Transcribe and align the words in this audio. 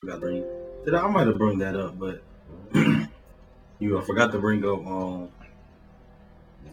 forgot 0.00 0.14
to 0.14 0.20
bring. 0.20 0.44
Did 0.84 0.94
I, 0.94 1.02
I 1.02 1.10
might 1.10 1.26
have 1.26 1.36
brought 1.36 1.58
that 1.58 1.76
up, 1.76 1.98
but 1.98 2.22
you 3.78 3.98
I 3.98 4.04
forgot 4.04 4.32
to 4.32 4.38
bring 4.38 4.64
up. 4.64 4.86
Um, 4.86 5.28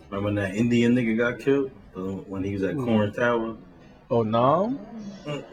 remember 0.10 0.26
when 0.26 0.36
that 0.36 0.56
Indian 0.56 0.96
nigga 0.96 1.18
got 1.18 1.40
killed 1.40 1.72
when 1.94 2.44
he 2.44 2.54
was 2.54 2.64
at 2.64 2.76
Who? 2.76 2.86
Korin 2.86 3.14
Tower? 3.14 3.58
Oh 4.10 4.24
no. 4.24 4.80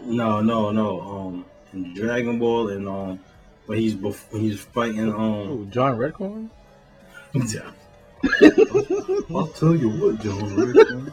No, 0.05 0.41
no, 0.41 0.71
no. 0.71 1.01
Um, 1.01 1.45
in 1.73 1.95
Dragon 1.95 2.39
Ball 2.39 2.69
and 2.69 2.89
um, 2.89 3.21
when 3.67 3.79
he's 3.79 3.97
bef- 3.97 4.33
when 4.33 4.43
he's 4.43 4.61
fighting 4.61 5.13
um. 5.13 5.19
Oh, 5.21 5.67
John 5.71 5.99
Redcorn. 5.99 6.51
Yeah. 7.35 7.73
I'll 9.35 9.49
tell 9.49 9.75
you 9.75 9.91
what, 9.91 10.21
John. 10.21 10.55
Rick. 10.55 11.13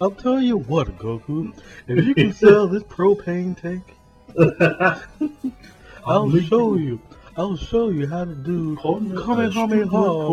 I'll 0.00 0.10
tell 0.10 0.38
you 0.42 0.58
what, 0.58 0.98
Goku. 0.98 1.54
If 1.88 2.04
you 2.04 2.14
can 2.14 2.34
sell 2.34 2.68
this 2.68 2.82
propane 2.82 3.56
tank, 3.58 3.96
I'll 6.06 6.30
show 6.40 6.76
you. 6.76 7.00
I'll 7.36 7.56
show 7.56 7.88
you 7.88 8.06
how 8.06 8.24
to 8.24 8.34
do 8.34 8.76
Kamehameha 8.76 10.28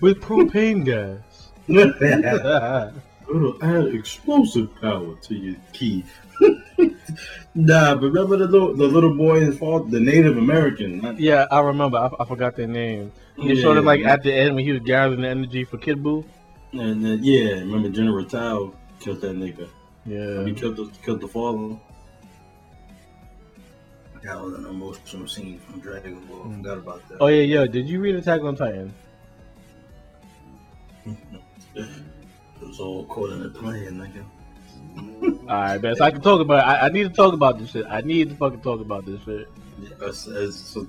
with 0.00 0.20
propane 0.20 0.84
gas. 0.84 1.50
It'll 3.28 3.64
add 3.64 3.86
explosive 3.94 4.74
power 4.80 5.14
to 5.22 5.34
your 5.34 5.56
ki. 5.72 6.04
nah, 7.54 7.94
but 7.94 8.02
remember 8.02 8.36
the 8.36 8.46
little, 8.46 8.74
the 8.74 8.86
little 8.86 9.14
boy 9.14 9.38
and 9.38 9.46
his 9.46 9.58
father, 9.58 9.88
the 9.88 10.00
Native 10.00 10.36
American. 10.36 11.00
not- 11.00 11.18
yeah, 11.18 11.46
I 11.50 11.60
remember. 11.60 11.98
I, 11.98 12.10
I 12.22 12.24
forgot 12.24 12.54
their 12.56 12.68
name. 12.68 13.12
They 13.36 13.54
Yeah, 13.54 13.62
showed 13.62 13.76
him 13.78 13.84
like 13.84 14.00
yeah. 14.00 14.12
at 14.12 14.22
the 14.22 14.32
end 14.32 14.54
when 14.54 14.64
he 14.64 14.72
was 14.72 14.82
gathering 14.82 15.22
the 15.22 15.28
energy 15.28 15.64
for 15.64 15.76
Kid 15.78 16.02
Buu. 16.02 16.24
And 16.72 17.04
then, 17.04 17.20
yeah, 17.22 17.52
remember 17.60 17.88
General 17.88 18.24
Tao 18.24 18.72
killed 19.00 19.20
that 19.22 19.36
nigga. 19.36 19.68
Yeah, 20.04 20.44
he 20.44 20.52
killed 20.54 20.76
the 20.76 20.86
killed 21.04 21.20
the 21.20 21.28
father. 21.28 21.76
That 24.26 24.42
was 24.42 24.54
an 24.54 24.66
emotional 24.66 25.28
scene 25.28 25.60
from 25.60 25.78
Dragon 25.78 26.18
Ball. 26.26 26.40
I 26.40 26.42
hmm. 26.42 26.56
forgot 26.56 26.78
about 26.78 27.08
that. 27.08 27.18
Oh 27.20 27.28
yeah, 27.28 27.42
yeah. 27.42 27.66
Did 27.66 27.88
you 27.88 28.00
read 28.00 28.16
Attack 28.16 28.42
on 28.42 28.56
Titan? 28.56 28.92
It 32.58 32.68
was 32.68 32.80
all 32.80 33.04
caught 33.04 33.32
in 33.32 33.42
the 33.42 33.50
plan, 33.50 34.00
nigga. 34.00 35.42
Alright, 35.48 35.82
man. 35.82 35.94
So 35.94 36.04
I 36.04 36.10
can 36.10 36.22
talk 36.22 36.40
about. 36.40 36.60
It. 36.60 36.68
I, 36.68 36.86
I 36.86 36.88
need 36.88 37.02
to 37.02 37.10
talk 37.10 37.34
about 37.34 37.58
this 37.58 37.70
shit. 37.70 37.84
I 37.86 38.00
need 38.00 38.30
to 38.30 38.34
fucking 38.34 38.62
talk 38.62 38.80
about 38.80 39.04
this 39.04 39.20
shit. 39.24 39.46
As, 40.02 40.26
as, 40.26 40.56
so 40.56 40.86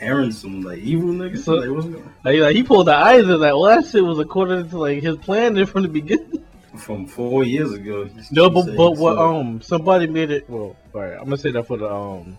Eren's 0.00 0.40
some 0.40 0.62
like 0.62 0.78
evil 0.78 1.10
nigga. 1.10 1.38
So- 1.38 1.54
like, 1.54 1.70
wasn't 1.70 1.96
it? 1.96 2.04
Like, 2.24 2.38
like 2.38 2.56
he 2.56 2.62
pulled 2.62 2.86
the 2.86 2.94
eyes 2.94 3.24
and 3.24 3.40
like, 3.40 3.52
well, 3.52 3.64
that 3.64 3.86
shit 3.86 4.04
was 4.04 4.20
according 4.20 4.70
to 4.70 4.78
like 4.78 5.02
his 5.02 5.16
plan 5.16 5.66
from 5.66 5.82
the 5.82 5.88
beginning. 5.88 6.44
From 6.76 7.06
four 7.06 7.44
years 7.44 7.72
ago. 7.72 8.08
No, 8.30 8.50
but 8.50 8.76
but 8.76 8.92
what 8.92 9.18
um 9.18 9.60
somebody 9.60 10.06
made 10.06 10.30
it. 10.30 10.48
Well, 10.48 10.76
all 10.94 11.00
right, 11.00 11.12
I'm 11.12 11.24
gonna 11.24 11.38
say 11.38 11.50
that 11.52 11.66
for 11.66 11.76
the 11.76 11.90
um 11.90 12.36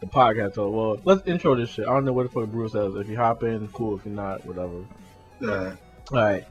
the 0.00 0.06
podcast. 0.06 0.54
So 0.54 0.70
well, 0.70 1.00
let's 1.04 1.26
intro 1.26 1.54
this 1.54 1.70
shit. 1.70 1.86
I 1.86 1.92
don't 1.92 2.04
know 2.04 2.12
what 2.12 2.24
the 2.24 2.28
fuck 2.40 2.50
Bruce 2.50 2.72
says. 2.72 2.94
If 2.94 3.08
you 3.08 3.16
hop 3.16 3.42
in, 3.42 3.68
cool. 3.68 3.98
If 3.98 4.04
you're 4.06 4.14
not, 4.14 4.44
whatever. 4.46 4.84
Uh, 5.42 5.76
All 6.12 6.18
right, 6.18 6.44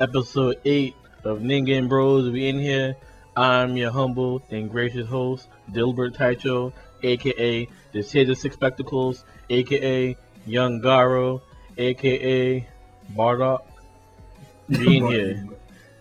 episode 0.00 0.58
eight 0.64 0.94
of 1.24 1.40
Ningen 1.40 1.88
Bros. 1.88 2.30
We 2.30 2.48
in 2.48 2.58
here. 2.58 2.96
I'm 3.34 3.76
your 3.78 3.90
humble 3.90 4.42
and 4.50 4.70
gracious 4.70 5.08
host, 5.08 5.48
Dilbert 5.70 6.14
Taicho, 6.16 6.72
aka 7.02 7.68
the 7.92 8.02
Shade 8.02 8.28
of 8.28 8.36
Six 8.38 8.54
Spectacles, 8.54 9.24
aka 9.48 10.16
Young 10.46 10.82
Garo, 10.82 11.40
aka 11.78 12.68
Bardock. 13.16 13.62
We 14.68 14.98
in 14.98 15.06
here. 15.10 15.48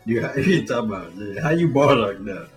You, 0.05 0.29
you 0.37 0.65
talking 0.65 0.89
about 0.89 1.13
how 1.43 1.51
you 1.51 1.69
Bardock 1.69 2.19
now? 2.21 2.47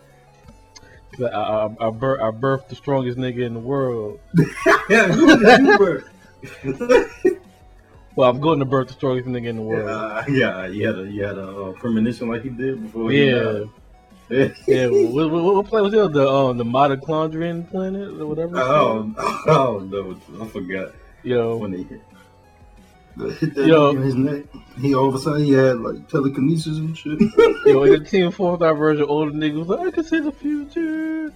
I, 1.20 1.38
I, 1.38 1.88
I, 1.88 1.90
bir- 1.90 2.20
I 2.20 2.30
birthed 2.30 2.68
the 2.68 2.74
strongest 2.74 3.18
nigga 3.18 3.44
in 3.44 3.54
the 3.54 3.60
world. 3.60 4.18
yeah, 4.88 5.14
you 5.14 5.78
birth? 5.78 6.08
Well, 8.16 8.30
I'm 8.30 8.40
going 8.40 8.60
to 8.60 8.64
birth 8.64 8.88
the 8.88 8.94
strongest 8.94 9.28
nigga 9.28 9.46
in 9.46 9.56
the 9.56 9.62
world. 9.62 9.88
Uh, 9.88 10.22
yeah, 10.28 10.66
you 10.66 10.86
had 10.86 10.98
a 10.98 11.10
you 11.10 11.24
had 11.24 11.36
a 11.36 11.48
uh, 11.48 11.72
premonition 11.72 12.28
like 12.28 12.42
he 12.42 12.48
did 12.48 12.80
before. 12.80 13.10
Yeah, 13.10 13.64
yeah. 14.68 14.86
What, 14.86 15.30
what, 15.30 15.42
what 15.42 15.66
planet 15.66 15.90
was 15.90 15.94
it? 15.94 16.12
The 16.12 16.28
um, 16.28 16.56
the 16.56 16.64
Mitochondrian 16.64 17.68
planet 17.68 18.20
or 18.20 18.26
whatever. 18.26 18.56
Oh, 18.58 19.12
oh 19.48 19.78
no, 19.80 20.16
I 20.40 20.46
forgot 20.46 20.92
Yo, 21.24 21.56
when 21.56 21.72
they 21.72 21.86
that 23.16 23.52
Yo. 23.56 23.90
in 23.90 24.02
his 24.02 24.14
neck. 24.14 24.44
He 24.80 24.94
all 24.94 25.08
of 25.08 25.14
a 25.14 25.18
sudden 25.18 25.44
he 25.44 25.52
had 25.52 25.78
like 25.78 26.08
telekinesis 26.08 26.78
and 26.78 26.96
shit. 26.96 27.18
yo, 27.66 27.84
in 27.84 28.02
the 28.02 28.08
Team 28.08 28.30
Fourth 28.32 28.60
Eye 28.62 28.72
version, 28.72 29.04
older 29.04 29.30
nigga 29.30 29.58
was 29.58 29.68
like, 29.68 29.86
I 29.86 29.90
can 29.92 30.04
see 30.04 30.20
the 30.20 30.32
future. 30.32 31.32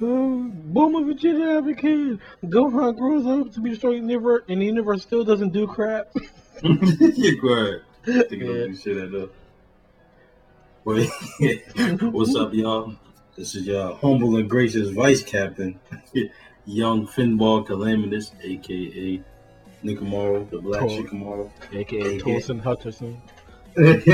Uh, 0.00 0.04
Bulma 0.04 1.04
Vegeta 1.04 1.58
advocate. 1.58 2.18
Gohan 2.44 2.96
grows 2.96 3.26
up 3.26 3.52
to 3.54 3.60
be 3.60 3.74
the 3.74 3.88
universe, 3.90 4.44
and 4.48 4.62
the 4.62 4.66
universe 4.66 5.02
still 5.02 5.24
doesn't 5.24 5.52
do 5.52 5.66
crap. 5.66 6.08
You're 6.62 7.40
quiet. 7.40 7.82
Thinking 8.04 8.42
Yeah. 8.42 8.74
shit 8.80 8.96
at 8.96 9.10
the. 9.10 9.28
Wait, 10.84 11.10
what's 12.12 12.34
up, 12.36 12.54
y'all? 12.54 12.94
This 13.36 13.54
is 13.54 13.66
your 13.66 13.94
humble 13.96 14.36
and 14.36 14.48
gracious 14.48 14.88
vice 14.90 15.22
captain, 15.22 15.78
young 16.64 17.06
Finball 17.06 17.66
Calamitous, 17.66 18.32
aka 18.42 19.22
Nikamaro, 19.84 20.48
the 20.50 20.58
Black 20.58 20.80
Cool. 20.80 20.90
Shikamaru. 20.90 21.50
AKA. 21.72 22.18
Tosin 22.20 22.60
Hutcherson. 22.62 23.16
Which 23.78 24.06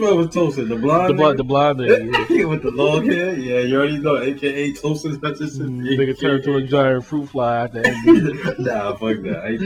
one 0.00 0.16
was 0.18 0.26
Tosin? 0.28 0.68
The 0.68 0.76
blonde? 0.76 1.08
the, 1.10 1.14
bl- 1.14 1.32
the 1.32 1.44
blonde 1.44 1.80
yeah. 1.80 2.44
with 2.44 2.62
the 2.62 2.70
long 2.72 3.06
hair? 3.06 3.32
Yeah, 3.34 3.60
you 3.60 3.76
already 3.78 3.98
know, 3.98 4.18
aka 4.18 4.72
Tosin 4.72 5.18
Hutchinson. 5.22 5.80
Nigga 5.80 6.18
turned 6.20 6.44
to 6.44 6.56
a 6.56 6.62
giant 6.62 7.06
fruit 7.06 7.28
fly 7.30 7.62
at 7.64 7.72
the 7.72 7.86
end. 7.86 8.58
nah, 8.58 8.94
fuck 8.96 9.22
that. 9.22 9.44
I 9.44 9.48
ain't. 9.52 9.62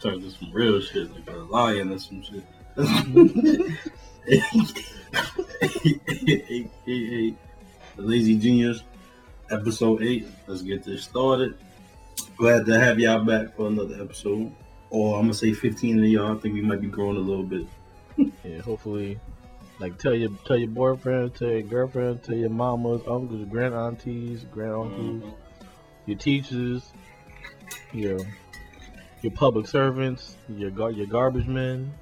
Turned 0.00 0.22
to 0.22 0.30
some 0.30 0.50
real 0.52 0.80
shit, 0.80 1.12
like 1.12 1.28
a 1.28 1.32
lion 1.36 1.92
or 1.92 1.98
some 1.98 2.22
shit. 2.22 2.42
AKA 5.62 7.34
the 7.96 8.02
Lazy 8.02 8.38
Genius, 8.38 8.82
episode 9.50 10.02
8. 10.02 10.26
Let's 10.46 10.62
get 10.62 10.84
this 10.84 11.04
started. 11.04 11.56
Glad 12.40 12.64
to 12.66 12.80
have 12.80 12.98
y'all 12.98 13.22
back 13.24 13.54
for 13.54 13.66
another 13.68 14.00
episode. 14.02 14.50
Or 14.88 15.16
I'm 15.16 15.24
gonna 15.24 15.34
say 15.34 15.52
15 15.52 15.98
of 15.98 16.04
y'all. 16.06 16.36
I 16.36 16.40
think 16.40 16.54
we 16.54 16.62
might 16.62 16.80
be 16.80 16.88
growing 16.88 17.16
a 17.16 17.20
little 17.20 17.44
bit. 17.44 17.66
Yeah, 18.42 18.60
hopefully, 18.62 19.18
like 19.78 19.98
tell 19.98 20.14
your 20.14 20.30
tell 20.46 20.56
your 20.56 20.68
boyfriend, 20.70 21.34
tell 21.34 21.48
your 21.48 21.62
girlfriend, 21.62 22.22
tell 22.22 22.34
your 22.34 22.48
mamas, 22.50 23.02
uncles, 23.06 23.46
grand 23.50 23.74
aunties, 23.74 24.44
grand 24.50 24.72
uncles, 24.72 25.22
your 26.06 26.16
teachers, 26.16 26.90
your 27.92 28.18
your 29.22 29.32
public 29.32 29.66
servants, 29.66 30.36
your 30.48 30.70
gar- 30.70 30.90
your 30.92 31.06
garbage 31.06 31.46
men, 31.46 31.92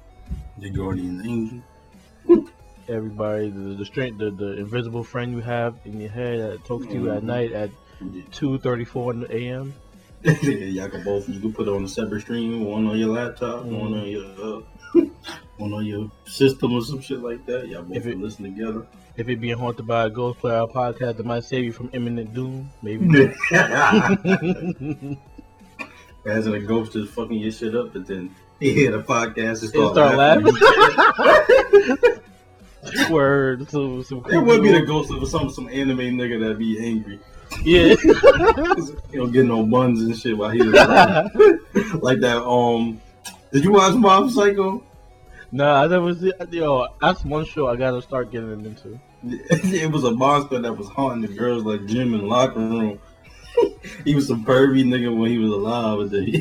The 0.57 0.69
guardian 0.69 1.21
angel. 1.27 2.45
everybody, 2.87 3.49
the 3.49 3.75
the 3.75 3.85
strength, 3.85 4.19
the, 4.19 4.31
the 4.31 4.57
invisible 4.57 5.03
friend 5.03 5.33
you 5.33 5.41
have 5.41 5.75
in 5.85 5.99
your 5.99 6.09
head 6.11 6.39
that 6.39 6.63
talks 6.65 6.87
to 6.87 6.93
you 6.93 7.11
at 7.11 7.23
Mhm. 7.23 7.25
night 7.25 7.51
at 7.51 7.69
two 8.31 8.57
thirty 8.59 8.85
four 8.85 9.13
a.m. 9.29 9.73
y'all 10.43 10.89
can 10.89 11.03
both 11.03 11.29
you 11.29 11.39
can 11.39 11.53
put 11.53 11.67
it 11.67 11.71
on 11.71 11.83
a 11.83 11.87
separate 11.87 12.21
stream, 12.21 12.65
one 12.65 12.85
on 12.87 12.97
your 12.97 13.09
laptop, 13.09 13.63
one 13.65 13.93
on 13.93 14.07
your 14.07 14.25
uh, 14.25 14.61
one 15.57 15.73
on 15.73 15.85
your 15.85 16.11
system 16.25 16.73
or 16.73 16.81
some 16.81 16.99
shit 17.01 17.19
like 17.21 17.45
that. 17.45 17.67
Y'all 17.67 17.83
both 17.83 17.95
If 17.97 18.05
it- 18.05 18.11
can 18.11 18.21
listen 18.21 18.43
together. 18.45 18.85
If 19.17 19.27
you're 19.27 19.37
being 19.37 19.57
haunted 19.57 19.85
by 19.85 20.05
a 20.05 20.09
ghost 20.09 20.39
player 20.39 20.65
podcast 20.67 21.17
that 21.17 21.25
might 21.25 21.43
save 21.43 21.65
you 21.65 21.73
from 21.73 21.89
imminent 21.91 22.33
doom, 22.33 22.69
maybe. 22.81 23.05
As 26.25 26.47
in 26.47 26.53
a 26.53 26.59
ghost 26.59 26.95
is 26.95 27.09
fucking 27.09 27.37
your 27.37 27.51
shit 27.51 27.75
up, 27.75 27.91
but 27.93 28.05
then 28.07 28.33
he 28.61 28.73
hear 28.73 28.91
the 28.91 28.99
podcast 29.03 29.63
and 29.63 29.73
He'll 29.73 29.91
start, 29.93 30.15
laughing. 30.15 30.53
Word. 33.11 33.69
So, 33.69 34.01
some 34.03 34.23
It 34.29 34.37
would 34.39 34.61
be 34.63 34.71
the 34.71 34.81
ghost 34.85 35.11
of 35.11 35.27
some 35.27 35.49
some 35.49 35.67
anime 35.67 35.97
nigga 35.99 36.39
that 36.47 36.57
be 36.57 36.79
angry. 36.85 37.19
Yeah. 37.63 37.95
he 39.11 39.17
don't 39.17 39.31
get 39.31 39.45
no 39.45 39.63
buns 39.63 40.01
and 40.01 40.17
shit 40.17 40.37
while 40.37 40.49
he 40.49 40.61
was 40.61 40.73
like, 40.73 41.33
like 42.01 42.19
that. 42.21 42.43
Um, 42.43 43.01
did 43.51 43.63
you 43.63 43.71
watch 43.71 43.95
Mob 43.95 44.31
Psycho? 44.31 44.83
Nah, 45.51 45.83
I 45.83 45.87
never 45.87 46.13
see. 46.13 46.31
Yo, 46.51 46.87
that's 47.01 47.25
one 47.25 47.45
show 47.45 47.67
I 47.67 47.75
gotta 47.75 48.01
start 48.01 48.31
getting 48.31 48.65
into. 48.65 48.99
it 49.23 49.91
was 49.91 50.03
a 50.03 50.11
monster 50.11 50.59
that 50.59 50.73
was 50.73 50.87
haunting 50.87 51.29
the 51.29 51.35
girls 51.35 51.63
like 51.63 51.85
gym 51.87 52.13
and 52.13 52.29
locker 52.29 52.59
room. 52.59 52.99
he 54.05 54.15
was 54.15 54.27
some 54.27 54.45
pervy 54.45 54.85
nigga 54.85 55.15
when 55.15 55.31
he 55.31 55.39
was 55.39 55.51
alive, 55.51 55.97
but 55.97 56.11
then 56.11 56.25
he, 56.25 56.39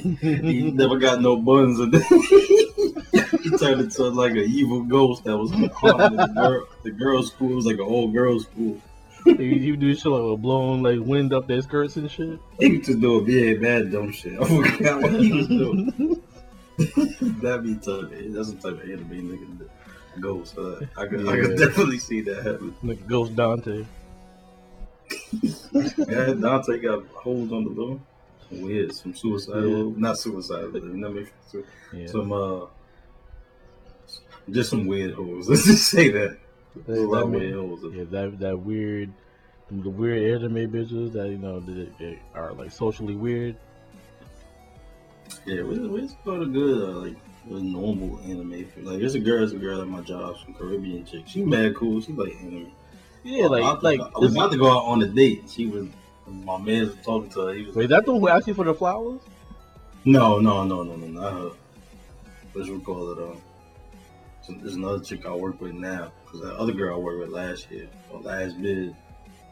he 0.52 0.70
never 0.70 0.98
got 0.98 1.20
no 1.20 1.36
buns, 1.36 1.80
and 1.80 1.92
then 1.92 2.02
he 2.02 3.56
turned 3.58 3.80
into 3.80 4.04
like 4.08 4.32
an 4.32 4.44
evil 4.46 4.82
ghost 4.82 5.24
that 5.24 5.36
was 5.36 5.50
haunting 5.72 6.16
the, 6.16 6.26
girl, 6.26 6.68
the 6.84 6.90
girls' 6.90 7.28
school. 7.28 7.52
It 7.52 7.56
was 7.56 7.66
like 7.66 7.76
an 7.76 7.80
old 7.80 8.12
girls' 8.12 8.44
school. 8.44 8.80
He 9.36 9.76
do 9.76 9.94
shit 9.94 10.06
like 10.06 10.40
blowing 10.40 10.82
like 10.82 11.00
wind 11.00 11.32
up 11.32 11.46
their 11.46 11.62
skirts 11.62 11.96
and 11.96 12.10
shit. 12.10 12.38
He 12.58 12.78
just 12.80 13.00
doing 13.00 13.24
big 13.24 13.60
bad 13.60 13.92
dumb 13.92 14.12
shit. 14.12 14.40
I 14.40 14.44
forgot 14.44 15.02
what 15.02 15.20
he 15.20 15.32
was 15.32 15.48
doing. 15.48 16.22
That'd 17.40 17.64
be 17.64 17.74
tough. 17.74 18.10
That's 18.10 18.52
the 18.52 18.58
type 18.62 18.82
of 18.82 18.88
anime 18.88 19.10
nigga 19.10 19.58
that 19.58 20.20
goes. 20.20 20.56
Uh, 20.56 20.86
I 20.96 21.06
could, 21.06 21.28
I 21.28 21.40
could 21.40 21.58
definitely 21.58 21.98
see 21.98 22.20
that 22.22 22.44
happen. 22.44 22.74
Like 22.82 23.06
Ghost 23.06 23.34
Dante. 23.34 23.84
yeah, 25.42 26.34
Dante 26.34 26.78
got 26.78 27.06
holes 27.08 27.52
on 27.52 27.64
the 27.64 27.74
door. 27.74 28.00
Some 28.48 28.62
weird, 28.62 28.94
some 28.94 29.14
suicidal, 29.14 29.90
not 29.90 30.18
suicidal, 30.18 30.70
but 30.70 30.82
you 30.82 30.90
what 30.90 31.10
I 31.10 31.12
mean? 31.12 31.28
Yeah. 31.92 32.06
Some 32.06 32.32
uh, 32.32 32.66
just 34.50 34.70
some 34.70 34.86
weird 34.86 35.14
holes. 35.14 35.48
Let's 35.50 35.66
just 35.66 35.88
say 35.88 36.10
that. 36.10 36.38
That- 36.86 36.98
A 36.98 37.06
lot 37.06 37.20
that 37.20 37.26
weird 37.26 37.94
yeah, 37.94 38.04
that 38.10 38.38
that 38.40 38.58
weird, 38.58 39.12
the 39.70 39.90
weird 39.90 40.42
anime 40.42 40.70
bitches 40.70 41.12
that 41.12 41.28
you 41.28 41.38
know 41.38 41.60
that, 41.60 41.98
that 41.98 42.18
are 42.34 42.52
like 42.52 42.70
socially 42.70 43.14
weird. 43.14 43.56
Yeah, 45.46 45.62
we 45.62 45.78
we 45.78 46.08
go 46.24 46.44
good 46.46 46.88
uh, 46.88 46.98
like 47.00 47.16
a 47.50 47.52
normal 47.54 48.20
anime. 48.20 48.66
Like 48.82 48.98
there's 49.00 49.14
a 49.14 49.20
girl, 49.20 49.38
there's 49.38 49.52
a 49.52 49.58
girl 49.58 49.80
at 49.80 49.88
my 49.88 50.00
job, 50.00 50.36
some 50.44 50.54
Caribbean 50.54 51.04
chick. 51.04 51.24
She 51.26 51.42
mad 51.42 51.74
cool. 51.76 52.00
She 52.00 52.12
like 52.12 52.34
anime. 52.40 52.72
Yeah, 53.24 53.46
like 53.46 53.62
I, 53.62 53.78
like. 53.80 54.00
I 54.00 54.18
was 54.18 54.34
about 54.34 54.52
to 54.52 54.58
go 54.58 54.70
out 54.70 54.84
on 54.84 55.02
a 55.02 55.06
date. 55.06 55.44
She 55.48 55.66
was 55.66 55.88
my 56.26 56.58
man 56.58 56.80
was 56.88 56.96
talking 57.04 57.30
to 57.30 57.40
her. 57.46 57.54
He 57.54 57.64
was 57.64 57.74
Wait, 57.76 57.88
that 57.88 58.04
the 58.04 58.12
one 58.12 58.20
who 58.20 58.28
asked 58.28 58.46
you 58.48 58.54
for 58.54 58.64
the 58.64 58.74
flowers? 58.74 59.20
No, 60.04 60.38
no, 60.38 60.64
no, 60.64 60.82
no, 60.82 60.96
no, 60.96 61.06
not 61.06 61.32
her. 61.32 61.50
What 62.52 62.66
you 62.66 62.80
call 62.80 63.12
it? 63.12 63.18
Um, 63.18 63.40
so 64.42 64.52
there's 64.54 64.74
another 64.74 65.00
chick 65.00 65.26
I 65.26 65.34
work 65.34 65.60
with 65.60 65.74
now. 65.74 66.12
Cause 66.30 66.40
the 66.42 66.54
other 66.54 66.72
girl 66.72 66.94
I 66.94 66.98
worked 66.98 67.20
with 67.20 67.30
last 67.30 67.70
year, 67.70 67.88
or 68.10 68.20
last 68.20 68.60
bid 68.60 68.94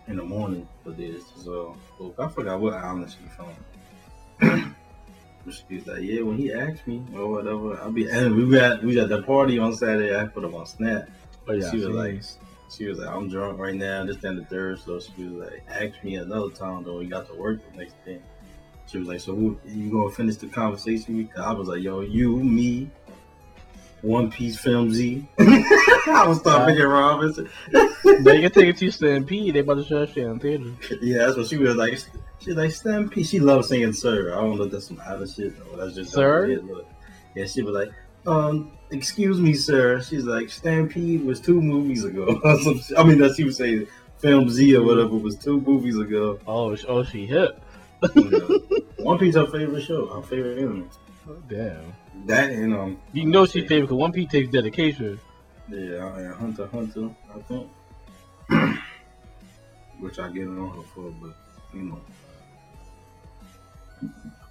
in 0.08 0.17
the 0.17 0.23
morning 0.23 0.69
for 0.84 0.90
this. 0.90 1.25
So 1.43 1.75
look, 1.99 2.14
I 2.19 2.28
forgot 2.28 2.61
what 2.61 2.75
island 2.75 3.11
she 3.11 3.26
from. 3.28 4.75
But 5.44 5.55
she 5.55 5.76
was 5.76 5.87
like, 5.87 6.02
yeah, 6.02 6.20
when 6.20 6.37
he 6.37 6.52
asked 6.52 6.87
me 6.87 7.02
or 7.14 7.28
whatever, 7.28 7.81
I'll 7.81 7.93
be. 7.93 8.08
And 8.11 8.37
we 8.37 8.50
got 8.50 8.82
we 8.82 8.94
got 8.94 9.08
the 9.08 9.23
party 9.23 9.58
on 9.58 9.75
Saturday. 9.75 10.14
I 10.14 10.26
put 10.26 10.44
him 10.44 10.55
on 10.55 10.67
Snap. 10.67 11.08
Oh 11.49 11.52
yeah, 11.52 11.70
she 11.70 11.78
was 11.78 11.88
like, 11.88 12.23
she 12.70 12.87
was 12.87 12.99
like, 12.99 13.08
I'm 13.08 13.31
drunk 13.31 13.58
right 13.58 13.75
now. 13.75 14.05
This 14.05 14.23
and 14.25 14.38
the 14.38 14.44
third. 14.44 14.78
So 14.81 15.00
she 15.00 15.25
was 15.25 15.49
like, 15.50 15.64
ask 15.69 16.05
me 16.05 16.17
another 16.17 16.50
time 16.50 16.84
though. 16.84 16.99
We 16.99 17.06
got 17.06 17.26
to 17.28 17.34
work 17.34 17.61
the 17.73 17.78
next 17.78 17.94
day. 18.05 18.20
She 18.87 18.99
was 18.99 19.08
like, 19.08 19.20
so 19.20 19.34
who, 19.34 19.58
you 19.67 19.90
gonna 19.90 20.11
finish 20.11 20.37
the 20.37 20.46
conversation? 20.46 21.28
I 21.37 21.52
was 21.52 21.69
like, 21.69 21.82
yo, 21.82 22.00
you, 22.00 22.37
me, 22.37 22.90
One 24.02 24.31
Piece 24.31 24.58
Film 24.58 24.93
Z. 24.93 25.26
I 25.38 26.25
was 26.26 26.38
start 26.38 26.69
picking 26.69 26.84
Robinson. 26.84 27.48
they 27.70 28.40
can 28.43 28.50
take 28.52 28.69
it 28.69 28.76
to 28.78 28.90
Stampede. 28.90 29.54
They 29.54 29.60
about 29.60 29.75
to 29.75 29.84
show 29.84 30.06
shit 30.06 30.19
in 30.19 30.38
theater. 30.38 30.72
Yeah, 31.00 31.26
that's 31.26 31.37
what 31.37 31.48
she 31.48 31.56
was 31.56 31.76
like. 31.76 31.98
She 32.38 32.52
like 32.52 32.72
Stampede. 32.72 33.26
She 33.26 33.40
loves 33.40 33.69
singing 33.69 33.93
Sir. 33.93 34.32
I 34.32 34.40
don't 34.40 34.58
know 34.58 34.64
if 34.64 34.72
that's 34.72 34.87
some 34.87 35.00
other 35.04 35.26
shit 35.26 35.54
or 35.70 35.78
that's 35.78 35.94
just 35.94 36.12
Sir? 36.12 36.60
Yeah, 37.34 37.46
she 37.46 37.62
was 37.62 37.75
like, 37.75 37.93
um, 38.26 38.72
excuse 38.90 39.40
me, 39.40 39.54
sir. 39.54 40.02
She's 40.02 40.25
like, 40.25 40.50
Stampede 40.50 41.25
was 41.25 41.40
two 41.40 41.60
movies 41.60 42.04
ago. 42.04 42.40
I 42.99 43.04
mean, 43.04 43.19
that 43.19 43.34
she 43.37 43.44
was 43.44 43.56
saying 43.56 43.87
Film 44.19 44.49
Z 44.49 44.75
or 44.76 44.82
whatever 44.82 45.16
was 45.16 45.37
two 45.37 45.60
movies 45.60 45.99
ago. 45.99 46.38
Oh, 46.46 46.76
oh, 46.88 47.04
she 47.04 47.26
hit. 47.26 47.58
Know. 48.14 48.60
One 48.99 49.19
Piece 49.19 49.37
her 49.37 49.46
favorite 49.46 49.82
show, 49.82 50.06
her 50.06 50.22
favorite 50.22 50.58
anime. 50.58 50.90
Oh, 51.28 51.37
damn. 51.49 51.94
That 52.24 52.50
and 52.50 52.74
um, 52.74 52.98
You 53.12 53.26
know 53.26 53.46
she 53.46 53.60
favorite 53.60 53.82
because 53.82 53.96
One 53.96 54.12
Piece 54.12 54.30
takes 54.30 54.50
dedication. 54.50 55.20
yeah, 55.68 56.16
and 56.16 56.34
Hunter 56.34 56.66
Hunter, 56.66 57.10
I 57.34 57.38
think. 57.42 57.68
Which 60.00 60.18
I 60.18 60.28
get 60.30 60.42
it 60.42 60.48
on 60.48 60.70
her 60.76 60.82
for, 60.94 61.10
but 61.20 61.36
you 61.74 61.82
know. 61.82 62.00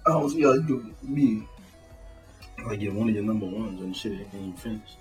I 0.06 0.10
don't 0.10 0.30
see 0.30 0.42
how 0.42 0.52
you 0.52 0.62
do 0.62 0.94
me. 1.02 1.46
Like 2.64 2.80
get 2.80 2.94
one 2.94 3.08
of 3.08 3.14
your 3.14 3.24
number 3.24 3.46
ones 3.46 3.80
and 3.80 3.94
shit 3.94 4.12
ain't 4.12 4.34
even 4.34 4.52
finished. 4.54 4.96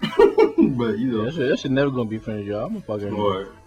but 0.76 0.98
you 0.98 1.12
know, 1.12 1.24
that, 1.24 1.34
shit, 1.34 1.48
that 1.48 1.58
shit 1.58 1.70
never 1.70 1.90
gonna 1.90 2.08
be 2.08 2.18
finished, 2.18 2.48
y'all. 2.48 2.66
I'm 2.66 2.80
gonna 2.80 2.84
fucking, 2.84 3.08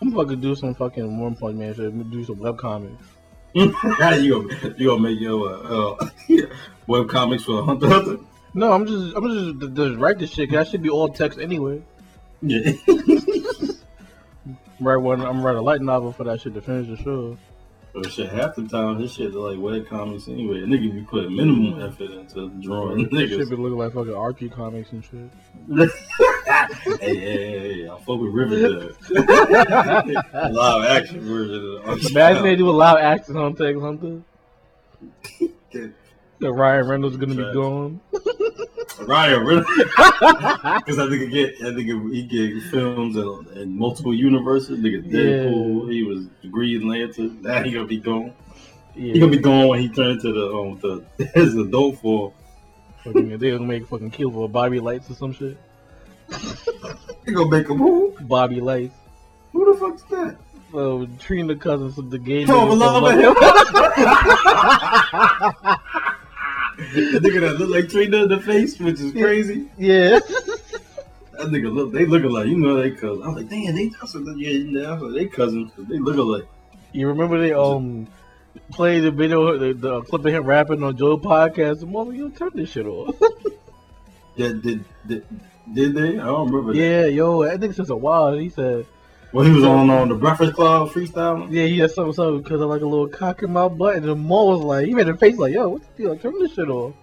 I'm 0.02 0.12
gonna 0.12 0.24
fucking 0.24 0.42
do 0.42 0.56
some 0.56 0.74
fucking 0.76 1.20
One 1.20 1.36
Punch 1.36 1.56
Man 1.56 1.74
shit. 1.74 2.12
Do 2.12 2.24
some 2.26 2.40
web 2.40 2.58
comics. 2.58 3.04
you 3.54 3.72
gonna 3.72 4.76
you 4.78 4.88
gonna 4.88 5.00
make 5.00 5.20
your 5.20 5.50
uh, 5.50 5.96
uh 5.96 6.10
web 6.88 7.10
comics 7.10 7.44
for 7.44 7.64
Hunter 7.64 7.90
Hunter? 7.90 8.18
No, 8.54 8.74
I'm 8.74 8.86
just, 8.86 9.16
I'm 9.16 9.60
just, 9.60 9.74
just 9.76 9.98
write 9.98 10.20
this 10.20 10.32
shit. 10.32 10.50
Cause 10.50 10.58
that 10.58 10.68
should 10.68 10.82
be 10.82 10.90
all 10.90 11.08
text 11.10 11.40
anyway. 11.40 11.82
Yeah. 12.42 12.72
Right 14.82 14.96
when 14.98 15.22
I'm 15.22 15.44
writing 15.46 15.60
a 15.60 15.62
light 15.62 15.80
novel 15.80 16.12
for 16.12 16.24
that 16.24 16.42
shit 16.42 16.56
to 16.56 16.62
finish 16.62 16.88
the 16.88 16.98
show. 17.04 17.38
But 17.94 18.12
shit, 18.12 18.32
half 18.32 18.56
the 18.56 18.68
time 18.68 19.00
this 19.00 19.14
shit 19.14 19.28
is 19.28 19.36
like 19.36 19.60
web 19.60 19.88
comics 19.88 20.28
anyway. 20.28 20.62
A 20.64 20.66
nigga 20.66 20.92
be 20.92 21.02
putting 21.04 21.36
minimum 21.36 21.80
effort 21.84 22.10
into 22.10 22.50
drawing 22.62 23.04
That 23.04 23.12
shit 23.12 23.30
niggas. 23.42 23.50
be 23.52 23.56
looking 23.58 23.78
like 23.78 23.94
fucking 23.94 24.16
Archie 24.16 24.50
comics 24.50 24.92
and 24.92 25.04
shit. 25.06 25.30
hey, 26.48 26.98
hey, 27.00 27.16
hey, 27.20 27.60
hey, 27.84 27.90
I 27.90 27.96
fuck 28.00 28.20
with 28.20 28.34
Riverdale. 28.34 28.90
Live 30.52 30.86
action 30.86 31.22
version 31.22 31.82
of 31.86 32.06
Imagine 32.10 32.42
they 32.42 32.56
do 32.56 32.70
a 32.70 32.72
live 32.72 32.98
action 32.98 33.38
on 33.38 33.56
Tex 33.56 33.80
Hunter. 33.80 34.24
That 36.40 36.52
Ryan 36.54 36.88
Reynolds 36.88 37.18
gonna 37.18 37.36
be 37.36 37.54
gone. 37.54 38.02
Ryan, 39.08 39.44
really? 39.44 39.66
Because 39.98 41.00
I 41.00 41.10
think 41.10 41.22
he 41.24 41.28
get, 41.28 41.56
I 41.62 41.74
think 41.74 42.12
he 42.14 42.24
get 42.24 42.64
films 42.72 43.16
in, 43.16 43.48
in 43.62 43.78
multiple 43.78 44.14
universes. 44.14 44.80
Nigga, 44.80 45.10
Deadpool. 45.10 45.92
He 45.92 46.04
was 46.04 46.28
Green 46.50 46.88
Lantern. 46.88 47.42
Now 47.42 47.64
he 47.64 47.72
gonna 47.72 47.86
be 47.86 47.98
gone. 47.98 48.34
He 48.94 49.20
gonna 49.20 49.32
be 49.32 49.38
gone 49.38 49.68
when 49.68 49.80
he 49.80 49.90
turns 49.90 50.22
to 50.24 50.34
the 50.34 50.54
um 50.54 50.80
the 50.80 51.26
his 51.34 51.56
adult 51.56 52.00
form. 52.00 52.34
they 53.06 53.52
gonna 53.52 53.60
make 53.60 53.88
fucking 53.88 54.12
kill 54.12 54.32
for 54.32 54.48
Bobby 54.50 54.80
Lytes 54.80 55.10
or 55.10 55.16
some 55.16 55.34
shit. 55.34 55.58
He 57.26 57.34
gonna 57.34 57.52
make 57.52 57.70
him 57.70 57.78
who? 57.78 58.18
Bobby 58.22 58.60
Lytes. 58.62 58.94
Who 59.52 59.72
the 59.72 59.80
fuck's 59.80 60.02
that? 60.04 60.38
So 60.72 61.08
Trina 61.20 61.56
Cousins 61.56 61.98
of 61.98 62.10
the 62.10 62.18
game. 62.18 62.50
Oh, 62.50 62.74
love 62.74 63.12
him. 63.14 63.36
The 66.94 67.20
nigga 67.20 67.42
that 67.42 67.60
look 67.60 67.70
like 67.70 67.90
Trina 67.90 68.24
in 68.24 68.30
the 68.30 68.40
face, 68.40 68.80
which 68.80 69.00
is 69.00 69.12
crazy. 69.12 69.70
Yeah. 69.78 70.20
That 70.20 71.48
nigga 71.48 71.74
look, 71.74 71.92
they 71.92 72.06
look 72.06 72.24
alike. 72.24 72.48
You 72.48 72.58
know 72.58 72.82
they 72.82 72.92
cousins. 72.92 73.26
I'm 73.26 73.36
like, 73.36 73.50
damn, 73.50 73.76
they 73.76 73.88
that's 73.88 74.14
what 74.14 74.38
yeah, 74.38 74.50
you 74.50 74.72
know, 74.72 74.94
I 74.94 74.98
like, 74.98 75.14
they 75.16 75.26
cousins. 75.28 75.72
They 75.78 75.98
look 75.98 76.18
alike. 76.18 76.48
You 76.92 77.08
remember 77.08 77.40
they 77.40 77.54
um 77.54 78.08
played 78.72 79.02
the 79.02 79.12
video, 79.12 79.58
the, 79.58 79.74
the 79.74 80.02
clip 80.02 80.26
of 80.26 80.34
him 80.34 80.44
rapping 80.44 80.84
on 80.84 80.98
Joe 80.98 81.18
podcast. 81.18 81.82
And 81.82 81.92
mother, 81.92 82.14
you 82.14 82.30
turn 82.32 82.52
this 82.54 82.70
shit 82.70 82.86
off. 82.86 83.16
Yeah, 84.36 84.54
did 84.54 84.86
did 85.06 85.26
did 85.74 85.94
they? 85.94 86.18
I 86.18 86.26
don't 86.26 86.48
remember. 86.48 86.74
That. 86.74 86.80
yeah, 86.80 87.06
yo, 87.06 87.44
I 87.44 87.58
think 87.58 87.74
since 87.74 87.90
a 87.90 87.96
while 87.96 88.34
he 88.34 88.50
said, 88.50 88.86
When 89.32 89.46
he 89.46 89.52
was 89.54 89.64
on 89.64 89.90
on 89.90 90.10
the 90.10 90.16
Breakfast 90.16 90.54
Club 90.54 90.90
freestyling. 90.90 91.52
yeah, 91.52 91.66
he 91.66 91.80
had 91.80 91.92
something 91.92 92.14
something 92.14 92.42
because 92.42 92.62
I 92.62 92.66
like 92.66 92.82
a 92.82 92.86
little 92.86 93.08
cock 93.08 93.44
in 93.44 93.54
my 93.54 93.68
butt, 93.70 93.96
and 93.96 94.04
the 94.06 94.16
Mo 94.16 94.46
was 94.46 94.60
like, 94.62 94.86
he 94.88 94.94
made 94.94 95.08
a 95.08 95.16
face 95.16 95.38
like, 95.38 95.54
yo, 95.54 95.70
what 95.70 95.82
the 95.96 96.04
deal? 96.04 96.18
Turn 96.18 96.38
this 96.40 96.54
shit 96.54 96.68
off. 96.70 96.94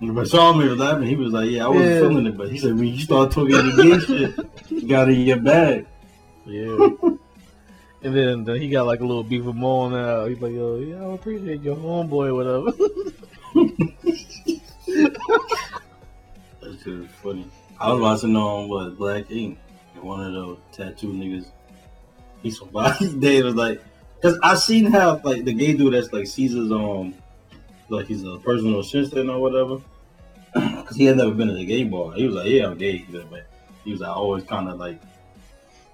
But 0.00 0.28
Sean 0.28 0.56
was 0.56 0.78
laughing. 0.78 1.06
He 1.06 1.14
was 1.16 1.30
like, 1.34 1.50
"Yeah, 1.50 1.66
I 1.66 1.68
wasn't 1.68 1.84
Yeah. 1.90 2.00
feeling 2.00 2.26
it." 2.26 2.36
But 2.38 2.50
he 2.50 2.56
said, 2.56 2.74
"When 2.78 2.86
you 2.88 2.98
start 2.98 3.30
talking 3.32 3.50
the 3.54 3.82
gay 3.82 3.98
shit, 3.98 4.32
you 4.70 4.88
gotta 4.88 5.14
get 5.14 5.44
back." 5.44 5.84
Yeah. 6.46 6.88
and 8.02 8.16
then, 8.16 8.44
then 8.44 8.60
he 8.62 8.70
got 8.70 8.86
like 8.86 9.00
a 9.00 9.04
little 9.04 9.22
beef 9.22 9.44
with 9.44 9.56
Mo 9.56 9.90
now. 9.90 10.24
He's 10.24 10.40
like, 10.40 10.54
yo, 10.54 10.76
yeah, 10.76 11.04
I 11.04 11.12
appreciate 11.12 11.60
your 11.60 11.76
homeboy 11.76 12.28
or 12.28 12.34
whatever. 12.34 12.72
That's 16.62 16.86
is 16.86 17.06
funny. 17.22 17.46
I 17.78 17.92
was 17.92 18.00
watching 18.00 18.36
on 18.36 18.68
what 18.68 18.96
Black 18.96 19.30
Ink, 19.30 19.58
and 19.68 19.69
one 20.02 20.24
of 20.24 20.32
those 20.32 20.58
tattoo 20.72 21.12
niggas. 21.12 21.46
He 22.42 22.50
survived. 22.50 23.20
They 23.20 23.42
was 23.42 23.54
like, 23.54 23.82
cause 24.22 24.38
I 24.42 24.54
seen 24.54 24.86
how 24.86 25.20
like 25.22 25.44
the 25.44 25.52
gay 25.52 25.74
dude 25.74 25.94
that's 25.94 26.12
like 26.12 26.26
Caesar's 26.26 26.72
um, 26.72 27.14
like 27.88 28.06
he's 28.06 28.24
a 28.24 28.38
personal 28.38 28.80
assistant 28.80 29.30
or 29.30 29.40
whatever. 29.40 29.80
Cause 30.54 30.96
he 30.96 31.04
had 31.04 31.16
never 31.16 31.30
been 31.30 31.46
to 31.46 31.54
the 31.54 31.64
gay 31.64 31.84
bar. 31.84 32.12
He 32.12 32.26
was 32.26 32.34
like, 32.34 32.48
yeah, 32.48 32.66
I'm 32.66 32.76
gay. 32.76 33.06
but 33.08 33.46
he 33.84 33.92
was 33.92 34.00
like, 34.00 34.10
always 34.10 34.42
kind 34.44 34.68
of 34.68 34.80
like, 34.80 35.00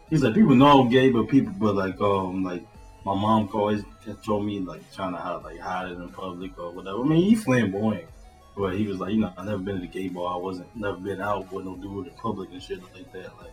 he's 0.09 0.23
like, 0.23 0.35
people 0.35 0.55
know 0.55 0.81
I'm 0.81 0.89
gay, 0.89 1.11
but 1.11 1.29
people, 1.29 1.53
but 1.59 1.75
like, 1.75 2.01
um, 2.01 2.43
like 2.43 2.63
my 3.05 3.15
mom 3.15 3.51
always 3.53 3.85
told 4.25 4.47
me 4.47 4.61
like 4.61 4.81
trying 4.95 5.13
to 5.13 5.19
hide, 5.19 5.43
like 5.45 5.59
hide 5.59 5.91
it 5.91 5.99
in 5.99 6.09
public 6.09 6.59
or 6.59 6.71
whatever. 6.73 7.01
I 7.01 7.05
mean, 7.05 7.23
he 7.23 7.35
flamboyant. 7.35 8.09
But 8.57 8.75
he 8.77 8.87
was 8.87 8.99
like, 8.99 9.13
you 9.13 9.21
know, 9.21 9.33
I 9.37 9.45
never 9.45 9.59
been 9.59 9.75
to 9.75 9.81
the 9.83 9.87
gay 9.87 10.09
bar. 10.09 10.35
I 10.35 10.39
wasn't 10.39 10.75
never 10.75 10.97
been 10.97 11.21
out 11.21 11.53
with 11.53 11.67
no 11.67 11.77
dude 11.77 12.07
in 12.07 12.15
public 12.15 12.51
and 12.53 12.63
shit 12.63 12.83
like 12.95 13.13
that. 13.13 13.37
Like, 13.37 13.53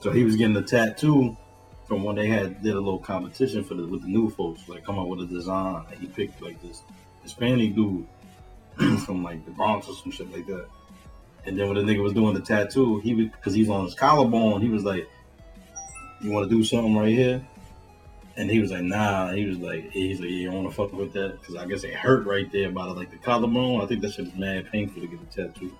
so 0.00 0.10
he 0.10 0.24
was 0.24 0.36
getting 0.36 0.56
a 0.56 0.62
tattoo 0.62 1.36
from 1.86 2.04
when 2.04 2.16
they 2.16 2.28
had 2.28 2.62
did 2.62 2.74
a 2.74 2.80
little 2.80 2.98
competition 2.98 3.64
for 3.64 3.74
the 3.74 3.86
with 3.86 4.02
the 4.02 4.08
new 4.08 4.30
folks, 4.30 4.68
like 4.68 4.84
come 4.84 4.98
up 4.98 5.08
with 5.08 5.20
a 5.20 5.26
design. 5.26 5.84
And 5.90 6.00
he 6.00 6.06
picked 6.06 6.40
like 6.40 6.60
this 6.62 6.82
Hispanic 7.22 7.74
dude 7.74 8.06
from 9.04 9.22
like 9.22 9.44
the 9.44 9.50
Bronx 9.50 9.88
or 9.88 9.94
some 9.94 10.12
shit 10.12 10.32
like 10.32 10.46
that. 10.46 10.66
And 11.46 11.58
then 11.58 11.68
when 11.68 11.84
the 11.84 11.92
nigga 11.92 12.02
was 12.02 12.12
doing 12.12 12.34
the 12.34 12.40
tattoo, 12.40 13.00
he 13.00 13.14
was 13.14 13.26
because 13.26 13.54
he's 13.54 13.68
on 13.68 13.84
his 13.84 13.94
collarbone. 13.94 14.60
He 14.60 14.68
was 14.68 14.84
like, 14.84 15.08
"You 16.20 16.30
want 16.30 16.48
to 16.48 16.54
do 16.54 16.62
something 16.62 16.96
right 16.96 17.08
here?" 17.08 17.44
And 18.36 18.50
he 18.50 18.58
was 18.60 18.70
like, 18.70 18.82
nah. 18.82 19.32
He 19.32 19.44
was 19.44 19.58
like, 19.58 19.90
he's 19.90 20.20
like, 20.20 20.30
yeah, 20.30 20.36
you 20.36 20.50
don't 20.50 20.62
want 20.62 20.70
to 20.70 20.74
fuck 20.74 20.92
with 20.92 21.12
that? 21.12 21.40
Because 21.40 21.56
I 21.56 21.66
guess 21.66 21.84
it 21.84 21.92
hurt 21.92 22.26
right 22.26 22.50
there 22.50 22.68
about 22.68 22.96
like 22.96 23.10
the 23.10 23.18
collarbone. 23.18 23.82
I 23.82 23.86
think 23.86 24.00
that 24.02 24.12
shit 24.12 24.28
is 24.28 24.34
mad 24.34 24.70
painful 24.70 25.02
to 25.02 25.08
get 25.08 25.20
a 25.20 25.24
tattoo 25.26 25.76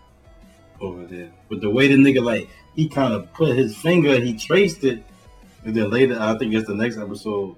over 0.80 1.04
there. 1.06 1.30
But 1.48 1.60
the 1.60 1.70
way 1.70 1.88
the 1.88 1.94
nigga 1.94 2.22
like, 2.22 2.50
he 2.80 2.88
kind 2.88 3.12
of 3.12 3.30
put 3.34 3.54
his 3.54 3.76
finger, 3.76 4.18
he 4.18 4.32
traced 4.32 4.84
it, 4.84 5.04
and 5.64 5.76
then 5.76 5.90
later, 5.90 6.16
I 6.18 6.38
think 6.38 6.54
it's 6.54 6.66
the 6.66 6.74
next 6.74 6.96
episode. 6.96 7.56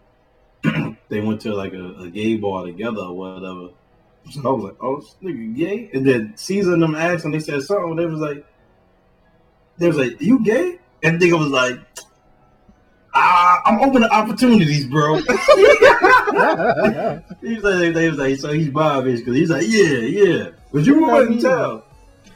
they 1.09 1.21
went 1.21 1.41
to 1.43 1.55
like 1.55 1.75
a, 1.75 1.95
a 2.01 2.11
gay 2.11 2.35
bar 2.37 2.65
together 2.65 3.03
or 3.03 3.17
whatever. 3.17 3.69
So 4.33 4.41
I 4.45 4.51
was 4.51 4.65
like, 4.65 4.77
oh, 4.81 4.99
this 5.01 5.15
nigga 5.23 5.55
gay? 5.55 5.91
And 5.95 6.05
then 6.05 6.33
Caesar 6.37 6.73
and 6.73 6.83
them 6.83 6.97
asked 6.97 7.25
and 7.25 7.33
they 7.33 7.39
said 7.39 7.63
something. 7.63 7.95
They 7.95 8.07
was 8.07 8.19
like, 8.19 8.45
they 9.79 9.87
was 9.87 9.97
like, 9.97 10.21
you 10.21 10.43
gay? 10.45 10.81
And 11.05 11.21
nigga 11.21 11.39
was 11.39 11.51
like, 11.51 11.79
ah, 13.15 13.63
I'm 13.65 13.81
open 13.81 14.03
to 14.03 14.13
opportunities, 14.13 14.87
bro. 14.87 15.17
he 15.19 15.23
was 17.55 17.63
like, 17.63 17.95
they 17.95 18.09
was 18.09 18.19
like, 18.19 18.39
so 18.39 18.53
he's 18.53 18.71
bi 18.71 19.01
because 19.03 19.37
he's 19.37 19.51
like, 19.51 19.67
yeah, 19.69 19.99
yeah. 19.99 20.49
But 20.73 20.85
you 20.85 21.01
wouldn't 21.01 21.43
tell. 21.43 21.85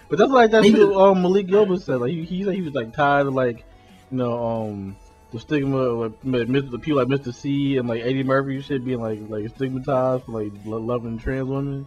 But 0.09 0.19
that's 0.19 0.31
like 0.31 0.51
that's 0.51 0.71
what 0.71 0.97
um, 0.97 1.23
Malik 1.23 1.49
Gilbert 1.49 1.83
said. 1.83 2.01
Like 2.01 2.11
he, 2.11 2.25
he 2.25 2.45
said 2.45 2.55
he 2.55 2.63
was 2.63 2.75
like 2.75 2.93
tired 2.95 3.27
of 3.27 3.35
like, 3.35 3.65
you 4.11 4.19
know, 4.19 4.47
um, 4.47 4.97
the 5.33 5.41
stigma 5.41 5.77
of 5.77 6.25
like, 6.25 6.47
the 6.47 6.79
people 6.79 6.97
like 7.05 7.09
Mr. 7.09 7.35
C 7.35 7.77
and 7.77 7.89
like 7.89 8.03
Eddie 8.03 8.23
Murphy 8.23 8.57
and 8.57 8.65
shit 8.65 8.85
being 8.85 9.01
like 9.01 9.21
like 9.29 9.49
stigmatized 9.51 10.25
for 10.25 10.43
like 10.43 10.53
loving 10.65 11.19
trans 11.19 11.49
women. 11.49 11.87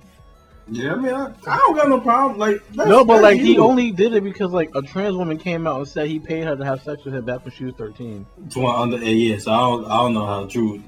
Yeah, 0.72 0.94
I 0.94 0.96
mean, 0.98 1.14
I, 1.14 1.34
I 1.48 1.58
don't 1.58 1.76
got 1.76 1.90
no 1.90 2.00
problem. 2.00 2.38
Like, 2.38 2.62
that's, 2.74 2.88
no, 2.88 3.04
but 3.04 3.22
that's 3.22 3.24
like 3.24 3.40
he 3.40 3.58
only 3.58 3.92
did 3.92 4.14
it 4.14 4.24
because 4.24 4.52
like 4.52 4.70
a 4.76 4.82
trans 4.82 5.16
woman 5.16 5.38
came 5.38 5.66
out 5.66 5.78
and 5.78 5.88
said 5.88 6.08
he 6.08 6.20
paid 6.20 6.44
her 6.44 6.56
to 6.56 6.64
have 6.64 6.84
sex 6.84 7.04
with 7.04 7.16
him 7.16 7.26
back 7.26 7.44
when 7.44 7.54
she 7.54 7.66
was 7.66 7.74
thirteen. 7.76 8.26
to 8.52 8.62
my 8.62 8.76
under 8.76 8.98
yeah, 8.98 9.38
so 9.38 9.52
I 9.52 9.58
don't 9.58 9.86
I 9.86 9.98
don't 9.98 10.14
know 10.14 10.26
how 10.28 10.46
true 10.46 10.84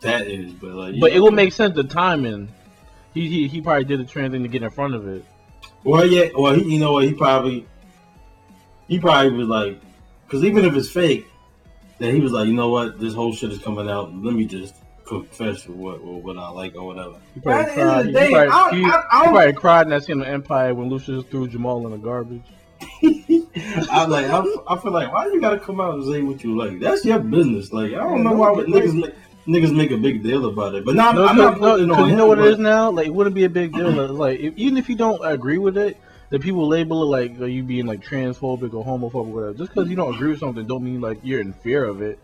that 0.00 0.26
is, 0.26 0.52
but 0.52 0.72
like 0.72 1.00
But 1.00 1.12
yeah. 1.12 1.18
it 1.18 1.20
would 1.20 1.34
make 1.34 1.52
sense 1.52 1.74
the 1.74 1.84
timing. 1.84 2.48
He, 3.14 3.28
he 3.28 3.48
he 3.48 3.62
probably 3.62 3.84
did 3.84 4.00
the 4.00 4.04
trans 4.04 4.32
thing 4.32 4.42
to 4.42 4.48
get 4.48 4.62
in 4.62 4.70
front 4.70 4.94
of 4.94 5.08
it. 5.08 5.24
Well 5.86 6.04
yeah 6.06 6.28
well 6.36 6.52
he, 6.54 6.74
you 6.74 6.78
know 6.80 6.92
what 6.92 7.04
he 7.04 7.14
probably 7.14 7.66
he 8.88 8.98
probably 8.98 9.32
was 9.32 9.48
like 9.48 9.80
because 10.26 10.44
even 10.44 10.64
if 10.64 10.74
it's 10.74 10.90
fake, 10.90 11.26
then 11.98 12.14
he 12.14 12.20
was 12.20 12.32
like 12.32 12.46
you 12.48 12.52
know 12.54 12.68
what 12.68 13.00
this 13.00 13.14
whole 13.14 13.32
shit 13.32 13.50
is 13.52 13.58
coming 13.58 13.88
out. 13.88 14.12
Let 14.14 14.34
me 14.34 14.44
just 14.44 14.74
confess 15.06 15.66
what 15.68 16.02
what, 16.02 16.22
what 16.22 16.36
I 16.38 16.48
like 16.50 16.74
or 16.76 16.84
whatever. 16.86 17.14
He 17.34 17.40
probably 17.40 17.62
At 17.64 17.74
the 17.74 17.80
end 17.80 17.90
cried. 17.90 18.02
the 18.02 18.08
He 18.08 18.12
day, 18.12 18.30
probably, 18.32 18.50
I- 18.50 18.70
he- 18.80 18.84
I- 18.84 18.88
I 18.88 19.18
he 19.18 19.24
don't- 19.24 19.34
probably 19.34 19.52
cried 19.54 19.82
in 19.86 19.90
that 19.90 20.04
scene 20.04 20.20
of 20.20 20.26
Empire 20.28 20.74
when 20.74 20.88
Lucius 20.88 21.24
threw 21.30 21.46
Jamal 21.48 21.84
in 21.86 21.92
the 21.92 21.98
garbage. 21.98 22.42
I 23.90 24.04
like 24.06 24.26
I, 24.26 24.44
I 24.68 24.78
feel 24.78 24.92
like 24.92 25.10
why 25.12 25.26
you 25.26 25.40
gotta 25.40 25.58
come 25.58 25.80
out 25.80 25.94
and 25.94 26.04
say 26.04 26.22
what 26.22 26.42
you 26.44 26.56
like? 26.56 26.78
That's 26.80 27.04
your 27.04 27.18
business. 27.20 27.72
Like 27.72 27.92
I 27.92 27.96
don't 27.98 28.22
know 28.22 28.32
why 28.34 28.48
niggas 28.50 28.94
make, 29.00 29.14
niggas 29.46 29.74
make 29.74 29.90
a 29.90 29.96
big 29.96 30.22
deal 30.22 30.46
about 30.46 30.74
it. 30.74 30.84
But 30.84 30.94
now 30.96 31.12
No, 31.12 31.26
I'm 31.26 31.36
not 31.36 31.60
no, 31.60 31.72
putting 31.72 31.86
it 31.86 31.92
'cause 31.92 32.02
on 32.02 32.08
you 32.10 32.16
know 32.16 32.26
what 32.26 32.38
it 32.38 32.42
but- 32.42 32.50
is 32.52 32.58
now. 32.58 32.90
Like, 32.90 33.06
it 33.06 33.14
wouldn't 33.14 33.34
be 33.34 33.44
a 33.44 33.48
big 33.50 33.72
deal. 33.72 33.90
Like, 33.90 34.40
if, 34.40 34.54
even 34.56 34.76
if 34.76 34.88
you 34.88 34.96
don't 34.96 35.20
agree 35.24 35.58
with 35.58 35.76
it, 35.76 35.96
the 36.30 36.38
people 36.40 36.66
label 36.66 37.02
it 37.02 37.06
like 37.06 37.40
are 37.40 37.46
you 37.46 37.62
being 37.62 37.86
like 37.86 38.00
transphobic 38.04 38.74
or 38.74 38.84
homophobic 38.84 39.14
or 39.14 39.22
whatever. 39.24 39.54
Just 39.54 39.72
because 39.74 39.88
you 39.88 39.94
don't 39.96 40.14
agree 40.14 40.30
with 40.30 40.40
something, 40.40 40.66
don't 40.66 40.82
mean 40.82 41.00
like 41.00 41.18
you're 41.22 41.40
in 41.40 41.52
fear 41.52 41.84
of 41.84 42.02
it. 42.02 42.18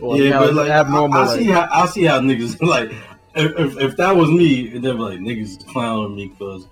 Or 0.00 0.16
yeah, 0.16 0.38
but 0.38 0.54
like 0.54 0.70
abnormal. 0.70 1.18
I, 1.18 1.22
I 1.22 1.26
like, 1.26 1.38
see 1.40 1.46
how 1.46 1.68
I 1.70 1.86
see 1.86 2.04
how 2.04 2.20
niggas 2.20 2.62
like 2.66 2.92
if, 3.34 3.58
if, 3.58 3.76
if 3.78 3.96
that 3.96 4.14
was 4.16 4.30
me 4.30 4.74
and 4.76 4.84
they're 4.84 4.94
like 4.94 5.18
niggas 5.18 5.66
clowning 5.66 6.14
me 6.14 6.28
because 6.28 6.66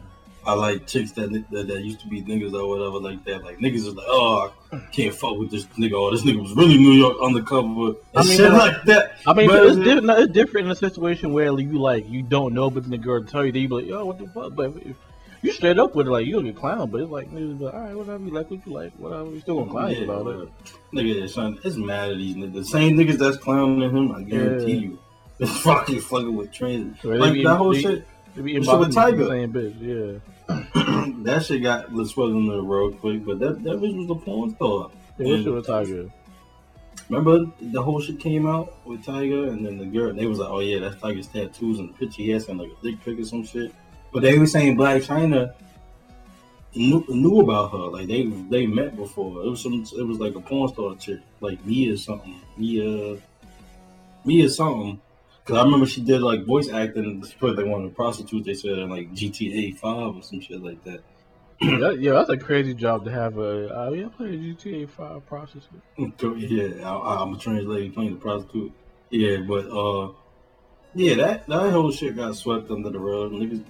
I 0.50 0.54
like 0.54 0.86
chicks 0.86 1.12
that, 1.12 1.30
that 1.50 1.68
that 1.68 1.80
used 1.82 2.00
to 2.00 2.08
be 2.08 2.22
niggas 2.22 2.52
or 2.52 2.68
whatever 2.68 2.98
like 2.98 3.24
that. 3.24 3.44
Like 3.44 3.58
niggas 3.58 3.86
is 3.86 3.94
like, 3.94 4.06
oh, 4.08 4.52
I 4.72 4.78
can't 4.92 5.14
fuck 5.14 5.38
with 5.38 5.50
this 5.50 5.64
nigga. 5.78 5.92
Oh, 5.94 6.10
this 6.10 6.22
nigga 6.22 6.40
was 6.42 6.52
really 6.54 6.76
New 6.76 6.92
York 6.92 7.16
undercover 7.22 7.96
I 8.14 8.22
mean, 8.22 8.36
shit 8.36 8.52
like 8.52 8.82
that. 8.84 9.12
I 9.26 9.32
mean, 9.34 9.48
But- 9.48 9.66
it's, 9.66 9.76
different. 9.76 10.06
no, 10.06 10.16
it's 10.18 10.32
different 10.32 10.66
in 10.66 10.72
a 10.72 10.76
situation 10.76 11.32
where 11.32 11.46
you 11.58 11.78
like 11.78 12.08
you 12.08 12.22
don't 12.22 12.52
know, 12.54 12.70
but 12.70 12.82
then 12.84 12.90
the 12.90 12.98
girl 12.98 13.22
tell 13.24 13.44
you, 13.44 13.52
that 13.52 13.58
you 13.58 13.68
be 13.68 13.74
like, 13.74 13.86
yo, 13.86 14.04
what 14.04 14.18
the 14.18 14.26
fuck? 14.28 14.54
But 14.54 14.72
if, 14.84 14.96
you 15.42 15.52
straight 15.52 15.78
up 15.78 15.94
with 15.94 16.06
it, 16.06 16.10
like 16.10 16.26
you 16.26 16.32
don't 16.34 16.44
get 16.44 16.56
clown, 16.56 16.90
but 16.90 17.00
it's 17.00 17.10
like 17.10 17.30
niggas 17.30 17.58
be 17.58 17.64
like, 17.64 17.74
all 17.74 17.80
right, 17.80 17.94
whatever 17.96 18.24
you 18.24 18.30
like, 18.30 18.50
what 18.50 18.66
you 18.66 18.72
like, 18.72 18.92
whatever. 18.98 19.30
You 19.30 19.40
still 19.40 19.60
gonna 19.60 19.70
clown 19.70 19.90
Yeah, 19.92 19.98
about 20.02 20.26
it. 20.26 20.48
Nigga, 20.92 21.30
son, 21.30 21.58
it's 21.64 21.76
mad 21.76 22.10
at 22.10 22.18
these 22.18 22.36
niggas. 22.36 22.52
The 22.54 22.64
same 22.64 22.96
niggas 22.98 23.16
that's 23.18 23.38
clowning 23.38 23.80
him, 23.90 24.12
I 24.12 24.22
guarantee 24.22 24.72
Yeah. 24.72 24.80
you, 24.80 24.98
is 25.38 25.56
fucking 25.62 26.00
fucking 26.00 26.36
with 26.36 26.52
trans. 26.52 26.98
They 27.02 27.08
Like 27.16 27.42
that 27.42 27.56
whole 27.56 27.72
they- 27.72 27.80
shit. 27.82 28.06
They 28.36 28.42
be 28.42 28.52
Shit 28.62 28.78
with 28.78 28.94
Tyga. 28.94 29.28
same 29.28 29.52
bitch, 29.52 29.74
yeah. 29.80 30.18
that 31.24 31.44
shit 31.44 31.62
got 31.62 31.94
let's 31.94 32.10
swept 32.10 32.32
under 32.32 32.56
the 32.56 32.62
rug 32.62 32.98
quick, 33.00 33.24
but 33.24 33.38
that 33.40 33.62
that 33.64 33.80
bitch 33.80 33.96
was 33.96 34.10
a 34.10 34.14
porn 34.14 34.54
star. 34.54 34.90
Yeah, 35.18 35.36
that 35.36 35.38
shit 35.38 35.46
mm. 35.46 35.54
was 35.54 35.66
Tyga. 35.66 36.12
Remember 37.08 37.52
the 37.60 37.82
whole 37.82 38.00
shit 38.00 38.20
came 38.20 38.46
out 38.46 38.86
with 38.86 39.04
Tyga, 39.04 39.50
and 39.50 39.64
then 39.64 39.78
the 39.78 39.86
girl 39.86 40.12
they 40.12 40.26
was 40.26 40.38
like, 40.38 40.50
"Oh 40.50 40.60
yeah, 40.60 40.80
that's 40.80 40.96
Tyga's 40.96 41.26
tattoos 41.26 41.78
and 41.78 41.90
the 41.90 41.92
picture 41.94 42.22
he 42.22 42.30
had 42.30 42.42
some 42.42 42.58
like 42.58 42.70
a 42.70 42.82
dick 42.82 43.04
pic 43.04 43.18
or 43.18 43.24
some 43.24 43.44
shit." 43.44 43.74
But 44.12 44.22
they 44.22 44.38
were 44.38 44.46
saying 44.46 44.76
Blac 44.76 45.06
Chyna 45.06 45.54
knew, 46.74 47.04
knew 47.08 47.40
about 47.40 47.72
her, 47.72 47.78
like 47.78 48.06
they 48.06 48.26
they 48.26 48.66
met 48.66 48.96
before. 48.96 49.44
It 49.44 49.50
was 49.50 49.62
some, 49.62 49.84
it 49.96 50.02
was 50.02 50.18
like 50.18 50.34
a 50.34 50.40
porn 50.40 50.72
star 50.72 50.94
chick, 50.96 51.20
like 51.40 51.64
Mia 51.64 51.96
something, 51.96 52.40
Mia, 52.56 53.18
Mia 54.24 54.48
something. 54.48 55.00
Cause 55.50 55.58
I 55.58 55.64
remember 55.64 55.86
she 55.86 56.00
did 56.00 56.22
like 56.22 56.44
voice 56.44 56.70
acting. 56.70 57.24
She 57.26 57.34
put 57.34 57.56
like 57.56 57.66
one 57.66 57.82
of 57.82 57.90
the 57.90 57.94
prostitutes 57.96 58.46
they 58.46 58.54
said 58.54 58.78
in 58.78 58.88
like 58.88 59.12
GTA 59.12 59.76
Five 59.76 60.16
or 60.16 60.22
some 60.22 60.40
shit 60.40 60.62
like 60.62 60.84
that. 60.84 61.00
that, 61.60 61.98
yeah, 62.00 62.12
that's 62.12 62.30
a 62.30 62.36
crazy 62.36 62.72
job 62.72 63.04
to 63.04 63.10
have 63.10 63.36
a. 63.36 63.68
Uh, 63.68 63.90
yeah, 63.90 64.06
I 64.06 64.08
played 64.10 64.40
GTA 64.40 64.88
Five 64.88 65.26
prostitute. 65.26 65.82
Yeah, 66.38 66.88
I, 66.88 67.22
I'm 67.22 67.34
a 67.34 67.38
trans 67.38 67.66
lady 67.66 67.90
playing 67.90 68.14
the 68.14 68.20
prostitute. 68.20 68.72
Yeah, 69.10 69.38
but 69.38 69.66
uh, 69.66 70.12
yeah, 70.94 71.16
that 71.16 71.48
that 71.48 71.72
whole 71.72 71.90
shit 71.90 72.14
got 72.14 72.36
swept 72.36 72.70
under 72.70 72.90
the 72.90 73.00
rug. 73.00 73.32
Niggas, 73.32 73.64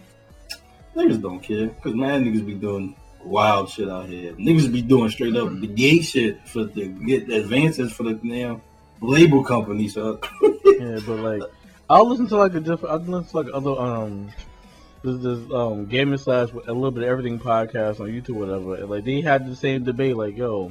niggas 0.94 1.22
don't 1.22 1.40
care 1.40 1.68
because 1.68 1.94
man, 1.94 2.26
niggas 2.26 2.44
be 2.44 2.54
doing 2.56 2.94
wild 3.24 3.70
shit 3.70 3.88
out 3.88 4.06
here. 4.06 4.34
Niggas 4.34 4.70
be 4.70 4.82
doing 4.82 5.08
straight 5.08 5.34
up 5.34 5.48
the 5.58 5.66
gay 5.66 6.02
shit 6.02 6.46
for 6.46 6.64
the 6.64 6.88
get 6.88 7.30
advances 7.30 7.90
for 7.90 8.02
the 8.02 8.14
damn 8.14 8.60
label 9.00 9.42
company. 9.42 9.88
So 9.88 10.20
Yeah, 10.80 10.98
but 11.06 11.18
like, 11.18 11.42
I'll 11.90 12.08
listen 12.08 12.28
to 12.28 12.36
like 12.36 12.54
a 12.54 12.60
different. 12.60 12.92
I'll 12.94 12.98
listen 13.00 13.24
to 13.30 13.36
like 13.36 13.46
other 13.52 13.70
um, 13.72 14.30
this 15.02 15.20
this 15.22 15.50
um 15.52 15.86
gaming 15.86 16.18
slash 16.18 16.50
a 16.52 16.72
little 16.72 16.90
bit 16.92 17.02
of 17.02 17.08
everything 17.08 17.38
podcast 17.40 18.00
on 18.00 18.06
YouTube, 18.08 18.36
whatever. 18.36 18.76
And 18.76 18.88
like 18.88 19.04
they 19.04 19.20
had 19.20 19.46
the 19.50 19.56
same 19.56 19.82
debate, 19.84 20.16
like 20.16 20.36
yo, 20.36 20.70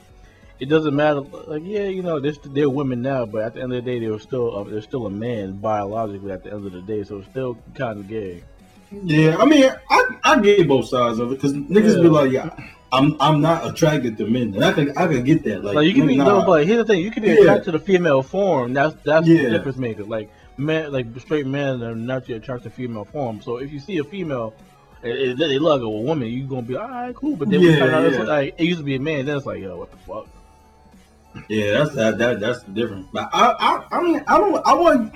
it 0.62 0.68
doesn't 0.70 0.96
matter. 0.96 1.20
Like 1.22 1.64
yeah, 1.66 1.88
you 1.88 2.02
know, 2.04 2.20
they're, 2.22 2.32
they're 2.46 2.70
women 2.70 3.02
now, 3.02 3.26
but 3.26 3.42
at 3.44 3.54
the 3.56 3.62
end 3.62 3.74
of 3.74 3.84
the 3.84 3.92
day, 3.92 4.00
they're 4.00 4.18
still 4.20 4.58
uh, 4.58 4.64
they're 4.64 4.82
still 4.82 5.06
a 5.08 5.10
man 5.12 5.54
biologically. 5.58 6.32
At 6.32 6.44
the 6.44 6.54
end 6.54 6.66
of 6.66 6.72
the 6.72 6.82
day, 6.82 7.04
so 7.04 7.18
it's 7.20 7.28
still 7.30 7.58
kind 7.76 8.00
of 8.00 8.08
gay. 8.08 8.44
yeah, 8.92 9.36
I 9.38 9.46
mean, 9.46 9.70
I 9.90 10.06
I 10.24 10.40
get 10.40 10.68
both 10.70 10.88
sides 10.88 11.20
of 11.20 11.32
it 11.34 11.36
because 11.36 11.54
niggas 11.54 11.98
Yeah. 11.98 12.02
be 12.02 12.08
like, 12.10 12.32
yeah. 12.32 12.50
I'm 12.92 13.16
I'm 13.20 13.40
not 13.40 13.68
attracted 13.68 14.18
to 14.18 14.26
men, 14.26 14.56
and 14.56 14.66
I 14.66 14.72
can 14.72 14.98
I 14.98 15.06
could 15.06 15.24
get 15.24 15.44
that. 15.44 15.64
Like, 15.64 15.76
Like, 15.76 15.86
you 15.88 15.94
can 15.94 16.08
be 16.08 16.16
nah. 16.18 16.40
no, 16.40 16.46
but 16.46 16.66
here's 16.66 16.80
the 16.80 16.86
thing: 16.86 17.02
you 17.04 17.12
can 17.12 17.22
be 17.22 17.30
Yeah. 17.30 17.42
attracted 17.42 17.66
to 17.66 17.72
the 17.74 17.80
female 17.80 18.24
form. 18.24 18.74
That's 18.74 18.96
that's 19.04 19.28
Yeah. 19.28 19.44
the 19.44 19.50
difference 19.52 19.78
maker. 19.78 20.06
Like 20.06 20.32
men, 20.60 20.92
like 20.92 21.08
straight 21.20 21.48
men 21.48 21.82
are 21.84 21.96
naturally 21.96 22.38
attracted 22.38 22.70
to 22.70 22.76
female 22.76 23.06
form. 23.06 23.42
So 23.42 23.58
if 23.58 23.72
you 23.72 23.80
see 23.80 23.98
a 23.98 24.04
female, 24.04 24.54
eh, 25.04 25.08
eh, 25.08 25.12
and 25.32 25.32
and 25.32 25.40
they 25.40 25.60
look 25.60 25.82
a 25.82 25.90
woman, 25.90 26.28
you 26.28 26.46
gonna 26.46 26.62
be 26.62 26.76
all 26.76 26.88
right, 26.88 27.16
cool. 27.16 27.36
But 27.36 27.50
then 27.50 27.62
Yeah, 27.62 27.80
find 27.80 27.96
out 27.96 28.06
it's 28.06 28.18
yeah. 28.18 28.24
like 28.24 28.56
it 28.58 28.64
used 28.66 28.80
to 28.80 28.86
be 28.86 28.96
a 28.96 29.00
man. 29.00 29.26
Then 29.26 29.38
it's 29.38 29.46
like, 29.46 29.62
yo, 29.62 29.78
what 29.78 29.92
the 29.92 29.98
fuck? 29.98 30.28
Yeah, 31.48 31.72
that's 31.72 31.96
that, 31.96 32.18
that 32.18 32.40
that's 32.40 32.64
different. 32.64 33.12
But 33.14 33.30
I, 33.32 33.52
I 33.60 33.98
I 33.98 34.02
mean 34.04 34.24
I 34.28 34.38
don't 34.38 34.66
I 34.66 34.74
would 34.74 35.12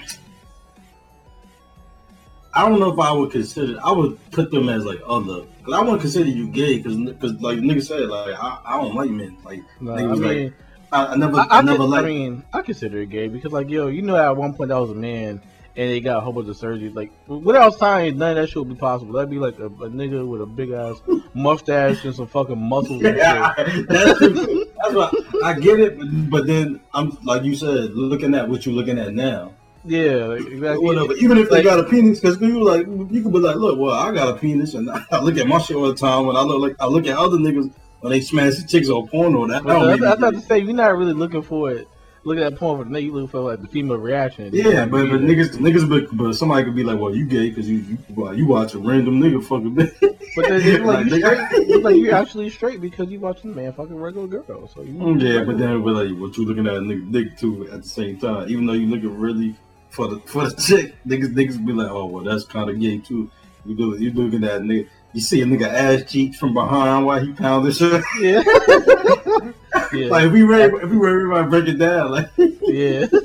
I 2.54 2.70
don't 2.70 2.80
know 2.80 2.94
if 2.94 3.00
I 3.00 3.12
would 3.12 3.32
consider 3.32 3.78
I 3.84 3.92
would 3.92 4.20
put 4.32 4.52
them 4.52 4.70
as 4.70 4.86
like 4.86 5.02
other 5.08 5.42
because 5.58 5.74
I 5.74 5.82
wouldn't 5.82 6.02
consider 6.02 6.30
you 6.30 6.48
gay 6.50 6.78
because 6.78 6.96
cause 7.20 7.34
like 7.42 7.58
niggas 7.58 7.88
said 7.88 8.08
like 8.10 8.36
I, 8.40 8.60
I 8.64 8.78
don't 8.78 8.94
like 8.94 9.10
men 9.10 9.36
like 9.44 9.62
Nah, 9.82 9.96
I 9.96 10.04
was 10.04 10.20
mean, 10.20 10.44
like 10.46 10.54
I, 10.94 11.06
I 11.08 11.16
never 11.16 11.40
I, 11.40 11.44
I, 11.44 11.58
I, 11.58 11.62
never 11.62 11.84
liked 11.84 12.06
I 12.06 12.08
mean, 12.08 12.44
I 12.54 12.62
consider 12.62 13.00
it 13.00 13.10
gay 13.10 13.28
because, 13.28 13.52
like, 13.52 13.70
yo, 13.70 13.88
you 13.88 14.02
know, 14.02 14.16
at 14.16 14.38
one 14.38 14.54
point 14.54 14.72
I 14.72 14.80
was 14.80 14.92
a 14.92 14.96
man, 14.96 15.42
and 15.76 15.90
they 15.90 16.00
got 16.00 16.18
a 16.18 16.22
whole 16.22 16.34
bunch 16.34 16.48
of 16.50 16.58
surgeries. 16.58 16.96
Like, 16.96 17.12
without 17.28 17.74
science, 17.80 18.16
none 18.16 18.32
of 18.32 18.36
that 18.38 18.48
shit 18.48 18.58
would 18.58 18.70
be 18.70 18.76
possible. 18.76 19.14
That'd 19.14 19.30
be 19.30 19.40
like 19.40 19.58
a, 19.58 19.66
a 19.66 19.90
nigga 19.90 20.28
with 20.28 20.42
a 20.42 20.46
big 20.46 20.70
ass 20.70 21.02
mustache 21.34 22.06
and 22.06 22.16
some 22.16 22.28
fucking 22.28 22.60
muscles. 22.60 23.04
And 23.04 23.16
shit. 23.16 23.18
yeah, 23.18 23.54
that's 23.88 24.20
that's 24.20 24.94
what 24.94 25.44
I 25.44 25.60
get 25.60 25.80
it, 25.80 25.98
but, 25.98 26.08
but 26.30 26.48
then 26.48 26.80
I'm 26.94 27.18
like 27.24 27.44
you 27.44 27.56
said, 27.56 27.94
looking 27.94 28.36
at 28.36 28.48
what 28.48 28.66
you're 28.66 28.76
looking 28.76 29.00
at 29.00 29.14
now. 29.14 29.54
Yeah, 29.86 30.26
like, 30.26 30.46
exactly. 30.46 30.86
Whatever. 30.86 31.14
Even 31.16 31.38
if 31.38 31.50
they 31.50 31.58
Like- 31.58 31.66
got 31.66 31.80
a 31.80 31.84
penis, 31.84 32.20
because 32.20 32.40
you 32.40 32.64
like 32.64 32.86
you 32.86 33.22
could 33.22 33.34
be 33.34 33.40
like, 33.40 33.56
look, 33.56 33.80
well, 33.80 33.94
I 33.94 34.14
got 34.14 34.30
a 34.30 34.38
penis, 34.40 34.76
and 34.76 34.90
I 35.12 35.20
look 35.20 35.38
at 35.38 35.48
my 35.48 35.58
shit 35.58 35.76
all 35.76 35.88
the 35.88 35.96
time. 35.96 36.28
When 36.28 36.36
I 36.36 36.42
look 36.42 36.62
like 36.62 36.76
I 36.80 36.86
look 36.86 37.08
at 37.08 37.18
other 37.18 37.38
niggas 37.38 37.72
they 38.10 38.22
smash 38.22 38.56
the 38.56 38.68
chicks 38.68 38.90
on 38.90 39.08
porno, 39.08 39.48
that 39.48 39.64
But 39.64 39.74
don't 39.74 39.88
that's, 39.88 40.00
make 40.00 40.10
that's 40.10 40.22
not 40.22 40.34
to 40.34 40.42
say 40.42 40.60
you're 40.60 40.74
not 40.74 40.98
really 40.98 41.14
looking 41.14 41.42
for 41.42 41.72
it. 41.72 41.88
Look 42.26 42.38
at 42.38 42.52
that 42.52 42.60
for 42.60 42.78
the 42.78 42.90
nigga. 42.90 43.04
You 43.04 43.12
looking 43.12 43.28
for 43.28 43.42
like 43.42 43.62
the 43.62 43.68
female 43.68 43.98
reaction. 43.98 44.52
Yeah, 44.54 44.86
but, 44.86 45.10
but 45.10 45.20
niggas, 45.20 45.58
niggas, 45.58 45.90
but, 45.90 46.16
but 46.16 46.34
somebody 46.34 46.64
could 46.64 46.76
be 46.76 46.84
like, 46.84 46.98
"Well, 46.98 47.14
you 47.14 47.26
gay 47.26 47.50
because 47.50 47.70
you 47.70 47.80
you, 47.80 47.98
well, 48.10 48.34
you 48.34 48.48
watch 48.48 48.74
a 48.76 48.80
random 48.80 49.20
nigga 49.20 49.44
fucking." 49.44 49.76
bitch." 49.76 50.20
But 50.36 50.48
then 50.48 50.62
it's 50.64 50.84
like, 50.84 51.06
you 51.06 51.12
Like, 51.12 51.22
straight, 51.22 51.70
it's 51.70 51.84
like 51.84 51.96
you're 51.98 52.16
actually 52.16 52.50
straight 52.50 52.82
because 52.82 53.10
you 53.10 53.20
watching 53.20 53.52
a 53.52 53.56
man 53.56 53.74
fucking 53.74 53.96
regular 53.96 54.28
girl. 54.28 54.68
So 54.68 54.82
you 54.82 54.94
Mm, 54.94 55.22
yeah, 55.22 55.44
but 55.44 55.60
then 55.60 55.84
but 55.84 55.94
like, 55.94 56.20
what 56.20 56.36
you 56.38 56.46
looking 56.46 56.66
at 56.66 56.74
a 56.74 56.80
nigga 56.80 57.12
dick 57.12 57.38
too 57.38 57.70
at 57.72 57.84
the 57.84 57.88
same 57.88 58.18
time, 58.18 58.50
even 58.50 58.66
though 58.66 58.74
you 58.74 58.88
looking 58.88 59.20
really 59.20 59.56
for 59.90 60.08
the 60.08 60.20
for 60.22 60.50
the 60.50 60.56
chick, 60.56 60.96
niggas 61.06 61.36
niggas 61.36 61.64
be 61.64 61.74
like, 61.74 61.92
"Oh, 61.92 62.06
well, 62.06 62.24
that's 62.24 62.46
kind 62.46 62.70
of 62.70 62.80
gay 62.80 63.00
too." 63.00 63.30
You 63.66 63.76
do 63.76 63.98
you 64.00 64.12
looking 64.12 64.44
at 64.44 64.62
nigga, 64.62 64.88
you 65.14 65.22
see 65.22 65.42
a 65.42 65.46
nigga 65.46 65.68
ass 65.68 66.04
cheeks 66.12 66.38
from 66.38 66.54
behind 66.54 67.06
while 67.06 67.20
he 67.24 67.32
pounding 67.34 67.72
shit. 67.72 68.04
yeah, 68.20 68.42
yeah, 69.94 70.08
Like 70.08 70.26
if 70.26 70.32
we 70.32 70.44
ready, 70.44 70.74
if 70.76 70.90
we 70.90 70.98
ready, 70.98 71.16
everybody 71.16 71.50
break 71.50 71.68
it 71.68 71.78
down. 71.78 72.12
Like 72.12 72.30
yeah. 72.62 73.06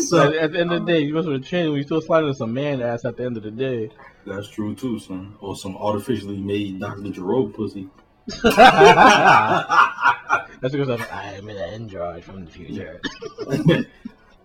So- 0.00 0.28
at, 0.28 0.34
at 0.36 0.52
the 0.52 0.60
end 0.60 0.72
of 0.72 0.84
the 0.86 0.92
day, 0.92 1.00
you 1.00 1.14
must 1.14 1.28
have 1.28 1.42
changed. 1.44 1.72
We 1.72 1.82
still 1.82 2.00
sliding 2.00 2.32
some 2.34 2.52
man 2.54 2.80
ass 2.80 3.04
at 3.04 3.16
the 3.16 3.24
end 3.24 3.36
of 3.36 3.42
the 3.42 3.50
day. 3.50 3.90
That's 4.26 4.48
true 4.48 4.74
too, 4.74 4.98
son. 4.98 5.34
Or 5.40 5.54
some 5.56 5.76
artificially 5.76 6.38
made 6.38 6.80
Dr. 6.80 7.10
Gero 7.10 7.46
pussy. 7.46 7.88
That's 10.60 10.72
because 10.72 10.88
I'm, 10.88 11.02
I'm 11.12 11.48
an 11.48 11.56
android 11.58 12.24
from 12.24 12.44
the 12.46 12.50
future. 12.50 13.00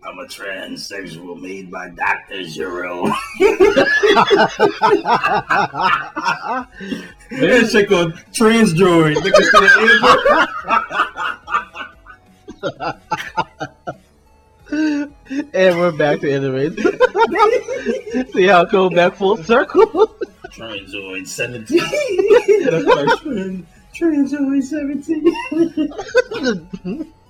I'm 0.01 0.17
a 0.19 0.25
transsexual 0.25 1.39
made 1.41 1.69
by 1.69 1.89
Dr. 1.89 2.43
Gero. 2.43 3.07
That 7.29 7.69
shit 7.71 7.87
called 7.89 8.13
Transdroid. 8.31 9.15
Look 9.15 9.33
at 9.35 9.43
that. 12.61 12.99
and 15.53 15.77
we're 15.77 15.91
back 15.91 16.19
to 16.21 16.31
anime. 16.31 16.75
See 18.31 18.47
how 18.47 18.61
it 18.61 18.71
go 18.71 18.89
back 18.89 19.15
full 19.15 19.37
circle? 19.37 20.07
Transoid 20.51 21.27
17. 21.27 21.77
That's 22.65 23.21
Transoid 23.93 24.63
17. 24.63 25.23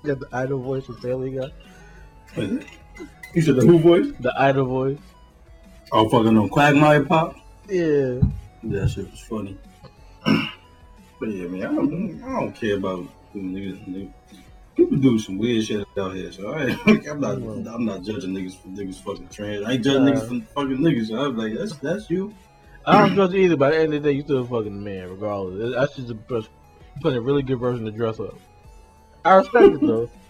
Got 0.04 0.20
the 0.20 0.28
idol 0.32 0.60
voice 0.60 0.86
from 0.86 0.96
Family 1.00 1.32
Guy. 1.32 1.50
You 2.36 3.42
said 3.42 3.56
the 3.56 3.66
who 3.66 3.78
voice? 3.78 4.06
The 4.20 4.32
idol 4.36 4.66
voice. 4.66 4.98
Oh, 5.92 6.08
fucking 6.08 6.34
no. 6.34 6.48
Quagmire 6.48 7.04
Pop? 7.04 7.36
Yeah. 7.68 8.20
That 8.64 8.90
shit 8.90 9.10
was 9.10 9.20
funny. 9.20 9.56
but 10.24 11.28
yeah, 11.28 11.48
man, 11.48 11.62
I 11.62 11.74
don't, 11.74 12.22
I 12.24 12.40
don't 12.40 12.52
care 12.52 12.76
about 12.76 13.06
niggas. 13.34 13.84
niggas. 13.88 14.12
People 14.76 14.98
do 14.98 15.18
some 15.18 15.38
weird 15.38 15.64
shit 15.64 15.86
out 15.98 16.14
here, 16.14 16.32
so 16.32 16.52
I 16.52 16.66
ain't, 16.66 17.06
I'm 17.08 17.20
not 17.20 17.32
I'm 17.34 17.84
not 17.84 18.02
judging 18.02 18.30
niggas 18.30 18.56
for 18.56 18.68
niggas 18.68 19.02
fucking 19.02 19.28
trans. 19.28 19.66
I 19.66 19.72
ain't 19.72 19.84
judging 19.84 20.08
Uh, 20.08 20.12
niggas 20.12 20.28
for 20.28 20.52
fucking 20.54 20.78
niggas. 20.78 21.08
So 21.08 21.16
I'm 21.24 21.36
like, 21.36 21.54
that's 21.54 21.76
that's 21.76 22.08
you. 22.08 22.34
I 22.86 22.98
don't 22.98 23.14
judge 23.14 23.32
you 23.32 23.40
either. 23.40 23.56
By 23.56 23.70
the 23.70 23.78
end 23.78 23.94
of 23.94 24.02
the 24.02 24.08
day, 24.08 24.16
you 24.16 24.22
still 24.22 24.38
a 24.38 24.46
fucking 24.46 24.82
man, 24.82 25.10
regardless. 25.10 25.74
That's 25.74 25.96
just 25.96 26.10
a 26.10 26.14
best, 26.14 26.48
put 27.02 27.14
a 27.14 27.20
really 27.20 27.42
good 27.42 27.58
version 27.58 27.84
to 27.84 27.90
dress 27.90 28.20
up. 28.20 28.38
I 29.24 29.34
respect 29.34 29.74
it 29.74 29.80
though. 29.80 30.08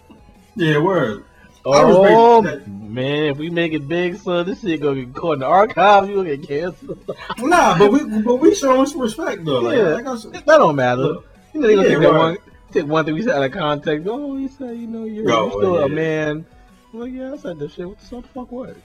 Yeah, 0.53 0.79
word. 0.79 1.23
Oh 1.65 2.41
man, 2.67 3.25
if 3.25 3.37
we 3.37 3.49
make 3.49 3.73
it 3.73 3.87
big, 3.87 4.15
son, 4.17 4.45
this 4.47 4.61
shit 4.61 4.81
gonna 4.81 5.03
get 5.05 5.13
caught 5.13 5.33
in 5.33 5.39
the 5.39 5.45
archives. 5.45 6.09
You 6.09 6.15
gonna 6.15 6.35
get 6.37 6.47
canceled. 6.47 7.15
Nah, 7.39 7.77
but 7.77 7.91
we 7.91 8.21
but 8.21 8.35
we 8.37 8.55
showing 8.55 8.85
some 8.87 9.01
respect 9.01 9.45
though. 9.45 9.59
Like, 9.59 9.77
Yeah. 9.77 10.09
like 10.09 10.17
said, 10.19 10.33
That 10.33 10.45
don't 10.45 10.75
matter. 10.75 11.01
Look, 11.01 11.27
You 11.53 11.61
know, 11.61 11.67
they 11.67 11.75
gonna 11.75 11.87
Yeah, 11.87 11.93
take 11.95 12.03
that 12.03 12.11
right. 12.11 12.17
one, 12.19 12.37
take 12.71 12.85
one 12.87 13.05
thing 13.05 13.13
we 13.15 13.21
said 13.21 13.35
out 13.35 13.43
of 13.43 13.51
context. 13.51 14.07
Oh, 14.09 14.37
you 14.37 14.47
said, 14.49 14.77
you 14.77 14.87
know, 14.87 15.03
you're, 15.05 15.31
Oh, 15.31 15.43
you're 15.43 15.51
still 15.51 15.79
yeah. 15.79 15.85
a 15.85 15.89
man. 15.89 16.45
Like, 16.93 17.13
yeah, 17.13 17.33
I 17.33 17.37
said 17.37 17.59
that 17.59 17.71
shit. 17.71 17.87
What 17.87 17.99
the 17.99 18.05
fuck- 18.05 18.25
fuck 18.33 18.51
what? 18.51 18.75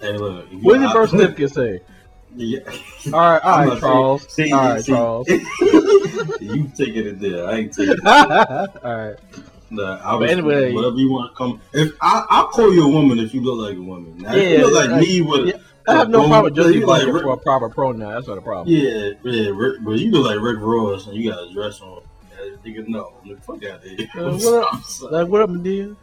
hey, 0.00 0.16
look. 0.16 0.46
What 0.62 0.78
did 0.80 0.92
birth 0.92 1.10
certificate 1.10 1.50
say? 1.52 1.80
Yeah. 2.36 2.60
All 3.12 3.20
right, 3.20 3.42
all 3.44 3.66
right, 3.68 3.80
Charles. 3.80 4.32
see, 4.32 4.52
all 4.52 4.60
right, 4.60 4.82
see. 4.84 4.92
Charles. 4.92 5.28
you 6.40 6.70
taking 6.76 7.06
it 7.06 7.20
there. 7.20 7.46
I 7.48 7.52
ain't 7.58 7.72
taking 7.72 7.92
it. 7.94 8.06
all 8.06 8.66
right. 8.84 9.16
Nah, 9.76 9.96
But 9.96 10.04
obviously, 10.04 10.38
anyway- 10.38 10.72
whatever 10.72 10.96
you 10.96 11.10
want 11.12 11.32
to 11.32 11.36
come. 11.36 11.60
If 11.72 11.92
I, 12.00 12.24
I'll 12.30 12.48
call 12.48 12.72
you 12.72 12.84
a 12.84 12.88
woman 12.88 13.18
if 13.18 13.34
you 13.34 13.40
look 13.42 13.68
like 13.68 13.76
a 13.78 13.82
woman. 13.82 14.18
Now, 14.18 14.34
if 14.34 14.42
Yeah, 14.42 14.48
you 14.58 14.64
look 14.66 14.74
like 14.74 14.90
like- 14.90 15.00
me 15.02 15.20
with, 15.22 15.46
yeah, 15.48 15.52
I 15.88 15.94
have 15.96 16.10
no 16.10 16.26
problem 16.28 16.54
just 16.54 16.74
you 16.74 16.86
like 16.86 17.06
Rick- 17.06 17.22
for 17.24 17.32
a 17.32 17.36
proper 17.36 17.68
pronoun. 17.68 18.14
That's 18.14 18.28
not 18.28 18.38
a 18.38 18.42
problem. 18.42 18.74
yeah, 18.74 19.10
yeah, 19.22 19.50
Rick, 19.54 19.78
but 19.84 19.98
you 19.98 20.10
look 20.10 20.26
like 20.26 20.40
Rick 20.40 20.58
Ross 20.60 21.06
and 21.06 21.16
you 21.16 21.30
got 21.30 21.48
a 21.48 21.52
dress 21.52 21.80
on. 21.80 22.02
Nigga, 22.64 22.86
no, 22.88 23.12
the 23.26 23.36
fuck 23.36 23.64
out 23.64 23.78
of 23.78 23.82
here. 23.84 24.06
Uh, 24.16 24.32
what 24.36 24.74
up? 24.74 25.12
Like, 25.12 25.28
what 25.28 25.42
up, 25.42 25.50
Madea? 25.50 25.96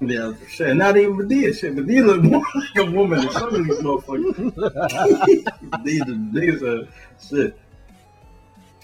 yeah, 0.00 0.32
shit, 0.48 0.76
not 0.76 0.96
even 0.96 1.16
Madea. 1.16 1.56
Shit, 1.56 1.74
Madea 1.76 2.04
look 2.06 2.22
more 2.22 2.42
like 2.54 2.88
a 2.88 2.90
woman 2.90 3.20
than 3.20 3.30
some 3.30 3.54
of 3.54 3.64
these 3.64 3.78
motherfuckers. 3.78 5.72
these 5.84 6.02
are 6.02 6.32
these 6.32 6.62
are 6.62 6.88
shit. 7.20 7.58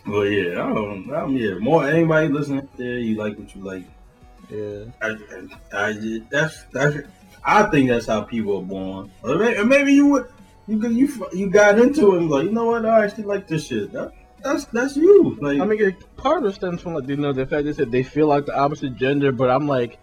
Well, 0.07 0.25
yeah, 0.27 0.62
I 0.62 0.72
don't. 0.75 1.14
I'm 1.14 1.37
yeah. 1.37 1.55
More 1.55 1.88
anybody 1.88 2.29
listening 2.29 2.68
there, 2.77 2.99
you 2.99 3.16
like 3.16 3.38
what 3.38 3.55
you 3.55 3.62
like. 3.62 3.85
Yeah. 4.55 4.85
I, 5.03 5.09
I, 5.73 5.88
I, 5.90 6.21
that's 6.31 6.64
that's. 6.73 6.97
I 7.47 7.64
think 7.71 7.90
that's 7.90 8.07
how 8.07 8.23
people 8.23 8.59
are 8.59 8.62
born. 8.62 9.11
Or 9.23 9.37
may- 9.37 9.57
or 9.59 9.64
maybe 9.67 9.93
you 9.93 10.07
would, 10.07 10.27
you 10.67 10.88
you 10.88 11.29
you 11.33 11.51
got 11.51 11.79
into 11.79 12.14
it 12.14 12.19
and 12.23 12.31
like, 12.31 12.45
you 12.45 12.53
know 12.53 12.64
what? 12.67 12.87
I 12.87 13.05
actually 13.05 13.25
like 13.25 13.47
this 13.47 13.67
shit. 13.67 13.93
That, 13.93 14.12
that's 14.43 14.64
that's 14.67 14.97
you. 14.97 15.37
Like, 15.40 15.61
I 15.61 15.64
mean, 15.67 15.81
it, 15.83 16.17
part 16.17 16.43
of 16.43 16.51
it 16.51 16.55
stems 16.55 16.81
from 16.81 16.95
like 16.95 17.07
you 17.09 17.17
know 17.17 17.33
the 17.35 17.45
fact 17.47 17.64
they 17.67 17.73
said 17.75 17.90
they 17.93 18.03
feel 18.03 18.29
like 18.29 18.47
the 18.47 18.57
opposite 18.59 18.97
gender, 18.97 19.31
but 19.31 19.51
I'm 19.51 19.67
like, 19.67 19.99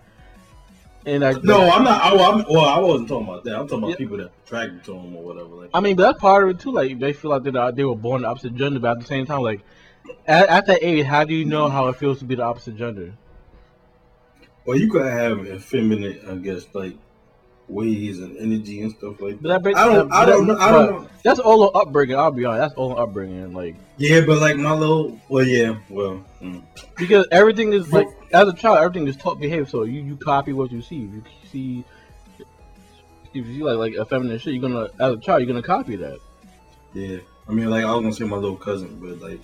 and 1.05 1.25
I 1.25 1.31
no, 1.41 1.67
I'm 1.69 1.83
not. 1.83 2.01
I, 2.03 2.09
I'm, 2.11 2.45
well, 2.47 2.65
I 2.65 2.77
wasn't 2.79 3.09
talking 3.09 3.27
about 3.27 3.43
that. 3.45 3.55
I'm 3.55 3.67
talking 3.67 3.79
about 3.79 3.89
Yeah. 3.91 3.95
people 3.95 4.17
that 4.17 4.31
attracted 4.45 4.83
to 4.85 4.91
them 4.93 5.15
or 5.15 5.23
whatever. 5.23 5.47
Like, 5.49 5.71
I 5.73 5.79
mean, 5.79 5.95
that's 5.95 6.19
part 6.19 6.43
of 6.43 6.49
it 6.51 6.59
too. 6.59 6.71
Like 6.71 6.99
they 6.99 7.11
feel 7.13 7.31
like 7.31 7.41
they 7.43 7.49
uh, 7.57 7.71
they 7.71 7.83
were 7.83 7.95
born 7.95 8.21
the 8.21 8.27
opposite 8.27 8.53
gender, 8.55 8.79
but 8.79 8.91
at 8.91 8.99
the 8.99 9.05
same 9.07 9.25
time, 9.25 9.41
like 9.41 9.61
at, 10.27 10.47
at 10.47 10.65
that 10.67 10.83
age, 10.83 11.05
how 11.07 11.23
do 11.23 11.33
you 11.33 11.45
know 11.45 11.69
how 11.69 11.87
it 11.87 11.95
feels 11.95 12.19
to 12.19 12.25
be 12.25 12.35
the 12.35 12.43
opposite 12.43 12.77
gender? 12.77 13.13
Well, 14.65 14.77
you 14.77 14.89
could 14.91 15.05
have 15.05 15.45
effeminate, 15.47 16.23
I 16.29 16.35
guess, 16.35 16.65
like 16.73 16.95
ways 17.67 18.19
and 18.19 18.37
energy 18.37 18.81
and 18.81 18.91
stuff 18.91 19.21
like 19.21 19.41
But 19.41 19.63
that. 19.63 19.63
that 19.63 19.77
I 19.77 19.85
don't. 19.85 20.09
that- 20.09 20.15
I 20.15 20.25
don't. 20.25 20.47
know- 20.47 20.57
I 20.57 20.71
don't 20.71 20.91
know. 21.03 21.07
That's 21.23 21.39
all 21.39 21.61
the 21.61 21.77
upbringing. 21.79 22.17
I'll 22.17 22.31
be 22.31 22.43
honest. 22.45 22.61
That's 22.61 22.73
all 22.73 22.89
the 22.89 22.95
upbringing. 22.95 23.53
Like 23.53 23.75
Yeah, 23.97 24.21
but 24.25 24.39
like 24.41 24.57
my 24.57 24.73
little. 24.73 25.19
Well, 25.29 25.45
yeah. 25.45 25.75
Well. 25.89 26.25
mm. 26.41 26.61
because 26.97 27.27
everything 27.31 27.71
is 27.73 27.91
like 27.93 28.07
as 28.33 28.47
a 28.47 28.53
child, 28.53 28.79
everything 28.79 29.07
is 29.07 29.15
taught 29.15 29.39
behavior. 29.39 29.65
So 29.65 29.83
you, 29.83 30.01
you 30.01 30.17
copy 30.17 30.51
what 30.53 30.71
you 30.71 30.81
see. 30.81 31.03
If 31.05 31.11
you 31.13 31.23
see 31.51 31.85
if 33.33 33.45
you 33.47 33.55
see 33.55 33.63
like 33.63 33.77
like 33.77 33.93
effeminate 33.93 34.41
shit, 34.41 34.53
you're 34.53 34.61
gonna 34.61 34.89
as 34.99 35.13
a 35.13 35.17
child 35.17 35.41
you're 35.41 35.47
gonna 35.47 35.61
copy 35.63 35.95
that. 35.97 36.19
Yeah, 36.93 37.19
I 37.47 37.53
mean, 37.53 37.69
like 37.69 37.85
I 37.85 37.91
was 37.93 38.01
gonna 38.01 38.13
say 38.13 38.25
my 38.25 38.35
little 38.35 38.57
cousin, 38.57 38.97
but 38.99 39.21
like 39.25 39.39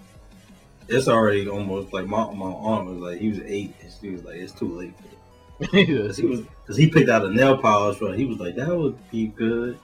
it's 0.87 1.07
already 1.07 1.47
almost 1.47 1.93
like 1.93 2.07
my 2.07 2.31
my 2.33 2.49
aunt 2.49 2.87
was 2.87 2.97
like 2.97 3.19
he 3.19 3.29
was 3.29 3.39
eight, 3.45 3.75
and 3.81 3.91
she 3.99 4.09
was 4.09 4.23
like 4.23 4.35
it's 4.35 4.53
too 4.53 4.67
late 4.67 4.93
for 4.97 5.05
it. 5.05 5.85
he 5.87 5.93
was 5.93 6.17
because 6.17 6.77
he 6.77 6.89
picked 6.89 7.09
out 7.09 7.25
a 7.25 7.31
nail 7.31 7.57
polish 7.57 7.97
for 7.97 8.13
it. 8.13 8.19
He 8.19 8.25
was 8.25 8.39
like 8.39 8.55
that 8.55 8.75
would 8.75 8.97
be 9.09 9.27
good, 9.27 9.77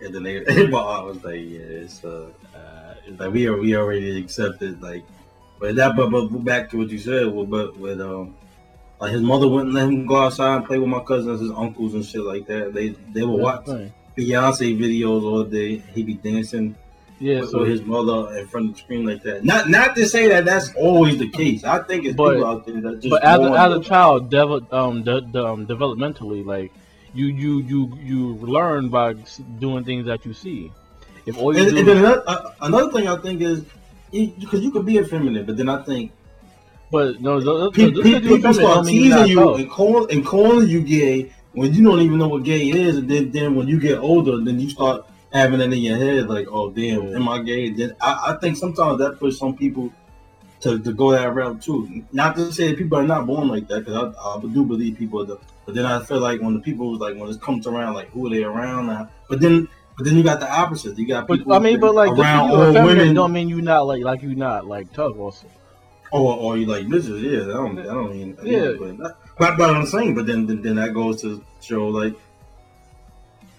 and 0.00 0.14
then 0.14 0.22
they, 0.22 0.66
my 0.68 0.78
aunt 0.78 1.06
was 1.06 1.24
like 1.24 1.40
yeah, 1.40 1.60
it's 1.60 2.04
uh, 2.04 2.30
uh 2.54 2.94
it's 3.06 3.18
like 3.18 3.32
we 3.32 3.46
are 3.46 3.56
we 3.56 3.76
already 3.76 4.18
accepted 4.18 4.82
like, 4.82 5.04
but 5.58 5.74
that 5.76 5.96
but 5.96 6.10
but 6.10 6.28
back 6.44 6.70
to 6.70 6.78
what 6.78 6.90
you 6.90 6.98
said, 6.98 7.32
but 7.50 7.76
with 7.76 8.00
um. 8.00 8.36
Like 9.00 9.12
his 9.12 9.22
mother 9.22 9.48
wouldn't 9.48 9.72
let 9.72 9.88
him 9.88 10.04
go 10.04 10.16
outside 10.16 10.56
and 10.56 10.66
play 10.66 10.78
with 10.78 10.90
my 10.90 11.00
cousins, 11.00 11.40
his 11.40 11.50
uncles 11.52 11.94
and 11.94 12.04
shit 12.04 12.20
like 12.20 12.46
that. 12.48 12.74
They 12.74 12.90
they 13.14 13.22
would 13.22 13.40
watch 13.40 13.64
Beyonce 13.64 14.78
videos 14.78 15.22
all 15.22 15.42
day. 15.42 15.78
He'd 15.94 16.04
be 16.04 16.12
dancing 16.12 16.76
Yeah, 17.20 17.40
with, 17.40 17.50
so 17.50 17.58
with 17.60 17.68
his 17.68 17.82
mother 17.82 18.34
in 18.38 18.46
front 18.46 18.70
of 18.70 18.74
the 18.76 18.80
screen 18.80 19.04
like 19.06 19.22
that. 19.24 19.44
Not 19.44 19.68
not 19.68 19.94
to 19.96 20.08
say 20.08 20.26
that 20.28 20.46
that's 20.46 20.74
always 20.74 21.18
the 21.18 21.28
case. 21.28 21.62
I 21.64 21.82
think 21.82 22.06
it's 22.06 22.16
But- 22.16 22.34
people 22.36 22.46
out 22.46 22.66
there 22.66 22.80
that 22.80 23.00
just. 23.00 23.10
but 23.10 23.22
as 23.22 23.38
a, 23.38 23.52
as 23.52 23.72
a 23.74 23.80
child, 23.80 24.30
devel- 24.32 24.72
um, 24.72 25.02
de- 25.02 25.20
de- 25.20 25.46
um, 25.46 25.66
developmentally, 25.66 26.44
like 26.44 26.72
you 27.14 27.26
you 27.26 27.60
you 27.62 27.92
you 28.02 28.34
learn 28.36 28.88
by 28.88 29.14
doing 29.58 29.84
things 29.84 30.06
that 30.06 30.24
you 30.24 30.32
see. 30.32 30.72
If 31.26 31.36
all 31.36 31.54
you 31.54 31.60
and, 31.62 31.70
do, 31.72 31.78
and 31.78 31.88
then 31.88 31.96
another, 31.98 32.22
uh, 32.26 32.50
another 32.62 32.90
thing 32.92 33.06
I 33.06 33.16
think 33.16 33.42
is 33.42 33.64
because 34.10 34.60
you 34.62 34.70
could 34.70 34.86
be 34.86 34.96
effeminate, 34.98 35.46
but 35.46 35.56
then 35.58 35.68
I 35.68 35.82
think 35.82 36.12
but 36.90 37.20
no, 37.20 37.38
those, 37.40 37.70
pe- 37.72 37.90
those, 37.90 38.02
pe- 38.02 38.20
people 38.20 38.52
start 38.54 38.86
teasing 38.86 39.26
you 39.28 39.54
and 39.54 39.70
calling 39.70 40.10
and 40.10 40.26
calling 40.26 40.68
you 40.68 40.80
gay 40.82 41.30
when 41.52 41.72
you 41.74 41.84
don't 41.84 42.00
even 42.00 42.18
know 42.18 42.28
what 42.28 42.42
gay 42.44 42.62
is, 42.68 42.96
and 42.96 43.08
then 43.10 43.30
then 43.30 43.54
when 43.54 43.68
you 43.68 43.78
get 43.78 43.98
older, 43.98 44.42
then 44.42 44.58
you 44.58 44.70
start 44.70 45.04
having 45.32 45.60
it 45.60 45.72
in 45.72 45.78
your 45.78 45.96
head 45.96 46.28
like, 46.28 46.48
oh 46.50 46.70
damn, 46.70 47.08
Yeah. 47.08 47.16
am 47.16 47.28
I 47.28 47.42
gay? 47.42 47.70
Then 47.70 47.94
I, 48.00 48.10
I 48.28 48.36
think 48.40 48.56
sometimes 48.56 48.98
that 48.98 49.18
pushes 49.18 49.38
some 49.38 49.56
people. 49.56 49.92
To, 50.64 50.78
to 50.78 50.92
go 50.92 51.10
that 51.12 51.34
route 51.34 51.62
too. 51.62 52.04
Not 52.12 52.36
to 52.36 52.52
say 52.52 52.68
that 52.68 52.76
people 52.76 52.98
are 52.98 53.02
not 53.02 53.26
born 53.26 53.48
like 53.48 53.66
that, 53.68 53.78
because 53.86 54.14
I, 54.14 54.36
I 54.36 54.40
do 54.42 54.62
believe 54.62 54.98
people 54.98 55.22
are. 55.22 55.24
The, 55.24 55.38
but 55.64 55.74
then 55.74 55.86
I 55.86 56.04
feel 56.04 56.20
like 56.20 56.42
when 56.42 56.52
the 56.52 56.60
people 56.60 56.98
like 56.98 57.16
when 57.16 57.30
it 57.30 57.40
comes 57.40 57.66
around, 57.66 57.94
like 57.94 58.10
who 58.10 58.26
are 58.26 58.28
they 58.28 58.44
around 58.44 58.88
now? 58.88 59.08
But 59.26 59.40
then, 59.40 59.68
but 59.96 60.04
then 60.04 60.16
you 60.18 60.22
got 60.22 60.38
the 60.38 60.52
opposite. 60.52 60.98
You 60.98 61.06
got 61.08 61.26
But 61.26 61.50
I 61.50 61.58
mean, 61.60 61.80
but 61.80 61.94
like 61.94 62.10
around 62.10 62.74
women, 62.74 63.14
don't 63.14 63.32
mean 63.32 63.48
you 63.48 63.62
not 63.62 63.86
like 63.86 64.02
like 64.02 64.20
you 64.20 64.34
not 64.34 64.66
like 64.66 64.92
tough 64.92 65.16
also. 65.18 65.46
or 66.12 66.36
or 66.36 66.58
you 66.58 66.66
like 66.66 66.84
bitches. 66.88 67.22
Yeah, 67.22 67.44
I 67.44 67.56
don't, 67.56 67.78
I 67.78 67.84
don't 67.84 68.10
mean. 68.10 68.36
Yeah. 68.42 68.72
but, 68.78 69.16
but 69.38 69.56
but 69.56 69.70
I'm 69.74 69.86
saying, 69.86 70.14
but 70.14 70.26
then 70.26 70.46
then, 70.46 70.60
then 70.60 70.74
that 70.76 70.92
goes 70.92 71.22
to 71.22 71.42
show 71.62 71.88
like, 71.88 72.14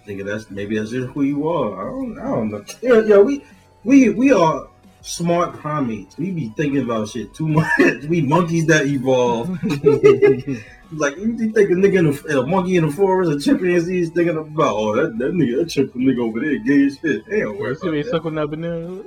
nigga, 0.06 0.24
that's 0.24 0.50
maybe 0.50 0.78
that's 0.78 0.90
just 0.90 1.08
who 1.08 1.22
you 1.22 1.48
are. 1.48 1.80
I 1.80 1.90
don't, 1.90 2.18
I 2.18 2.24
don't 2.24 2.50
know. 2.50 2.64
Yeah, 2.82 3.00
yeah, 3.02 3.18
we 3.18 3.44
we 3.84 4.10
we 4.10 4.32
are 4.32 4.68
smart 5.02 5.54
primates. 5.58 6.16
We 6.16 6.30
be 6.30 6.48
thinking 6.56 6.82
about 6.82 7.08
shit 7.08 7.34
too 7.34 7.48
much. 7.48 7.68
we 8.08 8.20
monkeys 8.22 8.66
that 8.66 8.86
evolve. 8.86 9.48
like 10.92 11.16
you 11.16 11.36
think 11.52 11.70
a 11.70 11.74
nigga 11.74 11.98
in 11.98 12.34
a, 12.36 12.40
a 12.40 12.46
monkey 12.46 12.76
in 12.76 12.86
the 12.86 12.92
forest, 12.92 13.32
a 13.32 13.40
chimpanzee 13.40 14.00
is 14.00 14.10
thinking 14.10 14.36
about, 14.36 14.76
oh 14.76 14.94
that, 14.96 15.18
that 15.18 15.32
nigga, 15.32 15.58
that 15.58 15.70
chimp 15.70 15.94
nigga 15.94 16.18
over 16.20 16.40
there, 16.40 16.58
gay 16.58 16.86
as 16.86 16.98
shit. 16.98 17.24
They 17.26 17.40
don't 17.40 17.58
worry 17.58 17.70
You 17.70 17.76
see 17.76 17.90
me 17.90 18.00
about 18.00 18.04
that. 18.04 18.10
sucking 18.12 18.34
that 18.34 18.46
banana? 18.48 19.02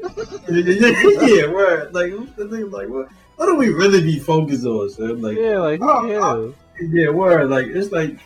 yeah, 1.27 1.53
word. 1.53 1.93
Like 1.93 2.11
the 2.35 2.47
thing, 2.47 2.71
like 2.71 2.89
what? 2.89 3.09
What 3.37 3.47
do 3.47 3.55
we 3.55 3.69
really 3.69 4.01
be 4.01 4.17
focused 4.19 4.65
on? 4.65 4.89
So 4.89 5.03
like, 5.05 5.37
yeah, 5.37 5.59
like 5.59 5.79
Oh, 5.83 6.53
yeah. 6.79 6.85
yeah, 6.89 7.09
word. 7.09 7.49
Like 7.49 7.67
it's 7.67 7.91
like 7.91 8.17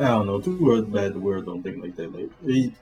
I 0.00 0.08
don't 0.08 0.26
know. 0.26 0.40
Two 0.40 0.58
words 0.64 0.88
bad. 0.88 1.14
The 1.14 1.20
word 1.20 1.46
don't 1.46 1.62
think 1.62 1.82
like 1.82 1.96
that. 1.96 2.12
Like 2.14 2.72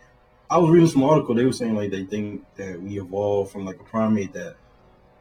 I 0.50 0.58
was 0.58 0.70
reading 0.70 0.88
some 0.88 1.04
article. 1.04 1.34
They 1.34 1.44
were 1.44 1.52
saying 1.52 1.74
like 1.76 1.90
they 1.90 2.04
think 2.04 2.44
that 2.56 2.80
we 2.80 3.00
evolved 3.00 3.52
from 3.52 3.66
like 3.66 3.80
a 3.80 3.84
primate 3.84 4.32
that 4.34 4.56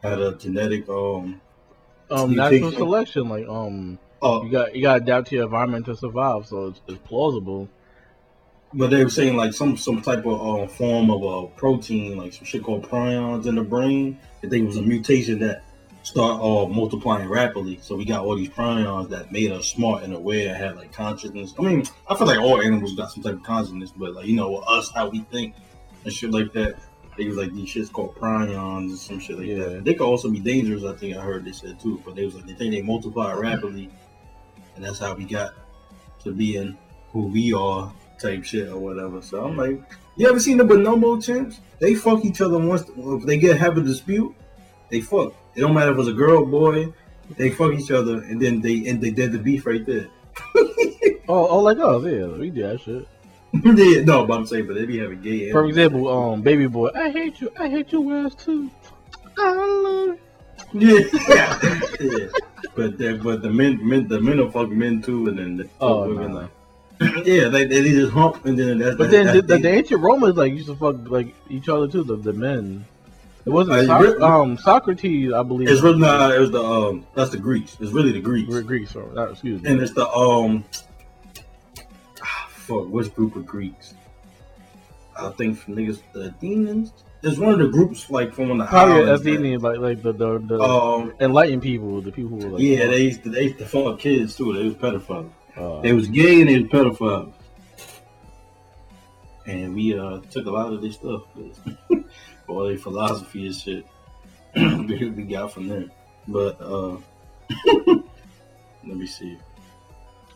had 0.02 0.20
a 0.20 0.34
genetic 0.36 0.88
um 0.88 1.40
Um, 2.10 2.36
natural 2.36 2.72
selection, 2.72 3.28
like 3.28 3.46
um, 3.48 3.98
uh, 4.22 4.40
you 4.44 4.50
got 4.50 4.74
you 4.76 4.82
got 4.82 4.98
to 4.98 5.02
adapt 5.04 5.28
to 5.28 5.36
your 5.36 5.44
environment 5.46 5.86
to 5.86 5.96
survive. 5.96 6.46
So 6.46 6.68
it's, 6.68 6.80
it's 6.88 6.98
plausible. 7.08 7.68
but 8.74 8.90
they 8.90 9.02
were 9.04 9.10
saying 9.10 9.36
like 9.36 9.52
some 9.54 9.76
some 9.76 10.02
type 10.02 10.26
of 10.26 10.40
uh, 10.40 10.66
form 10.68 11.10
of 11.10 11.22
a 11.22 11.48
protein, 11.56 12.16
like 12.18 12.32
some 12.34 12.44
shit 12.44 12.62
called 12.62 12.88
prions 12.88 13.46
in 13.46 13.56
the 13.56 13.62
brain. 13.64 14.18
They 14.42 14.48
think 14.48 14.64
it 14.64 14.66
was 14.68 14.76
a 14.76 14.82
mutation 14.82 15.40
that 15.40 15.64
start 16.08 16.40
uh, 16.40 16.66
multiplying 16.72 17.28
rapidly. 17.28 17.78
So 17.82 17.94
we 17.94 18.04
got 18.04 18.24
all 18.24 18.34
these 18.36 18.48
prions 18.48 19.10
that 19.10 19.30
made 19.30 19.52
us 19.52 19.66
smart 19.68 20.02
and 20.04 20.14
aware, 20.14 20.48
and 20.54 20.56
had 20.56 20.76
like 20.76 20.92
consciousness. 20.92 21.54
I 21.58 21.62
mean, 21.62 21.84
I 22.08 22.14
feel 22.16 22.26
like 22.26 22.38
all 22.40 22.60
animals 22.62 22.94
got 22.94 23.10
some 23.12 23.22
type 23.22 23.34
of 23.34 23.42
consciousness, 23.42 23.92
but 23.96 24.14
like 24.14 24.26
you 24.26 24.34
know, 24.36 24.56
us 24.56 24.90
how 24.94 25.08
we 25.08 25.20
think 25.30 25.54
and 26.04 26.12
shit 26.12 26.30
like 26.30 26.52
that. 26.54 26.76
They 27.16 27.26
was 27.26 27.36
like 27.36 27.52
these 27.52 27.68
shits 27.68 27.90
called 27.92 28.14
prions 28.14 28.90
and 28.90 28.98
some 28.98 29.18
shit 29.18 29.38
like 29.38 29.48
Yeah. 29.48 29.56
that. 29.56 29.84
They 29.84 29.94
could 29.94 30.06
also 30.06 30.30
be 30.30 30.38
dangerous. 30.38 30.84
I 30.84 30.94
think 30.94 31.16
I 31.16 31.20
heard 31.20 31.44
they 31.44 31.50
said 31.52 31.80
too. 31.80 32.00
But 32.04 32.14
they 32.14 32.24
was 32.24 32.34
like 32.36 32.46
they 32.46 32.54
think 32.54 32.72
they 32.72 32.80
multiply 32.82 33.32
rapidly, 33.34 33.90
and 34.76 34.84
that's 34.84 35.00
how 35.00 35.14
we 35.14 35.24
got 35.24 35.52
to 36.24 36.32
being 36.32 36.78
who 37.12 37.22
we 37.26 37.52
are 37.52 37.92
type 38.20 38.44
shit 38.44 38.68
or 38.68 38.78
whatever. 38.78 39.20
So 39.20 39.44
I'm 39.44 39.56
like, 39.56 39.80
you 40.16 40.28
ever 40.28 40.38
seen 40.40 40.58
the 40.58 40.64
bonobo 40.64 41.16
chimps? 41.18 41.58
They 41.80 41.94
fuck 41.94 42.24
each 42.24 42.40
other 42.40 42.58
once 42.58 42.84
if 42.96 43.24
they 43.26 43.36
get 43.36 43.58
have 43.58 43.76
a 43.78 43.80
dispute, 43.82 44.32
they 44.90 45.00
fuck. 45.00 45.34
It 45.58 45.62
don't 45.62 45.74
matter 45.74 45.90
if 45.90 45.96
it 45.96 45.98
was 45.98 46.06
a 46.08 46.12
girl 46.12 46.46
boy, 46.46 46.92
they 47.36 47.50
fuck 47.50 47.72
each 47.74 47.90
other 47.90 48.22
and 48.22 48.40
then 48.40 48.60
they 48.60 48.86
and 48.86 49.02
they 49.02 49.10
dead 49.10 49.32
the 49.32 49.38
beef 49.38 49.66
right 49.66 49.84
there. 49.84 50.06
Oh, 51.30 51.46
oh, 51.46 51.58
like 51.60 51.78
us, 51.78 52.02
yeah, 52.04 52.24
we 52.26 52.48
do 52.48 52.62
that 52.62 52.80
shit. 52.80 53.06
yeah, 53.52 54.02
no, 54.02 54.24
but 54.26 54.38
I'm 54.38 54.46
saying, 54.46 54.66
but 54.66 54.76
they 54.76 54.86
be 54.86 54.98
having 54.98 55.20
gay. 55.20 55.52
For 55.52 55.66
example, 55.66 56.08
um, 56.08 56.40
baby 56.40 56.66
boy, 56.66 56.88
I 56.94 57.10
hate 57.10 57.38
you, 57.42 57.52
I 57.60 57.68
hate 57.68 57.92
your 57.92 58.16
ass 58.16 58.34
too. 58.34 58.70
I 59.36 59.52
love 59.52 60.18
yeah, 60.72 61.00
yeah. 61.28 62.28
But 62.74 62.96
the, 62.96 63.20
but 63.22 63.42
the 63.42 63.50
men, 63.50 63.86
men 63.86 64.08
the 64.08 64.20
men 64.20 64.38
will 64.38 64.50
fuck 64.50 64.70
men 64.70 65.02
too, 65.02 65.28
and 65.28 65.38
then 65.38 65.56
the 65.58 65.68
Oh, 65.82 66.08
women 66.08 66.32
no. 66.32 66.48
like. 67.00 67.26
yeah, 67.26 67.48
they, 67.48 67.66
they 67.66 67.90
just 67.90 68.12
hump 68.12 68.44
and 68.44 68.58
then 68.58 68.78
that's. 68.78 68.96
But 68.96 69.10
that, 69.10 69.24
then 69.24 69.36
the, 69.36 69.42
the, 69.42 69.58
the 69.58 69.68
ancient 69.68 70.00
Romans 70.00 70.36
like 70.36 70.52
used 70.52 70.66
to 70.68 70.76
fuck 70.76 70.96
like 71.08 71.34
each 71.50 71.68
other 71.68 71.88
too. 71.88 72.04
The, 72.04 72.16
the 72.16 72.32
men. 72.32 72.86
It 73.44 73.50
wasn't 73.50 73.88
Uh, 73.90 74.26
um 74.26 74.58
Socrates, 74.58 75.32
I 75.32 75.42
believe. 75.42 75.68
It's 75.70 75.80
really 75.80 75.98
not. 76.00 76.34
It 76.34 76.40
was 76.40 76.50
the 76.50 76.62
um. 76.62 77.06
That's 77.14 77.30
the 77.30 77.38
Greeks. 77.38 77.76
It's 77.80 77.92
really 77.92 78.12
the 78.12 78.20
Greeks. 78.20 78.48
We're 78.50 78.62
Greeks, 78.62 78.94
or 78.94 79.10
not, 79.14 79.30
excuse 79.32 79.62
me. 79.62 79.70
and 79.70 79.80
it's 79.80 79.92
the 79.94 80.06
um 80.10 80.64
ah, 82.22 82.48
fuck 82.50 82.88
which 82.88 83.14
group 83.14 83.36
of 83.36 83.46
Greeks? 83.46 83.94
I 85.18 85.30
think 85.30 85.58
from 85.58 85.76
niggas 85.76 86.00
the 86.12 86.28
Athenians. 86.28 86.92
It's 87.22 87.36
one 87.38 87.52
of 87.54 87.58
the 87.58 87.68
groups 87.68 88.08
like 88.10 88.32
from 88.32 88.58
the 88.58 88.64
Probably 88.66 89.02
islands 89.02 89.22
that- 89.22 89.30
Athenian, 89.32 89.60
like 89.62 89.78
like 89.78 90.02
the 90.02 90.12
the, 90.12 90.38
the 90.38 90.60
Um, 90.60 91.12
enlightened 91.18 91.62
people, 91.62 92.00
the 92.00 92.12
people 92.12 92.30
who 92.38 92.46
were 92.46 92.50
like 92.52 92.62
yeah, 92.62 92.86
they 92.86 93.02
used 93.02 93.22
to 93.24 93.30
they 93.30 93.44
used 93.44 93.58
to 93.58 93.66
fuck 93.66 93.98
kids 93.98 94.36
too. 94.36 94.52
They 94.52 94.64
was 94.64 94.74
pedophiles. 94.74 95.30
uh, 95.56 95.80
They 95.80 95.92
was 95.94 96.06
gay 96.08 96.40
and 96.42 96.50
they 96.50 96.60
was 96.60 96.70
pedophiles. 96.70 97.32
And 99.46 99.74
we 99.74 99.98
uh 99.98 100.20
took 100.30 100.46
a 100.46 100.50
lot 100.50 100.72
of 100.72 100.82
this 100.82 100.94
stuff, 100.96 101.22
all 102.48 102.66
their 102.66 102.78
philosophy 102.78 103.46
and 103.46 103.54
shit. 103.54 103.86
we 104.56 105.10
we 105.10 105.22
got 105.24 105.52
from 105.52 105.68
there. 105.68 105.86
But 106.26 106.60
uh 106.60 106.96
let 108.86 108.96
me 108.96 109.06
see. 109.06 109.38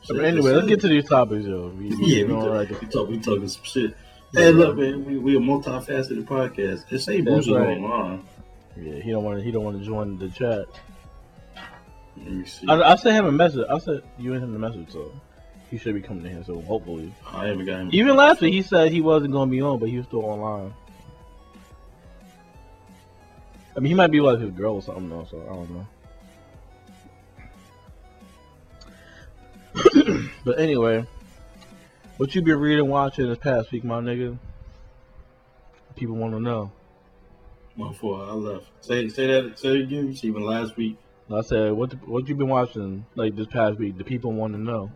But 0.08 0.24
anyway, 0.24 0.52
let's 0.52 0.66
get 0.66 0.80
to 0.80 0.88
these 0.88 1.08
topics, 1.08 1.46
yo. 1.46 1.68
We, 1.68 1.88
we, 1.88 2.06
Yeah, 2.06 2.24
we, 2.24 2.32
talk, 2.32 2.50
right. 2.50 2.80
we, 2.80 2.86
talk, 2.88 3.08
we 3.08 3.20
talking 3.20 3.48
some 3.48 3.62
shit. 3.62 3.96
Hey, 4.34 4.50
look, 4.50 4.76
man, 4.76 5.04
we, 5.04 5.18
we 5.18 5.36
a 5.36 5.40
multifaceted 5.40 6.24
podcast. 6.24 6.84
It's 6.90 7.04
say 7.04 7.20
That's 7.20 7.46
Bruce 7.46 7.48
right. 7.48 7.76
online. 7.76 8.24
Yeah, 8.76 8.94
he 8.94 9.10
don't 9.10 9.22
want 9.22 9.38
to. 9.38 9.44
He 9.44 9.50
don't 9.50 9.64
want 9.64 9.78
to 9.78 9.84
join 9.84 10.18
the 10.18 10.28
chat. 10.30 10.66
Let 12.16 12.32
me 12.32 12.44
see. 12.46 12.66
I, 12.68 12.92
I, 12.92 12.96
sent 12.96 13.16
him 13.16 13.26
a 13.26 13.32
message. 13.32 13.66
I 13.68 13.78
sent 13.78 14.02
you 14.18 14.32
and 14.34 14.42
him 14.42 14.54
a 14.56 14.58
message, 14.58 14.90
so 14.90 15.12
he 15.70 15.76
should 15.76 15.94
be 15.94 16.00
coming 16.00 16.24
in 16.24 16.32
here. 16.32 16.44
So 16.44 16.60
hopefully, 16.62 17.12
I 17.26 17.48
haven't 17.48 17.66
got 17.66 17.80
him. 17.80 17.90
even 17.92 18.16
last 18.16 18.40
week 18.40 18.54
he 18.54 18.62
said 18.62 18.90
he 18.90 19.02
wasn't 19.02 19.32
going 19.32 19.48
to 19.48 19.50
be 19.50 19.60
on, 19.60 19.78
but 19.78 19.90
he 19.90 19.98
was 19.98 20.06
still 20.06 20.24
online. 20.24 20.72
I 23.76 23.80
mean, 23.80 23.88
he 23.88 23.94
might 23.94 24.10
be 24.10 24.20
like 24.20 24.38
his 24.40 24.50
girl 24.50 24.74
or 24.74 24.82
something 24.82 25.08
though. 25.08 25.26
So 25.30 25.42
I 25.42 25.46
don't 25.54 25.70
know. 25.70 25.86
but 30.44 30.58
anyway, 30.60 31.06
what 32.18 32.34
you 32.34 32.42
been 32.42 32.58
reading, 32.58 32.88
watching 32.88 33.28
this 33.28 33.38
past 33.38 33.72
week, 33.72 33.84
my 33.84 34.00
nigga? 34.00 34.38
People 35.96 36.16
want 36.16 36.34
to 36.34 36.40
know. 36.40 36.72
Before 37.76 38.22
I 38.22 38.32
left, 38.32 38.66
say 38.80 39.08
say 39.08 39.26
that 39.28 39.58
say 39.58 39.70
it 39.70 39.82
again. 39.82 40.14
Even 40.22 40.42
last 40.42 40.76
week. 40.76 40.98
I 41.32 41.40
said, 41.40 41.72
what 41.72 41.92
what 42.06 42.28
you 42.28 42.34
been 42.34 42.48
watching 42.48 43.06
like 43.14 43.34
this 43.34 43.46
past 43.46 43.78
week? 43.78 43.96
The 43.96 44.04
people 44.04 44.32
want 44.32 44.52
to 44.52 44.60
know. 44.60 44.90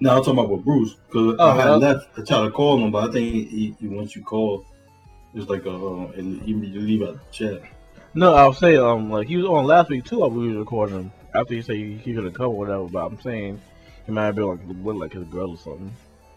No, 0.00 0.16
I'm 0.16 0.24
talking 0.24 0.38
about 0.38 0.48
with 0.48 0.64
Bruce 0.64 0.94
because 1.06 1.36
Oh, 1.38 1.50
I 1.50 1.62
had 1.62 1.70
left. 1.76 2.08
I 2.18 2.22
tried 2.22 2.44
to 2.46 2.50
call 2.50 2.82
him, 2.82 2.90
but 2.90 3.10
I 3.10 3.12
think 3.12 3.50
he, 3.50 3.76
he 3.78 3.88
once 3.88 4.16
you 4.16 4.22
call, 4.22 4.64
it's 5.34 5.48
like 5.48 5.66
a 5.66 5.70
uh, 5.70 6.12
you, 6.16 6.58
you 6.60 6.80
leave 6.80 7.02
out 7.02 7.14
the 7.14 7.20
chat. 7.30 7.62
No, 8.14 8.34
I'll 8.34 8.52
say 8.52 8.76
um 8.76 9.10
like 9.10 9.28
he 9.28 9.36
was 9.36 9.46
on 9.46 9.64
last 9.64 9.88
week 9.88 10.04
too. 10.04 10.22
I 10.22 10.26
we 10.26 10.48
was 10.48 10.56
recording 10.56 10.96
him 10.96 11.12
after 11.34 11.54
he 11.54 11.62
said 11.62 11.76
he, 11.76 11.96
he 11.96 12.14
could 12.14 12.24
have 12.24 12.34
come 12.34 12.48
or 12.48 12.56
whatever. 12.56 12.84
But 12.84 13.06
I'm 13.06 13.20
saying 13.20 13.60
he 14.04 14.12
might 14.12 14.26
have 14.26 14.34
been 14.34 14.46
like 14.46 14.60
with 14.66 14.96
like 14.96 15.12
his 15.12 15.24
girl 15.24 15.52
or 15.52 15.56
something. 15.56 15.92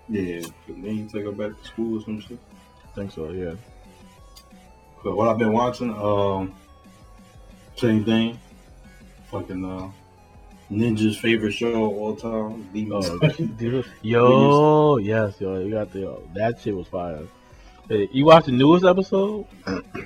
Yeah, 0.08 0.42
then 0.68 0.98
you 0.98 1.10
take 1.12 1.26
her 1.26 1.32
back 1.32 1.60
to 1.60 1.68
school 1.68 2.00
or 2.00 2.04
some 2.04 2.20
shit. 2.22 2.40
I 2.84 2.96
think 2.96 3.12
so. 3.12 3.32
Yeah. 3.32 3.56
But 5.04 5.16
what 5.16 5.28
I've 5.28 5.38
been 5.38 5.52
watching, 5.52 5.94
um, 5.94 6.56
same 7.76 8.06
thing. 8.06 8.40
Fucking 9.30 9.66
uh, 9.66 9.92
Ninja's 10.72 11.18
favorite 11.18 11.52
show 11.52 11.86
of 11.86 11.98
all 11.98 12.16
time, 12.16 12.70
Demon 12.74 13.04
Oh, 13.04 13.84
yo, 14.02 14.98
yes, 14.98 15.36
yo, 15.40 15.60
you 15.60 15.72
got 15.72 15.92
the 15.92 16.00
yo, 16.00 16.30
that 16.34 16.60
shit 16.62 16.76
was 16.76 16.88
fire. 16.88 17.28
Hey, 17.88 18.10
you 18.12 18.26
watched 18.26 18.48
the 18.48 18.52
newest 18.52 18.84
episode? 18.86 19.46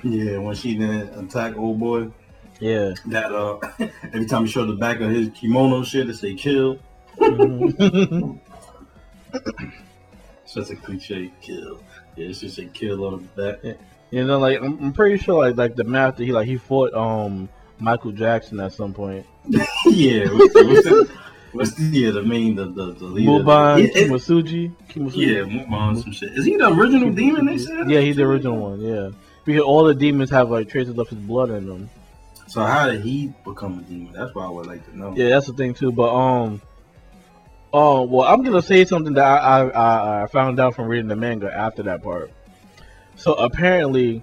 yeah, 0.04 0.36
when 0.38 0.54
she 0.54 0.74
didn't 0.76 1.18
attack 1.26 1.56
old 1.56 1.80
boy, 1.80 2.10
Yeah. 2.58 2.92
that 3.06 3.32
uh, 3.32 3.58
every 4.12 4.26
time 4.26 4.44
he 4.44 4.50
showed 4.50 4.66
the 4.68 4.74
back 4.76 5.00
of 5.00 5.10
his 5.10 5.30
kimono 5.30 5.82
shit, 5.82 6.08
it 6.10 6.16
say 6.16 6.34
kill. 6.34 6.78
Mhm. 7.18 8.38
Such 10.44 10.70
a 10.70 10.76
cliche, 10.76 11.30
kill. 11.40 11.80
Yeah, 12.16 12.26
it 12.28 12.36
should 12.36 12.50
say 12.52 12.68
kill 12.72 13.04
on 13.06 13.28
the 13.36 13.42
back. 13.42 13.76
you 14.10 14.24
know, 14.24 14.38
like 14.38 14.58
I'm, 14.60 14.78
I'm 14.84 14.92
pretty 14.92 15.22
sure 15.22 15.46
like 15.46 15.56
like 15.56 15.76
the 15.76 15.84
master 15.84 16.24
he 16.24 16.32
like 16.32 16.46
he 16.48 16.56
fought 16.58 16.92
um 16.92 17.48
Michael 17.78 18.12
Jackson 18.12 18.58
at 18.60 18.72
some 18.72 18.92
point. 18.92 19.24
yeah, 19.86 20.26
what's 20.26 20.54
what's 20.54 21.10
what's 21.52 21.74
the 21.74 21.84
yeah 21.84 22.10
the 22.10 22.22
main 22.22 22.54
the 22.54 22.66
the, 22.66 22.92
the 22.92 23.04
leader? 23.04 23.30
Muban 23.30 23.84
it- 23.84 23.94
Kimasuji. 23.94 24.72
Kimasuji. 24.88 25.16
yeah, 25.16 25.40
Muban 25.42 26.02
some 26.02 26.12
shit. 26.12 26.32
Is 26.32 26.44
he 26.44 26.56
the 26.56 26.68
original 26.72 27.10
demon? 27.12 27.46
They 27.46 27.58
said. 27.58 27.90
Yeah, 27.90 28.00
he's 28.00 28.16
the 28.16 28.24
original 28.24 28.56
one. 28.56 28.80
Yeah, 28.80 29.10
because 29.44 29.62
all 29.62 29.84
the 29.84 29.94
demons 29.94 30.30
have 30.30 30.50
like 30.50 30.68
traces 30.68 30.98
of 30.98 31.08
his 31.08 31.18
blood 31.18 31.50
in 31.50 31.66
them. 31.66 31.90
So 32.46 32.64
how 32.64 32.90
did 32.90 33.02
he 33.02 33.32
become 33.44 33.78
a 33.78 33.82
demon? 33.82 34.12
That's 34.12 34.34
what 34.34 34.44
I 34.44 34.48
would 34.50 34.66
like 34.66 34.84
to 34.90 34.98
know. 34.98 35.14
Yeah, 35.16 35.28
that's 35.28 35.46
the 35.46 35.52
thing 35.52 35.74
too. 35.74 35.92
But 35.92 36.12
um, 36.14 36.60
oh 37.72 38.02
well, 38.02 38.26
I'm 38.26 38.42
gonna 38.42 38.62
say 38.62 38.84
something 38.84 39.14
that 39.14 39.24
I 39.24 39.36
I, 39.36 39.68
I 39.68 40.22
I 40.24 40.26
found 40.26 40.58
out 40.58 40.74
from 40.74 40.88
reading 40.88 41.08
the 41.08 41.16
manga 41.16 41.52
after 41.52 41.84
that 41.84 42.02
part. 42.02 42.32
So 43.16 43.34
apparently, 43.34 44.22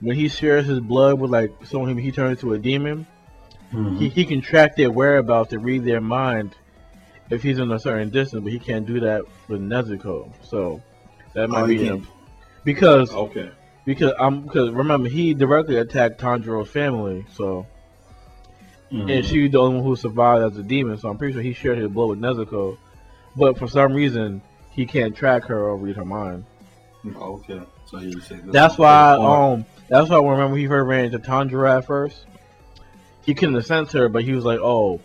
when 0.00 0.16
he 0.16 0.28
shares 0.28 0.66
his 0.66 0.80
blood 0.80 1.18
with 1.18 1.30
like 1.30 1.52
someone 1.64 1.96
he 1.96 2.12
turns 2.12 2.42
into 2.42 2.52
a 2.52 2.58
demon, 2.58 3.06
Mhm. 3.72 3.98
he, 3.98 4.08
he 4.08 4.24
can 4.24 4.40
track 4.40 4.76
their 4.76 4.90
whereabouts 4.90 5.52
and 5.52 5.64
read 5.64 5.84
their 5.84 6.00
mind 6.00 6.54
if 7.30 7.42
he's 7.42 7.58
in 7.58 7.70
a 7.72 7.78
certain 7.78 8.10
distance, 8.10 8.42
but 8.44 8.52
he 8.52 8.58
can't 8.58 8.86
do 8.86 9.00
that 9.00 9.22
with 9.48 9.60
Nezuko. 9.60 10.30
So 10.42 10.82
that 11.32 11.48
might 11.50 11.62
Oh, 11.62 11.66
be 11.66 11.78
him 11.78 12.06
because 12.64 13.12
Okay. 13.12 13.50
because 13.84 14.12
I'm 14.18 14.42
because 14.42 14.70
remember 14.70 15.08
he 15.08 15.34
directly 15.34 15.76
attacked 15.76 16.20
Tanjiro's 16.20 16.68
family, 16.70 17.24
so 17.32 17.66
Mhm. 18.92 19.10
and 19.10 19.24
she's 19.26 19.50
the 19.50 19.58
only 19.58 19.76
one 19.76 19.84
who 19.84 19.96
survived 19.96 20.52
as 20.52 20.58
a 20.58 20.62
demon. 20.62 20.98
So 20.98 21.08
I'm 21.08 21.16
pretty 21.18 21.32
sure 21.34 21.42
he 21.42 21.52
shared 21.52 21.78
his 21.78 21.88
blood 21.88 22.10
with 22.10 22.20
Nezuko, 22.20 22.76
but 23.36 23.58
for 23.58 23.66
some 23.66 23.92
reason 23.94 24.40
he 24.70 24.86
can't 24.86 25.16
track 25.16 25.44
her 25.44 25.58
or 25.58 25.76
read 25.76 25.96
her 25.96 26.04
mind. 26.04 26.44
Okay. 27.16 27.60
So 27.86 27.98
he 27.98 28.18
said 28.20 28.42
That's 28.46 28.78
why 28.78 29.14
um 29.14 29.64
that's 29.88 30.08
why 30.08 30.18
remember 30.18 30.56
he 30.56 30.66
first 30.66 30.86
ran 30.86 31.06
into 31.06 31.18
Tanjiro 31.18 31.78
at 31.78 31.86
first. 31.86 32.26
He 33.24 33.34
couldn't 33.34 33.54
have 33.54 33.66
sensed 33.66 33.92
her, 33.92 34.08
but 34.08 34.24
he 34.24 34.32
was 34.32 34.44
like, 34.44 34.58
oh, 34.60 35.00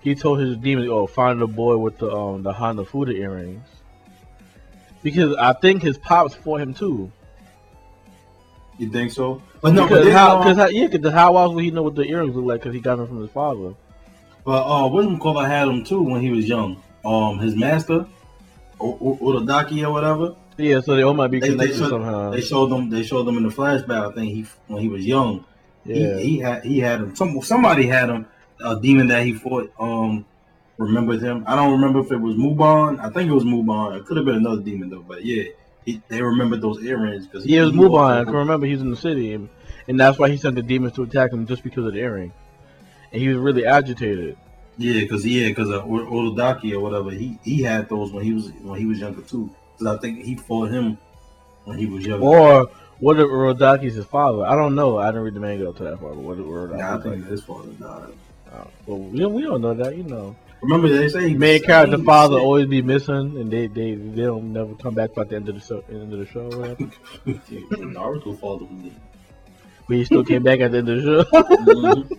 he 0.00 0.14
told 0.14 0.40
his 0.40 0.56
demon, 0.56 0.88
oh, 0.88 1.06
find 1.06 1.40
the 1.40 1.46
boy 1.46 1.76
with 1.76 1.98
the 1.98 2.10
um 2.10 2.42
the 2.42 2.52
Hanafuda 2.52 3.14
earrings. 3.14 3.62
Because 5.02 5.34
I 5.36 5.52
think 5.54 5.82
his 5.82 5.96
pops 5.98 6.34
fought 6.34 6.60
him 6.60 6.74
too. 6.74 7.10
You 8.78 8.90
think 8.90 9.12
so? 9.12 9.42
But 9.60 9.74
no, 9.74 9.82
because 9.84 10.04
then, 10.06 10.14
how, 10.14 10.38
uh, 10.38 10.42
cause 10.42 10.56
how, 10.56 10.68
yeah, 10.68 10.86
because 10.86 11.12
how 11.12 11.36
else 11.36 11.54
would 11.54 11.64
he 11.64 11.70
know 11.70 11.82
what 11.82 11.94
the 11.94 12.02
earrings 12.04 12.34
look 12.34 12.46
like? 12.46 12.60
Because 12.60 12.74
he 12.74 12.80
got 12.80 12.96
them 12.96 13.06
from 13.06 13.20
his 13.20 13.30
father. 13.30 13.74
but 14.44 14.62
uh, 14.66 14.88
William 14.88 15.18
Cole 15.18 15.38
had 15.40 15.68
him 15.68 15.84
too 15.84 16.02
when 16.02 16.22
he 16.22 16.30
was 16.30 16.48
young. 16.48 16.82
Um, 17.04 17.38
his 17.38 17.54
master, 17.56 18.06
O- 18.80 18.98
O- 19.00 19.18
Ododaki 19.22 19.86
or 19.86 19.92
whatever. 19.92 20.34
Yeah, 20.56 20.80
so 20.80 20.96
they 20.96 21.02
all 21.02 21.14
might 21.14 21.28
be 21.28 21.40
They, 21.40 21.48
they, 21.48 21.54
connected 21.54 21.78
showed, 21.78 21.90
somehow. 21.90 22.30
they 22.30 22.40
showed 22.40 22.66
them. 22.70 22.90
They 22.90 23.02
showed 23.02 23.24
them 23.24 23.36
in 23.38 23.42
the 23.44 23.48
flashback. 23.50 24.10
I 24.10 24.14
think 24.14 24.32
he 24.32 24.46
when 24.66 24.82
he 24.82 24.88
was 24.88 25.04
young. 25.06 25.44
Yeah. 25.84 26.18
He, 26.18 26.22
he 26.22 26.38
had 26.38 26.64
he 26.64 26.78
had 26.78 27.00
him. 27.00 27.16
Some 27.16 27.40
somebody 27.42 27.86
had 27.86 28.10
him. 28.10 28.26
A 28.62 28.78
demon 28.78 29.08
that 29.08 29.24
he 29.24 29.32
fought. 29.32 29.72
Um, 29.78 30.26
remembers 30.80 31.22
him. 31.22 31.44
I 31.46 31.54
don't 31.54 31.72
remember 31.72 32.00
if 32.00 32.10
it 32.10 32.16
was 32.16 32.36
Mubon. 32.36 32.98
I 33.00 33.10
think 33.10 33.30
it 33.30 33.34
was 33.34 33.44
Mubon. 33.44 33.98
It 33.98 34.06
could 34.06 34.16
have 34.16 34.26
been 34.26 34.36
another 34.36 34.62
demon 34.62 34.90
though. 34.90 35.04
But 35.06 35.24
yeah, 35.24 35.44
he, 35.84 36.02
they 36.08 36.22
remembered 36.22 36.62
those 36.62 36.82
earrings 36.82 37.26
because 37.26 37.46
Yeah, 37.46 37.62
it 37.62 37.66
was 37.66 37.72
Mubon. 37.72 38.20
I 38.20 38.24
can 38.24 38.34
remember 38.34 38.66
he's 38.66 38.80
in 38.80 38.90
the 38.90 38.96
city, 38.96 39.34
and, 39.34 39.48
and 39.88 40.00
that's 40.00 40.18
why 40.18 40.30
he 40.30 40.36
sent 40.36 40.56
the 40.56 40.62
demons 40.62 40.94
to 40.94 41.02
attack 41.02 41.32
him 41.32 41.46
just 41.46 41.62
because 41.62 41.84
of 41.84 41.92
the 41.92 42.00
earring. 42.00 42.32
And 43.12 43.20
he 43.20 43.28
was 43.28 43.38
really 43.38 43.66
agitated. 43.66 44.36
Yeah, 44.78 45.00
because 45.00 45.26
yeah, 45.26 45.48
because 45.48 45.70
uh, 45.70 45.82
or 45.82 46.80
whatever, 46.80 47.10
he 47.10 47.38
he 47.44 47.62
had 47.62 47.88
those 47.88 48.12
when 48.12 48.24
he 48.24 48.32
was 48.32 48.50
when 48.62 48.80
he 48.80 48.86
was 48.86 48.98
younger 48.98 49.22
too. 49.22 49.54
Because 49.76 49.98
I 49.98 50.00
think 50.00 50.24
he 50.24 50.36
fought 50.36 50.70
him 50.70 50.96
when 51.64 51.76
he 51.76 51.86
was 51.86 52.06
younger. 52.06 52.24
Or 52.24 52.70
what 53.00 53.18
if 53.18 53.26
Urodaki's 53.26 53.94
his 53.94 54.04
father? 54.06 54.44
I 54.44 54.54
don't 54.54 54.74
know. 54.74 54.98
I 54.98 55.06
didn't 55.06 55.22
read 55.22 55.34
the 55.34 55.40
manga 55.40 55.68
up 55.68 55.76
to 55.78 55.84
that 55.84 55.98
far. 56.00 56.10
But 56.10 56.18
what 56.22 56.38
if 56.38 56.44
Urodaki's 56.44 56.78
Nah, 56.78 57.10
I 57.10 57.14
like? 57.16 57.26
his 57.26 57.42
father 57.42 57.70
died. 57.72 58.12
Uh, 58.52 58.64
well, 58.86 58.98
we 58.98 59.18
don't, 59.18 59.32
we 59.32 59.42
don't 59.42 59.60
know 59.62 59.74
that, 59.74 59.96
you 59.96 60.02
know. 60.04 60.34
Remember 60.62 60.88
they 60.88 61.08
say 61.08 61.32
Main 61.34 61.62
character 61.62 61.96
father 61.98 62.34
sick. 62.36 62.42
always 62.44 62.66
be 62.66 62.82
missing, 62.82 63.38
and 63.38 63.50
they 63.50 63.66
they 63.66 63.94
they 63.94 64.22
don't 64.22 64.52
never 64.52 64.74
come 64.74 64.94
back 64.94 65.14
by 65.14 65.24
the 65.24 65.36
end 65.36 65.48
of 65.48 65.54
the 65.54 65.60
show. 65.62 65.82
End 65.88 66.12
of 66.12 66.18
the 66.18 66.26
show, 66.26 66.46
or. 66.52 66.76
Naruto 67.26 68.38
father 68.38 68.66
was 68.66 68.82
dead. 68.82 69.00
but 69.88 69.96
he 69.96 70.04
still 70.04 70.22
came 70.22 70.42
back 70.42 70.60
at 70.60 70.72
the 70.72 70.78
end 70.78 70.88
of 70.90 71.02
the 71.02 71.24
show. 71.24 71.42
Mhm. 71.64 72.10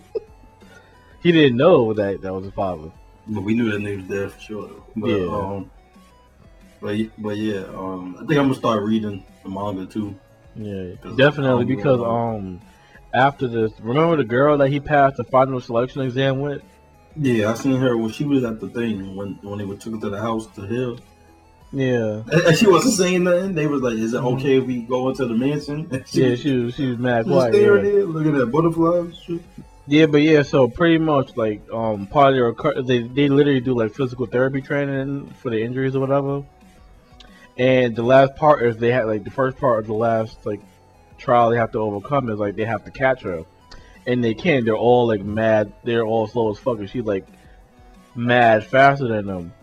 he 1.22 1.32
didn't 1.32 1.56
know 1.58 1.94
that 1.94 2.22
that 2.24 2.34
was 2.34 2.46
his 2.46 2.54
father. 2.56 2.92
But 3.28 3.42
we 3.44 3.54
knew 3.54 3.70
that 3.72 3.80
nigga 3.82 3.98
was 3.98 4.08
dead 4.08 4.32
for 4.32 4.40
sure. 4.40 4.70
But, 4.96 5.08
Yeah. 5.08 5.28
Um, 5.28 5.72
but 6.82 6.98
but 7.20 7.38
yeah, 7.38 7.66
um, 7.78 8.16
I 8.16 8.20
think 8.26 8.40
I'm 8.40 8.46
gonna 8.48 8.56
start 8.56 8.82
reading 8.84 9.24
the 9.44 9.50
manga 9.50 9.86
too. 9.86 10.16
Yeah, 10.56 10.94
definitely 11.16 11.66
because 11.66 12.02
um 12.02 12.62
after 13.14 13.48
this, 13.48 13.72
remember 13.82 14.16
the 14.18 14.24
girl 14.24 14.58
that 14.58 14.70
he 14.70 14.80
passed 14.80 15.18
the 15.18 15.24
final 15.26 15.60
selection 15.62 16.02
exam 16.02 16.40
with? 16.40 16.62
Yeah, 17.16 17.52
I 17.52 17.56
seen 17.56 17.80
her 17.82 17.98
when 17.98 18.10
she 18.12 18.24
was 18.24 18.44
at 18.44 18.60
the 18.60 18.68
thing 18.70 19.16
when 19.16 19.38
when 19.42 19.60
they 19.60 19.76
took 19.76 19.94
her 19.96 20.00
to 20.02 20.10
the 20.10 20.20
house 20.22 20.48
to 20.56 20.62
hill. 20.62 20.98
Yeah, 21.74 22.24
And 22.48 22.58
she 22.58 22.68
wasn't 22.68 22.96
saying 22.96 23.24
nothing. 23.24 23.54
They 23.56 23.66
was 23.66 23.82
like, 23.82 23.94
"Is 23.94 24.14
it 24.14 24.18
okay 24.22 24.58
if 24.58 24.66
we 24.66 24.82
go 24.82 25.08
into 25.08 25.26
the 25.26 25.34
mansion?" 25.34 25.88
And 25.90 26.06
she, 26.12 26.22
yeah, 26.30 26.36
she 26.36 26.52
was 26.58 26.76
she 26.76 26.88
was 26.88 26.98
mad 26.98 27.24
she 27.26 27.30
was 27.32 27.44
quiet. 27.44 27.54
staring 27.56 27.86
Yeah. 27.86 27.92
there, 27.92 28.04
looking 28.06 28.36
at 28.36 28.52
butterflies. 28.52 29.18
shit. 29.18 29.42
yeah, 29.88 30.06
but 30.06 30.22
yeah, 30.22 30.42
so 30.42 30.68
pretty 30.68 30.98
much 30.98 31.38
like 31.38 31.62
um 31.72 32.08
part 32.08 32.36
of 32.38 32.56
their 32.58 32.82
they 32.84 33.04
they 33.04 33.30
literally 33.30 33.62
do 33.62 33.74
like 33.74 33.94
physical 33.94 34.26
therapy 34.26 34.62
training 34.62 35.28
for 35.42 35.50
the 35.50 35.62
injuries 35.64 35.96
or 35.96 36.02
whatever. 36.02 36.44
And 37.58 37.96
the 37.96 38.04
last 38.04 38.36
part 38.36 38.64
is 38.64 38.78
they 38.78 38.92
had 38.92 39.06
like 39.06 39.24
the 39.24 39.32
first 39.32 39.58
part 39.58 39.80
of 39.80 39.88
the 39.88 39.94
last 39.94 40.46
like 40.46 40.62
trial 41.18 41.50
they 41.50 41.58
have 41.58 41.72
to 41.74 41.80
overcome 41.80 42.30
is 42.30 42.40
like 42.40 42.56
they 42.56 42.66
have 42.66 42.86
to 42.86 42.92
catch 42.92 43.22
her, 43.24 43.44
and 44.08 44.24
they 44.24 44.34
can't. 44.34 44.66
They're 44.66 44.76
all 44.76 45.08
like 45.08 45.22
mad. 45.22 45.74
They're 45.84 46.06
all 46.06 46.28
slow 46.28 46.52
as 46.52 46.58
fuck. 46.58 46.80
And 46.80 46.90
she's 46.90 47.04
like 47.04 47.28
mad 48.16 48.66
faster 48.66 49.08
than 49.08 49.28
them. 49.28 49.54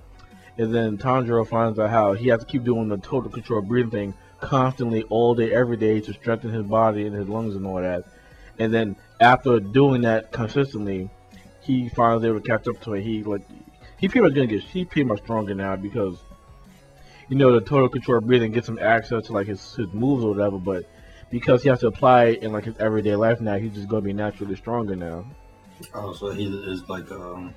And 0.56 0.74
then 0.74 0.98
Tanjiro 0.98 1.46
finds 1.46 1.78
out 1.78 1.90
how 1.90 2.14
he 2.14 2.28
has 2.28 2.40
to 2.40 2.46
keep 2.46 2.64
doing 2.64 2.88
the 2.88 2.98
total 2.98 3.30
control 3.30 3.62
breathing 3.62 3.90
thing 3.90 4.14
constantly 4.40 5.02
all 5.04 5.34
day, 5.34 5.52
every 5.52 5.76
day 5.76 6.00
to 6.00 6.12
strengthen 6.12 6.52
his 6.52 6.64
body 6.64 7.06
and 7.06 7.14
his 7.14 7.28
lungs 7.28 7.54
and 7.54 7.66
all 7.66 7.76
that. 7.76 8.04
And 8.58 8.74
then 8.74 8.96
after 9.20 9.60
doing 9.60 10.02
that 10.02 10.32
consistently, 10.32 11.10
he 11.60 11.88
finally 11.88 12.28
able 12.28 12.40
to 12.40 12.46
catch 12.46 12.66
up 12.66 12.80
to 12.82 12.94
it. 12.94 13.02
He 13.02 13.22
like 13.22 13.42
he 13.98 14.08
pretty 14.08 14.22
much 14.26 14.34
gonna 14.34 14.46
get 14.46 14.62
he 14.62 14.84
pretty 14.84 15.04
much 15.04 15.20
stronger 15.22 15.54
now 15.54 15.76
because 15.76 16.18
you 17.28 17.36
know 17.36 17.52
the 17.52 17.60
total 17.60 17.88
control 17.88 18.20
breathing 18.20 18.52
gets 18.52 18.68
him 18.68 18.78
access 18.80 19.26
to 19.26 19.32
like 19.32 19.46
his, 19.46 19.74
his 19.74 19.92
moves 19.92 20.24
or 20.24 20.30
whatever, 20.30 20.58
but 20.58 20.84
because 21.30 21.62
he 21.62 21.68
has 21.68 21.80
to 21.80 21.88
apply 21.88 22.24
it 22.26 22.42
in 22.42 22.52
like 22.52 22.64
his 22.64 22.76
everyday 22.78 23.14
life 23.16 23.40
now, 23.40 23.56
he's 23.58 23.72
just 23.74 23.88
gonna 23.88 24.02
be 24.02 24.12
naturally 24.12 24.56
stronger 24.56 24.96
now. 24.96 25.24
Oh, 25.94 26.12
so 26.14 26.30
he 26.30 26.46
is 26.46 26.88
like 26.88 27.10
um, 27.12 27.54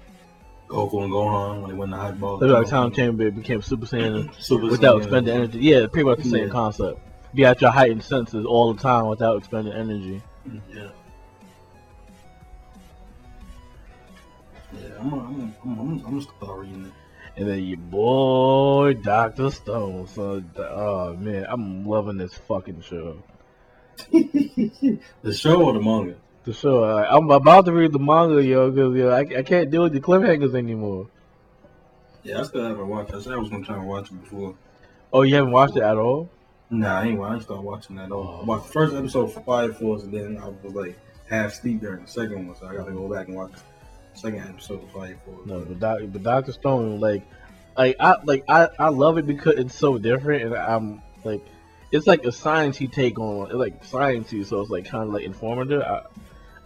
Goku 0.68 1.04
and 1.04 1.12
Gohan 1.12 1.62
when 1.62 1.72
they 1.72 1.76
went 1.78 1.92
to 1.92 1.98
high 1.98 2.12
ball. 2.12 2.40
So 2.40 2.46
like 2.48 2.68
Tom 2.68 2.92
Chamber 2.92 3.32
became 3.32 3.62
Super 3.62 3.86
Saiyan 3.86 4.34
Super 4.40 4.68
without 4.68 4.98
Saiyan. 4.98 5.02
expending 5.04 5.36
energy. 5.36 5.60
Yeah, 5.60 5.88
pretty 5.88 6.08
much 6.08 6.20
the 6.20 6.30
same 6.30 6.48
Yeah. 6.48 6.52
concept. 6.52 7.00
Be 7.34 7.46
at 7.46 7.62
your 7.62 7.72
heightened 7.72 8.04
senses 8.04 8.46
all 8.46 8.74
the 8.74 8.82
time 8.82 9.08
without 9.08 9.38
expending 9.38 9.74
energy. 9.74 10.22
Yeah. 10.70 10.90
Yeah, 14.74 14.88
I'm 15.00 15.10
gonna, 15.10 15.24
I'm 15.24 15.34
gonna, 15.36 15.54
I'm 15.64 15.76
gonna, 15.76 15.92
I'm 15.92 16.00
gonna 16.02 16.22
start 16.22 16.60
reading 16.60 16.86
it. 16.86 16.92
And 17.38 17.48
then 17.48 17.64
your 17.64 17.78
boy 17.78 18.94
Doctor 18.94 19.50
Stone. 19.52 20.08
So 20.08 20.44
oh 20.58 21.16
man, 21.16 21.46
I'm 21.50 21.86
loving 21.86 22.18
this 22.18 22.34
fucking 22.34 22.82
show. 22.82 23.24
the 24.12 25.34
show 25.34 25.64
or 25.64 25.74
the 25.74 25.82
manga? 25.82 26.16
The 26.44 26.54
show. 26.54 26.84
Uh, 26.84 27.08
I'm 27.10 27.30
about 27.30 27.66
to 27.66 27.74
read 27.74 27.94
the 27.94 28.00
manga, 28.00 28.44
yo, 28.44 28.72
because 28.72 28.96
yo, 28.96 29.10
I, 29.10 29.40
I 29.40 29.44
can't 29.44 29.70
deal 29.70 29.84
with 29.84 29.94
the 29.94 30.02
cliffhangers 30.02 30.56
anymore. 30.56 31.08
Yeah, 32.24 32.40
I 32.40 32.44
still 32.44 32.64
haven't 32.64 32.88
watched. 32.88 33.12
it. 33.12 33.16
I 33.16 33.22
said 33.22 33.34
I 33.34 33.38
was 33.38 33.50
gonna 33.50 33.66
try 33.66 33.76
to 33.76 33.82
watch 33.82 34.12
it 34.12 34.22
before. 34.22 34.56
Oh, 35.14 35.24
you 35.24 35.36
haven't 35.36 35.52
watched 35.52 35.76
it 35.76 35.84
at 35.84 35.98
all? 35.98 36.30
Nah, 36.70 37.02
I 37.02 37.06
ain't. 37.06 37.20
I 37.20 37.34
ain't 37.34 37.44
start 37.44 37.64
watching 37.64 37.96
that 37.98 38.06
at 38.06 38.12
all. 38.12 38.42
I 38.42 38.46
watched 38.46 38.68
the 38.68 38.74
first 38.74 38.96
episode 38.96 39.28
Fire 39.28 39.74
Force, 39.74 40.04
and 40.04 40.14
then 40.14 40.38
I 40.38 40.48
was 40.48 40.74
like 40.74 40.98
half 41.30 41.54
asleep 41.54 41.82
during 41.82 42.04
the 42.04 42.10
second 42.10 42.48
one, 42.48 42.56
so 42.58 42.68
I 42.68 42.76
gotta 42.76 42.92
go 42.92 43.08
back 43.08 43.28
and 43.28 43.36
watch 43.36 43.52
the 43.52 43.60
second 44.22 44.48
episode 44.48 44.84
of 44.84 44.92
Fire 44.92 45.18
Force. 45.26 45.46
No, 45.46 45.60
but, 45.62 45.80
doc, 45.80 46.00
but 46.06 46.24
Doctor 46.24 46.52
Stone, 46.52 47.00
like, 47.00 47.24
like 47.78 47.96
I 48.00 48.18
like 48.24 48.44
I, 48.48 48.70
I 48.78 48.90
love 48.90 49.18
it 49.18 49.26
because 49.26 49.56
it's 49.56 49.76
so 49.76 49.98
different, 49.98 50.44
and 50.44 50.56
I'm 50.56 51.02
like, 51.24 51.44
it's 51.92 52.08
like 52.08 52.24
a 52.24 52.30
sciencey 52.30 52.92
take 52.92 53.20
on 53.20 53.48
it's 53.48 53.56
like 53.56 53.84
sciencey, 53.84 54.46
so 54.46 54.62
it's 54.62 54.70
like 54.70 54.86
kind 54.86 55.08
of 55.08 55.14
like 55.14 55.24
informative. 55.24 55.82
I, 55.82 56.04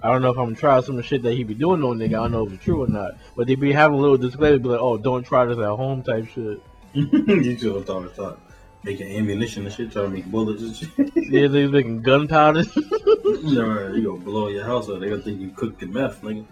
I 0.03 0.11
don't 0.11 0.21
know 0.21 0.29
if 0.29 0.37
I'm 0.37 0.45
gonna 0.45 0.55
try 0.55 0.79
some 0.81 0.95
of 0.95 1.03
the 1.03 1.07
shit 1.07 1.23
that 1.23 1.33
he 1.33 1.43
be 1.43 1.55
doing 1.55 1.83
on 1.83 1.97
nigga. 1.97 2.05
I 2.05 2.23
don't 2.23 2.31
know 2.33 2.45
if 2.45 2.53
it's 2.53 2.63
true 2.63 2.83
or 2.83 2.87
not, 2.87 3.13
but 3.35 3.47
they 3.47 3.55
be 3.55 3.71
having 3.71 3.97
a 3.97 4.01
little 4.01 4.17
disclaimer, 4.17 4.59
be 4.59 4.69
like, 4.69 4.81
oh, 4.81 4.97
don't 4.97 5.23
try 5.23 5.45
this 5.45 5.57
at 5.57 5.65
home 5.65 6.03
type 6.03 6.27
shit. 6.27 6.61
you 6.93 7.57
should 7.57 7.75
have 7.75 7.83
started 7.83 8.13
start 8.13 8.39
making 8.83 9.17
ammunition 9.17 9.65
and 9.65 9.73
shit, 9.73 9.91
trying 9.91 10.05
to 10.05 10.11
make 10.11 10.25
bullets 10.25 10.61
and 10.61 10.75
shit. 10.75 11.11
Yeah, 11.25 11.47
they 11.47 11.65
making 11.65 12.03
gunpowder. 12.03 12.63
you 12.75 13.55
know, 13.55 13.93
you 13.93 14.03
gonna 14.03 14.23
blow 14.23 14.47
your 14.47 14.63
house 14.63 14.87
up. 14.89 14.99
They 14.99 15.09
gonna 15.09 15.23
think 15.23 15.41
you 15.41 15.49
cooking 15.49 15.91
meth, 15.91 16.21
nigga. 16.21 16.45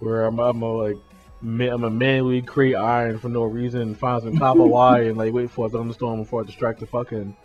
Where 0.00 0.26
I'm, 0.26 0.38
I'm 0.38 0.62
a, 0.62 0.72
like, 0.72 0.96
I'm 1.42 1.84
a 1.84 1.90
manually 1.90 2.42
create 2.42 2.74
iron 2.74 3.18
for 3.18 3.28
no 3.28 3.44
reason, 3.44 3.94
find 3.94 4.22
some 4.22 4.36
copper 4.38 4.64
wire, 4.66 5.04
and 5.04 5.16
like 5.16 5.32
wait 5.32 5.50
for 5.50 5.66
a 5.66 5.70
thunderstorm 5.70 6.20
before 6.20 6.42
I 6.42 6.46
distract 6.46 6.80
the 6.80 6.86
fucking 6.86 7.36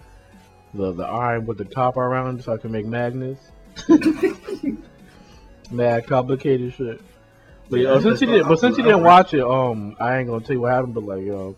the 0.73 0.91
the 0.91 1.03
iron 1.03 1.45
with 1.45 1.57
the 1.57 1.65
copper 1.65 2.01
around, 2.01 2.43
so 2.43 2.53
I 2.53 2.57
can 2.57 2.71
make 2.71 2.85
magnets. 2.85 3.51
Mad 5.71 6.07
complicated 6.07 6.73
shit. 6.73 7.01
But 7.69 7.79
Yeah, 7.79 7.93
yo, 7.93 7.99
since 8.01 8.21
you 8.21 8.27
did, 8.27 8.47
but 8.47 8.59
since 8.59 8.77
you 8.77 8.83
didn't 8.83 9.03
watch 9.03 9.33
it, 9.33 9.43
um, 9.43 9.95
I 9.99 10.17
ain't 10.17 10.27
gonna 10.27 10.43
tell 10.43 10.55
you 10.55 10.61
what 10.61 10.71
happened. 10.71 10.93
But 10.93 11.05
like, 11.05 11.25
yo, 11.25 11.55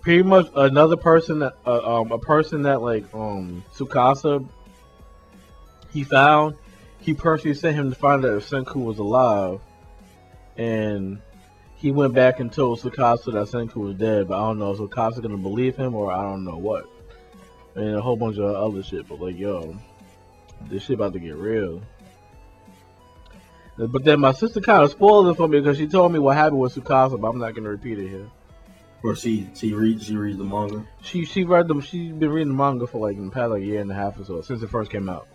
pretty 0.00 0.22
much 0.22 0.48
another 0.54 0.96
person 0.96 1.38
that, 1.40 1.54
uh, 1.64 2.00
um, 2.00 2.12
a 2.12 2.18
person 2.18 2.62
that 2.62 2.82
like, 2.82 3.04
um, 3.14 3.64
Tsukasa, 3.74 4.46
he 5.92 6.04
found, 6.04 6.56
he 7.00 7.14
personally 7.14 7.54
sent 7.54 7.76
him 7.76 7.90
to 7.90 7.96
find 7.96 8.24
out 8.24 8.32
if 8.32 8.50
Senku 8.50 8.84
was 8.84 8.98
alive, 8.98 9.60
and 10.56 11.20
he 11.76 11.90
went 11.90 12.14
back 12.14 12.40
and 12.40 12.52
told 12.52 12.80
Tsukasa 12.80 13.32
that 13.32 13.48
Senku 13.48 13.76
was 13.76 13.96
dead. 13.96 14.28
But 14.28 14.38
I 14.38 14.46
don't 14.46 14.58
know 14.58 14.72
if 14.72 14.78
Tsukasa 14.78 15.22
gonna 15.22 15.36
believe 15.36 15.76
him 15.76 15.94
or 15.94 16.12
I 16.12 16.22
don't 16.22 16.44
know 16.44 16.56
what, 16.56 16.88
and 17.74 17.96
a 17.96 18.00
whole 18.00 18.16
bunch 18.16 18.38
of 18.38 18.54
other 18.54 18.82
shit. 18.82 19.08
But 19.08 19.20
like, 19.20 19.38
yo, 19.38 19.76
this 20.68 20.84
shit 20.84 20.94
about 20.94 21.12
to 21.14 21.18
get 21.18 21.36
real. 21.36 21.82
But 23.76 24.04
then 24.04 24.20
my 24.20 24.32
sister 24.32 24.60
kind 24.60 24.82
of 24.82 24.90
spoiled 24.90 25.28
it 25.28 25.34
for 25.34 25.48
me 25.48 25.58
because 25.58 25.78
she 25.78 25.86
told 25.86 26.12
me 26.12 26.18
what 26.18 26.36
happened 26.36 26.60
with 26.60 26.74
Tsukasa, 26.74 27.20
but 27.20 27.28
I'm 27.28 27.38
not 27.38 27.54
gonna 27.54 27.70
repeat 27.70 27.98
it 27.98 28.08
here. 28.08 28.30
Or 29.02 29.16
she 29.16 29.48
she 29.54 29.72
reads 29.72 30.04
she 30.04 30.16
reads 30.16 30.38
the 30.38 30.44
manga. 30.44 30.86
She 31.00 31.24
she 31.24 31.44
read 31.44 31.66
them. 31.66 31.80
She's 31.80 32.12
been 32.12 32.30
reading 32.30 32.52
the 32.52 32.54
manga 32.54 32.86
for 32.86 32.98
like 32.98 33.16
in 33.16 33.26
the 33.26 33.32
past 33.32 33.50
like 33.50 33.64
year 33.64 33.80
and 33.80 33.90
a 33.90 33.94
half 33.94 34.20
or 34.20 34.24
so 34.24 34.42
since 34.42 34.62
it 34.62 34.70
first 34.70 34.92
came 34.92 35.08
out. 35.08 35.26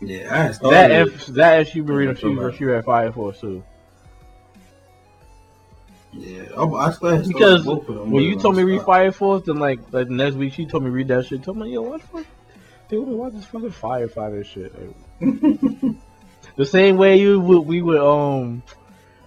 Yeah, 0.00 0.52
I 0.62 0.68
that 0.68 0.90
if 0.90 1.26
that 1.28 1.60
if 1.60 1.68
she 1.70 1.80
been 1.80 1.94
reading, 1.94 2.16
she 2.16 2.58
she 2.58 2.64
read 2.64 2.84
Fire 2.84 3.12
Force 3.12 3.40
too. 3.40 3.64
Yeah, 6.16 6.42
I, 6.56 6.64
I 6.64 6.90
still 6.90 6.94
started 7.10 7.28
Because 7.28 7.64
both 7.64 7.88
of 7.88 7.94
them, 7.96 8.10
when 8.10 8.24
you 8.24 8.38
told 8.38 8.56
me 8.56 8.62
I 8.62 8.64
read 8.66 8.76
stopped. 8.76 8.86
Fire 8.86 9.12
Force, 9.12 9.42
then 9.46 9.56
like 9.56 9.80
like 9.92 10.08
the 10.08 10.14
next 10.14 10.36
week 10.36 10.52
she 10.52 10.66
told 10.66 10.82
me 10.84 10.90
read 10.90 11.08
that 11.08 11.26
shit. 11.26 11.42
Told 11.42 11.56
me 11.58 11.72
yo 11.72 11.82
what 11.82 12.00
the 12.00 12.06
fuck, 12.08 12.26
dude, 12.88 13.06
watch 13.08 13.32
this 13.34 13.44
fucking 13.46 13.70
firefighter 13.70 14.44
shit. 14.44 14.72
Like, 15.20 15.96
the 16.56 16.66
same 16.66 16.96
way 16.96 17.16
you 17.18 17.40
would 17.40 17.60
we 17.60 17.82
would 17.82 17.98
um. 18.00 18.62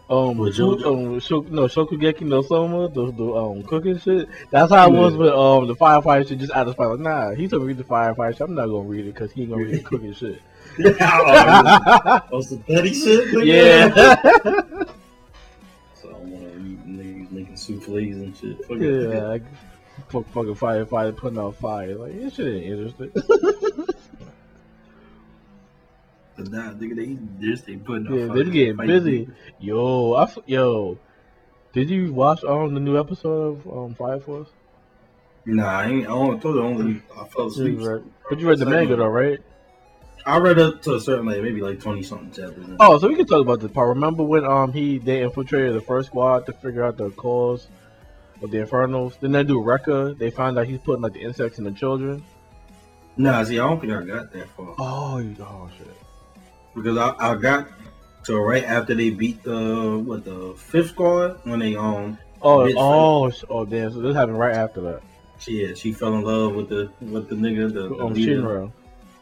Um, 0.10 0.38
With 0.38 0.56
food- 0.56 0.80
JoJo? 0.80 0.86
um, 0.88 1.20
Shok- 1.20 1.50
no, 1.52 1.64
Shokugeki 1.66 2.22
no 2.22 2.42
Soma, 2.42 2.88
the, 2.88 3.12
the 3.12 3.34
um 3.36 3.62
cooking 3.64 4.00
shit. 4.00 4.30
That's 4.52 4.72
how 4.72 4.88
it 4.88 4.94
was 4.94 5.12
Yeah. 5.12 5.20
with 5.20 5.34
um 5.34 5.68
the 5.68 5.76
firefighter 5.76 6.26
shit. 6.26 6.38
Just 6.40 6.54
out 6.54 6.66
of 6.66 6.76
spite, 6.76 6.86
like 6.86 7.00
nah, 7.00 7.32
he 7.32 7.50
told 7.50 7.64
me 7.64 7.68
read 7.68 7.78
the 7.78 7.84
firefighter 7.84 8.32
shit. 8.32 8.40
I'm 8.48 8.56
not 8.56 8.68
gonna 8.68 8.88
read 8.88 9.06
it 9.06 9.14
because 9.14 9.34
he 9.34 9.42
ain't 9.42 9.50
gonna 9.52 9.64
read 9.66 9.74
the 9.76 9.80
cooking 9.84 10.14
shit. 10.14 10.42
oh, 10.80 12.20
oh, 12.32 12.40
some 12.40 12.60
petty 12.60 12.94
shit. 12.94 13.34
Nigga. 13.34 13.46
yeah, 14.86 14.94
souffles 17.68 18.16
and 18.16 18.38
shit. 18.38 18.66
Fuck 18.66 18.80
yeah. 18.80 19.24
like, 19.24 19.44
fuck, 20.10 20.26
fucking 20.30 20.56
firefighter 20.56 21.16
putting 21.16 21.40
out 21.40 21.56
fire. 21.56 21.96
Like 21.96 22.14
this 22.14 22.36
shit 22.36 22.48
ain't 22.48 22.66
interesting. 22.66 23.12
But 26.36 26.52
nah, 26.52 26.72
nigga, 26.74 26.96
they 26.96 27.46
just 27.48 27.66
they 27.66 27.78
putting 27.78 28.06
up. 28.08 28.14
yeah, 28.14 28.28
fucking 28.28 28.46
they 28.46 28.52
getting 28.52 28.78
fight 28.78 28.88
busy. 28.88 29.26
niggas. 29.26 29.34
Yo, 29.60 30.14
I 30.14 30.24
f- 30.24 30.38
yo, 30.46 31.00
did 31.74 31.90
you 31.90 32.14
watch 32.14 32.44
um 32.44 32.76
the 32.76 32.80
new 32.80 33.00
episode 33.00 33.58
of 33.66 33.68
um 33.68 33.96
Fire 33.96 34.20
Force? 34.20 34.50
Nah, 35.46 35.80
I 35.80 35.88
ain't. 35.88 36.06
I 36.08 36.12
only 36.12 36.40
told 36.40 36.56
you 36.56 36.62
only 36.62 37.02
I 37.18 37.26
fell 37.28 37.48
asleep. 37.48 37.80
Read- 37.82 38.04
But 38.30 38.40
you 38.40 38.48
read 38.50 38.60
the 38.60 38.68
manga 38.68 38.96
though, 38.96 39.08
right? 39.08 39.40
I 40.28 40.38
read 40.40 40.60
up 40.60 40.82
to 40.84 40.96
a 40.96 41.00
certain 41.00 41.26
like 41.26 41.42
maybe 41.42 41.62
like 41.62 41.80
twenty 41.80 42.04
something 42.04 42.32
chapters. 42.32 42.66
Oh, 42.80 42.98
so 43.00 43.08
we 43.08 43.16
can 43.16 43.26
talk 43.26 43.42
about 43.42 43.62
this 43.62 43.72
part. 43.72 43.88
Remember 43.90 44.24
when 44.24 44.44
um 44.46 44.74
he 44.74 44.98
they 44.98 45.22
infiltrated 45.24 45.74
the 45.74 45.82
first 45.82 46.10
squad 46.10 46.46
to 46.48 46.54
figure 46.54 46.84
out 46.84 46.98
the 46.98 47.10
cause 47.12 47.68
of 48.44 48.52
the 48.52 48.60
infernals? 48.60 49.16
Then 49.22 49.32
they 49.32 49.44
do 49.44 49.56
Rekka. 49.62 50.18
They 50.18 50.30
find 50.30 50.60
out 50.60 50.68
he's 50.68 50.80
putting 50.80 51.02
like 51.02 51.14
the 51.14 51.22
insects 51.22 51.58
in 51.60 51.64
the 51.64 51.72
children. 51.72 52.24
Nah, 53.16 53.42
see, 53.44 53.58
I 53.58 53.68
don't 53.68 53.80
think 53.80 53.94
I 53.94 54.04
got 54.04 54.32
that 54.34 54.50
far 54.50 54.76
Oh, 54.78 55.18
you- 55.20 55.36
oh 55.40 55.70
shit. 55.78 55.88
because 56.76 56.98
I, 56.98 57.16
I 57.18 57.36
got 57.36 57.68
to 58.26 58.38
right 58.38 58.64
after 58.66 58.94
they 58.94 59.10
beat 59.10 59.42
the 59.44 59.98
what 60.06 60.26
the 60.26 60.54
fifth 60.58 60.90
squad 60.90 61.40
when 61.46 61.60
they 61.60 61.76
um 61.78 62.18
Oh, 62.42 62.70
oh, 62.78 63.32
sh- 63.32 63.44
oh, 63.50 63.66
damn! 63.66 63.92
So 63.92 64.00
this 64.02 64.16
happened 64.16 64.38
right 64.38 64.56
after 64.56 64.82
that. 64.82 65.02
she 65.40 65.66
yeah, 65.66 65.74
she 65.74 65.92
fell 65.94 66.14
in 66.16 66.24
love 66.24 66.54
with 66.54 66.70
the 66.70 66.92
with 67.02 67.30
the 67.30 67.36
nigga 67.36 67.74
the, 67.74 67.88
the 67.90 67.96
Um, 68.04 68.14
leader. 68.14 68.42
Shinra. 68.44 68.72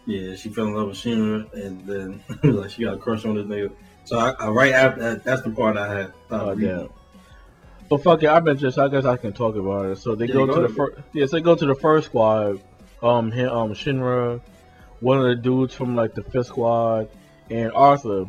Yeah, 0.06 0.36
she 0.36 0.50
fell 0.50 0.68
in 0.68 0.74
love 0.74 0.90
with 0.90 0.98
Shinra, 0.98 1.52
and 1.54 1.86
then 1.86 2.24
like 2.44 2.70
she 2.72 2.84
got 2.84 2.96
a 2.96 2.98
crush 2.98 3.26
on 3.26 3.36
this 3.36 3.46
nigga. 3.46 3.72
So 4.06 4.20
I, 4.20 4.32
I 4.40 4.50
right 4.50 4.74
after 4.74 5.02
that, 5.02 5.24
that's 5.24 5.42
the 5.42 5.50
part 5.50 5.78
I 5.78 5.94
had. 5.94 6.14
Oh, 6.30 6.38
thought 6.40 6.60
damn. 6.60 6.90
But 7.90 8.04
fuck 8.04 8.24
it, 8.24 8.28
I 8.28 8.40
mentioned, 8.40 8.60
just. 8.60 8.80
I 8.80 8.88
guess 8.88 9.06
I 9.06 9.18
can 9.18 9.34
talk 9.34 9.56
about 9.56 9.88
it. 9.88 9.98
So 9.98 10.16
they 10.16 10.26
Yeah, 10.26 10.34
go 10.34 10.46
go 10.48 10.62
to 10.62 10.68
the 10.68 10.74
first, 10.74 11.00
yes, 11.14 11.32
they 11.32 11.42
go 11.42 11.56
to 11.56 11.66
the 11.66 11.76
first 11.76 12.08
squad. 12.08 12.62
Um, 13.02 13.32
him, 13.32 13.50
um, 13.50 13.74
Shinra, 13.74 14.42
one 15.00 15.20
of 15.20 15.26
the 15.26 15.36
dudes 15.36 15.76
from 15.76 15.96
like 15.96 16.16
the 16.16 16.24
fifth 16.24 16.48
squad, 16.48 17.10
and 17.50 17.72
Arthur. 17.74 18.26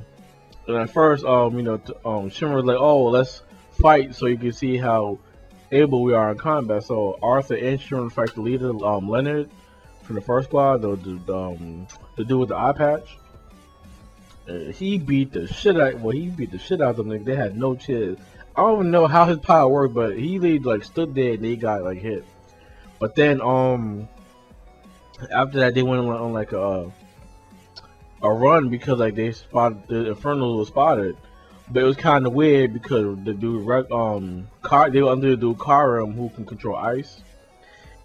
And 0.67 0.77
at 0.77 0.91
first, 0.91 1.25
um, 1.25 1.57
you 1.57 1.63
know, 1.63 1.77
t- 1.79 1.93
um, 2.05 2.29
Shinra's 2.29 2.65
like, 2.65 2.77
oh, 2.79 3.05
let's 3.05 3.43
fight 3.81 4.15
so 4.15 4.27
you 4.27 4.37
can 4.37 4.53
see 4.53 4.77
how 4.77 5.19
able 5.71 6.03
we 6.03 6.13
are 6.13 6.33
in 6.33 6.39
combat. 6.39 6.85
So 6.85 7.19
Arthur 7.23 7.55
and 7.55 7.81
Shinra 7.81 8.11
fight 8.11 8.35
the 8.35 8.41
leader, 8.41 8.71
um, 8.85 9.09
Leonard, 9.09 9.49
from 10.07 10.17
the 10.17 10.23
first 10.23 10.49
squad, 10.49 10.79
the 10.79 10.97
the, 10.97 11.35
um, 11.35 11.87
the 12.17 12.25
dude 12.25 12.41
with 12.41 12.49
the 12.51 12.57
eye 12.57 12.73
patch. 12.73 13.19
Uh, 14.49 14.71
he 14.73 14.97
beat 14.97 15.33
the 15.33 15.47
shit 15.49 15.79
out. 15.81 15.99
Well, 15.99 16.13
he 16.13 16.29
beat 16.29 16.53
the 16.53 16.59
shit 16.59 16.81
out 16.81 16.91
of 16.91 16.97
them. 16.97 17.11
Like, 17.11 17.25
they 17.25 17.35
had 17.35 17.59
no 17.59 17.75
chance. 17.75 18.21
I 18.55 18.63
don't 18.63 18.79
even 18.79 18.91
know 18.91 19.07
how 19.07 19.27
his 19.27 19.39
power 19.39 19.69
worked, 19.69 19.95
but 19.95 20.17
he 20.17 20.39
like, 20.39 20.85
stood 20.85 21.15
there 21.15 21.35
and 21.35 21.45
he 21.45 21.57
got 21.57 21.83
like 21.83 21.99
hit. 21.99 22.25
But 22.99 23.15
then 23.15 23.41
um 23.43 24.09
after 25.31 25.61
that 25.61 25.75
they 25.75 25.83
went 25.83 26.01
on, 26.01 26.09
on 26.09 26.33
like 26.33 26.53
a 26.53 26.91
a 28.23 28.31
run 28.31 28.71
because 28.71 28.99
like 28.99 29.15
they 29.15 29.33
spotted 29.33 29.87
the 29.89 30.09
Inferno 30.11 30.57
was 30.57 30.69
spotted. 30.69 31.17
But 31.69 31.83
it 31.83 31.87
was 31.87 31.97
kind 31.97 32.27
of 32.27 32.33
weird 32.33 32.73
because 32.73 33.19
the 33.25 33.35
dude 33.35 33.93
um 33.93 34.49
Car 34.63 34.89
they 34.91 35.03
were 35.03 35.11
under 35.11 35.31
the 35.31 35.37
dude 35.37 35.61
Karim 35.61 36.13
who 36.13 36.31
can 36.31 36.47
control 36.47 36.77
ice, 36.77 37.21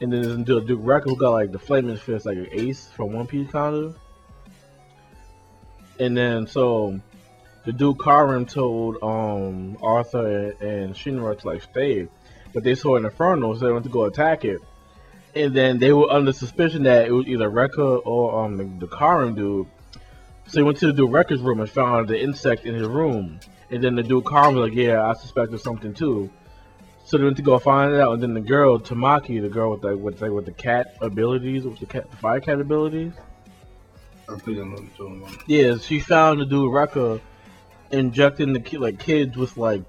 and 0.02 0.12
then 0.12 0.22
there's 0.22 0.38
the 0.38 0.62
dude 0.62 0.80
Rekka 0.80 1.06
who 1.06 1.16
got 1.16 1.30
like 1.30 1.52
the 1.52 1.60
flaming 1.60 1.96
fist 1.96 2.26
like 2.26 2.38
an 2.38 2.48
ace 2.52 2.90
from 2.96 3.14
One 3.14 3.28
Piece 3.28 3.50
kind 3.52 3.76
of. 3.76 3.98
And 6.00 6.18
then 6.18 6.48
so 6.48 7.00
the 7.66 7.72
dude 7.72 8.02
Karim 8.04 8.48
told 8.48 8.98
um 9.04 9.78
Arthur 9.82 10.56
and, 10.60 10.96
Shinra 10.96 11.40
to 11.40 11.48
like 11.48 11.62
stay, 11.62 12.08
but 12.52 12.64
they 12.64 12.74
saw 12.74 12.96
an 12.96 13.06
inferno, 13.06 13.54
so 13.54 13.66
they 13.66 13.72
went 13.72 13.86
to 13.86 13.92
go 13.92 14.06
attack 14.06 14.44
it. 14.44 14.60
And 15.36 15.56
then 15.56 15.78
they 15.78 15.94
were 15.94 16.12
under 16.12 16.34
suspicion 16.34 16.84
that 16.84 17.06
it 17.06 17.12
was 17.12 17.28
either 17.28 17.50
Rekka 17.50 18.02
or 18.04 18.44
um 18.44 18.58
the, 18.58 18.88
the 18.88 18.88
Karim 18.88 19.36
dude. 19.36 19.68
So 20.48 20.60
they 20.60 20.64
went 20.64 20.80
to 20.80 20.88
the 20.88 20.94
dude 20.94 21.12
Rekka's 21.12 21.42
room 21.42 21.60
and 21.60 21.70
found 21.70 22.08
the 22.08 22.20
insect 22.20 22.66
in 22.66 22.74
his 22.74 22.88
room. 22.88 23.40
And 23.70 23.84
then 23.84 23.94
the 23.94 24.04
dude 24.04 24.26
Karim 24.26 24.56
was 24.56 24.70
like, 24.70 24.78
"Yeah, 24.78 25.08
I 25.08 25.14
suspected 25.14 25.60
something 25.62 25.94
too." 25.94 26.32
So 27.06 27.18
they 27.18 27.24
went 27.24 27.38
to 27.38 27.44
go 27.44 27.60
find 27.60 27.94
it 27.94 28.00
out, 28.00 28.14
and 28.14 28.24
then 28.24 28.34
the 28.34 28.42
girl 28.42 28.80
Tamaki, 28.80 29.42
the 29.42 29.50
girl 29.50 29.72
with 29.72 29.82
the 29.82 29.98
with, 29.98 30.22
like, 30.22 30.32
with 30.32 30.46
the 30.46 30.54
cat 30.54 30.96
abilities, 31.02 31.64
with 31.66 31.80
the 31.80 31.86
cat, 31.86 32.10
the 32.10 32.18
fire 32.18 32.40
cat 32.40 32.60
abilities. 32.62 33.14
I 34.30 34.38
think 34.38 34.60
I 34.60 34.62
know 34.62 34.72
what 34.72 34.82
you're 34.82 34.90
talking 34.92 35.24
about. 35.24 35.50
Yeah, 35.50 35.78
she 35.78 36.00
found 36.00 36.40
the 36.40 36.46
dude 36.46 36.72
Rekka 36.72 37.20
injecting 37.92 38.54
the 38.54 38.60
ki- 38.62 38.78
like 38.78 39.00
kids 39.00 39.36
with 39.36 39.58
like 39.58 39.84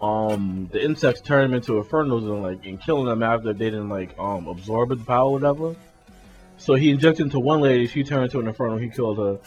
um 0.00 0.68
the 0.72 0.82
insects 0.82 1.20
turn 1.20 1.42
them 1.50 1.54
into 1.54 1.72
infernos 1.72 2.22
and 2.22 2.42
like 2.42 2.64
and 2.66 2.80
killing 2.80 3.06
them 3.06 3.22
after 3.22 3.52
they 3.52 3.66
didn't 3.66 3.88
like 3.88 4.18
um 4.18 4.46
absorb 4.48 4.90
the 4.90 4.96
power 4.96 5.28
or 5.28 5.32
whatever. 5.32 5.76
So 6.58 6.74
he 6.74 6.90
injected 6.90 7.26
into 7.26 7.38
one 7.38 7.60
lady, 7.60 7.86
she 7.86 8.02
turned 8.02 8.24
into 8.24 8.40
an 8.40 8.46
inferno, 8.46 8.78
he 8.78 8.88
killed 8.88 9.18
her. 9.18 9.38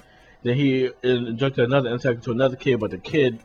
Then 0.44 0.56
he 0.56 0.90
injected 1.04 1.66
another 1.66 1.90
insect 1.90 2.18
into 2.18 2.32
another 2.32 2.56
kid, 2.56 2.80
but 2.80 2.92
the 2.92 2.98
kid 2.98 3.40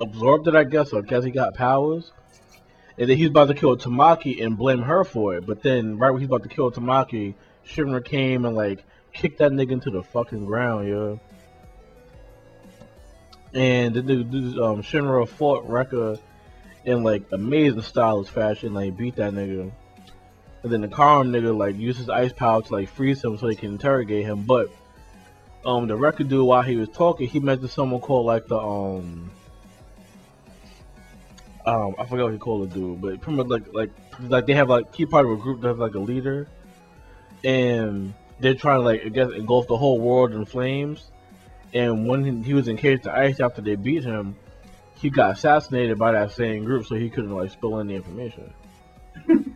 absorbed 0.00 0.48
it, 0.48 0.54
I 0.54 0.64
guess, 0.64 0.92
or 0.92 1.00
I 1.00 1.02
guess 1.02 1.22
he 1.22 1.30
got 1.30 1.54
powers. 1.54 2.12
And 2.98 3.08
then 3.08 3.16
he's 3.16 3.28
about 3.28 3.48
to 3.48 3.54
kill 3.54 3.76
Tamaki 3.76 4.44
and 4.44 4.58
blame 4.58 4.82
her 4.82 5.04
for 5.04 5.36
it. 5.36 5.46
But 5.46 5.62
then 5.62 5.98
right 5.98 6.10
when 6.10 6.20
he's 6.20 6.28
about 6.28 6.42
to 6.42 6.48
kill 6.48 6.72
Tamaki, 6.72 7.34
Shinra 7.66 8.04
came 8.04 8.44
and 8.44 8.56
like 8.56 8.84
kicked 9.12 9.38
that 9.38 9.52
nigga 9.52 9.72
into 9.72 9.90
the 9.90 10.02
fucking 10.02 10.44
ground, 10.46 10.88
yo. 10.88 11.20
And 13.54 13.94
the 13.94 14.02
dude, 14.02 14.58
um, 14.58 14.82
Shinra 14.82 15.28
fought 15.28 15.68
Rekka 15.68 16.18
in 16.84 17.04
like 17.04 17.22
amazing 17.30 17.82
stylish 17.82 18.28
fashion, 18.28 18.74
like 18.74 18.96
beat 18.96 19.16
that 19.16 19.32
nigga. 19.32 19.70
And 20.64 20.72
then 20.72 20.80
the 20.80 20.88
Karim 20.88 21.32
nigga 21.32 21.56
like 21.56 21.76
used 21.76 21.98
his 21.98 22.08
ice 22.08 22.32
power 22.32 22.62
to 22.62 22.72
like 22.72 22.88
freeze 22.88 23.22
him 23.22 23.38
so 23.38 23.46
he 23.46 23.54
can 23.54 23.72
interrogate 23.72 24.24
him. 24.24 24.42
But 24.42 24.70
um, 25.64 25.86
the 25.86 25.96
Rekka 25.96 26.28
dude 26.28 26.44
while 26.44 26.62
he 26.62 26.76
was 26.76 26.88
talking, 26.88 27.28
he 27.28 27.38
mentioned 27.38 27.70
someone 27.70 28.00
called 28.00 28.26
like 28.26 28.48
the 28.48 28.58
um. 28.58 29.30
Um, 31.68 31.96
I 31.98 32.06
forgot 32.06 32.24
what 32.24 32.32
he 32.32 32.38
called 32.38 32.70
the 32.70 32.74
dude, 32.74 33.02
but 33.02 33.20
pretty 33.20 33.36
much 33.36 33.48
like 33.48 33.74
like 33.74 33.90
like 34.22 34.46
they 34.46 34.54
have 34.54 34.70
like 34.70 34.94
he 34.94 35.04
part 35.04 35.26
of 35.26 35.32
a 35.32 35.36
group 35.36 35.60
that's 35.60 35.78
like 35.78 35.94
a 35.94 35.98
leader, 35.98 36.48
and 37.44 38.14
they're 38.40 38.54
trying 38.54 38.78
to 38.78 38.84
like 38.84 39.04
I 39.04 39.10
guess 39.10 39.30
engulf 39.32 39.66
the 39.66 39.76
whole 39.76 40.00
world 40.00 40.32
in 40.32 40.46
flames. 40.46 41.10
And 41.74 42.08
when 42.08 42.42
he 42.42 42.54
was 42.54 42.68
encased 42.68 43.04
in 43.04 43.10
ice 43.10 43.40
after 43.40 43.60
they 43.60 43.76
beat 43.76 44.02
him, 44.02 44.36
he 44.94 45.10
got 45.10 45.32
assassinated 45.32 45.98
by 45.98 46.12
that 46.12 46.32
same 46.32 46.64
group, 46.64 46.86
so 46.86 46.94
he 46.94 47.10
couldn't 47.10 47.36
like 47.36 47.50
spill 47.50 47.78
any 47.78 47.96
information. 47.96 48.50
Kind 49.26 49.52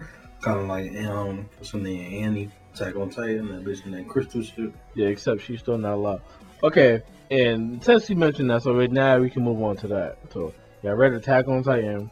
of 0.60 0.66
like 0.66 0.94
um, 1.06 1.48
what's 1.56 1.70
her 1.70 1.78
name? 1.78 2.24
Annie, 2.24 2.50
Attack 2.74 2.94
on 2.96 3.08
Titan, 3.08 3.48
that 3.52 3.64
bitch 3.64 3.90
that 3.90 4.06
crystal 4.06 4.42
shit. 4.42 4.74
Yeah, 4.94 5.06
except 5.06 5.40
she's 5.40 5.60
still 5.60 5.78
not 5.78 5.94
alive. 5.94 6.20
Okay, 6.62 7.00
and 7.30 7.82
since 7.82 8.10
you 8.10 8.16
mentioned 8.16 8.50
that, 8.50 8.64
so 8.64 8.74
right 8.74 8.92
now 8.92 9.16
we 9.16 9.30
can 9.30 9.44
move 9.44 9.62
on 9.62 9.78
to 9.78 9.88
that. 9.88 10.18
So 10.34 10.52
yeah, 10.82 10.90
I 10.90 10.94
read 10.94 11.12
Attack 11.12 11.48
on 11.48 11.62
Titan, 11.62 12.10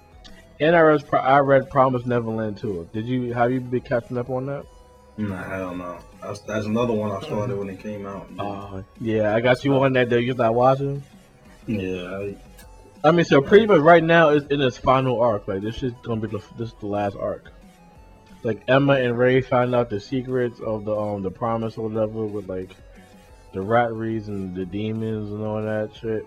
and 0.60 0.76
I 0.76 0.80
read 0.80 1.04
I 1.12 1.38
read 1.38 1.70
Promise 1.70 2.06
Neverland 2.06 2.58
too. 2.58 2.88
Did 2.92 3.06
you 3.06 3.32
have 3.32 3.52
you 3.52 3.60
been 3.60 3.80
catching 3.80 4.16
up 4.18 4.30
on 4.30 4.46
that? 4.46 4.64
Nah, 5.16 5.42
hell 5.42 5.74
no. 5.74 5.98
That's, 6.22 6.40
that's 6.40 6.66
another 6.66 6.92
one 6.92 7.10
I 7.10 7.20
started 7.20 7.58
when 7.58 7.68
it 7.68 7.80
came 7.80 8.06
out. 8.06 8.28
Uh, 8.38 8.82
yeah, 9.00 9.34
I 9.34 9.40
got 9.40 9.64
you 9.64 9.74
on 9.74 9.92
that. 9.94 10.08
That 10.08 10.22
you 10.22 10.32
start 10.32 10.54
watching. 10.54 11.02
yeah, 11.66 12.04
I, 12.16 12.36
I 13.08 13.10
mean, 13.12 13.24
so 13.24 13.42
pretty 13.42 13.66
much 13.66 13.80
right 13.80 14.04
now 14.04 14.30
it's 14.30 14.46
in 14.46 14.60
its 14.60 14.78
final 14.78 15.20
arc. 15.20 15.48
Like 15.48 15.62
this 15.62 15.82
is 15.82 15.92
gonna 16.02 16.20
be 16.20 16.28
the 16.28 16.42
this 16.56 16.68
is 16.68 16.74
the 16.80 16.86
last 16.86 17.16
arc. 17.16 17.50
Like 18.42 18.62
Emma 18.68 18.94
and 18.94 19.18
Ray 19.18 19.40
find 19.42 19.74
out 19.74 19.90
the 19.90 20.00
secrets 20.00 20.60
of 20.60 20.84
the 20.84 20.96
um 20.96 21.22
the 21.22 21.30
promise 21.30 21.76
or 21.76 21.88
whatever 21.88 22.24
with 22.24 22.48
like 22.48 22.74
the 23.52 23.60
ratries 23.60 24.28
and 24.28 24.54
the 24.54 24.64
demons 24.64 25.30
and 25.32 25.42
all 25.42 25.60
that 25.62 25.94
shit. 25.94 26.26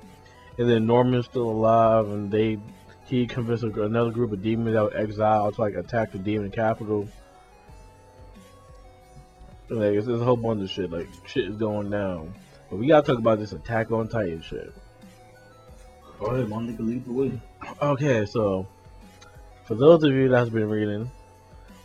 And 0.58 0.70
then 0.70 0.86
Norman's 0.86 1.26
still 1.26 1.50
alive, 1.50 2.08
and 2.10 2.32
they 2.32 2.60
he 3.06 3.28
convinced 3.28 3.64
another 3.64 4.12
group 4.12 4.32
of 4.32 4.42
demons 4.42 4.74
that 4.74 4.84
were 4.84 4.96
exiled 4.96 5.56
to 5.56 5.62
like 5.62 5.76
attack 5.76 6.12
the 6.12 6.20
demon 6.20 6.52
capital. 6.52 7.08
And, 9.70 9.80
Like 9.80 9.94
it's, 9.94 10.08
it's 10.08 10.22
a 10.22 10.24
whole 10.24 10.38
bunch 10.38 10.62
of 10.64 10.70
shit. 10.70 10.92
Like 10.92 11.08
shit 11.26 11.46
is 11.46 11.58
going 11.58 11.90
down. 11.90 12.34
But 12.70 12.78
we 12.78 12.88
gotta 12.88 13.06
talk 13.06 13.20
about 13.20 13.40
this 13.40 13.52
Attack 13.52 13.92
on 13.92 14.08
Titan 14.08 14.42
shit. 14.42 14.74
go 16.20 16.28
ahead, 16.28 16.50
my 16.50 16.58
nigga, 16.58 16.80
lead 16.80 17.06
the 17.06 17.12
way. 17.12 17.42
Okay, 17.82 18.26
so 18.26 18.68
for 19.66 19.76
those 19.76 20.04
of 20.04 20.12
you 20.12 20.30
that's 20.30 20.50
been 20.50 20.70
reading 20.70 21.12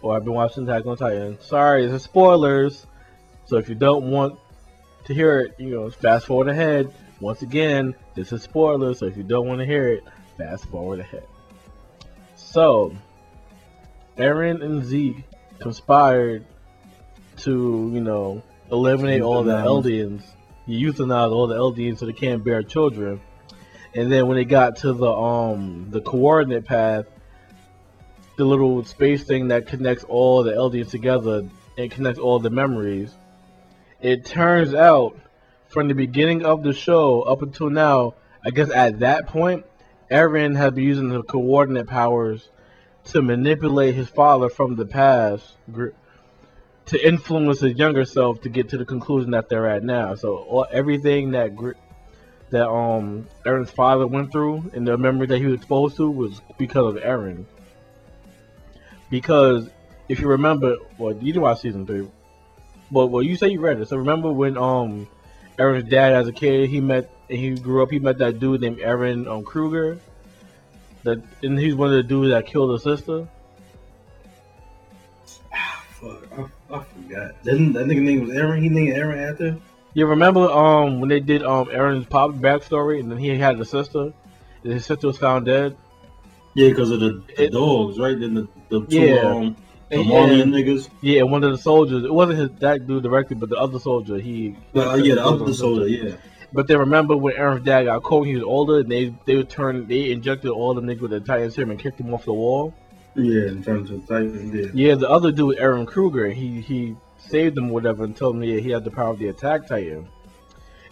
or 0.00 0.16
I've 0.16 0.24
been 0.24 0.34
watching 0.34 0.68
Attack 0.68 0.86
on 0.86 0.96
Titan, 0.96 1.38
sorry, 1.40 1.84
is 1.84 2.02
spoilers. 2.02 2.86
So 3.46 3.56
if 3.56 3.68
you 3.68 3.74
don't 3.74 4.10
want 4.10 4.38
to 5.04 5.14
hear 5.14 5.40
it, 5.40 5.56
you 5.58 5.70
know, 5.70 5.90
fast 5.90 6.26
forward 6.26 6.48
ahead. 6.48 6.92
Once 7.20 7.42
again, 7.42 7.94
this 8.14 8.32
is 8.32 8.42
spoilers, 8.42 9.00
so 9.00 9.06
if 9.06 9.16
you 9.16 9.22
don't 9.22 9.46
want 9.46 9.60
to 9.60 9.66
hear 9.66 9.88
it, 9.88 10.04
fast 10.36 10.64
forward 10.66 11.00
ahead. 11.00 11.24
So, 12.36 12.94
Eren 14.16 14.62
and 14.62 14.84
Zeke 14.84 15.24
conspired 15.58 16.44
to, 17.38 17.90
you 17.92 18.00
know, 18.00 18.42
eliminate 18.70 19.22
all 19.22 19.42
the. 19.42 19.52
Eldians, 19.52 20.22
euthanize 20.68 21.32
all 21.32 21.46
the 21.46 21.56
Eldians 21.56 21.98
so 21.98 22.06
they 22.06 22.12
can't 22.12 22.44
bear 22.44 22.62
children. 22.62 23.20
And 23.94 24.12
then 24.12 24.28
when 24.28 24.36
they 24.36 24.44
got 24.44 24.76
to 24.78 24.92
the 24.92 25.10
um 25.10 25.88
the 25.90 26.00
coordinate 26.00 26.66
path, 26.66 27.06
the 28.36 28.44
little 28.44 28.84
space 28.84 29.24
thing 29.24 29.48
that 29.48 29.66
connects 29.66 30.04
all 30.04 30.42
the 30.44 30.52
Eldians 30.52 30.90
together 30.90 31.48
and 31.76 31.90
connects 31.90 32.20
all 32.20 32.38
the 32.38 32.50
memories. 32.50 33.12
It 34.00 34.24
turns 34.24 34.74
out, 34.74 35.18
from 35.68 35.88
the 35.88 35.94
beginning 35.94 36.44
of 36.44 36.62
the 36.62 36.72
show 36.72 37.22
up 37.22 37.42
until 37.42 37.70
now, 37.70 38.14
I 38.44 38.50
guess 38.50 38.70
at 38.70 39.00
that 39.00 39.26
point, 39.26 39.64
Eren 40.10 40.56
had 40.56 40.74
been 40.74 40.84
using 40.84 41.08
the 41.10 41.22
coordinate 41.22 41.86
powers 41.86 42.48
to 43.06 43.22
manipulate 43.22 43.94
his 43.94 44.08
father 44.08 44.48
from 44.48 44.76
the 44.76 44.86
past 44.86 45.44
to 46.86 47.06
influence 47.06 47.60
his 47.60 47.76
younger 47.76 48.04
self 48.06 48.40
to 48.42 48.48
get 48.48 48.70
to 48.70 48.78
the 48.78 48.84
conclusion 48.84 49.32
that 49.32 49.48
they're 49.48 49.68
at 49.68 49.82
now. 49.82 50.14
So 50.14 50.36
all, 50.36 50.66
everything 50.70 51.32
that 51.32 51.50
that 52.50 52.68
um 52.68 53.26
Eren's 53.44 53.70
father 53.70 54.06
went 54.06 54.32
through 54.32 54.70
and 54.72 54.88
the 54.88 54.96
memory 54.96 55.26
that 55.26 55.38
he 55.38 55.44
was 55.44 55.54
exposed 55.54 55.96
to 55.96 56.10
was 56.10 56.40
because 56.56 56.96
of 56.96 57.02
Eren. 57.02 57.44
Because 59.10 59.68
if 60.08 60.20
you 60.20 60.28
remember, 60.28 60.76
well, 60.96 61.14
you 61.14 61.32
didn't 61.32 61.42
watch 61.42 61.60
season 61.60 61.86
three, 61.86 62.08
but 62.90 63.08
well, 63.08 63.22
you 63.22 63.36
say 63.36 63.48
you 63.48 63.60
read 63.60 63.80
it. 63.80 63.88
So 63.88 63.98
remember 63.98 64.32
when 64.32 64.56
um 64.56 65.08
Eren's 65.58 65.88
dad, 65.88 66.12
as 66.12 66.28
a 66.28 66.32
kid, 66.32 66.70
he 66.70 66.80
met 66.80 67.10
and 67.28 67.38
he 67.38 67.50
grew 67.54 67.82
up. 67.82 67.90
He 67.90 67.98
met 67.98 68.18
that 68.18 68.38
dude 68.38 68.60
named 68.60 68.78
Eren 68.78 69.26
um, 69.26 69.44
Kruger. 69.44 69.98
That 71.02 71.22
and 71.42 71.58
he's 71.58 71.74
one 71.74 71.88
of 71.88 71.96
the 71.96 72.02
dudes 72.02 72.30
that 72.30 72.46
killed 72.46 72.72
his 72.72 72.82
sister. 72.82 73.28
Ah, 75.52 75.84
fuck, 75.90 76.22
I, 76.32 76.74
I 76.74 76.84
forgot. 76.84 77.42
Didn't 77.42 77.72
that 77.74 77.86
nigga 77.86 78.02
name 78.02 78.26
was 78.26 78.30
Eren? 78.30 78.60
He 78.60 78.68
named 78.68 78.96
Eren 78.96 79.30
after. 79.30 79.56
You 79.94 80.06
remember 80.06 80.50
um 80.50 81.00
when 81.00 81.08
they 81.08 81.20
did 81.20 81.42
um 81.42 81.66
Eren's 81.66 82.06
pop 82.06 82.32
backstory 82.32 83.00
and 83.00 83.10
then 83.10 83.18
he 83.18 83.36
had 83.36 83.58
a 83.58 83.64
sister, 83.64 84.12
and 84.62 84.72
his 84.72 84.86
sister 84.86 85.08
was 85.08 85.18
found 85.18 85.46
dead. 85.46 85.76
Yeah, 86.54 86.68
because 86.68 86.90
of 86.90 87.00
the, 87.00 87.22
the 87.36 87.44
it, 87.44 87.52
dogs, 87.52 87.98
right? 87.98 88.18
Then 88.18 88.34
the, 88.34 88.48
the 88.68 88.86
two 88.86 89.00
yeah. 89.00 89.20
um 89.20 89.56
the 89.90 89.96
Marleyan 89.96 90.50
niggas. 90.50 90.88
Yeah, 91.00 91.22
one 91.22 91.44
of 91.44 91.52
the 91.52 91.58
soldiers. 91.58 92.04
It 92.04 92.12
wasn't 92.12 92.38
his 92.38 92.50
that 92.60 92.86
dude 92.86 93.02
directly, 93.02 93.36
but 93.36 93.48
the 93.48 93.56
other 93.56 93.78
soldier. 93.78 94.18
He. 94.18 94.56
Uh, 94.74 94.94
yeah, 94.94 95.14
the 95.14 95.24
other 95.24 95.52
soldier. 95.52 95.88
Yeah. 95.88 96.16
But 96.52 96.66
they 96.66 96.76
remember 96.76 97.16
when 97.16 97.34
Eren's 97.34 97.64
dad 97.64 97.84
got 97.84 98.02
caught, 98.02 98.26
he 98.26 98.34
was 98.34 98.44
older, 98.44 98.80
and 98.80 98.90
they 98.90 99.14
they 99.26 99.36
would 99.36 99.50
turn 99.50 99.86
they 99.86 100.10
injected 100.10 100.50
all 100.50 100.74
the 100.74 100.80
niggas 100.80 101.00
with 101.00 101.10
the 101.10 101.20
Titan 101.20 101.50
serum 101.50 101.70
and 101.70 101.80
kicked 101.80 102.00
him 102.00 102.12
off 102.12 102.24
the 102.24 102.32
wall. 102.32 102.74
Yeah, 103.14 103.48
in 103.48 103.62
terms 103.62 103.90
of 103.90 104.06
Titan, 104.06 104.54
yeah. 104.54 104.66
Yeah, 104.72 104.94
the 104.94 105.10
other 105.10 105.32
dude, 105.32 105.58
Eren 105.58 105.86
Kruger, 105.86 106.30
he 106.30 106.60
he 106.60 106.96
saved 107.18 107.58
him, 107.58 107.68
whatever, 107.68 108.04
and 108.04 108.16
told 108.16 108.36
him 108.36 108.44
yeah 108.44 108.60
he 108.60 108.70
had 108.70 108.84
the 108.84 108.90
power 108.90 109.10
of 109.10 109.18
the 109.18 109.28
attack 109.28 109.66
Titan. 109.66 110.08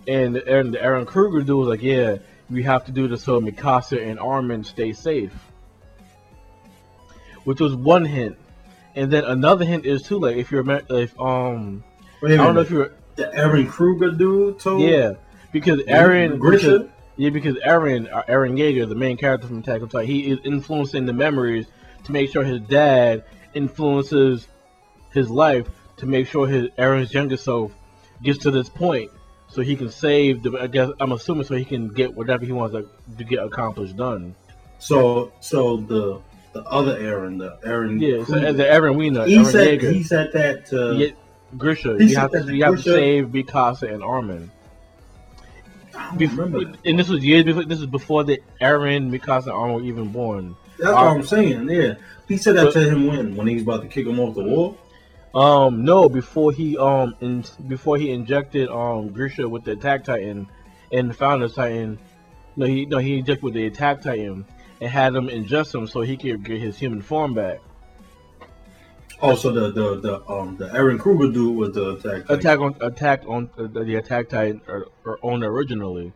And 0.06 0.36
and 0.36 0.74
the 0.74 0.78
Eren 0.78 1.06
Kruger 1.06 1.40
dude 1.40 1.56
was 1.56 1.68
like, 1.68 1.82
yeah, 1.82 2.18
we 2.50 2.62
have 2.64 2.84
to 2.86 2.92
do 2.92 3.08
this 3.08 3.22
so 3.22 3.40
Mikasa 3.40 4.06
and 4.08 4.18
Armin 4.18 4.64
stay 4.64 4.92
safe. 4.92 5.32
Which 7.44 7.60
was 7.60 7.74
one 7.74 8.04
hint, 8.04 8.36
and 8.96 9.12
then 9.12 9.24
another 9.24 9.64
hint 9.64 9.86
is 9.86 10.02
too 10.02 10.18
like 10.18 10.36
if 10.36 10.50
you're 10.50 10.68
if 10.90 11.18
um 11.20 11.84
Wait 12.22 12.32
I 12.32 12.36
don't 12.44 12.54
know 12.54 12.62
if 12.62 12.70
you're 12.70 12.92
the 13.14 13.24
Eren 13.24 13.68
Kruger 13.68 14.10
dude 14.10 14.58
told 14.58 14.80
yeah 14.80 15.12
because 15.52 15.80
Eren 15.80 16.40
because, 16.40 16.88
yeah 17.16 17.30
because 17.30 17.56
Eren 17.56 18.12
uh, 18.12 18.24
Eren 18.24 18.58
Yeager 18.58 18.88
the 18.88 18.94
main 18.94 19.16
character 19.16 19.46
from 19.46 19.58
Attack 19.58 19.82
on 19.82 19.88
Titan 19.88 20.08
he 20.08 20.30
is 20.30 20.38
influencing 20.44 21.06
the 21.06 21.12
memories 21.12 21.66
to 22.04 22.12
make 22.12 22.32
sure 22.32 22.42
his 22.42 22.60
dad 22.62 23.24
influences 23.54 24.48
his 25.12 25.30
life 25.30 25.68
to 25.98 26.06
make 26.06 26.26
sure 26.26 26.46
his 26.46 26.68
Eren's 26.78 27.12
younger 27.12 27.36
self 27.36 27.72
gets 28.22 28.38
to 28.40 28.50
this 28.50 28.68
point 28.68 29.10
so 29.48 29.62
he 29.62 29.76
can 29.76 29.90
save 29.90 30.42
the 30.42 30.58
I 30.58 30.66
guess 30.66 30.90
I'm 31.00 31.12
assuming 31.12 31.44
so 31.44 31.54
he 31.54 31.64
can 31.64 31.88
get 31.88 32.14
whatever 32.14 32.44
he 32.44 32.52
wants 32.52 32.74
to, 32.74 32.88
to 33.18 33.24
get 33.24 33.42
accomplished 33.42 33.96
done. 33.96 34.34
So 34.78 35.32
so 35.40 35.78
the 35.78 36.20
the 36.62 36.68
other 36.70 36.98
Eren, 36.98 37.38
the 37.38 37.58
Eren. 37.66 38.00
Yeah, 38.00 38.24
so 38.24 38.52
the 38.52 38.92
we 38.92 39.10
know. 39.10 39.24
He 39.24 39.38
Eren 39.38 39.46
said 39.46 39.80
Yeager. 39.80 39.92
he 39.92 40.02
said 40.02 40.32
that 40.32 40.66
to 40.66 40.94
yeah, 40.94 41.08
Grisha. 41.56 41.98
He 41.98 42.10
you 42.10 42.16
have 42.16 42.30
to 42.32 42.54
you 42.54 42.64
have 42.64 42.76
to 42.76 42.82
save 42.82 43.26
Mikasa 43.26 43.92
and 43.92 44.02
Armin. 44.02 44.50
Before, 46.16 46.44
and 46.84 46.98
this 46.98 47.08
was 47.08 47.24
years 47.24 47.44
before. 47.44 47.64
This 47.64 47.80
is 47.80 47.86
before 47.86 48.24
the 48.24 48.42
Eren, 48.60 49.10
Mikasa, 49.10 49.44
and 49.44 49.52
Armin 49.52 49.76
were 49.76 49.82
even 49.82 50.08
born. 50.08 50.56
That's 50.78 50.92
what 50.92 51.06
I'm 51.06 51.22
saying. 51.22 51.68
Yeah, 51.68 51.94
he 52.28 52.36
said 52.36 52.56
that 52.56 52.66
but, 52.66 52.72
to 52.74 52.90
him 52.90 53.06
when 53.06 53.36
when 53.36 53.46
he 53.46 53.54
was 53.54 53.62
about 53.62 53.82
to 53.82 53.88
kick 53.88 54.06
him 54.06 54.20
off 54.20 54.34
the 54.34 54.44
wall. 54.44 54.78
Um, 55.34 55.84
no, 55.84 56.08
before 56.08 56.52
he 56.52 56.78
um 56.78 57.14
in, 57.20 57.44
before 57.66 57.96
he 57.96 58.10
injected 58.10 58.68
um 58.68 59.10
Grisha 59.10 59.48
with 59.48 59.64
the 59.64 59.72
attack 59.72 60.04
titan 60.04 60.48
and 60.92 61.10
the 61.10 61.14
Founders 61.14 61.54
Titan. 61.54 61.98
No, 62.58 62.64
he 62.64 62.86
no 62.86 62.98
he 62.98 63.18
injected 63.18 63.42
with 63.42 63.54
the 63.54 63.66
attack 63.66 64.00
titan 64.00 64.46
and 64.80 64.90
had 64.90 65.14
him 65.14 65.28
ingest 65.28 65.74
him 65.74 65.86
so 65.86 66.00
he 66.00 66.16
could 66.16 66.44
get 66.44 66.60
his 66.60 66.78
human 66.78 67.02
form 67.02 67.34
back. 67.34 67.60
Also, 69.20 69.50
the 69.50 69.70
the 69.70 70.00
the 70.00 70.30
um 70.30 70.56
the 70.58 70.68
Eren 70.68 70.98
Kruger 70.98 71.32
dude 71.32 71.56
was 71.56 71.72
the 71.72 71.92
attack. 71.92 72.26
Titan. 72.26 72.38
Attack 72.38 72.58
on 72.60 72.76
attack 72.80 73.22
on 73.26 73.50
uh, 73.56 73.82
the 73.82 73.94
attack 73.94 74.28
titan 74.28 74.60
or, 74.68 74.88
or 75.06 75.18
on 75.22 75.42
originally, 75.42 76.12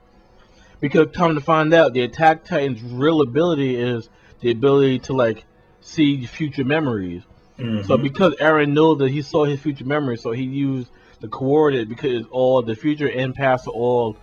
because 0.81 1.09
come 1.15 1.35
to 1.35 1.41
find 1.41 1.73
out, 1.73 1.95
the 1.95 2.03
attack 2.03 2.45
titan's 2.45 2.83
real 2.83 3.23
ability 3.23 3.77
is 3.77 4.11
the 4.41 4.51
ability 4.51 4.99
to 4.99 5.15
like 5.15 5.45
see 5.81 6.27
future 6.27 6.65
memories. 6.65 7.23
Mm-hmm. 7.59 7.87
So 7.87 7.97
because 7.97 8.35
Eren 8.35 8.73
knew 8.73 8.97
that 8.97 9.11
he 9.11 9.23
saw 9.23 9.45
his 9.45 9.61
future 9.61 9.87
memories, 9.87 10.21
so 10.21 10.33
he 10.33 10.45
used 10.45 10.91
the 11.21 11.29
coordinate 11.29 11.89
because 11.89 12.27
all 12.31 12.61
the 12.61 12.75
future 12.75 13.09
and 13.09 13.35
past 13.35 13.67
are 13.67 13.71
all 13.71 14.17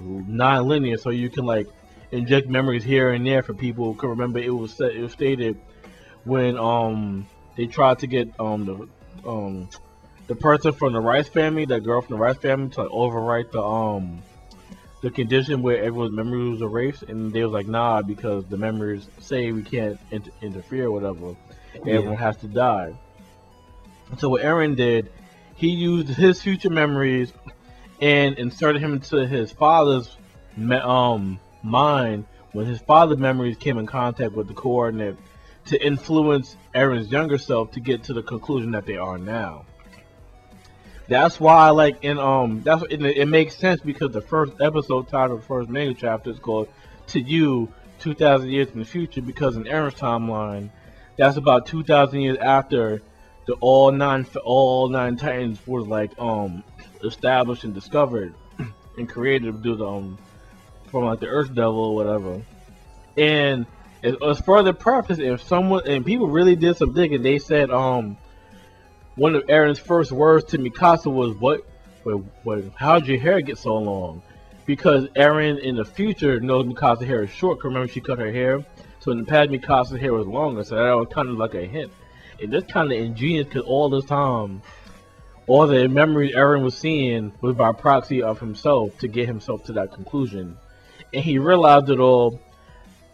non-linear, 0.00 0.98
so 0.98 1.08
you 1.08 1.30
can 1.30 1.46
like 1.46 1.66
inject 2.10 2.48
memories 2.48 2.84
here 2.84 3.10
and 3.10 3.26
there 3.26 3.42
for 3.42 3.54
people 3.54 3.92
who 3.92 3.98
can 3.98 4.10
remember. 4.10 4.38
It 4.38 4.50
was 4.50 4.80
it 4.80 5.00
was 5.00 5.12
stated 5.12 5.60
when 6.24 6.58
um 6.58 7.26
they 7.56 7.66
tried 7.66 8.00
to 8.00 8.06
get 8.06 8.28
um 8.38 8.64
the 8.64 9.28
um 9.28 9.68
the 10.26 10.34
person 10.34 10.72
from 10.72 10.92
the 10.92 11.00
Reiss 11.00 11.28
family, 11.28 11.64
that 11.66 11.80
girl 11.80 12.02
from 12.02 12.16
the 12.16 12.22
Reiss 12.22 12.36
family, 12.36 12.70
to 12.70 12.82
like, 12.82 12.90
overwrite 12.90 13.50
the 13.50 13.62
um 13.62 14.22
the 15.00 15.10
condition 15.10 15.62
where 15.62 15.82
everyone's 15.82 16.12
memory 16.12 16.48
was 16.50 16.60
erased, 16.60 17.04
and 17.04 17.32
they 17.32 17.42
was 17.44 17.52
like, 17.52 17.68
nah, 17.68 18.02
because 18.02 18.44
the 18.46 18.56
memories 18.56 19.08
say 19.20 19.52
we 19.52 19.62
can't 19.62 19.98
inter- 20.10 20.32
interfere 20.42 20.86
or 20.86 20.90
whatever. 20.90 21.36
Yeah. 21.84 21.94
Everyone 21.94 22.16
has 22.16 22.36
to 22.38 22.48
die. 22.48 22.94
So 24.18 24.28
what 24.28 24.42
Eren 24.42 24.76
did, 24.76 25.12
he 25.54 25.68
used 25.68 26.08
his 26.08 26.42
future 26.42 26.70
memories 26.70 27.32
and 28.00 28.38
inserted 28.38 28.82
him 28.82 28.94
into 28.94 29.26
his 29.26 29.52
father's 29.52 30.16
um 30.82 31.38
mind 31.62 32.26
when 32.52 32.66
his 32.66 32.80
father's 32.80 33.18
memories 33.18 33.56
came 33.56 33.78
in 33.78 33.86
contact 33.86 34.32
with 34.32 34.48
the 34.48 34.54
coordinate 34.54 35.16
to 35.66 35.84
influence 35.84 36.56
Eren's 36.74 37.10
younger 37.10 37.38
self 37.38 37.72
to 37.72 37.80
get 37.80 38.04
to 38.04 38.14
the 38.14 38.22
conclusion 38.22 38.72
that 38.72 38.86
they 38.86 38.96
are 38.96 39.18
now. 39.18 39.64
That's 41.08 41.40
why, 41.40 41.70
like 41.70 42.04
in 42.04 42.18
um, 42.18 42.62
that's 42.62 42.82
it, 42.90 43.02
it 43.02 43.28
makes 43.28 43.56
sense 43.56 43.80
because 43.80 44.12
the 44.12 44.20
first 44.20 44.52
episode 44.60 45.08
title, 45.08 45.38
the 45.38 45.42
first 45.42 45.70
mega 45.70 45.94
chapter 45.94 46.30
is 46.30 46.38
called 46.38 46.68
"To 47.08 47.20
You, 47.20 47.72
2,000 48.00 48.50
Years 48.50 48.68
in 48.70 48.78
the 48.78 48.84
Future." 48.84 49.22
Because 49.22 49.56
in 49.56 49.64
Eren's 49.64 49.94
timeline, 49.94 50.68
that's 51.16 51.38
about 51.38 51.66
2,000 51.66 52.20
years 52.20 52.36
after 52.38 53.00
the 53.46 53.54
all 53.54 53.90
nine 53.90 54.26
all 54.44 54.88
nine 54.90 55.16
Titans 55.16 55.58
were 55.66 55.80
like 55.80 56.18
um 56.18 56.62
established 57.02 57.64
and 57.64 57.72
discovered 57.72 58.34
and 58.98 59.08
created 59.08 59.62
due 59.62 59.78
to 59.78 59.86
um 59.86 60.18
from 60.90 61.04
like 61.04 61.20
the 61.20 61.26
Earth 61.26 61.54
Devil 61.54 61.78
or 61.78 61.94
whatever. 61.94 62.42
And 63.16 63.66
it 64.02 64.20
was 64.20 64.40
further 64.40 64.72
preface 64.72 65.18
if 65.18 65.42
someone 65.42 65.88
and 65.88 66.04
people 66.04 66.28
really 66.28 66.56
did 66.56 66.76
some 66.76 66.92
digging, 66.92 67.22
they 67.22 67.38
said 67.38 67.70
um 67.70 68.16
one 69.16 69.34
of 69.34 69.46
Eren's 69.46 69.80
first 69.80 70.12
words 70.12 70.44
to 70.46 70.58
Mikasa 70.58 71.12
was, 71.12 71.34
"What? 71.34 71.66
What? 72.04 72.22
what 72.44 72.64
how'd 72.76 73.06
your 73.06 73.18
hair 73.18 73.40
get 73.40 73.58
so 73.58 73.76
long?" 73.76 74.22
Because 74.64 75.06
Eren 75.08 75.58
in 75.58 75.76
the 75.76 75.84
future 75.84 76.38
knows 76.40 76.66
Mikasa's 76.66 77.06
hair 77.06 77.24
is 77.24 77.30
short. 77.30 77.64
Remember, 77.64 77.88
she 77.88 78.00
cut 78.00 78.18
her 78.18 78.30
hair, 78.30 78.64
so 79.00 79.10
in 79.10 79.18
the 79.18 79.24
past 79.24 79.50
Mikasa's 79.50 80.00
hair 80.00 80.12
was 80.12 80.26
longer. 80.26 80.62
So 80.62 80.76
that 80.76 80.92
was 80.92 81.08
kind 81.10 81.28
of 81.28 81.36
like 81.36 81.54
a 81.54 81.64
hint. 81.64 81.90
And 82.40 82.52
that's 82.52 82.70
kind 82.70 82.92
of 82.92 82.98
ingenious 82.98 83.46
because 83.46 83.62
all 83.62 83.88
this 83.88 84.04
time, 84.04 84.62
all 85.48 85.66
the 85.66 85.88
memories 85.88 86.34
Eren 86.34 86.62
was 86.62 86.76
seeing 86.76 87.32
was 87.40 87.56
by 87.56 87.72
proxy 87.72 88.22
of 88.22 88.38
himself 88.38 88.96
to 88.98 89.08
get 89.08 89.26
himself 89.26 89.64
to 89.64 89.72
that 89.72 89.92
conclusion. 89.92 90.56
And 91.12 91.24
he 91.24 91.38
realized 91.38 91.88
it 91.90 91.98
all 91.98 92.40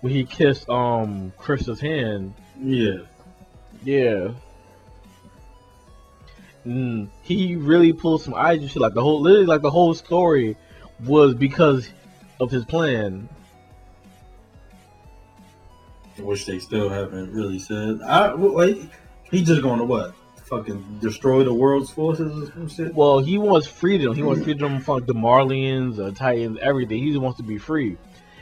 when 0.01 0.13
he 0.13 0.25
kissed 0.25 0.69
um 0.69 1.33
Krista's 1.39 1.81
hand. 1.81 2.35
Yeah. 2.61 2.99
Yeah. 3.85 4.33
Mm, 6.67 7.09
he 7.23 7.57
really 7.57 7.93
pulled 7.93 8.23
some 8.23 8.35
eyes 8.35 8.61
and 8.61 8.71
shit. 8.71 8.81
Like 8.81 8.95
the 8.95 9.03
whole, 9.03 9.21
literally, 9.21 9.47
like 9.47 9.63
the 9.63 9.71
whole 9.71 9.95
story 9.95 10.57
was 11.05 11.35
because 11.35 11.89
of 12.41 12.51
his 12.51 12.65
plan. 12.65 13.29
Which 16.19 16.47
they 16.47 16.59
still 16.59 16.89
haven't 16.89 17.33
really 17.33 17.59
said. 17.59 18.01
I 18.03 18.35
wait. 18.35 18.89
He 19.31 19.43
just 19.43 19.63
going 19.63 19.79
to 19.81 19.85
what? 19.85 20.15
Fucking 20.45 20.99
destroy 21.01 21.43
the 21.43 21.55
world's 21.55 21.91
forces 21.91 22.49
or 22.49 22.53
some 22.53 22.69
shit. 22.69 22.95
Well, 22.95 23.21
he 23.21 23.39
wants 23.39 23.67
freedom. 23.67 24.15
He 24.15 24.23
wants 24.23 24.45
freedom 24.45 24.81
from 24.81 25.07
the 25.07 25.15
Marleyans, 25.15 25.97
the 25.97 26.13
Titans, 26.13 26.59
everything. 26.61 27.03
He 27.03 27.11
just 27.11 27.21
wants 27.21 27.39
to 27.39 27.45
be 27.45 27.57
free, 27.57 27.97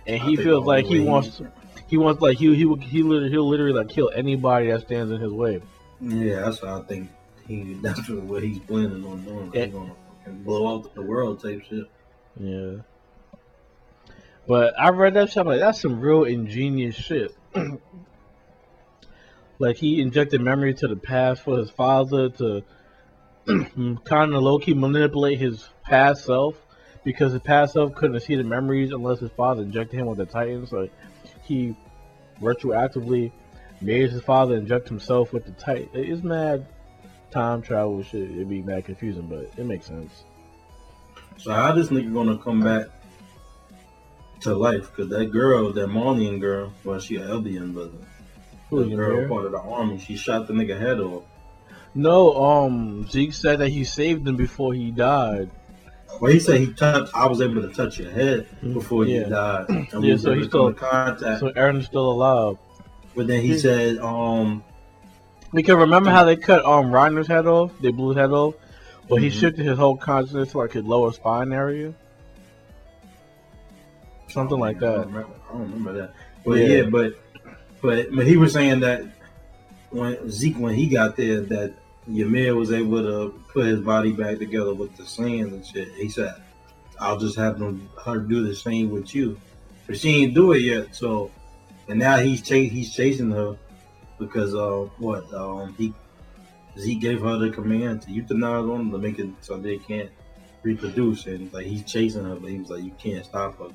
and 0.07 0.21
he 0.21 0.37
feels 0.37 0.67
like 0.67 0.85
he 0.85 1.01
wants. 1.01 1.37
To, 1.37 1.53
he 1.87 1.97
wants 1.97 2.21
like 2.21 2.39
he 2.39 2.55
he 2.57 2.75
he 2.81 3.03
literally, 3.03 3.31
he'll 3.31 3.49
literally 3.49 3.73
like 3.73 3.89
kill 3.89 4.11
anybody 4.13 4.71
that 4.71 4.81
stands 4.81 5.13
in 5.13 5.21
his 5.21 5.33
way. 5.33 5.63
Yeah, 6.01 6.41
that's 6.41 6.61
what 6.61 6.73
I 6.73 6.83
think. 6.83 7.11
He 7.47 7.75
that's 7.75 8.09
what 8.09 8.43
he's 8.43 8.59
planning 8.61 9.05
on 9.05 9.25
doing. 9.25 9.53
He's 9.53 9.73
gonna 9.73 9.95
blow 10.27 10.75
out 10.75 10.95
the 10.95 11.03
world 11.03 11.41
type 11.43 11.63
shit. 11.69 11.85
Yeah. 12.39 12.77
But 14.49 14.79
I 14.79 14.91
read 14.91 15.15
that 15.15 15.29
shit. 15.29 15.39
I'm 15.39 15.47
like, 15.47 15.61
that's 15.61 15.81
some 15.81 16.01
real 16.01 16.25
ingenious 16.25 16.97
shit. 16.97 17.37
like 19.63 19.77
he 19.77 20.01
injected 20.01 20.41
memory 20.41 20.75
to 20.75 20.89
the 20.89 20.97
past 20.97 21.41
for 21.43 21.57
his 21.57 21.71
father 21.71 22.31
to 22.31 22.65
kind 24.05 24.35
of 24.35 24.43
low 24.43 24.59
key 24.59 24.75
manipulate 24.75 25.39
his 25.39 25.69
past 25.85 26.25
self 26.25 26.57
because 27.05 27.33
his 27.33 27.43
past 27.43 27.75
self 27.75 27.95
couldn't 27.95 28.19
see 28.21 28.35
the 28.35 28.43
memories 28.43 28.91
unless 28.91 29.21
his 29.21 29.31
father 29.31 29.63
injected 29.63 30.01
him 30.01 30.07
with 30.07 30.19
the 30.19 30.27
Titans. 30.27 30.73
Like 30.73 30.93
he 31.45 31.77
retroactively 32.41 33.31
made 33.81 34.11
his 34.11 34.21
father 34.23 34.57
inject 34.57 34.89
himself 34.89 35.33
with 35.33 35.45
the 35.45 35.53
Titan. 35.53 35.89
It's 35.93 36.25
mad 36.25 36.67
time 37.31 37.63
travel 37.63 38.03
shit. 38.03 38.33
It'd 38.33 38.49
be 38.49 38.63
mad 38.63 38.85
confusing, 38.85 39.29
but 39.29 39.49
it 39.57 39.65
makes 39.65 39.87
sense. 39.87 40.25
So 41.37 41.53
how 41.53 41.71
this 41.71 41.87
nigga 41.87 42.13
gonna 42.13 42.37
come 42.37 42.63
back 42.63 42.89
to 44.41 44.57
life? 44.57 44.93
Cause 44.97 45.09
that 45.11 45.27
girl, 45.27 45.73
that 45.73 45.87
Marleyan 45.87 46.41
girl, 46.41 46.73
well, 46.83 46.99
she 46.99 47.15
an 47.15 47.29
Eldian, 47.29 47.73
but 47.73 47.93
Who, 48.73 48.85
the 48.89 48.97
girl 48.97 49.17
Ymir? 49.19 49.29
part 49.29 49.45
of 49.45 49.53
the 49.53 49.61
army, 49.61 49.99
she 49.99 50.17
shot 50.17 50.47
the 50.49 50.55
nigga 50.55 50.79
head 50.81 50.99
off. 50.99 51.25
No, 51.95 52.35
um, 52.43 53.07
Zeke 53.09 53.33
said 53.35 53.59
that 53.59 53.69
he 53.69 53.85
saved 53.85 54.27
him 54.27 54.37
before 54.37 54.73
he 54.73 54.91
died. 54.91 55.51
Well, 56.21 56.33
he 56.33 56.41
said 56.41 56.61
he 56.61 56.73
touched. 56.73 57.13
I 57.15 57.27
was 57.27 57.41
able 57.43 57.61
to 57.63 57.69
touch 57.69 57.99
your 57.99 58.11
head 58.11 58.47
before 58.63 59.05
Yeah. 59.05 59.21
you 59.21 59.25
died. 59.27 59.69
And 59.69 59.87
Yeah, 59.93 59.99
we 59.99 60.13
was 60.13 60.23
so 60.23 60.31
able 60.33 60.35
he 60.35 60.41
to 60.41 60.45
in 60.45 60.49
still- 60.51 60.73
contact. 60.73 61.41
So 61.41 61.51
Eren's 61.53 61.87
still 61.87 62.11
alive. 62.11 62.57
but 63.15 63.27
then 63.27 63.43
he 63.43 63.59
said, 63.59 63.99
um, 63.99 64.65
Because 65.55 65.77
remember 65.77 66.09
how 66.11 66.25
they 66.25 66.37
cut 66.37 66.65
um 66.65 66.87
Reiner's 66.91 67.27
head 67.27 67.47
off? 67.47 67.73
They 67.83 67.91
blew 67.93 68.09
his 68.11 68.17
head 68.19 68.31
off. 68.31 68.55
But 69.09 69.17
he 69.21 69.29
Mhm. 69.29 69.33
shifted 69.33 69.67
his 69.67 69.77
whole 69.79 69.97
consciousness 69.97 70.53
to 70.53 70.59
like 70.59 70.73
his 70.73 70.85
lower 70.85 71.13
spine 71.13 71.53
area. 71.53 71.93
Something 74.29 74.59
like 74.59 74.77
I 74.77 74.81
that. 74.81 74.87
don't 74.97 75.07
remember, 75.09 75.29
I 75.49 75.53
don't 75.53 75.63
remember 75.63 75.93
that. 75.95 76.15
But 76.45 76.53
Yeah. 76.59 76.67
yeah. 76.69 76.83
but 76.91 77.13
but 77.83 78.15
but 78.15 78.27
he 78.27 78.37
was 78.37 78.53
saying 78.53 78.81
that 78.81 79.05
when 79.91 80.31
Zeke 80.31 80.57
when 80.59 80.75
he 80.75 80.87
got 80.87 81.17
there 81.17 81.41
that 81.43 81.75
Ymir 82.09 82.55
was 82.57 82.73
able 82.73 83.03
to 83.03 83.39
put 83.53 83.67
his 83.67 83.81
body 83.81 84.13
back 84.13 84.39
together 84.39 84.75
with 84.75 84.97
the 84.97 85.05
sands 85.07 85.53
and 85.53 85.65
shit. 85.67 85.89
He 85.95 86.09
said, 86.09 86.35
"I'll 87.01 87.19
just 87.19 87.37
have 87.37 87.59
them 87.59 87.89
her 88.05 88.19
do 88.19 88.43
the 88.47 88.55
same 88.57 88.91
with 88.91 89.15
you," 89.15 89.39
but 89.87 89.99
she 89.99 90.23
ain't 90.23 90.35
do 90.35 90.53
it 90.53 90.63
yet. 90.63 90.97
So 90.97 91.31
and 91.89 91.99
now 91.99 92.17
he's 92.19 92.43
ch- 92.43 92.71
he's 92.71 92.93
chasing 92.95 93.31
her 93.33 93.57
because 94.19 94.55
uh 94.55 94.89
what 94.99 95.33
um 95.35 95.75
he 95.79 95.93
Zeke 96.79 97.01
gave 97.01 97.21
her 97.21 97.37
the 97.37 97.51
command 97.51 98.03
to 98.03 98.09
euthanize 98.09 98.67
them 98.67 98.91
to 98.93 98.99
make 98.99 99.19
it 99.19 99.29
so 99.43 99.59
they 99.59 99.77
can't 99.79 100.11
reproduce 100.63 101.27
and 101.27 101.53
like 101.53 101.67
he's 101.67 101.85
chasing 101.85 102.25
her, 102.25 102.35
but 102.37 102.51
he 102.51 102.59
was 102.59 102.71
like, 102.71 102.83
you 102.83 102.93
can't 102.99 103.25
stop 103.25 103.59
her. 103.59 103.69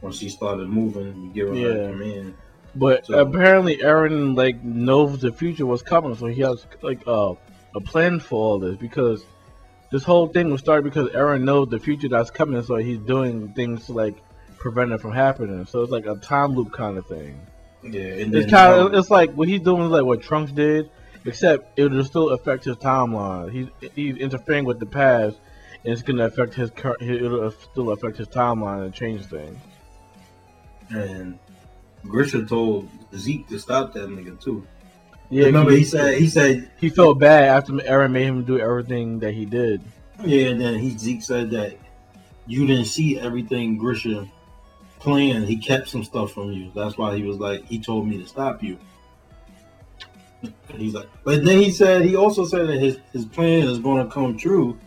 Once 0.00 0.18
she 0.18 0.28
started 0.28 0.68
moving, 0.68 1.14
you 1.22 1.30
give 1.32 1.48
her 1.48 1.54
Yeah. 1.54 1.68
the 1.86 1.92
command. 1.92 2.34
But 2.74 3.06
So- 3.06 3.18
apparently 3.18 3.78
Eren 3.78 4.36
like 4.36 4.62
knows 4.62 5.20
the 5.20 5.32
future 5.32 5.66
was 5.66 5.82
coming, 5.82 6.14
so 6.14 6.26
he 6.26 6.40
has 6.42 6.64
like 6.82 7.00
uh, 7.06 7.34
a 7.74 7.80
plan 7.80 8.20
for 8.20 8.36
all 8.36 8.58
this 8.58 8.76
because 8.76 9.24
this 9.90 10.04
whole 10.04 10.28
thing 10.28 10.50
was 10.50 10.60
started 10.60 10.84
because 10.84 11.08
Eren 11.10 11.42
knows 11.42 11.68
the 11.68 11.80
future 11.80 12.08
that's 12.08 12.30
coming, 12.30 12.62
so 12.62 12.76
he's 12.76 12.98
doing 13.00 13.48
things 13.54 13.86
to 13.86 13.92
like 13.92 14.16
prevent 14.58 14.92
it 14.92 15.00
from 15.00 15.12
happening. 15.12 15.66
So 15.66 15.82
it's 15.82 15.90
like 15.90 16.06
a 16.06 16.14
time 16.16 16.54
loop 16.54 16.72
kind 16.72 16.96
of 16.96 17.06
thing. 17.06 17.40
Yeah, 17.82 18.02
and 18.02 18.34
It's 18.34 18.50
kind 18.50 18.78
of 18.78 18.86
um, 18.88 18.94
it's 18.94 19.10
like 19.10 19.32
what 19.32 19.48
he's 19.48 19.62
doing 19.62 19.82
is 19.84 19.90
like 19.90 20.04
what 20.04 20.20
Trunks 20.22 20.52
did, 20.52 20.90
except 21.24 21.78
it 21.78 21.90
will 21.90 22.04
still 22.04 22.30
affect 22.30 22.64
his 22.66 22.76
timeline. 22.76 23.50
He's 23.50 23.66
he's 23.96 24.16
interfering 24.16 24.64
with 24.64 24.78
the 24.78 24.86
past, 24.86 25.38
and 25.82 25.92
it's 25.92 26.02
gonna 26.02 26.26
affect 26.26 26.54
his 26.54 26.70
cur- 26.70 26.96
it'll 27.00 27.50
still 27.50 27.90
affect 27.90 28.16
his 28.18 28.28
timeline 28.28 28.84
and 28.84 28.94
change 28.94 29.24
things. 29.26 29.58
and 30.90 31.38
Grisha 32.06 32.44
told 32.44 32.88
Zeke 33.16 33.48
to 33.48 33.58
stop 33.58 33.92
that 33.94 34.08
nigga 34.08 34.40
too. 34.40 34.66
Yeah, 35.28 35.46
remember 35.46 35.72
he 35.72 35.84
said 35.84 36.18
he 36.18 36.28
said 36.28 36.70
he 36.78 36.88
felt 36.88 37.18
bad 37.18 37.44
after 37.44 37.72
Eren 37.72 38.10
made 38.10 38.26
him 38.26 38.44
do 38.44 38.58
everything 38.58 39.20
that 39.20 39.32
he 39.32 39.44
did. 39.44 39.80
yeah, 40.24 40.48
and 40.48 40.60
then 40.60 40.78
he 40.78 40.96
Zeke 40.96 41.22
said 41.22 41.50
that 41.50 41.76
you 42.46 42.66
didn't 42.66 42.86
see 42.86 43.18
everything 43.18 43.78
Grisha 43.78 44.26
planned. 44.98 45.44
He 45.46 45.56
kept 45.56 45.88
some 45.88 46.02
stuff 46.02 46.32
from 46.32 46.52
you. 46.52 46.72
That's 46.74 46.98
why 46.98 47.16
he 47.16 47.22
was 47.22 47.38
like 47.38 47.64
he 47.66 47.78
told 47.78 48.08
me 48.08 48.18
to 48.18 48.26
stop 48.26 48.62
you. 48.62 48.76
He's 50.74 50.94
like, 50.94 51.08
but 51.22 51.44
then 51.44 51.58
he 51.58 51.70
said 51.70 52.02
he 52.02 52.16
also 52.16 52.44
said 52.44 52.66
that 52.68 52.78
his 52.78 52.98
his 53.12 53.24
plan 53.26 53.68
is 53.68 53.78
going 53.78 54.04
to 54.04 54.10
come 54.10 54.36
true. 54.36 54.78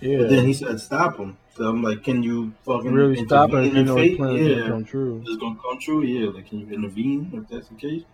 Yeah, 0.00 0.18
But 0.18 0.30
then 0.30 0.46
he 0.46 0.54
said 0.54 0.80
stop 0.80 1.18
him. 1.18 1.36
So 1.58 1.68
I'm 1.68 1.82
like, 1.82 2.04
can 2.04 2.22
you 2.22 2.52
fucking 2.64 2.92
really 2.92 3.26
stop 3.26 3.52
it 3.52 3.72
you 3.74 3.82
know 3.82 3.96
fate? 3.96 4.16
plan 4.16 4.36
is 4.36 4.46
Yeah, 4.46 4.54
gonna 4.54 4.70
come 4.70 4.84
true. 4.84 5.22
it's 5.26 5.36
gonna 5.38 5.56
come 5.60 5.78
true. 5.80 6.02
Yeah, 6.04 6.30
like 6.30 6.46
can 6.48 6.60
you 6.60 6.72
intervene 6.72 7.32
if 7.34 7.48
that's 7.48 7.68
the 7.68 7.74
case? 7.74 8.04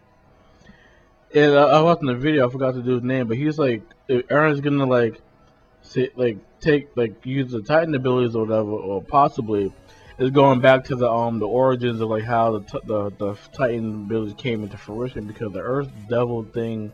And 1.34 1.54
I, 1.54 1.62
I 1.64 1.80
watched 1.82 2.00
in 2.00 2.06
the 2.06 2.14
video. 2.14 2.48
I 2.48 2.50
forgot 2.50 2.72
to 2.74 2.82
do 2.82 2.92
his 2.92 3.02
name, 3.02 3.28
but 3.28 3.36
he's 3.36 3.58
like, 3.58 3.82
if 4.08 4.26
Eren's 4.28 4.60
gonna 4.62 4.86
like, 4.86 5.20
say, 5.82 6.08
like 6.16 6.38
take 6.60 6.96
like 6.96 7.26
use 7.26 7.52
the 7.52 7.60
Titan 7.60 7.94
abilities 7.94 8.34
or 8.34 8.46
whatever, 8.46 8.70
or 8.70 9.02
possibly, 9.02 9.70
is 10.18 10.30
going 10.30 10.60
back 10.60 10.84
to 10.84 10.96
the 10.96 11.10
um 11.10 11.38
the 11.38 11.46
origins 11.46 12.00
of 12.00 12.08
like 12.08 12.24
how 12.24 12.58
the 12.58 12.60
t- 12.60 12.86
the 12.86 13.10
the 13.10 13.34
Titan 13.52 14.04
abilities 14.06 14.34
came 14.38 14.62
into 14.62 14.78
fruition 14.78 15.26
because 15.26 15.52
the 15.52 15.60
Earth 15.60 15.90
Devil 16.08 16.44
thing 16.44 16.92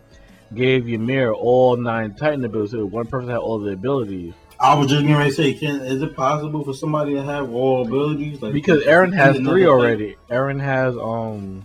gave 0.53 0.89
Ymir 0.89 1.33
all 1.33 1.77
nine 1.77 2.17
Titan 2.17 2.45
abilities. 2.45 2.73
So 2.73 2.85
one 2.87 3.07
person 3.07 3.29
had 3.29 3.39
all 3.39 3.61
the 3.61 3.71
abilities 3.73 4.35
I 4.61 4.75
was 4.75 4.91
just 4.91 5.07
gonna 5.07 5.31
say, 5.33 5.55
can 5.55 5.81
is 5.81 6.03
it 6.03 6.15
possible 6.15 6.63
for 6.63 6.75
somebody 6.75 7.15
to 7.15 7.23
have 7.23 7.51
all 7.51 7.87
abilities? 7.87 8.43
Like 8.43 8.53
because 8.53 8.85
Eren 8.85 9.15
has 9.15 9.39
three 9.39 9.67
already. 9.67 10.17
Eren 10.29 10.61
has 10.61 10.95
um 10.97 11.65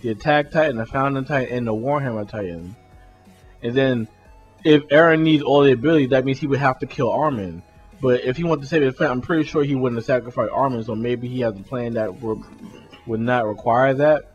the 0.00 0.08
Attack 0.10 0.50
Titan, 0.50 0.76
the 0.76 0.86
Founding 0.86 1.26
Titan, 1.26 1.54
and 1.54 1.66
the 1.66 1.74
Warhammer 1.74 2.26
Titan. 2.26 2.76
And 3.62 3.74
then 3.74 4.08
if 4.64 4.82
Eren 4.84 5.20
needs 5.20 5.42
all 5.42 5.62
the 5.62 5.72
abilities, 5.72 6.10
that 6.10 6.24
means 6.24 6.38
he 6.38 6.46
would 6.46 6.60
have 6.60 6.78
to 6.78 6.86
kill 6.86 7.10
Armin. 7.10 7.62
But 8.00 8.24
if 8.24 8.38
he 8.38 8.44
wants 8.44 8.64
to 8.64 8.68
save 8.68 8.82
his 8.82 8.94
friend, 8.96 9.12
I'm 9.12 9.20
pretty 9.20 9.44
sure 9.44 9.62
he 9.62 9.74
wouldn't 9.74 9.98
have 9.98 10.06
sacrificed 10.06 10.50
Armin. 10.50 10.82
So 10.84 10.94
maybe 10.94 11.28
he 11.28 11.40
has 11.40 11.54
a 11.54 11.62
plan 11.62 11.94
that 11.94 12.22
would 12.22 12.42
would 13.06 13.20
not 13.20 13.46
require 13.46 13.92
that. 13.94 14.30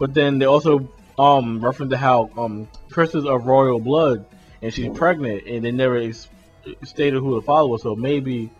But 0.00 0.14
then 0.14 0.40
they 0.40 0.46
also 0.46 0.88
um 1.16 1.64
reference 1.64 1.90
to 1.92 1.96
how 1.96 2.30
um 2.36 2.66
Krista 2.90 3.16
is 3.16 3.24
of 3.24 3.46
royal 3.46 3.78
blood 3.78 4.26
and 4.62 4.74
she's 4.74 4.96
pregnant, 4.96 5.46
and 5.46 5.64
they 5.64 5.70
never 5.70 5.96
ex- 5.96 6.28
stated 6.84 7.20
who 7.20 7.34
the 7.34 7.42
father 7.42 7.68
was. 7.68 7.82
So 7.82 7.94
maybe 7.94 8.50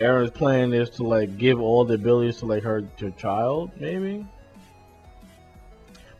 Eren's 0.00 0.30
plan 0.30 0.72
is 0.72 0.90
to 0.90 1.02
like 1.02 1.36
give 1.36 1.60
all 1.60 1.84
the 1.84 1.94
abilities 1.94 2.38
to 2.38 2.46
like 2.46 2.62
her 2.62 2.82
to 2.82 3.10
child, 3.12 3.70
maybe. 3.78 4.26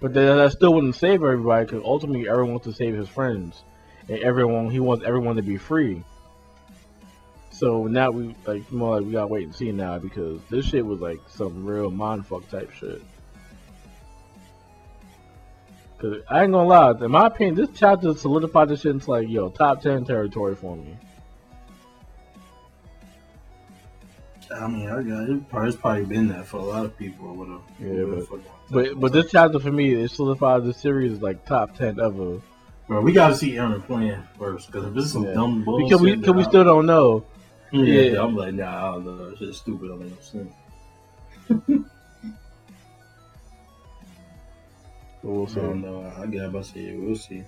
But 0.01 0.15
then 0.15 0.37
that 0.37 0.53
still 0.53 0.75
wouldn't 0.75 0.97
save 0.97 1.23
everybody 1.23 1.67
because 1.67 1.83
ultimately 1.85 2.29
everyone 2.29 2.53
wants 2.53 2.67
to 2.67 2.73
save 2.73 2.95
his 2.95 3.09
friends, 3.09 3.63
and 4.09 4.19
everyone 4.21 4.71
he 4.71 4.81
wants 4.81 5.05
everyone 5.05 5.37
to 5.37 5.43
be 5.43 5.57
free. 5.57 6.03
So 7.51 7.87
now 7.87 8.11
we 8.11 8.35
like 8.47 8.71
more 8.73 8.97
like 8.97 9.07
we 9.07 9.13
gotta 9.13 9.27
wait 9.27 9.45
and 9.45 9.55
see 9.55 9.73
now 9.73 9.99
because 9.99 10.41
this 10.51 10.65
shit 10.65 10.85
was 10.85 11.01
like 11.01 11.21
some 11.29 11.67
real 11.67 11.91
mindfuck 11.91 12.49
type 12.49 12.73
shit. 12.73 13.03
Cause 15.99 16.17
I 16.31 16.45
ain't 16.45 16.53
gonna 16.53 16.67
lie, 16.67 16.93
in 16.93 17.11
my 17.11 17.27
opinion, 17.27 17.57
this 17.57 17.69
chapter 17.75 18.15
solidified 18.15 18.71
this 18.71 18.81
shit 18.81 18.93
into 18.93 19.11
like 19.11 19.29
yo 19.29 19.51
top 19.51 19.83
ten 19.83 20.07
territory 20.07 20.55
for 20.55 20.77
me. 20.77 20.97
I 24.55 24.67
mean, 24.67 24.89
I 24.89 25.03
got 25.03 25.29
it. 25.29 25.41
It's 25.69 25.77
probably 25.77 26.05
been 26.05 26.29
that 26.29 26.47
for 26.47 26.57
a 26.59 26.63
lot 26.65 26.85
of 26.85 26.97
people 26.99 27.29
or 27.29 27.35
whatever. 27.35 27.61
Yeah, 27.79 28.25
but- 28.31 28.41
But 28.71 29.01
but 29.01 29.13
this 29.13 29.31
chapter 29.31 29.59
for 29.59 29.71
me, 29.73 29.95
it 29.95 30.11
solidified 30.11 30.65
the 30.65 30.73
series 30.73 31.13
as 31.13 31.23
like 31.23 31.45
top 31.47 31.77
ten 31.77 31.99
ever. 32.01 32.41
bro, 32.89 33.01
we 33.01 33.13
gotta 33.13 33.35
see 33.37 33.53
Eren 33.53 33.85
playing 33.85 34.21
first 34.39 34.67
because 34.71 34.87
if 34.87 34.95
this 34.95 35.05
is 35.07 35.13
some 35.13 35.25
Yeah. 35.25 35.35
dumb 35.35 35.65
bullshit, 35.65 35.89
Because 35.89 36.03
we 36.03 36.15
because 36.17 36.35
we 36.35 36.45
still 36.45 36.65
don't 36.65 36.87
know. 36.87 37.25
yeah, 37.73 37.85
yeah. 38.13 38.23
I'm 38.23 38.35
like, 38.37 38.55
nah, 38.55 38.89
I 38.89 38.93
don't 38.95 39.05
know. 39.07 39.31
That 39.31 39.39
shit's 39.39 39.59
stupid. 39.59 39.87
I 39.93 39.95
don't 39.95 40.03
understand. 40.03 40.51
We'll 45.23 45.45
I 45.47 45.49
see. 45.49 45.55
don't 45.57 45.83
know. 45.83 46.13
I 46.17 46.27
got 46.27 46.47
about 46.47 46.65
to 46.65 46.71
say, 46.73 46.95
we'll 46.97 47.17
see. 47.17 47.45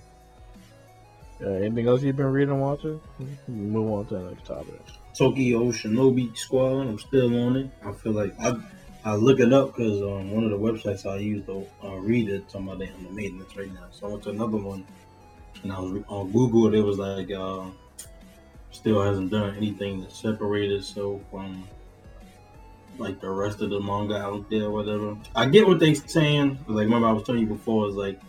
Uh, 1.43 1.49
anything 1.49 1.87
else 1.87 2.03
you've 2.03 2.15
been 2.15 2.27
reading 2.31 2.51
and 2.53 2.61
watching? 2.61 3.01
Move 3.47 3.91
on 3.91 4.05
to 4.07 4.13
the 4.15 4.29
next 4.29 4.45
topic. 4.45 4.79
Tokyo 5.13 5.71
Shinobi 5.71 6.35
Squad. 6.35 6.87
I'm 6.87 6.99
still 6.99 7.35
on 7.45 7.55
it. 7.55 7.69
I 7.85 7.91
feel 7.91 8.13
like 8.13 8.33
I 8.39 8.55
I 9.05 9.15
look 9.15 9.39
it 9.39 9.51
up 9.51 9.75
because 9.75 10.01
um, 10.01 10.31
one 10.31 10.45
of 10.45 10.51
the 10.51 10.57
websites 10.57 11.05
I 11.05 11.17
use 11.17 11.45
to 11.45 11.67
uh, 11.83 11.95
read 11.95 12.29
it 12.29 12.47
talking 12.49 12.67
about 12.67 12.79
the 12.79 12.89
maintenance 13.11 13.55
right 13.55 13.73
now. 13.73 13.87
So 13.91 14.07
I 14.07 14.11
went 14.11 14.23
to 14.23 14.29
another 14.29 14.57
one 14.57 14.85
and 15.61 15.71
I 15.71 15.79
was 15.79 16.01
on 16.07 16.31
Google. 16.31 16.73
It 16.73 16.79
was 16.81 16.97
like 16.99 17.29
uh, 17.31 17.65
still 18.71 19.01
hasn't 19.01 19.31
done 19.31 19.55
anything 19.55 20.03
to 20.03 20.09
separate 20.09 20.71
itself 20.71 21.21
from 21.29 21.67
like 22.97 23.19
the 23.19 23.29
rest 23.29 23.61
of 23.61 23.69
the 23.71 23.79
manga 23.79 24.17
out 24.17 24.49
there, 24.49 24.69
whatever. 24.69 25.17
I 25.35 25.47
get 25.47 25.67
what 25.67 25.79
they're 25.79 25.95
saying. 25.95 26.59
Like 26.67 26.85
remember 26.85 27.07
I 27.07 27.11
was 27.11 27.23
telling 27.23 27.41
you 27.41 27.47
before, 27.47 27.89
is 27.89 27.95
like 27.95 28.19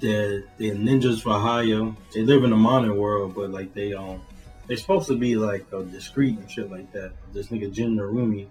they're 0.00 0.44
they're 0.58 0.74
ninjas 0.74 1.22
for 1.22 1.38
hire. 1.38 1.94
They 2.12 2.22
live 2.22 2.44
in 2.44 2.50
the 2.50 2.56
modern 2.56 2.96
world, 2.96 3.34
but 3.34 3.50
like 3.50 3.72
they 3.74 3.94
um 3.94 4.20
they're 4.66 4.76
supposed 4.76 5.08
to 5.08 5.16
be 5.16 5.36
like 5.36 5.66
uh, 5.72 5.82
discreet 5.82 6.38
and 6.38 6.50
shit 6.50 6.70
like 6.70 6.92
that. 6.92 7.12
This 7.32 7.48
nigga 7.48 7.72
Jin 7.72 7.96
Narumi, 7.96 8.48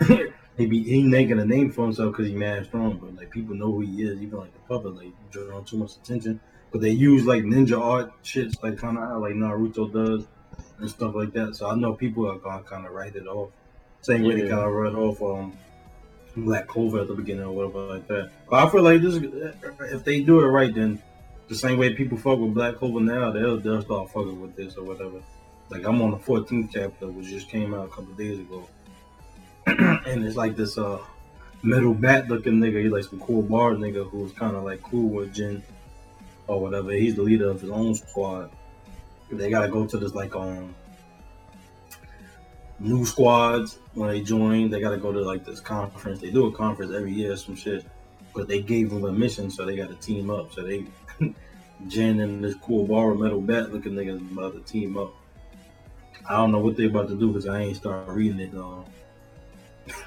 he 0.56 0.66
be 0.66 0.82
he 0.82 1.02
making 1.02 1.40
a 1.40 1.44
name 1.44 1.70
for 1.70 1.84
himself 1.84 2.12
because 2.12 2.28
he 2.28 2.34
mad 2.34 2.66
strong, 2.66 2.98
but 2.98 3.16
like 3.16 3.30
people 3.30 3.54
know 3.54 3.72
who 3.72 3.80
he 3.80 4.02
is, 4.02 4.20
even 4.20 4.38
like 4.38 4.52
the 4.52 4.60
public, 4.60 4.96
like 4.96 5.30
drawing 5.30 5.64
too 5.64 5.78
much 5.78 5.96
attention. 5.96 6.40
But 6.70 6.80
they 6.80 6.90
use 6.90 7.24
like 7.24 7.44
ninja 7.44 7.80
art 7.80 8.12
shits, 8.24 8.62
like 8.62 8.78
kind 8.78 8.98
of 8.98 9.20
like 9.20 9.34
Naruto 9.34 9.92
does 9.92 10.26
and 10.78 10.90
stuff 10.90 11.14
like 11.14 11.32
that. 11.34 11.54
So 11.56 11.68
I 11.68 11.74
know 11.74 11.94
people 11.94 12.30
are 12.30 12.38
gonna 12.38 12.62
kind 12.62 12.86
of 12.86 12.92
write 12.92 13.14
it 13.14 13.26
off, 13.26 13.50
same 14.00 14.22
way 14.22 14.34
they 14.34 14.48
kind 14.48 14.64
of 14.64 14.72
write 14.72 14.94
off 14.94 15.22
um 15.22 15.56
Black 16.36 16.66
Clover 16.66 17.00
at 17.00 17.08
the 17.08 17.14
beginning 17.14 17.44
or 17.44 17.52
whatever 17.52 17.94
like 17.94 18.08
that. 18.08 18.30
But 18.50 18.66
I 18.66 18.70
feel 18.70 18.82
like 18.82 19.02
this, 19.02 19.16
if 19.92 20.04
they 20.04 20.20
do 20.20 20.40
it 20.40 20.46
right, 20.46 20.74
then 20.74 21.00
the 21.48 21.54
same 21.54 21.78
way 21.78 21.94
people 21.94 22.18
fuck 22.18 22.38
with 22.38 22.54
Black 22.54 22.76
Clover 22.76 23.00
now, 23.00 23.30
they'll 23.30 23.58
they'll 23.58 23.82
start 23.82 24.10
fucking 24.10 24.40
with 24.40 24.56
this 24.56 24.76
or 24.76 24.84
whatever. 24.84 25.20
Like 25.74 25.86
I'm 25.86 26.00
on 26.02 26.12
the 26.12 26.18
14th 26.18 26.70
chapter, 26.72 27.08
which 27.08 27.26
just 27.26 27.48
came 27.48 27.74
out 27.74 27.86
a 27.86 27.88
couple 27.88 28.14
days 28.14 28.38
ago, 28.38 28.68
and 29.66 30.24
it's 30.24 30.36
like 30.36 30.54
this 30.54 30.78
uh 30.78 31.00
metal 31.64 31.92
bat 31.92 32.28
looking 32.28 32.60
nigga. 32.60 32.80
He's 32.80 32.92
like 32.92 33.02
some 33.02 33.18
cool 33.18 33.42
bar 33.42 33.72
nigga 33.72 34.08
who's 34.08 34.30
kind 34.34 34.54
of 34.54 34.62
like 34.62 34.80
cool 34.82 35.08
with 35.08 35.34
Jin 35.34 35.64
or 36.46 36.60
whatever. 36.60 36.92
He's 36.92 37.16
the 37.16 37.22
leader 37.22 37.50
of 37.50 37.60
his 37.60 37.70
own 37.70 37.96
squad. 37.96 38.52
They 39.32 39.50
gotta 39.50 39.66
go 39.66 39.84
to 39.84 39.98
this 39.98 40.14
like 40.14 40.36
um 40.36 40.76
new 42.78 43.04
squads 43.04 43.78
when 43.94 44.10
they 44.10 44.20
join. 44.20 44.70
They 44.70 44.78
gotta 44.78 44.98
go 44.98 45.10
to 45.10 45.22
like 45.22 45.44
this 45.44 45.58
conference. 45.58 46.20
They 46.20 46.30
do 46.30 46.46
a 46.46 46.52
conference 46.52 46.92
every 46.94 47.12
year, 47.12 47.36
some 47.36 47.56
shit. 47.56 47.84
But 48.32 48.46
they 48.46 48.62
gave 48.62 48.90
them 48.90 49.04
a 49.06 49.12
mission, 49.12 49.50
so 49.50 49.64
they 49.64 49.74
got 49.74 49.88
to 49.88 49.96
team 49.96 50.30
up. 50.30 50.52
So 50.52 50.62
they, 50.62 50.86
Jin 51.88 52.20
and 52.20 52.44
this 52.44 52.54
cool 52.54 52.86
bar 52.86 53.12
metal 53.16 53.40
bat 53.40 53.72
looking 53.72 53.94
nigga 53.94 54.18
about 54.30 54.54
to 54.54 54.60
team 54.72 54.96
up. 54.96 55.12
I 56.28 56.36
don't 56.36 56.52
know 56.52 56.58
what 56.58 56.76
they're 56.76 56.86
about 56.86 57.08
to 57.08 57.16
do 57.16 57.28
because 57.28 57.46
I 57.46 57.60
ain't 57.60 57.76
started 57.76 58.10
reading 58.12 58.40
it. 58.40 58.54
Um, 58.54 58.84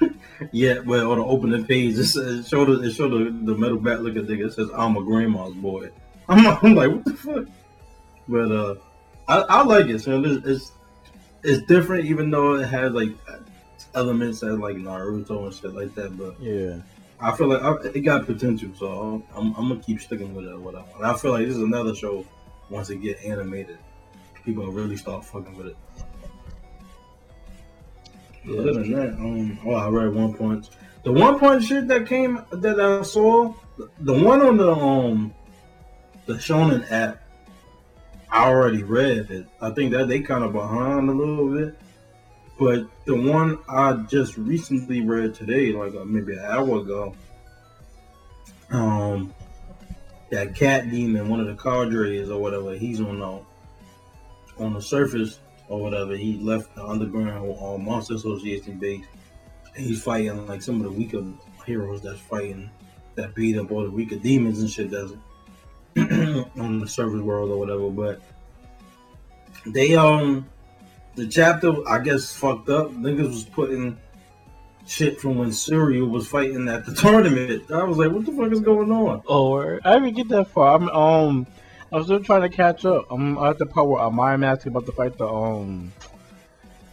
yeah, 0.52 0.80
well, 0.80 1.12
on 1.12 1.18
the 1.18 1.24
opening 1.24 1.64
page, 1.64 1.98
it 1.98 2.06
says 2.06 2.40
it 2.40 2.46
showed 2.48 2.66
the, 2.66 2.82
it 2.82 2.92
showed 2.92 3.10
the, 3.10 3.52
the 3.52 3.58
metal 3.58 3.78
bat 3.78 4.02
looking 4.02 4.26
nigga. 4.26 4.46
It 4.46 4.52
says 4.54 4.68
I'm 4.74 4.96
a 4.96 5.02
grandma's 5.02 5.54
boy. 5.54 5.90
I'm, 6.28 6.46
I'm 6.46 6.74
like, 6.74 6.90
what 6.90 7.04
the 7.04 7.14
fuck? 7.14 7.44
But 8.28 8.52
uh, 8.52 8.74
I, 9.26 9.38
I 9.40 9.62
like 9.62 9.86
it. 9.86 10.00
So 10.00 10.22
it's, 10.22 10.46
it's 10.46 10.72
it's 11.42 11.66
different, 11.66 12.06
even 12.06 12.30
though 12.30 12.56
it 12.56 12.66
has 12.66 12.92
like 12.92 13.10
elements 13.94 14.40
that 14.40 14.56
like 14.56 14.76
Naruto 14.76 15.46
and 15.46 15.54
shit 15.54 15.74
like 15.74 15.94
that. 15.94 16.16
But 16.16 16.40
Yeah. 16.40 16.80
I 17.20 17.36
feel 17.36 17.48
like 17.48 17.62
I, 17.62 17.74
it 17.88 18.00
got 18.00 18.26
potential, 18.26 18.70
so 18.76 19.22
I'm, 19.34 19.54
I'm 19.56 19.68
gonna 19.68 19.80
keep 19.80 20.00
sticking 20.00 20.34
with 20.34 20.46
it. 20.46 20.58
What 20.58 20.76
I 20.76 20.82
want. 20.82 21.04
I 21.04 21.16
feel 21.16 21.32
like 21.32 21.46
this 21.46 21.56
is 21.56 21.62
another 21.62 21.94
show. 21.94 22.24
Once 22.70 22.90
it 22.90 22.96
get 22.96 23.24
animated, 23.24 23.78
people 24.48 24.64
will 24.64 24.72
really 24.72 24.96
start 24.96 25.22
fucking 25.26 25.54
with 25.58 25.66
it. 25.66 25.76
Yeah. 28.46 28.60
Other 28.60 28.72
than 28.72 28.92
that, 28.92 29.08
um, 29.10 29.58
oh, 29.66 29.74
I 29.74 29.88
read 29.88 30.14
One 30.14 30.32
Punch. 30.32 30.68
The 31.04 31.12
One 31.12 31.38
Punch 31.38 31.66
shit 31.66 31.86
that 31.88 32.06
came 32.06 32.42
that 32.50 32.80
I 32.80 33.02
saw, 33.02 33.52
the 34.00 34.14
one 34.14 34.40
on 34.40 34.56
the 34.56 34.72
um, 34.72 35.34
the 36.24 36.34
Shonen 36.34 36.90
app, 36.90 37.22
I 38.30 38.48
already 38.48 38.82
read 38.82 39.30
it. 39.30 39.46
I 39.60 39.68
think 39.70 39.92
that 39.92 40.08
they 40.08 40.20
kind 40.20 40.42
of 40.42 40.54
behind 40.54 41.10
a 41.10 41.12
little 41.12 41.50
bit. 41.50 41.78
But 42.58 42.86
the 43.04 43.20
one 43.20 43.58
I 43.68 43.92
just 44.08 44.38
recently 44.38 45.02
read 45.02 45.34
today, 45.34 45.72
like 45.72 45.94
uh, 45.94 46.06
maybe 46.06 46.32
an 46.32 46.44
hour 46.44 46.80
ago, 46.80 47.14
um, 48.70 49.34
that 50.30 50.54
cat 50.54 50.90
demon, 50.90 51.28
one 51.28 51.38
of 51.38 51.46
the 51.46 51.54
cadres 51.54 52.30
or 52.30 52.40
whatever, 52.40 52.74
he's 52.74 53.00
on 53.02 53.18
the 53.20 53.40
on 54.58 54.74
the 54.74 54.82
surface 54.82 55.40
or 55.68 55.80
whatever. 55.80 56.16
He 56.16 56.38
left 56.38 56.74
the 56.74 56.84
underground 56.84 57.56
uh, 57.60 57.78
monster 57.78 58.14
association 58.14 58.78
base, 58.78 59.04
and 59.76 59.84
he's 59.84 60.02
fighting 60.02 60.46
like 60.46 60.62
some 60.62 60.76
of 60.76 60.82
the 60.82 60.90
weaker 60.90 61.24
heroes 61.66 62.02
that's 62.02 62.20
fighting 62.20 62.70
that 63.14 63.34
beat 63.34 63.58
up 63.58 63.70
all 63.70 63.82
the 63.82 63.90
weaker 63.90 64.16
demons 64.16 64.60
and 64.60 64.70
shit. 64.70 64.90
That's 64.90 65.12
on 66.58 66.80
the 66.80 66.88
surface 66.88 67.20
world 67.20 67.50
or 67.50 67.58
whatever. 67.58 67.90
But 67.90 68.20
they 69.66 69.96
um 69.96 70.48
the 71.14 71.26
chapter 71.26 71.72
I 71.88 71.98
guess 72.00 72.32
fucked 72.32 72.68
up. 72.68 72.90
Niggas 72.92 73.28
was 73.28 73.44
putting 73.44 73.98
shit 74.88 75.20
from 75.20 75.36
when 75.36 75.50
Suiryu 75.50 76.08
was 76.08 76.26
fighting 76.26 76.68
at 76.68 76.86
the 76.86 76.94
tournament. 76.94 77.70
I 77.70 77.84
was 77.84 77.98
like, 77.98 78.10
what 78.10 78.24
the 78.24 78.32
fuck 78.32 78.50
is 78.52 78.60
going 78.60 78.90
on? 78.90 79.22
Oh. 79.28 79.78
I 79.84 79.98
didn't 79.98 80.16
get 80.16 80.28
that 80.30 80.48
far. 80.48 80.76
I'm 80.76 80.88
um, 80.88 81.46
I 81.90 81.96
was 81.96 82.06
still 82.06 82.22
trying 82.22 82.42
to 82.42 82.48
catch 82.48 82.84
up. 82.84 83.06
I'm 83.10 83.38
at 83.38 83.58
the 83.58 83.66
part 83.66 83.88
where 83.88 84.00
Amai 84.00 84.38
Mask 84.38 84.66
about 84.66 84.86
to 84.86 84.92
fight 84.92 85.16
the 85.16 85.26
um, 85.26 85.92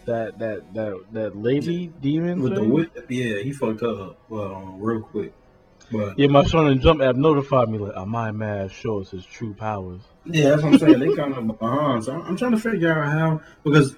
that 0.05 0.39
that 0.39 0.73
that 0.73 1.05
that 1.11 1.37
lady 1.37 1.87
demon. 1.87 2.41
With 2.41 2.55
the 2.55 2.63
whip, 2.63 3.05
yeah, 3.09 3.39
he 3.39 3.51
fucked 3.51 3.83
up 3.83 4.17
well, 4.29 4.55
um, 4.55 4.79
real 4.79 5.01
quick. 5.01 5.33
But 5.91 6.17
Yeah, 6.17 6.27
my 6.27 6.43
Shonen 6.43 6.81
Jump 6.81 7.01
app 7.01 7.15
notified 7.15 7.69
me 7.69 7.77
like 7.77 7.93
Amai 7.93 8.35
Mask 8.35 8.73
shows 8.73 9.11
his 9.11 9.25
true 9.25 9.53
powers. 9.53 10.01
yeah, 10.25 10.49
that's 10.49 10.63
what 10.63 10.73
I'm 10.73 10.79
saying. 10.79 10.99
they 10.99 11.15
kind 11.15 11.33
of 11.33 11.59
behind. 11.59 12.05
So 12.05 12.13
I'm, 12.13 12.21
I'm 12.21 12.37
trying 12.37 12.51
to 12.51 12.59
figure 12.59 13.03
out 13.03 13.11
how 13.11 13.41
because 13.63 13.95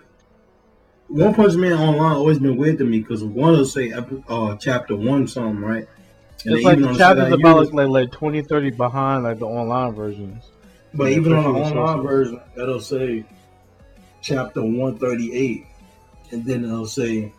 One 1.08 1.34
Punch 1.34 1.56
Man 1.56 1.74
online 1.74 2.14
always 2.14 2.40
been 2.40 2.58
weird 2.58 2.80
to 2.80 2.84
me 2.86 3.00
because 3.00 3.24
one 3.24 3.54
will 3.54 3.66
say 3.66 3.94
uh, 3.94 4.56
chapter 4.56 4.96
one 4.96 5.28
something 5.28 5.62
right. 5.64 5.88
And 6.46 6.56
it's 6.56 6.66
like 6.66 6.80
the 6.80 6.96
chapters 6.98 7.32
about 7.32 7.66
like, 7.66 7.74
like 7.74 7.88
like 7.88 8.12
20, 8.12 8.42
30 8.42 8.72
behind 8.72 9.24
like 9.24 9.40
the 9.40 9.48
online 9.48 9.94
versions. 9.94 10.52
But 10.98 11.12
even 11.12 11.34
on 11.34 11.54
the 11.54 11.60
online 11.60 12.02
version, 12.02 12.42
it'll 12.58 12.82
say 12.82 13.24
chapter 14.22 14.62
138, 14.62 15.66
and 16.32 16.44
then 16.44 16.66
it'll 16.66 16.88
say, 16.88 17.32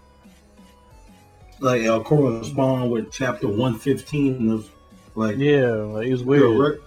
like, 1.58 1.82
it'll 1.82 2.04
correspond 2.04 2.90
with 2.90 3.10
chapter 3.10 3.48
115 3.48 4.50
of, 4.52 4.70
like, 5.16 5.36
Yeah, 5.38 5.72
like 5.72 6.06
it 6.06 6.12
was 6.12 6.20
the 6.20 6.26
weird. 6.26 6.80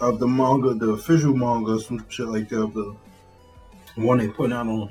of 0.00 0.20
the 0.20 0.28
manga, 0.28 0.74
the 0.74 0.90
official 0.90 1.36
manga, 1.36 1.80
some 1.80 2.06
shit 2.08 2.28
like 2.28 2.48
that, 2.50 2.72
the 2.72 2.94
one 3.96 4.18
they 4.18 4.28
put 4.28 4.52
out 4.52 4.68
on 4.68 4.90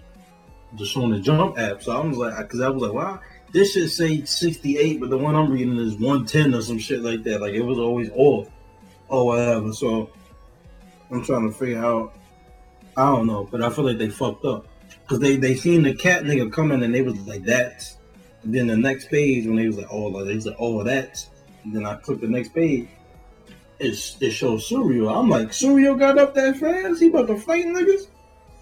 the 0.77 0.83
Shonen 0.83 1.23
Jump 1.23 1.57
app. 1.57 1.81
So 1.81 1.95
I 1.95 2.05
was 2.05 2.17
like, 2.17 2.37
because 2.37 2.59
I 2.59 2.67
was 2.67 2.83
like, 2.83 2.91
wow, 2.93 3.21
this 3.53 3.71
should 3.71 3.89
say 3.89 4.25
68, 4.25 4.99
but 4.99 5.09
the 5.09 5.17
one 5.17 5.35
I'm 5.35 5.49
reading 5.49 5.77
is 5.77 5.93
110 5.93 6.53
or 6.53 6.61
some 6.61 6.77
shit 6.77 6.99
like 7.01 7.23
that. 7.23 7.39
Like, 7.39 7.53
it 7.53 7.61
was 7.61 7.77
always 7.77 8.09
off 8.13 8.49
or 9.07 9.27
whatever. 9.27 9.71
So 9.71 10.09
I'm 11.11 11.23
trying 11.23 11.49
to 11.49 11.55
figure 11.55 11.83
out. 11.83 12.13
I 12.97 13.05
don't 13.07 13.27
know, 13.27 13.47
but 13.51 13.61
I 13.61 13.69
feel 13.69 13.85
like 13.85 13.97
they 13.97 14.09
fucked 14.09 14.45
up 14.45 14.67
because 15.01 15.19
they 15.19 15.35
they 15.37 15.55
seen 15.55 15.83
the 15.83 15.93
cat 15.93 16.23
nigga 16.23 16.51
coming 16.51 16.83
and 16.83 16.93
they 16.93 17.01
was 17.01 17.19
like 17.27 17.43
that's. 17.43 17.97
And 18.43 18.53
then 18.53 18.67
the 18.67 18.77
next 18.77 19.09
page 19.09 19.45
when 19.45 19.55
they 19.55 19.67
was 19.67 19.77
like 19.77 19.87
oh 19.91 20.05
like, 20.05 20.25
they 20.25 20.35
was 20.35 20.45
like 20.45 20.55
oh 20.59 20.83
that's. 20.83 21.29
And 21.63 21.75
then 21.75 21.85
I 21.85 21.95
clicked 21.95 22.21
the 22.21 22.27
next 22.27 22.53
page. 22.53 22.87
It, 23.79 24.15
it 24.21 24.31
shows 24.31 24.69
Suiryu. 24.69 25.13
I'm 25.13 25.29
like 25.29 25.49
Suiryu 25.49 25.99
got 25.99 26.17
up 26.17 26.33
that 26.35 26.57
fast. 26.57 27.01
He 27.01 27.09
about 27.09 27.27
to 27.27 27.37
fight 27.37 27.65
niggas. 27.65 28.07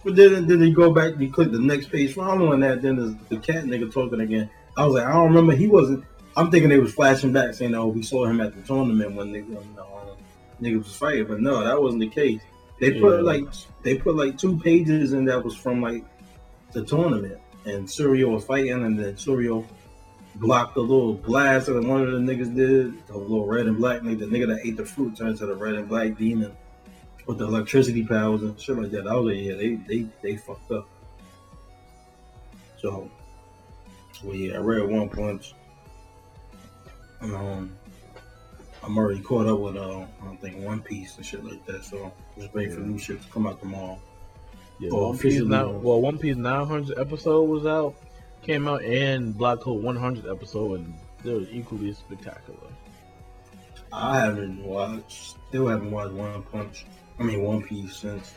But 0.04 0.16
then 0.16 0.48
then 0.48 0.62
you 0.62 0.74
go 0.74 0.92
back, 0.92 1.20
you 1.20 1.32
click 1.32 1.52
the 1.52 1.60
next 1.60 1.92
page 1.92 2.14
following 2.14 2.60
that. 2.62 2.82
Then 2.82 2.98
there's 2.98 3.16
the 3.30 3.38
cat 3.38 3.66
nigga 3.66 3.94
talking 3.94 4.22
again. 4.22 4.50
I 4.76 4.86
was 4.86 4.96
like 4.96 5.06
I 5.06 5.14
don't 5.14 5.28
remember. 5.28 5.56
He 5.56 5.68
wasn't. 5.68 6.04
I'm 6.36 6.50
thinking 6.50 6.70
they 6.70 6.80
was 6.80 6.94
flashing 6.94 7.32
back 7.32 7.54
saying 7.54 7.76
oh 7.76 7.88
we 7.88 8.02
saw 8.02 8.26
him 8.26 8.42
at 8.42 8.56
the 8.56 8.62
tournament 8.64 9.14
when 9.14 9.32
they 9.32 9.42
the 9.42 9.58
um, 9.58 9.93
niggas 10.62 10.84
was 10.84 10.96
fighting, 10.96 11.26
but 11.26 11.40
no, 11.42 11.64
that 11.64 11.82
wasn't 11.82 12.02
the 12.02 12.10
case. 12.10 12.42
They 12.80 13.00
put 13.00 13.18
Yeah. 13.18 13.22
like 13.22 13.46
they 13.84 13.98
put 13.98 14.16
like 14.16 14.38
two 14.38 14.58
pages 14.60 15.14
in 15.14 15.26
that 15.26 15.44
was 15.44 15.56
from 15.56 15.82
like 15.82 16.04
the 16.72 16.84
tournament, 16.84 17.38
and 17.66 17.88
Suiryu 17.88 18.32
was 18.34 18.46
fighting, 18.46 18.72
and 18.72 18.98
then 19.00 19.14
Suiryu 19.16 19.66
blocked 20.36 20.74
the 20.76 20.82
little 20.82 21.14
blast 21.14 21.68
that 21.68 21.84
one 21.84 22.02
of 22.02 22.12
the 22.12 22.18
niggas 22.18 22.56
did. 22.56 23.06
The 23.08 23.18
little 23.18 23.46
red 23.46 23.68
and 23.68 23.78
black 23.78 24.02
nigga, 24.02 24.20
the 24.20 24.26
nigga 24.26 24.48
that 24.48 24.66
ate 24.66 24.78
the 24.78 24.86
fruit 24.86 25.16
turned 25.16 25.38
to 25.38 25.46
the 25.46 25.56
red 25.56 25.76
and 25.76 25.88
black 25.88 26.18
demon 26.18 26.52
with 27.28 27.38
the 27.38 27.46
electricity 27.46 28.04
powers 28.04 28.42
and 28.42 28.60
shit 28.60 28.78
like 28.78 28.92
that. 28.92 29.08
I 29.08 29.14
was 29.16 29.34
like, 29.34 29.44
yeah, 29.44 29.54
they 29.56 29.76
they 29.76 30.08
they 30.22 30.36
fucked 30.38 30.72
up. 30.72 30.88
So, 32.82 33.10
well, 34.24 34.36
yeah, 34.36 34.56
I 34.56 34.58
read 34.60 34.90
One 34.90 35.08
Punch. 35.08 35.54
Um, 37.22 37.78
I'm 38.84 38.98
already 38.98 39.22
caught 39.22 39.48
up 39.48 39.60
with 39.60 39.78
uh, 39.78 40.02
I 40.02 40.36
think 40.42 40.64
One 40.64 40.82
Piece 40.82 41.16
and 41.18 41.26
shit 41.26 41.44
like 41.44 41.66
that. 41.68 41.86
So 41.86 42.12
just 42.38 42.54
waiting 42.54 42.76
for 42.76 42.82
new 42.82 42.98
shit 42.98 43.22
to 43.22 43.28
come 43.30 43.48
out 43.48 43.60
tomorrow. 43.60 44.00
Yeah, 44.80 44.90
Oh, 44.92 45.10
One 45.10 45.18
Piece 45.18 45.42
now. 45.42 45.70
Well, 45.70 46.02
One 46.02 46.18
Piece 46.18 46.36
900 46.36 46.98
episode 47.00 47.44
was 47.44 47.66
out, 47.66 47.96
came 48.42 48.68
out, 48.68 48.84
and 48.84 49.38
Black 49.38 49.60
Clover 49.60 49.82
100 49.82 50.28
episode, 50.30 50.80
and 50.80 50.94
they 51.24 51.34
were 51.34 51.46
equally 51.52 51.94
spectacular. 51.94 52.58
I 53.94 54.20
haven't 54.20 54.64
watched, 54.64 55.36
still 55.50 55.68
haven't 55.68 55.92
watched 55.92 56.14
One 56.14 56.42
Punch. 56.44 56.86
I 57.20 57.24
mean 57.24 57.44
One 57.44 57.62
Piece 57.62 57.96
since 57.96 58.34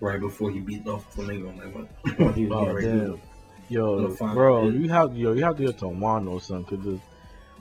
right 0.00 0.18
before 0.20 0.50
he 0.50 0.60
beat 0.60 0.86
off 0.88 1.12
Flamingo. 1.14 1.52
Like 1.52 1.74
what? 1.74 2.18
when 2.18 2.34
he 2.34 2.46
was 2.46 2.68
Oh 2.68 2.80
to 2.80 2.82
damn! 2.82 3.20
Yo, 3.68 4.08
bro, 4.08 4.68
you 4.68 4.88
have 4.88 5.16
yo, 5.16 5.32
you 5.32 5.44
have 5.44 5.56
to 5.58 5.64
get 5.66 5.78
to 5.78 5.84
Wano 5.86 6.32
or 6.32 6.40
something. 6.40 6.78
Cause 6.78 6.84
this, 6.86 7.00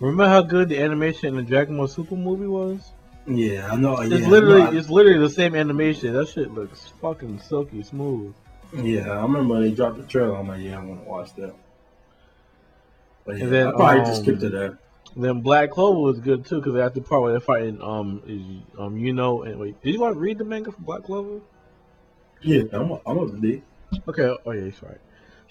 remember 0.03 0.27
how 0.27 0.41
good 0.41 0.69
the 0.69 0.79
animation 0.79 1.29
in 1.29 1.35
the 1.35 1.43
Dragon 1.43 1.77
Ball 1.77 1.87
Super 1.87 2.15
movie 2.15 2.47
was? 2.47 2.91
Yeah, 3.25 3.69
I 3.71 3.75
know. 3.77 3.99
It's 4.01 4.11
yeah, 4.11 4.27
literally 4.27 4.63
no, 4.63 4.69
I- 4.69 4.75
it's 4.75 4.89
literally 4.89 5.19
the 5.19 5.29
same 5.29 5.55
animation. 5.55 6.13
That 6.13 6.27
shit 6.27 6.51
looks 6.53 6.91
fucking 7.01 7.39
silky 7.39 7.83
smooth. 7.83 8.33
yeah, 8.73 9.09
I 9.11 9.21
remember 9.21 9.53
when 9.53 9.61
they 9.61 9.71
dropped 9.71 9.97
the 9.97 10.03
trailer. 10.03 10.35
I'm 10.37 10.47
like, 10.47 10.61
yeah, 10.61 10.79
I 10.79 10.83
want 10.83 11.03
to 11.03 11.09
watch 11.09 11.33
that. 11.35 11.53
But 13.25 13.37
yeah, 13.37 13.43
And 13.45 13.53
then, 13.53 13.67
I 13.67 13.71
probably 13.71 13.99
just 14.01 14.17
um, 14.17 14.23
skipped 14.23 14.41
to 14.41 14.49
that. 14.49 14.77
Then 15.15 15.41
Black 15.41 15.69
Clover 15.71 15.99
was 15.99 16.19
good 16.19 16.45
too 16.45 16.59
because 16.59 16.75
after 16.75 16.99
the 16.99 17.05
part 17.07 17.21
where 17.21 17.31
they're 17.31 17.39
fighting, 17.39 17.81
um, 17.81 18.21
is 18.27 18.41
um, 18.79 18.97
you 18.97 19.13
know, 19.13 19.43
and 19.43 19.59
wait, 19.59 19.81
did 19.83 19.93
you 19.93 20.01
want 20.01 20.15
to 20.15 20.19
read 20.19 20.37
the 20.39 20.43
manga 20.43 20.71
for 20.71 20.81
Black 20.81 21.03
Clover? 21.03 21.39
Yeah, 22.41 22.63
I'm, 22.73 22.91
I'm 23.05 23.19
up 23.19 23.29
to 23.29 23.37
date. 23.39 23.63
Okay, 24.07 24.35
oh 24.45 24.51
yeah, 24.51 24.61
that's 24.65 24.81
right. 24.83 24.97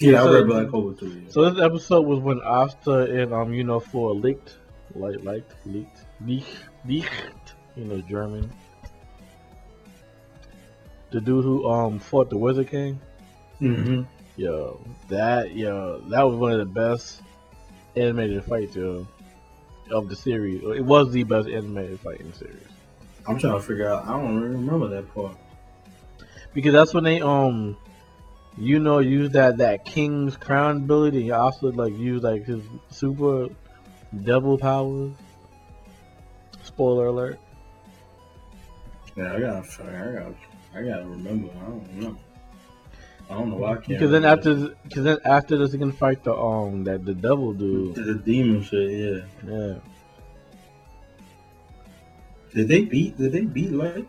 Yeah, 0.03 0.23
So- 0.23 0.31
I 0.31 0.35
read 0.35 0.47
Black 0.47 0.69
Clover 0.69 0.95
too. 0.99 1.09
Yeah. 1.11 1.29
So 1.31 1.51
this 1.51 1.63
episode 1.63 2.03
was 2.07 2.19
when 2.21 2.41
Asta 2.43 3.01
and 3.23 3.33
um, 3.33 3.53
you 3.53 3.65
know, 3.65 3.81
for 3.81 4.15
leaked, 4.15 4.57
like, 4.95 5.23
like, 5.25 5.49
leaked, 5.65 5.99
leaked, 6.25 6.47
leaked, 6.87 7.55
you 7.77 7.85
know, 7.85 8.01
German. 8.03 8.51
The 11.11 11.21
dude 11.21 11.45
who 11.45 11.69
um 11.69 11.99
fought 11.99 12.31
the 12.31 12.39
Wizard 12.39 12.69
King. 12.69 12.99
mm-hmm. 13.61 14.03
Yo, 14.37 14.81
that 15.11 15.55
yo, 15.55 16.01
that 16.09 16.23
was 16.23 16.37
one 16.37 16.53
of 16.53 16.59
the 16.59 16.65
best 16.65 17.21
animated 17.97 18.43
fights, 18.45 18.75
yo, 18.75 19.07
of 19.91 20.09
the 20.09 20.17
series. 20.17 20.63
It 20.63 20.85
was 20.85 21.13
the 21.13 21.23
best 21.25 21.49
animated 21.49 22.01
fight 22.01 22.21
in 22.21 22.31
the 22.31 22.37
series 22.37 22.63
I'm 23.29 23.39
trying 23.39 23.53
to 23.55 23.61
figure 23.61 23.89
out. 23.89 24.07
I 24.07 24.13
don't 24.13 24.37
really 24.41 24.57
remember 24.57 24.89
that 24.89 25.13
part. 25.15 25.37
because 26.55 26.73
that's 26.73 26.95
when 26.95 27.05
they 27.05 27.21
um, 27.21 27.77
you 28.59 28.79
know, 28.79 28.99
use 28.99 29.31
that 29.31 29.59
that 29.59 29.85
King's 29.85 30.37
crown 30.37 30.79
ability. 30.79 31.23
He 31.23 31.31
also 31.31 31.73
like 31.73 31.97
use 31.97 32.23
like 32.23 32.45
his 32.45 32.63
super 32.91 33.49
double 34.23 34.59
powers. 34.59 35.13
Spoiler 36.63 37.07
alert. 37.07 37.39
Yeah, 39.17 39.35
I 39.35 39.41
gotta, 39.41 39.59
I 39.59 40.13
gotta, 40.13 40.35
I 40.75 40.83
gotta 40.83 41.07
remember. 41.07 41.49
I 41.61 41.67
don't 41.67 41.95
know. 41.95 42.17
I 43.29 43.35
don't 43.35 43.51
know 43.51 43.57
why 43.57 43.73
I 43.73 43.75
can't. 43.75 43.89
Because 43.89 44.11
then 44.11 44.25
after, 44.25 44.55
because 44.85 45.05
then 45.05 45.19
after 45.25 45.57
this, 45.57 45.73
he 45.73 45.79
can 45.79 45.93
fight 45.93 46.23
the 46.25 46.35
um 46.35 46.85
that 46.85 47.05
the 47.05 47.15
devil 47.15 47.53
dude. 47.53 47.95
the 47.95 48.15
demon 48.15 48.63
shit, 48.63 48.91
yeah. 48.91 49.51
Yeah. 49.51 49.75
Did 52.55 52.69
they 52.69 52.85
beat? 52.85 53.17
Did 53.17 53.33
they 53.33 53.43
beat 53.43 53.73
like? 53.73 54.07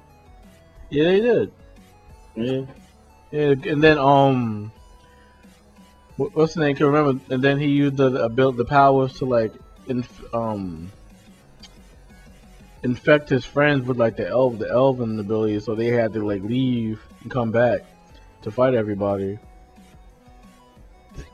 Yeah, 0.89 1.03
they 1.05 1.21
did. 1.21 1.51
Yeah. 2.35 2.65
Yeah, 3.33 3.55
and 3.65 3.83
then 3.83 3.97
um, 3.97 4.71
what's 6.17 6.53
the 6.53 6.59
name? 6.61 6.75
Can 6.75 6.85
remember? 6.85 7.33
And 7.33 7.43
then 7.43 7.57
he 7.57 7.69
used 7.69 7.97
the, 7.97 8.09
the 8.11 8.29
built 8.29 8.57
the 8.57 8.65
powers 8.65 9.13
to 9.17 9.25
like 9.25 9.51
inf- 9.87 10.35
um 10.35 10.91
infect 12.83 13.29
his 13.29 13.43
friends 13.43 13.87
with 13.87 13.97
like 13.97 14.17
the 14.17 14.27
elf 14.27 14.59
the 14.59 14.69
elven 14.69 15.19
ability, 15.19 15.61
so 15.61 15.73
they 15.73 15.87
had 15.87 16.13
to 16.13 16.23
like 16.23 16.43
leave 16.43 17.01
and 17.23 17.31
come 17.31 17.49
back 17.49 17.81
to 18.43 18.51
fight 18.51 18.75
everybody. 18.75 19.39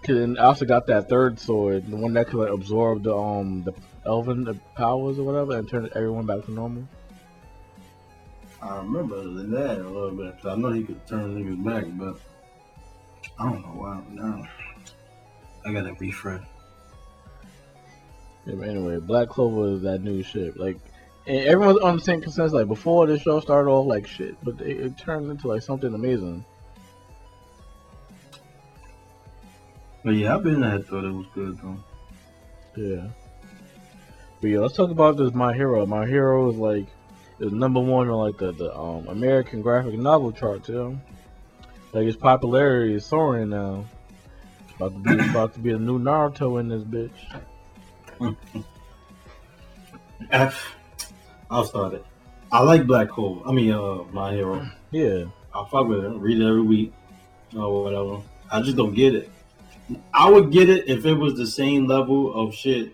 Then 0.07 0.37
I 0.39 0.45
also 0.45 0.63
got 0.63 0.87
that 0.87 1.09
third 1.09 1.37
sword, 1.37 1.85
the 1.91 1.97
one 1.97 2.13
that 2.13 2.27
could 2.27 2.39
like 2.39 2.53
absorb 2.53 3.03
the 3.03 3.13
um 3.13 3.63
the 3.63 3.73
elven 4.05 4.57
powers 4.73 5.19
or 5.19 5.23
whatever, 5.23 5.57
and 5.57 5.67
turn 5.67 5.89
everyone 5.93 6.25
back 6.25 6.45
to 6.45 6.51
normal. 6.53 6.87
I 8.61 8.77
remember 8.77 9.23
that 9.23 9.79
a 9.79 9.89
little 9.89 10.11
bit. 10.11 10.35
I 10.45 10.55
know 10.55 10.71
he 10.71 10.83
could 10.83 11.05
turn 11.07 11.35
niggas 11.35 11.63
back, 11.63 11.85
but 11.97 12.17
I 13.39 13.49
don't 13.49 13.61
know 13.61 13.81
why 13.81 14.01
now. 14.11 14.43
I 15.65 15.73
gotta 15.73 15.93
refresh. 15.93 16.43
Yeah, 18.45 18.55
but 18.55 18.67
anyway, 18.67 18.97
Black 18.99 19.29
Clover 19.29 19.75
is 19.75 19.81
that 19.83 20.01
new 20.01 20.23
shit. 20.23 20.57
Like, 20.57 20.77
and 21.27 21.45
everyone's 21.45 21.79
on 21.79 21.97
the 21.97 22.01
same 22.01 22.21
consensus. 22.21 22.53
Like 22.53 22.67
before 22.67 23.07
the 23.07 23.19
show 23.19 23.39
started 23.39 23.69
off 23.69 23.87
like 23.87 24.07
shit, 24.07 24.35
but 24.43 24.59
it, 24.61 24.79
it 24.79 24.97
turned 24.97 25.29
into 25.29 25.47
like 25.47 25.61
something 25.61 25.93
amazing. 25.93 26.43
But 30.03 30.15
yeah, 30.15 30.35
I've 30.35 30.43
been 30.43 30.61
there. 30.61 30.79
Thought 30.79 31.05
it 31.05 31.11
was 31.11 31.27
good 31.33 31.57
though. 31.61 31.77
Yeah. 32.75 33.07
But 34.41 34.47
yeah, 34.47 34.59
let's 34.59 34.75
talk 34.75 34.89
about 34.89 35.17
this 35.17 35.33
My 35.33 35.53
Hero. 35.53 35.85
My 35.85 36.05
Hero 36.05 36.49
is 36.49 36.55
like 36.55 36.87
is 37.39 37.51
number 37.51 37.79
one 37.79 38.09
on 38.09 38.17
like 38.17 38.37
the, 38.37 38.51
the 38.51 38.75
um 38.77 39.07
American 39.07 39.61
graphic 39.61 39.93
novel 39.97 40.31
chart 40.31 40.63
too. 40.63 40.99
Like 41.93 42.05
its 42.05 42.17
popularity 42.17 42.93
is 42.95 43.05
soaring 43.05 43.49
now. 43.49 43.85
About 44.75 44.93
to 45.03 45.17
be 45.17 45.29
about 45.29 45.53
to 45.53 45.59
be 45.59 45.71
a 45.71 45.77
new 45.79 45.99
Naruto 45.99 46.59
in 46.59 46.67
this 46.69 46.83
bitch. 46.83 47.11
F. 50.31 50.75
I'll 51.49 51.63
start 51.63 51.93
it. 51.93 52.05
I 52.51 52.61
like 52.63 52.85
Black 52.85 53.09
Clover. 53.09 53.47
I 53.47 53.51
mean, 53.51 53.71
uh, 53.71 54.03
My 54.11 54.33
Hero. 54.33 54.67
Yeah. 54.91 55.25
I 55.53 55.65
fuck 55.69 55.87
with 55.87 56.03
it. 56.03 56.09
Read 56.09 56.39
it 56.41 56.47
every 56.47 56.61
week 56.61 56.93
or 57.55 57.83
whatever. 57.83 58.21
I 58.51 58.61
just 58.61 58.77
don't 58.77 58.93
get 58.93 59.15
it. 59.15 59.31
I 60.13 60.29
would 60.29 60.51
get 60.51 60.69
it 60.69 60.87
if 60.87 61.05
it 61.05 61.15
was 61.15 61.35
the 61.35 61.47
same 61.47 61.87
level 61.87 62.33
of 62.33 62.53
shit 62.53 62.93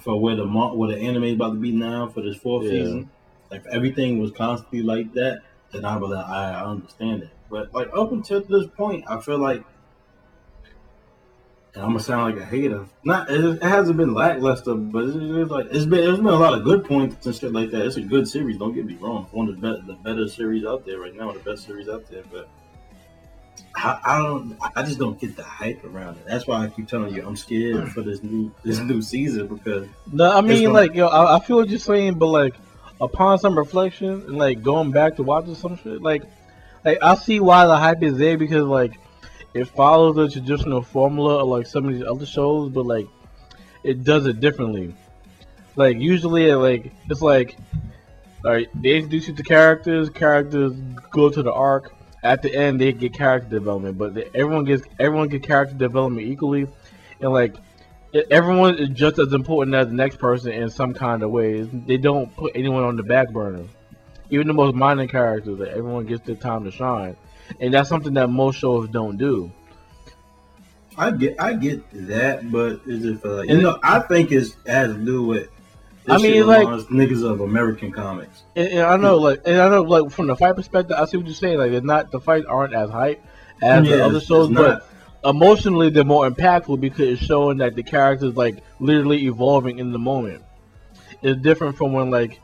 for 0.00 0.20
where 0.20 0.36
the 0.36 0.46
where 0.46 0.92
the 0.94 1.00
anime 1.00 1.24
is 1.24 1.34
about 1.34 1.50
to 1.54 1.58
be 1.58 1.72
now 1.72 2.06
for 2.08 2.20
this 2.22 2.36
fourth 2.36 2.64
Yeah. 2.64 2.70
season. 2.70 3.10
If 3.50 3.66
everything 3.66 4.20
was 4.20 4.30
constantly 4.32 4.82
like 4.82 5.12
that, 5.14 5.42
then 5.72 5.84
I 5.84 5.96
would 5.96 6.16
I, 6.16 6.60
I 6.60 6.64
understand 6.64 7.22
it. 7.24 7.30
But 7.50 7.74
like 7.74 7.88
up 7.96 8.12
until 8.12 8.40
this 8.42 8.66
point, 8.76 9.04
I 9.08 9.20
feel 9.20 9.38
like, 9.38 9.64
and 11.74 11.82
I'm 11.84 11.90
gonna 11.90 12.00
sound 12.00 12.34
like 12.34 12.42
a 12.42 12.46
hater. 12.46 12.84
Not 13.04 13.30
it, 13.30 13.44
it 13.44 13.62
hasn't 13.62 13.96
been 13.96 14.14
lackluster, 14.14 14.74
but 14.74 15.04
it's, 15.04 15.16
it's 15.16 15.50
like 15.50 15.66
it's 15.70 15.84
been 15.84 16.04
there's 16.04 16.16
been 16.18 16.26
a 16.26 16.36
lot 16.36 16.54
of 16.54 16.64
good 16.64 16.84
points 16.84 17.26
and 17.26 17.34
shit 17.34 17.52
like 17.52 17.70
that. 17.70 17.86
It's 17.86 17.96
a 17.96 18.02
good 18.02 18.28
series. 18.28 18.58
Don't 18.58 18.74
get 18.74 18.86
me 18.86 18.94
wrong. 19.00 19.24
It's 19.24 19.32
one 19.32 19.48
of 19.48 19.56
the 19.56 19.60
better 19.60 19.82
the 19.86 19.94
better 19.94 20.28
series 20.28 20.64
out 20.64 20.84
there 20.86 20.98
right 21.00 21.14
now. 21.14 21.32
The 21.32 21.40
best 21.40 21.64
series 21.66 21.88
out 21.88 22.08
there, 22.10 22.22
but. 22.30 22.48
I, 23.76 24.00
I 24.04 24.18
don't. 24.18 24.56
I 24.74 24.82
just 24.82 24.98
don't 24.98 25.18
get 25.20 25.36
the 25.36 25.44
hype 25.44 25.84
around 25.84 26.16
it. 26.16 26.24
That's 26.26 26.46
why 26.46 26.64
I 26.64 26.68
keep 26.68 26.88
telling 26.88 27.14
you 27.14 27.24
I'm 27.26 27.36
scared 27.36 27.92
for 27.92 28.00
this 28.02 28.22
new 28.22 28.52
this 28.64 28.78
new 28.80 29.00
season 29.00 29.46
because 29.46 29.86
No, 30.10 30.30
I 30.36 30.40
mean 30.40 30.64
gonna- 30.64 30.74
like 30.74 30.94
yo, 30.94 31.06
I, 31.06 31.36
I 31.36 31.40
feel 31.40 31.56
what 31.58 31.68
you're 31.68 31.78
saying, 31.78 32.14
but 32.14 32.26
like 32.26 32.54
upon 33.00 33.38
some 33.38 33.56
reflection 33.56 34.12
and 34.12 34.38
like 34.38 34.62
going 34.62 34.90
back 34.90 35.16
to 35.16 35.22
watching 35.22 35.54
some 35.54 35.76
shit, 35.76 36.02
like 36.02 36.22
like 36.84 36.98
I 37.02 37.14
see 37.14 37.40
why 37.40 37.66
the 37.66 37.76
hype 37.76 38.02
is 38.02 38.18
there 38.18 38.36
because 38.36 38.64
like 38.64 38.98
it 39.54 39.66
follows 39.66 40.16
the 40.16 40.28
traditional 40.28 40.82
formula 40.82 41.42
of 41.42 41.48
like 41.48 41.66
some 41.66 41.86
of 41.86 41.94
these 41.94 42.04
other 42.04 42.26
shows, 42.26 42.70
but 42.70 42.86
like 42.86 43.08
it 43.82 44.04
does 44.04 44.26
it 44.26 44.40
differently. 44.40 44.94
Like 45.76 45.98
usually, 45.98 46.48
it 46.48 46.56
like 46.56 46.92
it's 47.08 47.22
like 47.22 47.56
all 48.44 48.52
right, 48.52 48.68
they 48.74 48.96
introduce 48.96 49.28
you 49.28 49.34
to 49.34 49.42
characters, 49.42 50.10
characters 50.10 50.72
go 51.10 51.28
to 51.30 51.42
the 51.42 51.52
arc. 51.52 51.94
At 52.22 52.42
the 52.42 52.54
end, 52.54 52.78
they 52.80 52.92
get 52.92 53.14
character 53.14 53.48
development, 53.48 53.96
but 53.96 54.16
everyone 54.34 54.64
gets 54.64 54.82
everyone 54.98 55.28
get 55.28 55.42
character 55.42 55.74
development 55.74 56.26
equally, 56.26 56.66
and 57.20 57.32
like 57.32 57.54
everyone 58.30 58.78
is 58.78 58.88
just 58.90 59.18
as 59.18 59.32
important 59.32 59.74
as 59.76 59.88
the 59.88 59.94
next 59.94 60.16
person 60.18 60.52
in 60.52 60.70
some 60.70 60.94
kind 60.94 61.22
of 61.22 61.30
way. 61.30 61.62
They 61.62 61.96
don't 61.96 62.34
put 62.36 62.52
anyone 62.54 62.84
on 62.84 62.96
the 62.96 63.02
back 63.02 63.30
burner. 63.30 63.64
Even 64.30 64.46
the 64.46 64.54
most 64.54 64.74
minor 64.74 65.06
characters, 65.06 65.58
that 65.58 65.68
everyone 65.70 66.06
gets 66.06 66.24
their 66.24 66.36
time 66.36 66.64
to 66.64 66.70
shine, 66.70 67.16
and 67.58 67.74
that's 67.74 67.88
something 67.88 68.14
that 68.14 68.28
most 68.28 68.58
shows 68.58 68.88
don't 68.88 69.16
do. 69.16 69.50
I 70.96 71.10
get 71.12 71.40
I 71.40 71.54
get 71.54 71.82
that, 72.08 72.50
but 72.50 72.80
it's 72.86 73.02
just 73.04 73.24
uh, 73.24 73.42
you 73.42 73.54
And- 73.54 73.62
know 73.62 73.78
I 73.82 74.00
think 74.00 74.30
it's 74.32 74.54
has 74.66 74.94
to 74.94 74.98
do 75.00 75.22
with. 75.24 75.48
I 76.08 76.18
mean, 76.18 76.46
like- 76.46 76.66
niggas 76.66 77.22
of 77.28 77.40
American 77.40 77.92
comics. 77.92 78.42
And, 78.56 78.68
and 78.68 78.80
I 78.82 78.96
know, 78.96 79.16
like, 79.18 79.42
and 79.44 79.60
I 79.60 79.68
know, 79.68 79.82
like, 79.82 80.10
from 80.10 80.26
the 80.28 80.34
fight 80.34 80.56
perspective, 80.56 80.96
I 80.98 81.04
see 81.04 81.18
what 81.18 81.26
you're 81.26 81.34
saying. 81.34 81.58
Like, 81.58 81.70
they're 81.72 81.80
not 81.82 82.10
the 82.10 82.20
fights 82.20 82.46
aren't 82.46 82.74
as 82.74 82.90
hype 82.90 83.22
as 83.62 83.86
the 83.86 84.04
other 84.04 84.20
shows, 84.20 84.48
it's 84.48 84.56
but 84.56 84.88
emotionally 85.24 85.90
they're 85.90 86.04
more 86.04 86.28
impactful 86.28 86.80
because 86.80 87.08
it's 87.08 87.22
showing 87.22 87.58
that 87.58 87.74
the 87.74 87.82
characters 87.82 88.36
like 88.36 88.62
literally 88.78 89.26
evolving 89.26 89.78
in 89.78 89.92
the 89.92 89.98
moment. 89.98 90.42
It's 91.22 91.40
different 91.40 91.76
from 91.76 91.92
when 91.92 92.10
like 92.10 92.40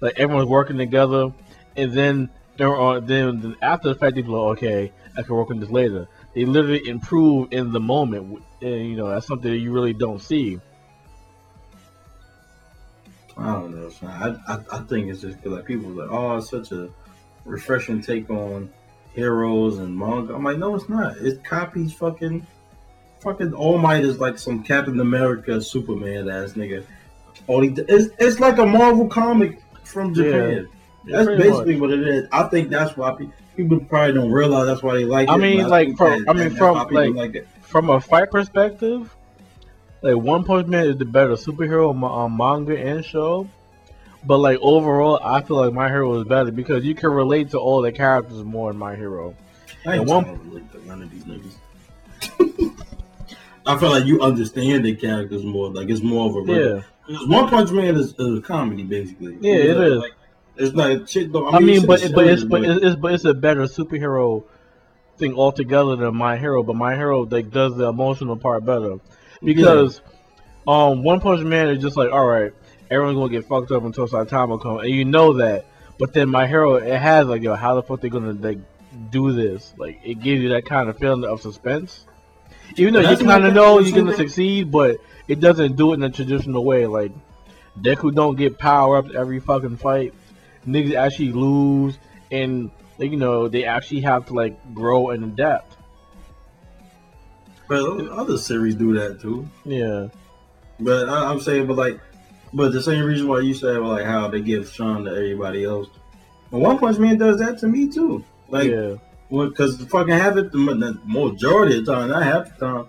like 0.00 0.18
everyone's 0.18 0.48
working 0.48 0.78
together, 0.78 1.32
and 1.76 1.92
then 1.92 2.30
there 2.56 2.74
are. 2.74 3.00
Then, 3.00 3.56
after 3.60 3.88
the 3.88 3.94
fact, 3.94 4.14
people 4.14 4.34
are 4.36 4.50
okay, 4.52 4.92
I 5.16 5.22
can 5.22 5.34
work 5.34 5.50
on 5.50 5.60
this 5.60 5.70
later. 5.70 6.08
They 6.34 6.44
literally 6.44 6.88
improve 6.88 7.52
in 7.52 7.72
the 7.72 7.80
moment, 7.80 8.42
and 8.62 8.86
you 8.88 8.96
know 8.96 9.08
that's 9.08 9.26
something 9.26 9.50
that 9.50 9.58
you 9.58 9.72
really 9.72 9.92
don't 9.92 10.20
see. 10.20 10.60
I 13.36 13.52
don't 13.52 13.74
know. 13.74 13.90
I, 14.02 14.34
I 14.52 14.58
I 14.72 14.78
think 14.80 15.08
it's 15.08 15.20
just 15.20 15.42
'cause, 15.42 15.52
like 15.52 15.64
people 15.64 15.90
are 15.90 16.06
like, 16.06 16.10
oh, 16.10 16.36
it's 16.38 16.50
such 16.50 16.72
a 16.72 16.90
refreshing 17.44 18.00
take 18.00 18.28
on 18.30 18.70
heroes 19.14 19.78
and 19.78 19.96
manga. 19.98 20.34
I'm 20.34 20.44
like, 20.44 20.58
no, 20.58 20.74
it's 20.74 20.88
not. 20.88 21.16
It 21.18 21.44
copies 21.44 21.92
fucking 21.92 22.46
fucking 23.20 23.52
All 23.52 23.78
Might 23.78 24.04
is 24.04 24.18
like 24.20 24.38
some 24.38 24.62
Captain 24.62 25.00
America 25.00 25.60
Superman 25.60 26.28
ass 26.28 26.52
nigga. 26.52 26.84
All 27.46 27.60
he 27.62 27.68
it's 27.70 28.14
it's 28.18 28.40
like 28.40 28.58
a 28.58 28.66
Marvel 28.66 29.08
comic 29.08 29.62
from 29.84 30.14
Japan. 30.14 30.68
Yeah, 31.04 31.24
That's 31.24 31.40
basically 31.40 31.74
much. 31.74 31.80
what 31.80 31.90
it 31.92 32.06
is. 32.06 32.28
I 32.32 32.42
think 32.44 32.68
that's 32.70 32.96
why 32.96 33.16
people 33.56 33.80
probably 33.80 34.14
don't 34.14 34.30
realize 34.30 34.66
that's 34.66 34.82
why 34.82 34.94
they 34.96 35.04
like 35.04 35.28
I 35.28 35.34
it. 35.34 35.38
mean, 35.38 35.66
like, 35.68 35.86
think 35.88 35.98
from- 35.98 36.24
that- 36.24 36.30
I 36.30 36.32
mean, 36.34 36.50
from, 36.50 36.76
like- 36.90 37.14
like. 37.14 37.46
From 37.62 37.90
a 37.90 38.00
fight 38.00 38.30
perspective, 38.30 39.14
like 40.02 40.16
One 40.16 40.42
Punch 40.44 40.68
Man 40.68 40.86
is 40.86 40.96
the 40.96 41.04
better 41.04 41.32
superhero 41.34 41.90
uh, 41.92 42.28
manga 42.28 42.78
and 42.78 43.04
show. 43.04 43.46
But 44.24 44.38
like 44.38 44.58
overall, 44.60 45.20
I 45.22 45.40
feel 45.42 45.56
like 45.56 45.72
My 45.72 45.88
Hero 45.88 46.20
is 46.20 46.26
better 46.26 46.50
because 46.50 46.84
you 46.84 46.94
can 46.94 47.10
relate 47.10 47.50
to 47.50 47.58
all 47.58 47.82
the 47.82 47.92
characters 47.92 48.42
more 48.44 48.70
in 48.70 48.76
My 48.76 48.96
Hero. 48.96 49.34
I 49.86 49.96
ain't 49.96 50.06
one- 50.08 50.24
to 50.24 50.32
relate 50.32 50.72
to 50.72 50.86
none 50.86 51.02
of 51.02 51.10
these 51.10 51.24
niggas. 51.24 51.54
I 53.66 53.78
feel 53.78 53.90
like 53.90 54.06
you 54.06 54.20
understand 54.22 54.84
the 54.84 54.94
characters 54.96 55.44
more. 55.44 55.70
Like 55.70 55.88
it's 55.90 56.02
more 56.02 56.28
of 56.28 56.48
a 56.48 56.52
Yeah, 56.52 56.82
Because 57.06 57.26
One 57.28 57.48
Punch 57.48 57.70
Man 57.70 57.96
is, 57.96 58.14
is 58.18 58.38
a 58.38 58.40
comedy, 58.40 58.82
basically. 58.82 59.36
Yeah, 59.40 59.54
it 59.56 59.76
Like, 59.76 59.86
is. 59.88 59.98
Like, 59.98 60.12
it's 60.56 60.74
not 60.74 61.08
shit. 61.08 61.32
Though. 61.32 61.48
I 61.50 61.60
mean, 61.60 61.80
shit 61.80 61.86
but 61.86 62.00
but 62.14 62.26
it's 62.26 62.44
but 62.44 62.64
it's, 62.64 62.84
it's 62.84 62.96
but 62.96 63.14
it's 63.14 63.24
a 63.24 63.34
better 63.34 63.62
superhero 63.64 64.44
thing 65.16 65.34
altogether 65.34 65.96
than 65.96 66.16
My 66.16 66.36
Hero. 66.38 66.62
But 66.62 66.76
My 66.76 66.96
Hero 66.96 67.22
like 67.24 67.50
does 67.50 67.76
the 67.76 67.86
emotional 67.88 68.36
part 68.36 68.64
better 68.64 68.96
because 69.44 70.00
um 70.66 71.04
One 71.04 71.20
Punch 71.20 71.44
Man 71.44 71.68
is 71.68 71.80
just 71.82 71.96
like 71.96 72.10
all 72.10 72.24
right, 72.26 72.52
everyone's 72.90 73.16
gonna 73.16 73.30
get 73.30 73.46
fucked 73.46 73.70
up 73.70 73.84
until 73.84 74.08
Saitama 74.08 74.60
comes, 74.60 74.82
and 74.82 74.90
you 74.90 75.04
know 75.04 75.34
that. 75.34 75.66
But 75.98 76.12
then 76.12 76.28
My 76.28 76.46
Hero 76.46 76.76
it 76.76 76.98
has 76.98 77.26
like 77.26 77.42
yo, 77.42 77.54
how 77.54 77.74
the 77.74 77.82
fuck 77.82 78.00
they 78.00 78.08
gonna 78.08 78.32
like 78.32 78.58
do 79.10 79.32
this? 79.32 79.74
Like 79.76 80.00
it 80.04 80.20
gives 80.20 80.42
you 80.42 80.50
that 80.50 80.64
kind 80.64 80.88
of 80.88 80.98
feeling 80.98 81.24
of 81.24 81.40
suspense. 81.40 82.06
Even 82.76 82.94
though 82.94 83.10
you 83.10 83.16
kind 83.16 83.44
of 83.44 83.54
know 83.54 83.78
you're 83.78 83.96
gonna 83.96 84.16
succeed, 84.16 84.70
but 84.70 84.98
it 85.26 85.40
doesn't 85.40 85.76
do 85.76 85.92
it 85.92 85.94
in 85.94 86.02
a 86.02 86.10
traditional 86.10 86.64
way. 86.64 86.86
Like 86.86 87.12
Deku 87.80 88.14
don't 88.14 88.36
get 88.36 88.58
power 88.58 88.96
up 88.96 89.10
every 89.10 89.40
fucking 89.40 89.76
fight. 89.76 90.14
Niggas 90.66 90.94
actually 90.94 91.32
lose, 91.32 91.98
and 92.30 92.70
like, 92.98 93.10
you 93.10 93.16
know 93.16 93.48
they 93.48 93.64
actually 93.64 94.00
have 94.02 94.26
to 94.26 94.34
like 94.34 94.74
grow 94.74 95.10
and 95.10 95.24
adapt. 95.24 95.76
But 97.68 97.82
other 98.08 98.38
series 98.38 98.74
do 98.74 98.94
that 98.94 99.20
too. 99.20 99.46
Yeah, 99.64 100.08
But 100.80 101.08
I, 101.08 101.30
I'm 101.30 101.40
saying, 101.40 101.66
but 101.66 101.76
like, 101.76 102.00
but 102.52 102.72
the 102.72 102.82
same 102.82 103.04
reason 103.04 103.28
why 103.28 103.40
you 103.40 103.54
said 103.54 103.78
like 103.80 104.04
how 104.04 104.28
they 104.28 104.40
give 104.40 104.68
Sean 104.70 105.04
to 105.04 105.10
everybody 105.10 105.64
else. 105.64 105.88
But 106.50 106.60
One 106.60 106.78
Punch 106.78 106.98
Man 106.98 107.18
does 107.18 107.38
that 107.38 107.58
to 107.58 107.66
me 107.68 107.88
too. 107.88 108.24
Like, 108.48 108.70
yeah. 108.70 108.94
because 109.30 109.76
the 109.78 109.86
fucking 109.86 110.14
have 110.14 110.38
it 110.38 110.50
the, 110.52 110.58
the 110.58 110.98
majority 111.04 111.78
of 111.78 111.84
the 111.84 111.92
time, 111.92 112.08
not 112.08 112.22
half 112.22 112.58
the 112.58 112.66
time. 112.66 112.88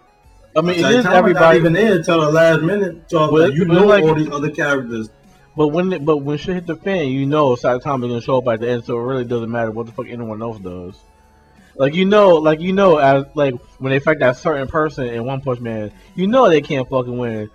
I 0.56 0.62
mean, 0.62 0.80
it 0.80 0.84
Like, 0.84 0.96
is 0.96 1.04
Tama 1.04 1.14
not 1.16 1.20
everybody, 1.20 1.60
even 1.60 1.74
there 1.74 1.96
until 1.98 2.22
the 2.22 2.32
last 2.32 2.62
minute. 2.62 3.04
So 3.08 3.32
Well, 3.32 3.44
like, 3.50 3.54
you 3.54 3.66
know 3.66 3.86
like- 3.86 4.04
all 4.04 4.16
these 4.16 4.30
other 4.32 4.50
characters. 4.50 5.10
but 5.58 5.68
when 5.68 5.92
it, 5.94 6.06
but 6.06 6.18
when 6.18 6.38
shit 6.38 6.56
hit 6.56 6.66
the 6.68 6.76
fan, 6.78 7.10
you 7.10 7.26
know 7.26 7.56
Saitama's 7.56 8.08
gonna 8.08 8.22
show 8.22 8.38
up 8.38 8.48
at 8.48 8.62
the 8.62 8.70
end, 8.70 8.86
so 8.86 8.98
it 8.98 9.02
really 9.04 9.26
doesn't 9.26 9.52
matter 9.52 9.72
what 9.72 9.86
the 9.86 9.92
fuck 9.92 10.08
anyone 10.08 10.42
else 10.42 10.58
does. 10.60 10.98
Like 11.76 11.94
you 11.94 12.06
know, 12.06 12.36
like 12.36 12.60
you 12.62 12.74
know, 12.74 12.98
as 12.98 13.26
like 13.36 13.56
when 13.80 13.92
they 13.92 14.00
fight 14.00 14.20
that 14.20 14.38
certain 14.38 14.68
person 14.68 15.06
in 15.08 15.26
One 15.26 15.42
Punch 15.42 15.60
Man, 15.60 15.92
you 16.16 16.28
know 16.28 16.50
they 16.50 16.62
can't 16.62 16.90
fucking 16.90 17.18
win. 17.18 17.50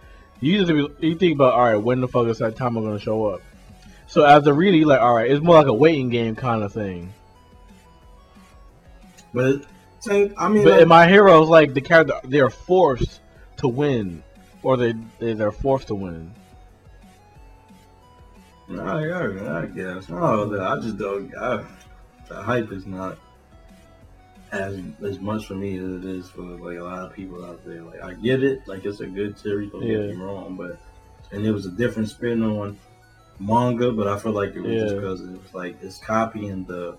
You 0.44 0.62
just 0.62 1.02
you 1.02 1.14
think 1.14 1.36
about 1.36 1.54
all 1.54 1.64
right, 1.64 1.76
when 1.76 2.02
the 2.02 2.08
fuck 2.08 2.26
is 2.26 2.38
Saitama 2.38 2.84
gonna 2.84 2.98
show 2.98 3.24
up? 3.28 3.40
So 4.06 4.26
as 4.26 4.46
a 4.46 4.52
reader, 4.52 4.76
you're 4.76 4.88
like, 4.88 5.00
all 5.00 5.14
right, 5.14 5.30
it's 5.30 5.42
more 5.42 5.56
like 5.56 5.68
a 5.68 5.72
waiting 5.72 6.10
game 6.10 6.36
kind 6.36 6.62
of 6.62 6.70
thing. 6.70 7.14
But 9.32 9.64
I 10.06 10.48
mean, 10.48 10.64
But 10.64 10.72
like, 10.72 10.82
in 10.82 10.88
my 10.88 11.08
heroes, 11.08 11.48
like 11.48 11.72
the 11.72 11.80
character, 11.80 12.20
they're 12.24 12.50
forced 12.50 13.20
to 13.56 13.68
win, 13.68 14.22
or 14.62 14.76
they, 14.76 14.92
they 15.18 15.32
they're 15.32 15.50
forced 15.50 15.86
to 15.86 15.94
win. 15.94 16.30
I, 18.70 18.82
I, 18.82 19.62
I 19.62 19.66
guess. 19.66 20.08
Oh, 20.10 20.60
I 20.60 20.78
just 20.78 20.98
don't. 20.98 21.34
I, 21.36 21.64
the 22.28 22.42
hype 22.42 22.70
is 22.70 22.84
not 22.84 23.16
as 24.54 24.80
as 25.02 25.18
much 25.20 25.46
for 25.46 25.54
me 25.54 25.76
as 25.78 25.84
it 25.84 26.04
is 26.04 26.28
for 26.30 26.42
like 26.42 26.78
a 26.78 26.82
lot 26.82 27.00
of 27.06 27.12
people 27.12 27.44
out 27.44 27.64
there. 27.64 27.82
Like 27.82 28.02
I 28.02 28.14
get 28.14 28.42
it. 28.42 28.66
Like 28.66 28.84
it's 28.84 29.00
a 29.00 29.06
good 29.06 29.38
series. 29.38 29.70
Don't 29.72 29.82
Yeah. 29.82 30.06
get 30.06 30.16
me 30.16 30.22
wrong, 30.22 30.56
but 30.56 30.78
and 31.32 31.44
it 31.44 31.50
was 31.52 31.66
a 31.66 31.70
different 31.70 32.08
spin 32.08 32.42
on 32.42 32.78
manga, 33.40 33.90
but 33.92 34.06
I 34.06 34.18
feel 34.18 34.32
like 34.32 34.54
it 34.54 34.60
was 34.60 34.82
just 34.82 34.94
because 34.96 35.20
it 35.22 35.30
was 35.30 35.54
like 35.54 35.76
it's 35.82 35.98
copying 35.98 36.64
the 36.64 36.96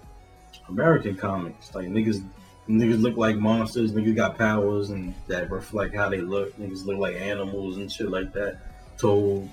American 0.69 1.15
comics. 1.15 1.73
Like 1.73 1.87
niggas. 1.87 2.23
Niggas 2.67 2.99
look 2.99 3.15
like 3.15 3.35
monsters. 3.37 3.91
Niggas 3.91 4.15
got 4.15 4.39
powers 4.39 4.89
and 4.89 5.13
that 5.27 5.51
reflect 5.51 5.93
how 5.95 6.09
they 6.09 6.21
look. 6.21 6.57
Niggas 6.57 6.83
look 6.83 6.97
like 6.97 7.15
animals 7.15 7.77
and 7.77 7.91
shit 7.91 8.09
like 8.09 8.33
that. 8.33 8.57
Told 8.97 9.47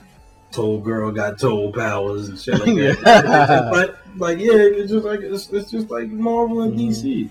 Told 0.51 0.83
girl 0.83 1.11
got 1.13 1.39
told 1.39 1.75
powers 1.75 2.29
and 2.31 2.39
shit 2.39 2.55
like 2.55 2.75
that. 2.75 3.03
Yeah. 3.05 3.69
but 3.71 3.99
like 4.17 4.39
yeah, 4.39 4.53
it's 4.55 4.91
just 4.91 5.05
like 5.05 5.21
it's, 5.21 5.51
it's 5.51 5.71
just 5.71 5.91
like 5.91 6.09
Marvel 6.09 6.63
and 6.63 6.73
Mhm. 6.73 6.89
DC 6.89 7.29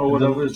or 0.00 0.10
whatever. 0.12 0.48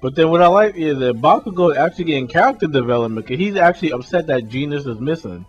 But 0.00 0.14
then 0.14 0.30
what 0.30 0.40
I 0.40 0.46
like 0.46 0.76
is 0.76 0.98
that 1.00 1.16
Bakugo 1.20 1.72
is 1.72 1.76
actually 1.76 2.04
getting 2.04 2.26
character 2.26 2.66
development 2.66 3.26
because 3.26 3.38
he's 3.38 3.56
actually 3.56 3.92
upset 3.92 4.26
that 4.28 4.48
Jeanist 4.48 4.86
is 4.86 4.98
missing. 4.98 5.44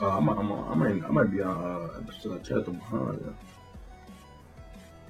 uh, 0.00 0.08
I'm, 0.08 0.28
I'm, 0.28 0.52
I 0.52 0.74
might 0.74 1.04
I 1.04 1.08
might 1.08 1.30
be 1.30 1.40
on 1.42 1.56
uh, 1.56 1.98
episode 2.00 2.42
chapter 2.44 2.70
behind. 2.70 3.18
Yeah. 3.24 3.32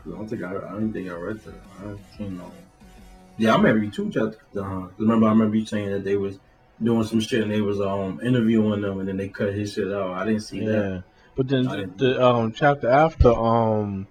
I 0.06 0.16
don't 0.16 0.28
think 0.28 0.42
I 0.44 0.50
I 0.56 0.70
don't 0.72 0.92
think 0.92 1.10
I 1.10 1.14
read 1.14 1.40
that. 1.40 1.54
I 1.80 2.16
seen 2.16 2.38
no. 2.38 2.50
Yeah, 3.38 3.52
I 3.52 3.56
remember 3.56 3.84
you 3.84 3.90
two 3.90 4.10
chapters 4.10 4.36
behind. 4.54 4.90
Remember, 4.98 5.26
I 5.26 5.30
remember 5.30 5.56
you 5.56 5.66
saying 5.66 5.90
that 5.90 6.04
they 6.04 6.16
was 6.16 6.38
doing 6.82 7.04
some 7.04 7.20
shit 7.20 7.42
and 7.42 7.50
they 7.50 7.60
was 7.60 7.80
um 7.80 8.20
interviewing 8.24 8.80
them 8.80 9.00
and 9.00 9.08
then 9.08 9.16
they 9.16 9.28
cut 9.28 9.52
his 9.52 9.72
shit 9.72 9.92
out. 9.92 10.12
I 10.12 10.24
didn't 10.24 10.42
see 10.42 10.60
Yeah. 10.60 10.72
that. 10.72 11.04
But 11.34 11.48
then 11.48 11.64
the 11.96 12.24
um 12.24 12.52
chapter 12.52 12.88
after 12.88 13.28
um 13.34 14.06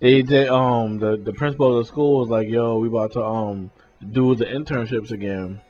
they 0.00 0.22
they 0.22 0.48
um 0.48 0.98
the 0.98 1.16
the 1.16 1.32
principal 1.32 1.78
of 1.78 1.84
the 1.84 1.88
school 1.88 2.20
was 2.20 2.28
like, 2.28 2.48
"Yo, 2.48 2.78
we 2.78 2.88
about 2.88 3.12
to 3.12 3.24
um 3.24 3.70
do 4.12 4.34
the 4.34 4.44
internships 4.44 5.10
again." 5.10 5.60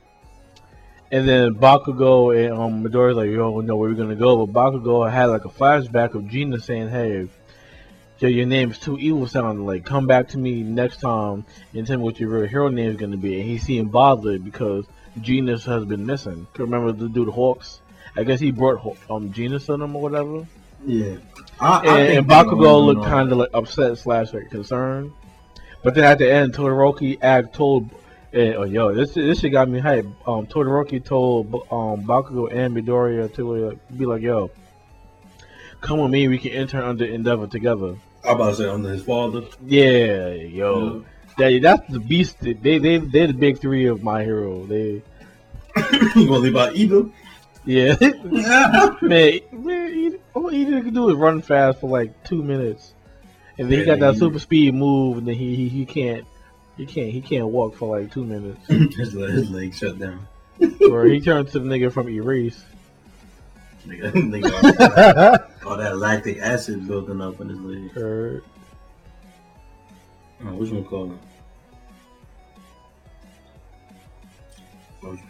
And 1.09 1.27
then 1.27 1.55
Bakugo 1.55 2.35
and 2.35 2.53
um 2.53 2.83
Midoriya's 2.83 3.17
like, 3.17 3.29
"Yo, 3.29 3.51
we 3.51 3.63
know 3.65 3.77
where 3.77 3.89
we're 3.89 3.95
gonna 3.95 4.15
go." 4.15 4.45
But 4.45 4.53
Bakugo 4.53 5.09
had 5.09 5.25
like 5.25 5.45
a 5.45 5.49
flashback 5.49 6.13
of 6.15 6.27
Gina 6.27 6.59
saying, 6.59 6.89
"Hey, 6.89 7.29
yo, 8.19 8.27
your 8.27 8.45
name's 8.45 8.79
too 8.79 8.97
evil 8.97 9.27
sounding. 9.27 9.65
Like, 9.65 9.85
come 9.85 10.07
back 10.07 10.29
to 10.29 10.37
me 10.37 10.63
next 10.63 10.99
time 10.99 11.45
and 11.73 11.87
tell 11.87 11.97
me 11.97 12.03
what 12.03 12.19
your 12.19 12.29
real 12.29 12.47
hero 12.47 12.67
name 12.67 12.91
is 12.91 12.97
gonna 12.97 13.17
be." 13.17 13.39
And 13.39 13.49
he's 13.49 13.63
seeing 13.63 13.85
bothered 13.87 14.43
because 14.43 14.85
Jeanist 15.19 15.65
has 15.65 15.85
been 15.85 16.05
missing. 16.05 16.47
Remember 16.57 16.91
the 16.91 17.07
dude 17.07 17.29
Hawks? 17.29 17.81
I 18.17 18.23
guess 18.23 18.41
he 18.41 18.51
brought 18.51 18.85
um 19.09 19.31
Jeanist 19.31 19.67
to 19.67 19.77
them 19.77 19.95
or 19.95 20.01
whatever. 20.01 20.45
Yeah, 20.85 21.15
I, 21.59 21.77
I 21.79 21.97
And, 21.99 22.07
think 22.07 22.17
and 22.19 22.27
Bakugo 22.29 22.61
gonna 22.61 22.77
looked 22.77 23.01
know. 23.01 23.07
kind 23.07 23.31
of 23.31 23.37
like 23.39 23.49
upset 23.53 23.97
slash 23.97 24.33
like 24.33 24.49
concerned. 24.49 25.11
But 25.83 25.95
then 25.95 26.03
at 26.03 26.17
the 26.17 26.31
end, 26.31 26.53
Todoroki 26.53 27.17
act 27.21 27.53
told, 27.55 27.89
oh, 28.33 28.63
"Yo, 28.63 28.93
this 28.93 29.13
this 29.13 29.39
shit 29.39 29.51
got 29.51 29.69
me 29.69 29.79
hype." 29.79 30.05
Um, 30.27 30.45
Todoroki 30.47 31.03
told 31.03 31.53
um 31.71 32.03
Bakugo 32.03 32.51
and 32.53 32.75
Midoriya 32.75 33.33
to 33.35 33.53
like, 33.69 33.97
be 33.97 34.05
like, 34.05 34.21
"Yo, 34.21 34.51
come 35.81 35.99
with 35.99 36.11
me. 36.11 36.27
We 36.27 36.37
can 36.37 36.51
intern 36.51 36.83
under 36.83 37.05
Endeavor 37.05 37.47
together." 37.47 37.95
I'm 38.23 38.35
about 38.35 38.49
to 38.49 38.55
say 38.55 38.67
under 38.69 38.89
his 38.89 39.03
father. 39.03 39.43
Yeah, 39.65 40.29
yo, 40.31 41.05
that, 41.37 41.59
that's 41.61 41.89
the 41.91 41.99
beast. 41.99 42.37
They 42.41 42.53
they 42.53 42.97
they're 42.97 43.27
the 43.27 43.33
big 43.33 43.59
three 43.59 43.85
of 43.85 44.03
my 44.03 44.23
hero. 44.23 44.65
They 44.65 45.01
you 46.15 46.27
gonna 46.27 46.39
leave 46.39 46.55
out 46.57 46.73
Iida? 46.73 47.11
Yeah, 47.67 47.95
man, 49.01 49.39
man, 49.51 50.19
all 50.33 50.47
he 50.47 50.65
can 50.65 50.93
do 50.93 51.09
is 51.09 51.15
run 51.15 51.41
fast 51.41 51.79
for 51.81 51.89
like 51.89 52.23
two 52.23 52.41
minutes, 52.41 52.93
and 53.57 53.69
then 53.69 53.79
he 53.79 53.85
got 53.85 53.99
that 53.99 54.13
he- 54.13 54.19
super 54.19 54.39
speed 54.39 54.73
move, 54.73 55.17
and 55.17 55.27
then 55.27 55.35
he 55.35 55.55
he, 55.55 55.67
he 55.69 55.85
can't 55.85 56.25
he 56.77 56.85
can't 56.85 57.11
he 57.11 57.21
can't 57.21 57.47
walk 57.47 57.75
for 57.75 57.99
like 57.99 58.11
two 58.11 58.23
minutes, 58.23 58.65
his, 58.67 59.11
his 59.11 59.49
leg 59.51 59.73
shut 59.75 59.99
down. 59.99 60.25
or 60.89 61.05
he 61.05 61.19
turns 61.19 61.51
to 61.51 61.59
the 61.59 61.67
nigga 61.67 61.91
from 61.91 62.07
Erase. 62.09 62.63
Nigga, 63.85 64.11
nigga, 64.13 64.51
all, 64.51 64.71
that, 64.71 65.51
all 65.65 65.77
that 65.77 65.97
lactic 65.97 66.39
acid 66.39 66.87
building 66.87 67.21
up 67.21 67.39
in 67.41 67.49
his 67.49 67.59
leg. 67.59 67.91
Heard. 67.91 68.43
Oh, 70.43 70.53
which 70.53 70.71
one 70.71 70.83
call 70.85 71.05
him? 71.05 71.19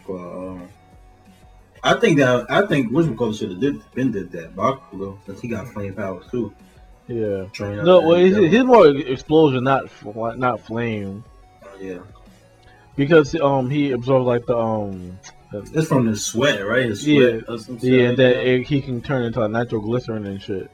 Call? 0.05 0.49
Um, 0.49 0.69
I 1.83 1.93
think 1.95 2.17
that 2.19 2.49
I 2.49 2.65
think 2.65 2.91
call 3.17 3.33
should 3.33 3.51
have 3.51 3.59
did 3.59 3.81
been 3.93 4.11
did 4.11 4.31
that 4.31 4.55
Bakugo 4.55 5.17
since 5.25 5.41
he 5.41 5.47
got 5.47 5.67
flame 5.69 5.93
powers 5.93 6.25
too. 6.31 6.53
Yeah. 7.07 7.45
Train 7.53 7.83
No, 7.85 8.01
well, 8.01 8.17
his, 8.17 8.33
devil. 8.33 8.49
his 8.49 8.63
more 8.65 8.87
explosion, 8.87 9.63
not 9.63 9.85
not 10.37 10.59
flame, 10.61 11.23
yeah, 11.79 11.99
because 12.95 13.33
um 13.35 13.69
he 13.69 13.91
absorbs 13.91 14.25
like 14.25 14.45
the 14.45 14.57
um 14.57 15.17
the- 15.51 15.69
it's 15.73 15.87
from 15.87 16.07
his 16.07 16.25
sweat, 16.25 16.65
right? 16.67 16.87
His 16.87 17.07
Yeah. 17.07 17.39
sweat 17.45 17.59
some 17.61 17.77
yeah 17.81 18.07
like 18.09 18.17
that 18.17 18.33
that. 18.35 18.47
it, 18.47 18.67
he 18.67 18.81
can 18.81 19.01
turn 19.01 19.23
into 19.23 19.41
a 19.41 19.47
nitroglycerin 19.47 20.25
and 20.25 20.41
shit. 20.41 20.69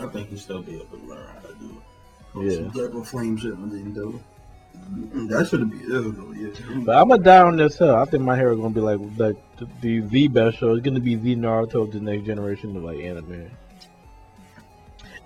I 0.00 0.06
think 0.06 0.28
he 0.30 0.36
still 0.36 0.62
be 0.62 0.76
able 0.76 0.86
to 0.98 1.06
learn 1.06 1.26
how 1.34 1.48
to 1.48 1.54
do 1.54 1.76
it. 2.40 2.52
Yeah. 2.52 2.56
Some 2.56 2.70
type 2.72 2.94
of 2.94 3.08
flame 3.08 3.36
shit 3.36 3.56
when 3.58 3.70
they 3.70 3.88
do. 3.90 4.20
That 4.90 5.48
should 5.48 5.70
be 5.70 5.80
ill 5.92 6.12
though. 6.12 6.32
Yeah. 6.32 6.50
But 6.84 6.96
I'm 6.96 7.08
gonna 7.08 7.22
die 7.22 7.42
on 7.42 7.56
this 7.56 7.78
hill. 7.78 7.94
I 7.94 8.04
think 8.06 8.22
My 8.22 8.36
Hero 8.36 8.54
is 8.54 8.60
gonna 8.60 8.74
be 8.74 8.80
like 8.80 9.00
like 9.18 9.36
the, 9.80 10.00
the 10.00 10.28
best 10.28 10.58
show. 10.58 10.72
It's 10.74 10.84
gonna 10.84 11.00
be 11.00 11.14
the 11.14 11.36
Naruto 11.36 11.82
of 11.82 11.92
the 11.92 12.00
next 12.00 12.24
generation 12.24 12.76
of 12.76 12.84
like 12.84 12.98
anime. 12.98 13.50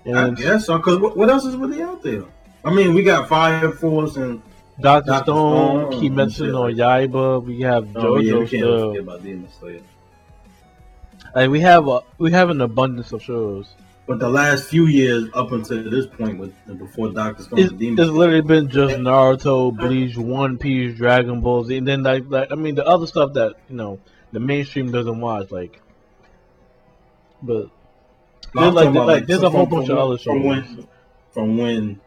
And 0.05 0.17
I 0.17 0.29
guess 0.31 0.65
so. 0.65 0.77
Cause 0.79 0.99
what, 0.99 1.15
what 1.15 1.29
else 1.29 1.45
is 1.45 1.55
really 1.55 1.81
out 1.81 2.03
there? 2.03 2.25
I 2.65 2.73
mean, 2.73 2.93
we 2.93 3.03
got 3.03 3.29
Fire 3.29 3.71
Force 3.71 4.17
and 4.17 4.41
Doctor 4.79 5.11
Dr. 5.11 5.23
Stone, 5.23 5.91
Stone, 5.91 6.01
Kimetsu 6.01 6.41
mm-hmm. 6.41 6.51
no. 6.51 6.63
Yaiba. 6.63 7.43
We 7.43 7.61
have 7.61 7.95
oh 7.95 8.17
yeah, 8.17 8.33
we 8.33 8.45
JoJo 8.45 8.87
forget 8.87 9.01
about 9.01 9.23
Demon 9.23 9.49
Slayer. 9.59 9.81
Like 11.35 11.49
we 11.49 11.61
have 11.61 11.87
a 11.87 12.01
we 12.17 12.31
have 12.31 12.49
an 12.49 12.59
abundance 12.61 13.11
of 13.13 13.23
shows. 13.23 13.75
But 14.05 14.19
the 14.19 14.27
last 14.29 14.65
few 14.65 14.87
years, 14.87 15.29
up 15.33 15.53
until 15.53 15.89
this 15.89 16.05
point, 16.05 16.37
with 16.37 16.53
before 16.77 17.13
Doctor 17.13 17.43
Stone, 17.43 17.59
It's, 17.59 17.71
Demon 17.71 17.99
it's 18.03 18.11
literally 18.11 18.41
been 18.41 18.67
just 18.69 18.95
Naruto, 18.95 19.75
Bleach, 19.75 20.17
One 20.17 20.57
Piece, 20.57 20.97
Dragon 20.97 21.39
Ball 21.39 21.63
Z, 21.63 21.77
and 21.77 21.87
then 21.87 22.03
like, 22.03 22.25
like 22.27 22.51
I 22.51 22.55
mean 22.55 22.75
the 22.75 22.85
other 22.85 23.07
stuff 23.07 23.33
that 23.33 23.53
you 23.69 23.77
know 23.77 23.99
the 24.33 24.39
mainstream 24.41 24.91
doesn't 24.91 25.19
watch, 25.21 25.51
like. 25.51 25.79
But 27.41 27.69
No, 28.55 28.61
there's 28.61 28.67
I'm 28.69 28.73
like, 28.75 28.89
about, 28.89 29.07
like 29.07 29.27
there's 29.27 29.39
so 29.41 29.47
a 29.47 29.49
whole 29.49 29.65
from- 29.65 29.75
bunch 29.77 29.87
from 29.87 29.97
of 29.97 30.03
other 30.03 30.17
shows. 30.17 30.23
from 30.25 30.43
when 30.43 30.87
from 31.31 31.57
when 31.57 31.99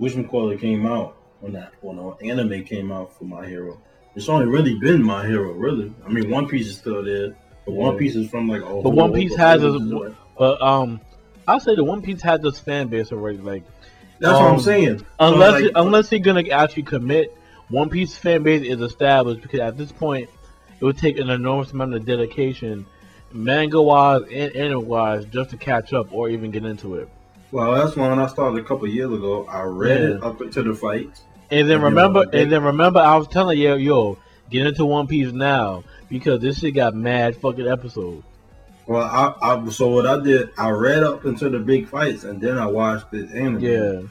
Wishmacaller 0.00 0.58
came 0.60 0.86
out 0.86 1.16
when 1.40 1.52
that 1.52 1.72
when 1.82 1.96
the 1.96 2.30
anime 2.30 2.64
came 2.64 2.90
out 2.92 3.12
for 3.16 3.24
My 3.24 3.46
Hero. 3.46 3.80
It's 4.14 4.28
only 4.28 4.46
really 4.46 4.78
been 4.78 5.02
My 5.02 5.26
Hero, 5.26 5.52
really. 5.52 5.92
I 6.04 6.08
mean, 6.08 6.30
One 6.30 6.46
Piece 6.48 6.66
is 6.68 6.76
still 6.78 7.02
there, 7.02 7.34
but 7.66 7.72
One. 7.72 7.96
Piece 7.98 8.14
is 8.16 8.28
from 8.30 8.48
like 8.48 8.62
But 8.62 8.90
One 8.90 9.12
Piece 9.12 9.34
has 9.36 9.62
a- 9.62 10.14
But 10.38 10.60
um, 10.62 11.00
I'll 11.46 11.60
say 11.60 11.74
the 11.74 11.84
One 11.84 12.02
Piece 12.02 12.22
had 12.22 12.42
this 12.42 12.58
fan 12.58 12.88
base 12.88 13.12
already. 13.12 13.38
Like 13.38 13.62
That's 14.18 14.34
what 14.34 14.42
Um, 14.42 14.54
I'm 14.54 14.60
saying. 14.60 14.98
So, 14.98 15.04
unless 15.20 15.62
like, 15.62 15.72
unless 15.74 16.12
you're 16.12 16.20
gonna 16.20 16.48
actually 16.50 16.84
commit, 16.84 17.36
One 17.68 17.88
Piece 17.88 18.16
fan 18.16 18.42
base 18.42 18.62
is 18.62 18.80
established 18.80 19.42
because 19.42 19.60
at 19.60 19.76
this 19.76 19.90
point, 19.92 20.28
it 20.80 20.84
would 20.84 20.98
take 20.98 21.18
an 21.18 21.30
enormous 21.30 21.72
amount 21.72 21.94
of 21.94 22.04
dedication, 22.04 22.86
manga 23.32 23.80
wise 23.80 24.22
and 24.32 24.54
anime 24.54 24.86
wise, 24.86 25.24
just 25.26 25.50
to 25.50 25.56
catch 25.56 25.92
up 25.92 26.12
or 26.12 26.28
even 26.28 26.50
get 26.50 26.64
into 26.64 26.96
it. 26.96 27.08
well, 27.50 27.74
that's 27.74 27.96
when 27.96 28.18
I 28.18 28.26
started 28.28 28.58
a 28.60 28.64
couple 28.64 28.86
years 28.88 29.12
ago. 29.12 29.46
I 29.48 29.62
read 29.62 30.00
it 30.00 30.22
up 30.22 30.40
into 30.40 30.62
the 30.62 30.74
fights. 30.74 31.22
And 31.50 31.68
then 31.68 31.76
And 31.76 31.84
remember, 31.84 32.20
what 32.20 32.32
they- 32.32 32.42
and 32.42 32.50
then 32.52 32.62
remember, 32.64 32.98
I 33.00 33.16
was 33.16 33.28
telling 33.28 33.58
you, 33.58 33.74
yo, 33.76 34.16
get 34.50 34.66
into 34.66 34.84
One 34.86 35.06
Piece 35.06 35.32
now 35.32 35.84
because 36.08 36.40
this 36.40 36.58
shit 36.60 36.74
got 36.74 36.94
mad 36.94 37.36
fucking 37.36 37.66
episodes. 37.68 38.22
Well, 38.86 39.02
I, 39.02 39.34
I 39.40 39.68
so 39.70 39.88
what 39.88 40.06
I 40.06 40.20
did, 40.20 40.50
I 40.58 40.70
read 40.70 41.02
up 41.02 41.24
into 41.24 41.48
the 41.48 41.58
big 41.58 41.88
fights, 41.88 42.24
and 42.24 42.40
then 42.40 42.58
I 42.58 42.66
watched 42.66 43.10
the 43.10 43.28
anime. 43.32 43.60
Yeah, 43.60 44.02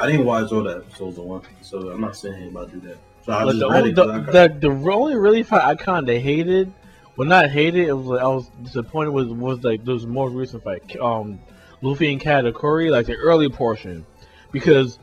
I 0.00 0.06
didn't 0.06 0.24
watch 0.24 0.52
all 0.52 0.62
the 0.62 0.76
episodes 0.76 1.18
of 1.18 1.24
One 1.24 1.40
Piece, 1.40 1.68
so 1.68 1.90
I'm 1.90 2.00
not 2.00 2.16
saying 2.16 2.48
about 2.48 2.70
do 2.70 2.80
that. 2.80 2.98
So 3.26 3.32
I 3.32 3.44
just 3.44 3.58
the 3.58 3.68
read 3.68 3.76
only 3.76 3.90
it 3.90 3.96
the, 3.96 4.04
the, 4.04 4.68
the 4.68 4.92
only 4.92 5.16
really 5.16 5.42
fight 5.42 5.64
I 5.64 5.74
kind 5.74 6.08
of 6.08 6.22
hated, 6.22 6.72
well, 7.16 7.28
not 7.28 7.50
hated, 7.50 7.88
it 7.88 7.92
was 7.92 8.06
like 8.06 8.22
I 8.22 8.28
was 8.28 8.48
disappointed 8.62 9.10
with 9.10 9.28
was 9.28 9.62
like 9.64 9.84
those 9.84 10.06
more 10.06 10.30
recent 10.30 10.62
fight, 10.62 10.96
um, 11.00 11.40
Luffy 11.82 12.12
and 12.12 12.20
Katakuri, 12.20 12.90
like 12.90 13.06
the 13.06 13.16
early 13.16 13.48
portion, 13.48 14.06
because 14.52 14.98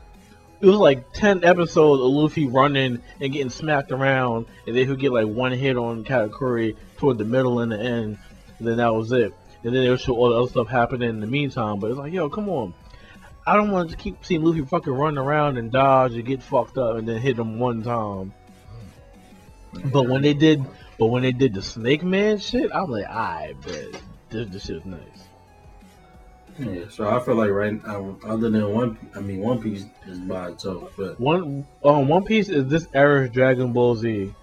it 0.60 0.66
was 0.66 0.76
like 0.76 1.12
ten 1.12 1.44
episodes 1.44 2.00
of 2.00 2.08
Luffy 2.08 2.46
running 2.46 3.00
and 3.20 3.32
getting 3.32 3.50
smacked 3.50 3.92
around, 3.92 4.46
and 4.66 4.74
then 4.74 4.86
he'll 4.86 4.96
get 4.96 5.12
like 5.12 5.26
one 5.26 5.52
hit 5.52 5.76
on 5.76 6.04
Katakuri 6.04 6.76
toward 6.96 7.18
the 7.18 7.24
middle 7.24 7.60
and 7.60 7.70
the 7.70 7.78
end, 7.78 8.18
and 8.58 8.66
then 8.66 8.78
that 8.78 8.94
was 8.94 9.12
it. 9.12 9.34
And 9.64 9.74
then 9.74 9.82
they 9.82 9.90
would 9.90 10.00
show 10.00 10.14
all 10.14 10.30
the 10.30 10.36
other 10.36 10.50
stuff 10.50 10.68
happening 10.68 11.08
in 11.08 11.20
the 11.20 11.26
meantime. 11.26 11.80
But 11.80 11.90
it's 11.90 11.98
like, 11.98 12.12
yo, 12.12 12.28
come 12.28 12.48
on. 12.48 12.74
I 13.46 13.56
don't 13.56 13.70
want 13.70 13.90
to 13.90 13.96
keep 13.96 14.24
seeing 14.24 14.42
Luffy 14.42 14.64
fucking 14.64 14.92
run 14.92 15.16
around 15.16 15.56
and 15.56 15.72
dodge 15.72 16.12
and 16.14 16.24
get 16.24 16.42
fucked 16.42 16.76
up 16.76 16.96
and 16.96 17.08
then 17.08 17.18
hit 17.18 17.38
him 17.38 17.58
one 17.58 17.82
time. 17.82 18.32
But 19.86 20.08
when 20.08 20.22
they 20.22 20.34
did, 20.34 20.64
but 20.98 21.06
when 21.06 21.22
they 21.22 21.32
did 21.32 21.54
the 21.54 21.62
Snake 21.62 22.02
Man 22.02 22.38
shit, 22.38 22.70
I'm 22.74 22.90
like, 22.90 23.06
I 23.06 23.54
bet 23.64 24.02
this, 24.30 24.48
this 24.50 24.66
shit's 24.66 24.84
nice. 24.84 25.00
Yeah, 26.58 26.88
so 26.90 27.08
I 27.08 27.20
feel 27.20 27.36
like 27.36 27.50
right 27.50 27.84
now, 27.86 28.16
other 28.24 28.50
than 28.50 28.74
one, 28.74 28.98
I 29.14 29.20
mean, 29.20 29.40
One 29.40 29.62
Piece 29.62 29.84
is 30.06 30.18
by 30.18 30.48
itself, 30.48 30.92
but 30.96 31.20
One, 31.20 31.64
um, 31.84 32.08
One 32.08 32.24
Piece 32.24 32.48
is 32.48 32.66
this 32.66 32.88
era's 32.92 33.30
Dragon 33.30 33.72
Ball 33.72 33.94
Z. 33.94 34.34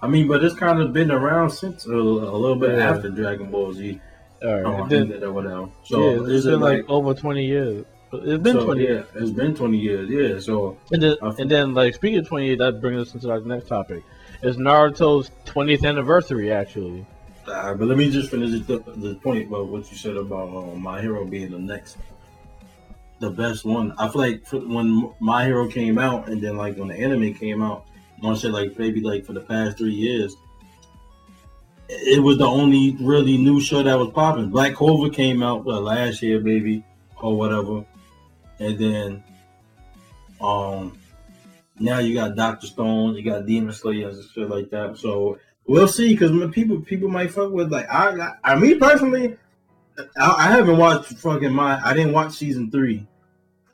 I 0.00 0.06
mean, 0.06 0.28
but 0.28 0.44
it's 0.44 0.54
kind 0.54 0.80
of 0.80 0.92
been 0.92 1.10
around 1.10 1.50
since 1.50 1.86
a, 1.86 1.90
a 1.90 1.94
little 1.94 2.56
bit 2.56 2.76
Yeah. 2.78 2.90
after 2.90 3.08
Dragon 3.10 3.50
Ball 3.50 3.72
Z, 3.72 4.00
All 4.44 4.54
right, 4.62 4.64
oh, 4.64 4.86
then, 4.88 5.22
or 5.24 5.32
whatever. 5.32 5.68
So 5.84 6.00
yeah, 6.00 6.20
it's 6.20 6.28
is 6.30 6.46
it 6.46 6.50
been 6.50 6.60
like, 6.60 6.76
like, 6.82 6.90
over 6.90 7.14
20 7.14 7.44
years. 7.44 7.84
It's 8.12 8.42
been 8.42 8.54
so, 8.54 8.64
20 8.64 8.82
Yeah, 8.82 8.88
years. 8.88 9.06
it's 9.16 9.30
been 9.30 9.54
twenty 9.54 9.76
years. 9.78 10.08
Yeah, 10.08 10.38
so 10.40 10.78
And 10.92 11.02
then, 11.02 11.16
I 11.20 11.30
feel- 11.30 11.42
and 11.42 11.50
then, 11.50 11.74
like 11.74 11.94
speaking 11.94 12.20
of 12.20 12.28
20 12.28 12.46
years, 12.46 12.58
that 12.58 12.80
brings 12.80 13.02
us 13.08 13.14
into 13.14 13.30
our 13.30 13.40
next 13.40 13.68
topic. 13.68 14.02
It's 14.40 14.56
Naruto's 14.56 15.30
20th 15.44 15.84
anniversary, 15.84 16.50
actually. 16.52 17.04
uh, 17.46 17.74
but 17.74 17.86
let 17.88 17.98
me 17.98 18.10
just 18.10 18.30
finish 18.30 18.50
the, 18.66 18.78
the 18.96 19.14
point 19.22 19.48
about 19.48 19.66
what 19.68 19.90
you 19.90 19.96
said 19.96 20.16
about 20.16 20.48
um, 20.56 20.80
My 20.80 21.00
Hero 21.02 21.24
being 21.26 21.50
the 21.50 21.58
next, 21.58 21.98
the 23.20 23.30
best 23.30 23.64
one. 23.66 23.92
I 23.98 24.08
feel 24.08 24.20
like 24.22 24.46
for, 24.46 24.58
when 24.60 25.12
My 25.20 25.44
Hero 25.44 25.66
came 25.68 25.98
out, 25.98 26.28
and 26.28 26.40
then 26.40 26.56
like 26.56 26.76
when 26.78 26.88
the 26.88 26.94
anime 26.94 27.34
came 27.34 27.60
out, 27.62 27.84
I 28.20 28.26
want 28.26 28.40
to 28.40 28.46
say 28.46 28.48
like 28.48 28.78
maybe 28.78 29.00
like 29.00 29.24
for 29.24 29.32
the 29.32 29.40
past 29.40 29.78
three 29.78 29.92
years, 29.92 30.36
it 31.88 32.22
was 32.22 32.38
the 32.38 32.46
only 32.46 32.96
really 33.00 33.36
new 33.38 33.60
show 33.60 33.82
that 33.82 33.98
was 33.98 34.10
popping. 34.12 34.50
Black 34.50 34.74
Clover 34.74 35.08
came 35.08 35.42
out 35.42 35.66
last 35.66 36.20
year, 36.22 36.40
baby, 36.40 36.84
or 37.20 37.36
whatever, 37.36 37.84
and 38.58 38.78
then 38.78 39.24
um 40.40 40.98
now 41.78 41.98
you 41.98 42.14
got 42.14 42.34
Doctor 42.34 42.66
Stone, 42.66 43.14
you 43.14 43.22
got 43.22 43.46
Demon 43.46 43.72
Slayer 43.72 44.08
and 44.08 44.24
shit 44.32 44.50
like 44.50 44.70
that. 44.70 44.98
So 44.98 45.38
we'll 45.66 45.88
see, 45.88 46.12
because 46.12 46.32
people 46.52 46.80
people 46.80 47.08
might 47.08 47.30
fuck 47.30 47.52
with 47.52 47.70
like 47.70 47.88
I 47.88 48.34
I, 48.42 48.52
I 48.52 48.54
me 48.56 48.74
personally, 48.74 49.36
I, 50.16 50.34
I 50.38 50.50
haven't 50.50 50.76
watched 50.76 51.12
fucking 51.18 51.52
my 51.52 51.80
I 51.84 51.94
didn't 51.94 52.12
watch 52.12 52.34
season 52.34 52.70
three. 52.70 53.06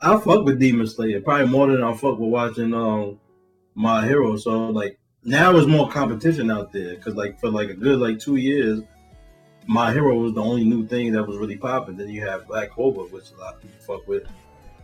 I 0.01 0.19
fuck 0.19 0.45
with 0.45 0.59
Demon 0.59 0.85
Slayer 0.85 1.19
probably 1.21 1.47
more 1.47 1.67
than 1.67 1.83
I 1.83 1.93
fuck 1.93 2.19
with 2.19 2.29
watching 2.29 2.73
um 2.73 3.19
my 3.75 4.05
hero. 4.05 4.37
So 4.37 4.69
like 4.69 4.97
now 5.23 5.51
there's 5.51 5.67
more 5.67 5.89
competition 5.89 6.49
out 6.49 6.71
there 6.71 6.95
because 6.95 7.15
like 7.15 7.39
for 7.39 7.49
like 7.49 7.69
a 7.69 7.73
good 7.73 7.99
like 7.99 8.19
two 8.19 8.37
years, 8.37 8.81
my 9.67 9.91
hero 9.91 10.17
was 10.17 10.33
the 10.33 10.41
only 10.41 10.63
new 10.63 10.87
thing 10.87 11.11
that 11.13 11.23
was 11.23 11.37
really 11.37 11.57
popping. 11.57 11.97
Then 11.97 12.09
you 12.09 12.25
have 12.25 12.47
Black 12.47 12.71
Clover, 12.71 13.01
which 13.01 13.31
a 13.31 13.39
lot 13.39 13.55
of 13.55 13.61
people 13.61 13.77
fuck 13.81 14.07
with, 14.07 14.23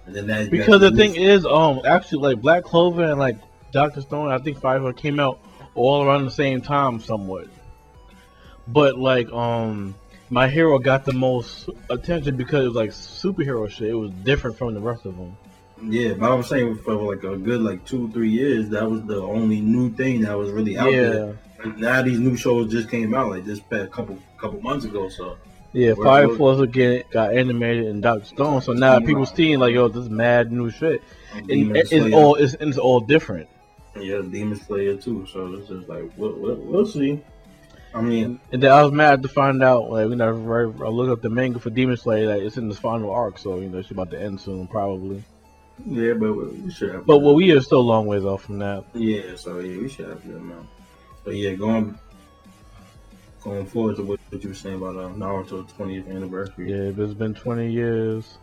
and 0.05 0.15
then 0.15 0.27
that 0.27 0.51
Because 0.51 0.81
the 0.81 0.91
thing 0.91 1.15
is, 1.15 1.45
um, 1.45 1.81
actually, 1.85 2.33
like 2.33 2.41
Black 2.41 2.63
Clover 2.63 3.03
and 3.03 3.19
like 3.19 3.37
Doctor 3.71 4.01
Stone, 4.01 4.31
I 4.31 4.37
think 4.39 4.59
Fire 4.59 4.79
Force 4.79 4.95
came 4.99 5.19
out 5.19 5.39
all 5.75 6.03
around 6.03 6.25
the 6.25 6.31
same 6.31 6.61
time, 6.61 6.99
somewhat. 6.99 7.47
But 8.67 8.97
like, 8.97 9.31
um, 9.31 9.95
my 10.29 10.47
hero 10.47 10.79
got 10.79 11.05
the 11.05 11.13
most 11.13 11.69
attention 11.89 12.37
because 12.37 12.65
it 12.65 12.67
was 12.67 12.75
like 12.75 12.89
superhero 12.91 13.69
shit. 13.69 13.89
It 13.89 13.95
was 13.95 14.11
different 14.11 14.57
from 14.57 14.73
the 14.73 14.81
rest 14.81 15.05
of 15.05 15.15
them. 15.17 15.37
Yeah, 15.83 16.13
but 16.13 16.31
I'm 16.31 16.43
saying 16.43 16.77
for 16.79 16.95
like 16.95 17.23
a 17.23 17.37
good 17.37 17.61
like 17.61 17.85
two 17.85 18.09
three 18.11 18.29
years, 18.29 18.69
that 18.69 18.89
was 18.89 19.03
the 19.03 19.21
only 19.21 19.61
new 19.61 19.91
thing 19.93 20.21
that 20.21 20.37
was 20.37 20.51
really 20.51 20.77
out 20.77 20.91
yeah, 20.91 21.09
there. 21.09 21.39
And 21.63 21.77
now 21.77 22.01
these 22.01 22.19
new 22.19 22.35
shows 22.35 22.71
just 22.71 22.89
came 22.89 23.13
out 23.13 23.29
like 23.29 23.45
just 23.45 23.67
past 23.69 23.91
couple 23.91 24.17
couple 24.37 24.61
months 24.61 24.85
ago. 24.85 25.09
So 25.09 25.37
yeah. 25.73 25.93
Fire 25.95 26.29
Force 26.35 26.59
again 26.59 27.03
got 27.11 27.33
animated 27.33 27.85
in 27.85 28.01
Doctor 28.01 28.25
Stone, 28.25 28.61
so 28.61 28.73
now 28.73 28.99
people 28.99 29.25
seeing 29.25 29.59
like, 29.59 29.73
yo, 29.73 29.87
this 29.87 30.03
is 30.03 30.09
mad 30.09 30.51
new 30.51 30.69
shit. 30.69 31.01
And 31.33 31.75
it's 31.75 31.93
all 32.13 32.35
it's, 32.35 32.55
it's 32.59 32.77
all 32.77 32.99
different. 32.99 33.47
yeah, 33.95 34.21
Demon 34.21 34.57
Slayer 34.57 34.97
too. 34.97 35.25
So 35.31 35.53
it's 35.53 35.67
just 35.67 35.89
like 35.89 36.11
we'll, 36.17 36.33
we'll, 36.33 36.55
we'll 36.55 36.85
see. 36.85 37.21
I 37.93 38.01
mean, 38.01 38.39
And 38.51 38.63
then 38.63 38.71
I 38.71 38.83
was 38.83 38.93
mad 38.93 39.21
to 39.23 39.27
find 39.27 39.61
out, 39.61 39.91
like, 39.91 40.07
you 40.07 40.15
know, 40.15 40.29
I 40.29 40.87
looked 40.87 41.11
up 41.11 41.21
the 41.21 41.29
manga 41.29 41.59
for 41.59 41.69
Demon 41.69 41.97
Slayer, 41.97 42.27
that 42.27 42.39
it's 42.39 42.55
in 42.55 42.69
the 42.69 42.75
final 42.75 43.11
arc, 43.11 43.37
so, 43.37 43.59
you 43.59 43.67
know, 43.67 43.79
it's 43.79 43.91
about 43.91 44.11
to 44.11 44.21
end 44.21 44.39
soon, 44.39 44.65
probably. 44.67 45.21
Yeah, 45.85 46.13
but 46.13 46.33
we 46.33 46.71
should 46.71 46.93
have. 46.93 47.05
But 47.05 47.19
well, 47.19 47.35
we 47.35 47.51
are 47.51 47.61
still 47.61 47.79
a 47.79 47.81
long 47.81 48.05
ways 48.05 48.23
off 48.23 48.43
from 48.43 48.59
that. 48.59 48.85
yeah, 48.93 49.35
so 49.35 49.59
yeah, 49.59 49.77
we 49.77 49.89
should 49.89 50.07
have 50.07 50.25
them 50.27 50.51
out. 50.51 50.65
But 51.23 51.35
yeah, 51.35 51.53
going 51.53 51.97
going 53.43 53.65
forward 53.65 53.95
to 53.97 54.03
what, 54.03 54.19
what 54.29 54.43
you 54.43 54.49
were 54.49 54.55
saying 54.55 54.75
about 54.75 54.95
uh, 54.95 55.09
Naruto 55.09 55.67
20th 55.73 56.09
anniversary, 56.09 56.69
Yeah, 56.71 57.03
it's 57.03 57.13
been 57.13 57.33
20 57.33 57.71
years. 57.71 58.37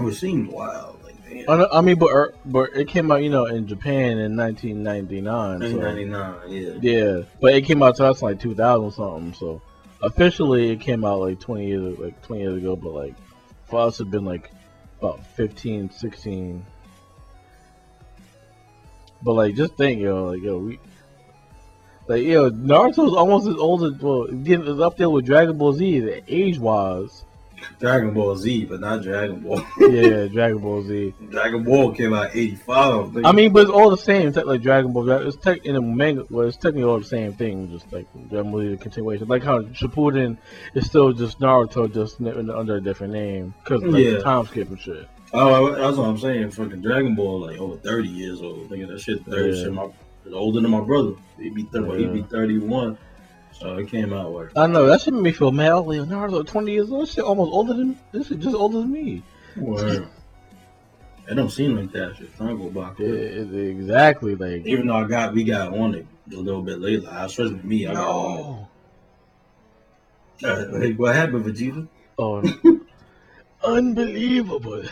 it 0.00 0.14
seemed 0.14 0.48
wild. 0.48 1.02
Like 1.04 1.14
damn, 1.28 1.48
I, 1.60 1.78
I 1.78 1.80
mean, 1.80 1.98
but 1.98 2.10
er, 2.12 2.34
but 2.44 2.70
it 2.74 2.88
came 2.88 3.10
out, 3.12 3.22
you 3.22 3.30
know, 3.30 3.46
in 3.46 3.66
Japan 3.66 4.18
in 4.18 4.36
1999. 4.36 5.60
So, 5.60 6.48
Yeah. 6.48 6.78
yeah, 6.80 7.22
but 7.40 7.54
it 7.54 7.62
came 7.62 7.82
out 7.82 7.96
to 7.96 8.06
us 8.06 8.22
like 8.22 8.40
2000 8.40 8.90
something. 8.92 9.34
So 9.34 9.62
officially, 10.02 10.70
it 10.70 10.80
came 10.80 11.04
out 11.04 11.20
like 11.20 11.40
20 11.40 11.66
years, 11.66 11.98
like 11.98 12.20
20 12.22 12.42
years 12.42 12.56
ago. 12.58 12.76
But 12.76 12.92
like 12.92 13.14
for 13.68 13.80
us, 13.80 14.00
it'd 14.00 14.10
been 14.10 14.24
like 14.24 14.50
about 15.04 15.24
15, 15.36 15.90
16. 15.90 16.64
But 19.22 19.32
like, 19.34 19.54
just 19.54 19.76
think, 19.76 20.00
yo, 20.00 20.26
like, 20.26 20.42
yo, 20.42 20.58
we. 20.58 20.80
Like 22.06 22.22
yo, 22.22 22.50
Naruto's 22.50 23.14
almost 23.14 23.48
as 23.48 23.56
old 23.56 23.82
as 23.84 24.00
well. 24.02 24.26
Getting 24.26 24.82
up 24.82 24.98
there 24.98 25.08
with 25.08 25.24
Dragon 25.24 25.56
Ball 25.56 25.72
Z, 25.72 26.22
age 26.28 26.58
wise. 26.58 27.24
Dragon 27.80 28.14
Ball 28.14 28.36
Z, 28.36 28.64
but 28.66 28.80
not 28.80 29.02
Dragon 29.02 29.40
Ball. 29.40 29.64
yeah, 29.78 30.26
Dragon 30.26 30.58
Ball 30.58 30.82
Z. 30.82 31.14
Dragon 31.30 31.64
Ball 31.64 31.92
came 31.92 32.14
out 32.14 32.30
eighty 32.34 32.56
five. 32.56 33.16
I 33.24 33.32
mean, 33.32 33.52
but 33.52 33.62
it's 33.62 33.70
all 33.70 33.90
the 33.90 33.96
same. 33.96 34.28
It's 34.28 34.36
like 34.36 34.62
Dragon 34.62 34.92
Ball. 34.92 35.08
It's 35.10 35.36
tech 35.36 35.64
in 35.64 35.74
the 35.74 35.82
manga. 35.82 36.26
Well, 36.30 36.48
it's 36.48 36.56
technically 36.56 36.84
all 36.84 36.98
the 36.98 37.04
same 37.04 37.32
thing. 37.34 37.70
Just 37.70 37.92
like 37.92 38.06
Dragon 38.28 38.50
Ball 38.50 38.60
Z, 38.60 38.68
the 38.68 38.76
continuation. 38.76 39.28
Like 39.28 39.42
how 39.42 39.60
Shippuden 39.60 40.38
is 40.74 40.86
still 40.86 41.12
just 41.12 41.40
Naruto, 41.40 41.92
just 41.92 42.20
under 42.20 42.76
a 42.76 42.80
different 42.80 43.12
name 43.12 43.54
because 43.62 43.82
like 43.82 44.04
yeah. 44.04 44.18
time 44.18 44.46
skip 44.46 44.68
and 44.68 44.80
shit. 44.80 45.08
Oh, 45.32 45.74
that's 45.74 45.96
what 45.96 46.08
I'm 46.08 46.18
saying. 46.18 46.52
Fucking 46.52 46.80
Dragon 46.80 47.14
Ball, 47.14 47.40
like 47.46 47.58
over 47.58 47.76
thirty 47.76 48.08
years 48.08 48.40
old. 48.40 48.68
Thinking 48.68 48.88
that 48.88 49.00
shit 49.00 49.24
thirty. 49.24 49.56
Yeah. 49.56 49.64
Shit, 49.64 49.72
my 49.72 49.88
older 50.32 50.60
than 50.60 50.70
my 50.70 50.80
brother. 50.80 51.12
He'd 51.38 51.54
be 51.54 51.64
30, 51.64 51.86
yeah. 51.86 51.98
he'd 51.98 52.12
be 52.14 52.22
thirty 52.22 52.58
one. 52.58 52.96
So 53.60 53.76
it 53.76 53.88
came 53.88 54.12
out 54.12 54.32
where 54.32 54.50
I 54.56 54.66
know 54.66 54.86
that 54.86 55.00
should 55.00 55.14
make 55.14 55.22
me 55.22 55.32
feel 55.32 55.52
mad. 55.52 55.72
Leonardo, 55.74 56.42
twenty 56.42 56.72
years 56.72 56.90
old, 56.90 57.08
shit 57.08 57.24
almost 57.24 57.52
older 57.52 57.74
than 57.74 57.98
this 58.12 58.30
is 58.30 58.42
just 58.42 58.56
older 58.56 58.78
than 58.78 58.92
me. 58.92 59.22
Well, 59.56 60.08
it 61.28 61.34
don't 61.34 61.50
seem 61.50 61.76
like 61.76 61.92
that 61.92 62.16
shit. 62.16 62.36
Time 62.36 62.58
go 62.58 62.68
by 62.68 62.90
quick. 62.90 63.08
Yeah, 63.08 63.14
exactly. 63.14 64.34
Like 64.34 64.66
even 64.66 64.88
though 64.88 64.96
I 64.96 65.04
got 65.04 65.34
we 65.34 65.44
got 65.44 65.76
on 65.76 65.94
it 65.94 66.06
a 66.32 66.36
little 66.36 66.62
bit 66.62 66.80
later. 66.80 67.08
I 67.08 67.24
especially 67.24 67.60
me. 67.62 67.86
I 67.86 67.94
no. 67.94 68.00
got 68.00 68.10
on 68.10 68.66
it. 70.40 70.74
Uh, 70.74 70.80
hey, 70.80 70.92
what 70.92 71.14
happened, 71.14 71.44
Vegeta? 71.44 71.88
Oh, 72.18 72.42
unbelievable. 73.64 74.82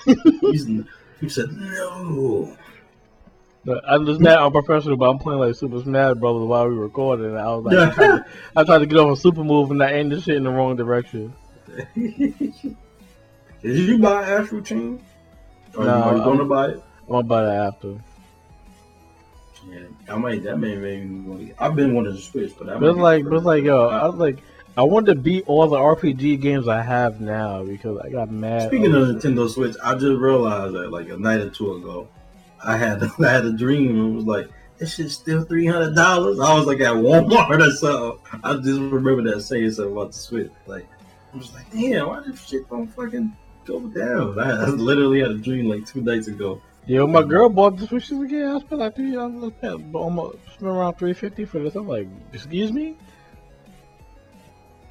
he 1.21 1.29
said 1.29 1.53
no. 1.53 2.57
I'm 3.69 4.07
just 4.07 4.21
mad. 4.21 4.39
I'm 4.39 4.51
professional, 4.51 4.97
but 4.97 5.09
I'm 5.09 5.19
playing 5.19 5.41
like 5.41 5.55
Super 5.55 5.81
Smash 5.81 6.17
Brothers 6.17 6.43
while 6.43 6.69
we 6.69 6.75
recording. 6.75 7.27
And 7.27 7.39
I 7.39 7.55
was 7.55 7.65
like, 7.65 7.79
I, 7.79 7.95
tried 7.95 8.07
to, 8.07 8.27
I 8.57 8.65
tried 8.65 8.79
to 8.79 8.87
get 8.87 8.99
on 8.99 9.13
a 9.13 9.17
super 9.17 9.45
move 9.45 9.71
and 9.71 9.83
I 9.83 9.93
aimed 9.93 10.13
the 10.13 10.21
shit 10.21 10.37
in 10.37 10.43
the 10.43 10.51
wrong 10.51 10.77
direction. 10.77 11.33
Did 11.95 12.65
you 13.63 13.99
buy 13.99 14.23
Astral 14.25 14.63
Chain? 14.63 15.01
Or 15.77 15.85
no, 15.85 15.91
are 15.91 16.17
you 16.17 16.25
going 16.25 16.39
to 16.39 16.45
buy 16.45 16.69
it? 16.71 16.83
I'm 17.03 17.09
gonna 17.09 17.23
buy 17.25 17.45
it 17.45 17.57
after. 17.57 17.99
Yeah, 19.69 19.81
I 20.09 20.17
might. 20.17 20.43
That 20.43 20.59
may 20.59 20.77
maybe. 20.77 21.53
I've 21.59 21.77
been 21.77 21.95
wanting 21.95 22.15
to 22.15 22.21
switch, 22.21 22.53
but 22.59 22.69
I. 22.69 22.79
But 22.79 22.97
like, 22.97 23.25
but 23.25 23.45
like, 23.45 23.65
yo, 23.65 23.89
I 23.89 24.07
was 24.07 24.17
like, 24.17 24.39
I 24.77 24.83
wanted 24.83 25.15
to 25.15 25.21
beat 25.21 25.45
all 25.47 25.67
the 25.69 25.77
RPG 25.77 26.41
games 26.41 26.69
I 26.69 26.83
have 26.83 27.21
now 27.21 27.63
because 27.63 27.99
I 27.99 28.09
got 28.09 28.31
mad. 28.31 28.69
Speaking 28.69 28.95
of 28.95 29.09
Nintendo 29.09 29.49
Switch, 29.49 29.77
I 29.83 29.93
just 29.93 30.19
realized 30.19 30.75
that 30.75 30.91
like 30.91 31.09
a 31.11 31.17
night 31.17 31.41
or 31.41 31.51
two 31.51 31.75
ago, 31.75 32.09
I 32.65 32.77
had 32.77 33.03
I 33.21 33.31
had 33.31 33.45
a 33.45 33.53
dream 33.53 33.91
and 33.91 34.17
was 34.17 34.25
like, 34.25 34.49
this 34.79 34.95
shit's 34.95 35.15
still 35.15 35.45
three 35.45 35.67
hundred 35.67 35.95
dollars. 35.95 36.41
I 36.41 36.55
was 36.55 36.67
like 36.67 36.81
at 36.81 36.95
Walmart 36.95 37.67
or 37.67 37.71
something. 37.71 38.41
I 38.43 38.55
just 38.55 38.81
remember 38.81 39.23
that 39.31 39.43
saying 39.43 39.71
something 39.73 39.93
about 39.93 40.13
the 40.13 40.19
Switch. 40.19 40.53
Like 40.67 40.87
I 41.33 41.37
was 41.37 41.53
like, 41.55 41.71
damn, 41.73 42.09
why 42.09 42.21
this 42.27 42.47
shit 42.47 42.69
don't 42.69 42.89
fucking 42.89 43.37
go 43.65 43.81
down? 43.81 44.39
I, 44.39 44.51
I 44.65 44.67
literally 44.67 45.21
had 45.21 45.31
a 45.31 45.39
dream 45.39 45.69
like 45.69 45.87
two 45.87 46.01
nights 46.01 46.29
ago. 46.29 46.61
Yo, 46.87 47.07
my 47.07 47.23
girl 47.23 47.49
bought 47.49 47.77
the 47.77 47.87
Switches 47.87 48.21
again. 48.21 48.57
I 48.57 48.59
spent 48.59 48.81
like 48.81 48.97
three, 48.97 49.17
almost 49.17 50.37
spent 50.55 50.63
around 50.63 50.95
three 50.95 51.13
fifty 51.13 51.45
for 51.45 51.61
this. 51.61 51.77
I'm 51.77 51.87
like, 51.87 52.09
excuse 52.33 52.73
me. 52.73 52.97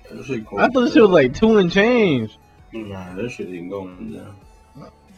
I 0.09 0.67
thought 0.67 0.81
this 0.81 0.93
shit 0.93 1.01
was 1.01 1.11
like 1.11 1.33
two 1.33 1.57
and 1.57 1.71
change. 1.71 2.37
Nah, 2.73 3.13
that 3.15 3.29
shit 3.29 3.49
ain't 3.49 3.69
going 3.69 4.13
down. 4.13 4.35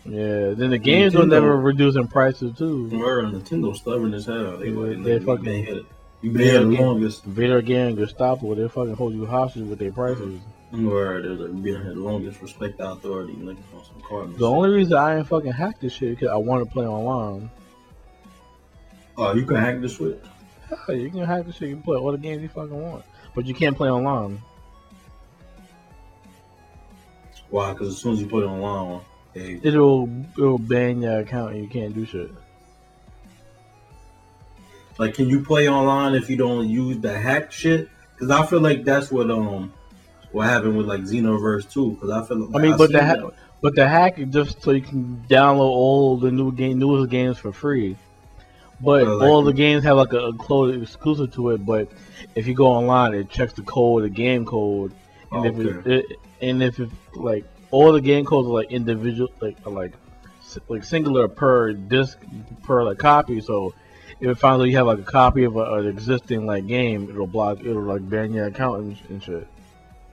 Yeah, 0.05 0.53
then 0.55 0.69
the 0.71 0.77
games 0.77 1.13
Nintendo, 1.13 1.19
will 1.19 1.25
never 1.27 1.57
reduce 1.57 1.95
in 1.95 2.07
prices 2.07 2.57
too. 2.57 2.89
Where 2.89 3.23
Nintendo 3.23 3.75
stubborn 3.75 4.13
as 4.13 4.25
hell. 4.25 4.57
They, 4.57 4.69
yeah, 4.69 5.01
they, 5.01 5.17
they 5.17 5.25
fucking 5.25 5.65
hit. 5.65 5.85
You 6.21 6.31
been 6.31 6.41
here 6.41 6.59
the 6.59 6.65
longest. 6.65 7.23
Vader 7.25 7.57
again, 7.57 7.95
Gestapo, 7.95 8.55
they 8.55 8.67
fucking 8.67 8.95
hold 8.95 9.13
you 9.13 9.25
hostage 9.25 9.63
with 9.63 9.79
their 9.79 9.91
prices. 9.91 10.39
Where 10.71 11.21
they're 11.21 11.37
here 11.37 11.93
the 11.93 11.99
longest, 11.99 12.41
respect 12.41 12.79
the 12.79 12.91
authority, 12.91 13.33
looking 13.33 13.63
for 13.71 13.83
some 13.85 14.01
cards. 14.01 14.37
The 14.37 14.49
only 14.49 14.69
reason 14.69 14.97
I 14.97 15.17
ain't 15.17 15.27
fucking 15.27 15.51
hack 15.51 15.79
this 15.79 15.93
shit 15.93 16.17
because 16.17 16.29
I 16.29 16.37
want 16.37 16.65
to 16.65 16.71
play 16.71 16.85
online. 16.85 17.49
Oh, 19.17 19.33
you 19.33 19.45
can 19.45 19.57
hack 19.57 19.81
the 19.81 19.89
Switch. 19.89 20.17
Hell, 20.67 20.95
you 20.95 21.11
can 21.11 21.25
hack 21.25 21.45
the 21.45 21.53
shit. 21.53 21.69
You 21.69 21.75
can 21.75 21.83
play 21.83 21.97
all 21.97 22.11
the 22.11 22.17
games 22.17 22.41
you 22.41 22.49
fucking 22.49 22.81
want, 22.81 23.05
but 23.35 23.45
you 23.45 23.53
can't 23.53 23.77
play 23.77 23.89
online. 23.89 24.41
Why? 27.49 27.71
Because 27.73 27.89
as 27.89 27.97
soon 27.97 28.13
as 28.13 28.21
you 28.21 28.27
put 28.27 28.43
it 28.43 28.47
online, 28.47 29.01
Hey. 29.33 29.59
It'll 29.63 30.09
it'll 30.37 30.59
ban 30.59 31.01
your 31.01 31.19
account 31.19 31.53
and 31.53 31.63
you 31.63 31.69
can't 31.69 31.93
do 31.93 32.05
shit. 32.05 32.31
Like, 34.99 35.15
can 35.15 35.27
you 35.27 35.43
play 35.43 35.67
online 35.67 36.13
if 36.13 36.29
you 36.29 36.37
don't 36.37 36.69
use 36.69 36.99
the 36.99 37.17
hack 37.17 37.51
shit? 37.51 37.89
Because 38.13 38.29
I 38.29 38.45
feel 38.45 38.61
like 38.61 38.83
that's 38.83 39.11
what 39.11 39.31
um 39.31 39.73
what 40.31 40.47
happened 40.47 40.77
with 40.77 40.85
like 40.85 41.01
Xenoverse 41.01 41.71
2. 41.71 41.91
Because 41.91 42.09
I 42.11 42.25
feel 42.25 42.37
like 42.45 42.55
I 42.55 42.59
mean, 42.59 42.73
I 42.73 42.77
but 42.77 42.91
the 42.91 43.05
ha- 43.05 43.29
but 43.61 43.75
the 43.75 43.87
hack 43.87 44.19
is 44.19 44.29
just 44.29 44.61
so 44.61 44.71
you 44.71 44.81
can 44.81 45.25
download 45.27 45.61
all 45.61 46.17
the 46.17 46.31
new 46.31 46.51
game 46.51 46.77
newest 46.77 47.09
games 47.09 47.37
for 47.37 47.51
free. 47.51 47.97
But 48.79 49.07
like 49.07 49.29
all 49.29 49.43
the 49.43 49.53
games 49.53 49.83
have 49.85 49.97
like 49.97 50.13
a, 50.13 50.19
a 50.19 50.33
code 50.33 50.81
exclusive 50.81 51.33
to 51.35 51.51
it. 51.51 51.65
But 51.65 51.89
if 52.35 52.45
you 52.45 52.53
go 52.53 52.67
online, 52.67 53.13
it 53.13 53.29
checks 53.29 53.53
the 53.53 53.63
code, 53.63 54.03
the 54.03 54.09
game 54.09 54.45
code, 54.45 54.93
and 55.31 55.45
okay. 55.45 55.69
if 55.69 55.87
it, 55.87 55.91
it 55.91 56.19
and 56.41 56.61
if 56.61 56.79
it 56.79 56.89
like 57.15 57.45
all 57.73 57.91
the 57.91 58.01
game 58.01 58.23
codes 58.23 58.47
are 58.47 58.51
like 58.51 58.71
individual, 58.71 59.31
like 59.41 59.57
like 59.65 59.93
like 60.69 60.83
singular 60.83 61.27
per 61.27 61.73
disc 61.73 62.19
per 62.61 62.83
like 62.83 62.99
copy. 62.99 63.41
So 63.41 63.73
if 64.21 64.45
out 64.45 64.61
you 64.61 64.77
have 64.77 64.85
like 64.85 64.99
a 64.99 65.03
copy 65.03 65.43
of 65.43 65.55
a, 65.55 65.73
an 65.73 65.87
existing 65.87 66.45
like 66.45 66.67
game, 66.67 67.09
it'll 67.09 67.25
block, 67.25 67.61
it'll 67.61 67.81
like 67.81 68.07
ban 68.07 68.31
your 68.31 68.45
account 68.45 68.81
and, 68.81 68.97
and 69.09 69.23
shit. 69.23 69.47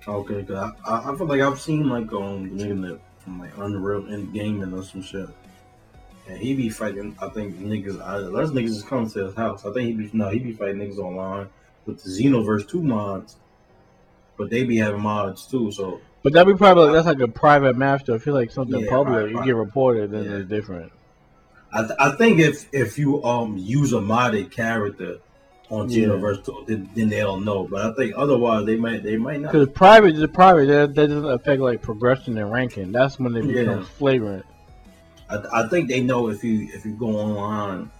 Okay, 0.08 0.42
cause 0.42 0.72
I, 0.86 1.10
I 1.10 1.16
feel 1.16 1.26
like 1.26 1.42
I've 1.42 1.60
seen 1.60 1.86
like 1.90 2.10
um 2.14 2.50
nigga 2.50 2.98
like 3.38 3.56
Unreal 3.58 4.06
in 4.06 4.32
gaming 4.32 4.72
or 4.72 4.82
some 4.82 5.02
shit. 5.02 5.28
And 6.26 6.38
he 6.38 6.54
be 6.54 6.70
fighting, 6.70 7.14
I 7.20 7.28
think 7.28 7.58
niggas. 7.58 8.00
I, 8.00 8.20
those 8.20 8.52
niggas 8.52 8.68
just 8.68 8.86
come 8.86 9.08
to 9.10 9.26
his 9.26 9.34
house. 9.34 9.66
I 9.66 9.72
think 9.74 9.86
he 9.86 9.92
be 9.92 10.10
no, 10.14 10.30
he 10.30 10.38
be 10.38 10.52
fighting 10.52 10.78
niggas 10.78 10.98
online 10.98 11.48
with 11.84 12.02
the 12.02 12.08
Xenoverse 12.08 12.66
two 12.66 12.82
mods, 12.82 13.36
but 14.38 14.48
they 14.48 14.64
be 14.64 14.78
having 14.78 15.02
mods 15.02 15.46
too. 15.46 15.70
So 15.72 16.00
but 16.22 16.32
that'd 16.32 16.52
be 16.52 16.58
probably 16.58 16.92
that's 16.92 17.06
like 17.06 17.20
a 17.20 17.28
private 17.28 17.76
master. 17.76 18.14
I 18.14 18.18
feel 18.18 18.34
like 18.34 18.50
something 18.50 18.80
yeah, 18.80 18.90
public, 18.90 19.24
right, 19.24 19.30
you 19.30 19.44
get 19.44 19.56
reported, 19.56 20.10
then 20.10 20.24
yeah. 20.24 20.36
it's 20.38 20.48
different. 20.48 20.92
I, 21.72 21.82
th- 21.82 21.98
I 21.98 22.10
think 22.16 22.40
if 22.40 22.68
if 22.72 22.98
you 22.98 23.22
um 23.24 23.56
use 23.56 23.92
a 23.92 24.00
modded 24.00 24.50
character 24.50 25.18
on 25.70 25.88
yeah. 25.88 26.06
Xenoverse, 26.06 26.66
then, 26.66 26.90
then 26.94 27.08
they'll 27.08 27.40
know. 27.40 27.66
But 27.66 27.86
I 27.86 27.94
think 27.94 28.14
otherwise 28.16 28.66
they 28.66 28.76
might 28.76 29.02
they 29.02 29.16
might 29.16 29.40
not. 29.40 29.52
Because 29.52 29.68
private 29.70 30.16
is 30.16 30.26
private. 30.30 30.66
That, 30.66 30.94
that 30.94 31.06
doesn't 31.08 31.30
affect 31.30 31.62
like 31.62 31.80
progression 31.80 32.36
and 32.36 32.50
ranking. 32.50 32.92
That's 32.92 33.18
when 33.18 33.36
it 33.36 33.46
becomes 33.46 33.86
yeah. 33.86 33.92
flagrant. 33.96 34.46
I, 35.30 35.42
I 35.52 35.68
think 35.68 35.88
they 35.88 36.00
know 36.00 36.28
if 36.28 36.44
you 36.44 36.68
if 36.74 36.84
you 36.84 36.92
go 36.92 37.16
online 37.16 37.90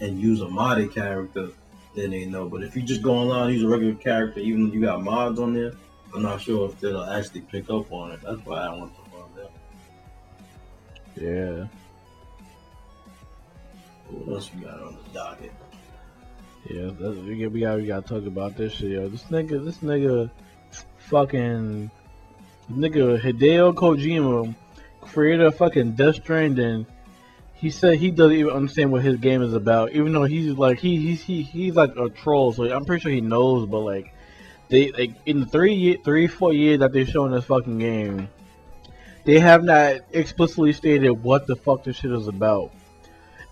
and 0.00 0.20
use 0.20 0.42
a 0.42 0.46
modded 0.46 0.92
character, 0.92 1.48
then 1.96 2.10
they 2.10 2.26
know. 2.26 2.48
But 2.48 2.62
if 2.62 2.76
you 2.76 2.82
just 2.82 3.02
go 3.02 3.14
online 3.14 3.46
and 3.46 3.54
use 3.54 3.64
a 3.64 3.68
regular 3.68 3.94
character, 3.94 4.40
even 4.40 4.68
if 4.68 4.74
you 4.74 4.82
got 4.82 5.02
mods 5.02 5.40
on 5.40 5.54
there 5.54 5.72
I'm 6.14 6.22
not 6.22 6.40
sure 6.40 6.68
if 6.68 6.80
they'll 6.80 7.02
actually 7.02 7.40
pick 7.40 7.68
up 7.70 7.90
on 7.92 8.12
it. 8.12 8.20
That's 8.22 8.44
why 8.46 8.60
I 8.60 8.68
want 8.76 8.92
to 8.94 9.10
find 9.10 9.38
out. 9.42 9.52
Yeah. 11.16 11.66
What 14.08 14.34
else 14.36 14.50
we 14.54 14.64
got 14.64 14.80
on 14.80 14.96
the 14.96 15.18
docket? 15.18 15.52
Yeah, 16.70 16.90
we 16.90 17.42
got 17.42 17.52
we 17.52 17.60
got 17.60 17.76
we 17.76 17.86
got 17.86 18.06
to 18.06 18.14
talk 18.14 18.26
about 18.26 18.56
this 18.56 18.74
shit, 18.74 18.92
yo. 18.92 19.08
This 19.08 19.24
nigga, 19.24 19.64
this 19.64 19.78
nigga, 19.78 20.30
fucking, 20.98 21.90
nigga 22.70 23.20
Hideo 23.20 23.74
Kojima 23.74 24.54
created 25.00 25.46
a 25.46 25.52
fucking 25.52 25.92
Death 25.92 26.16
Stranding. 26.16 26.64
And 26.64 26.86
he 27.54 27.70
said 27.70 27.98
he 27.98 28.10
doesn't 28.10 28.36
even 28.36 28.52
understand 28.52 28.92
what 28.92 29.02
his 29.02 29.16
game 29.18 29.42
is 29.42 29.54
about, 29.54 29.92
even 29.92 30.12
though 30.12 30.24
he's 30.24 30.52
like 30.52 30.78
he 30.78 30.96
he's 30.96 31.20
he, 31.22 31.42
he's 31.42 31.74
like 31.74 31.96
a 31.96 32.08
troll, 32.08 32.52
so 32.52 32.64
I'm 32.72 32.84
pretty 32.84 33.02
sure 33.02 33.12
he 33.12 33.20
knows, 33.20 33.66
but 33.66 33.80
like 33.80 34.13
they 34.68 34.92
like 34.92 35.12
in 35.26 35.46
three 35.46 35.96
three 35.98 36.26
four 36.26 36.52
years 36.52 36.80
that 36.80 36.92
they've 36.92 37.08
shown 37.08 37.32
this 37.32 37.44
fucking 37.44 37.78
game, 37.78 38.28
they 39.24 39.38
have 39.38 39.64
not 39.64 39.96
explicitly 40.12 40.72
stated 40.72 41.10
what 41.10 41.46
the 41.46 41.56
fuck 41.56 41.84
this 41.84 41.96
shit 41.96 42.12
is 42.12 42.28
about. 42.28 42.72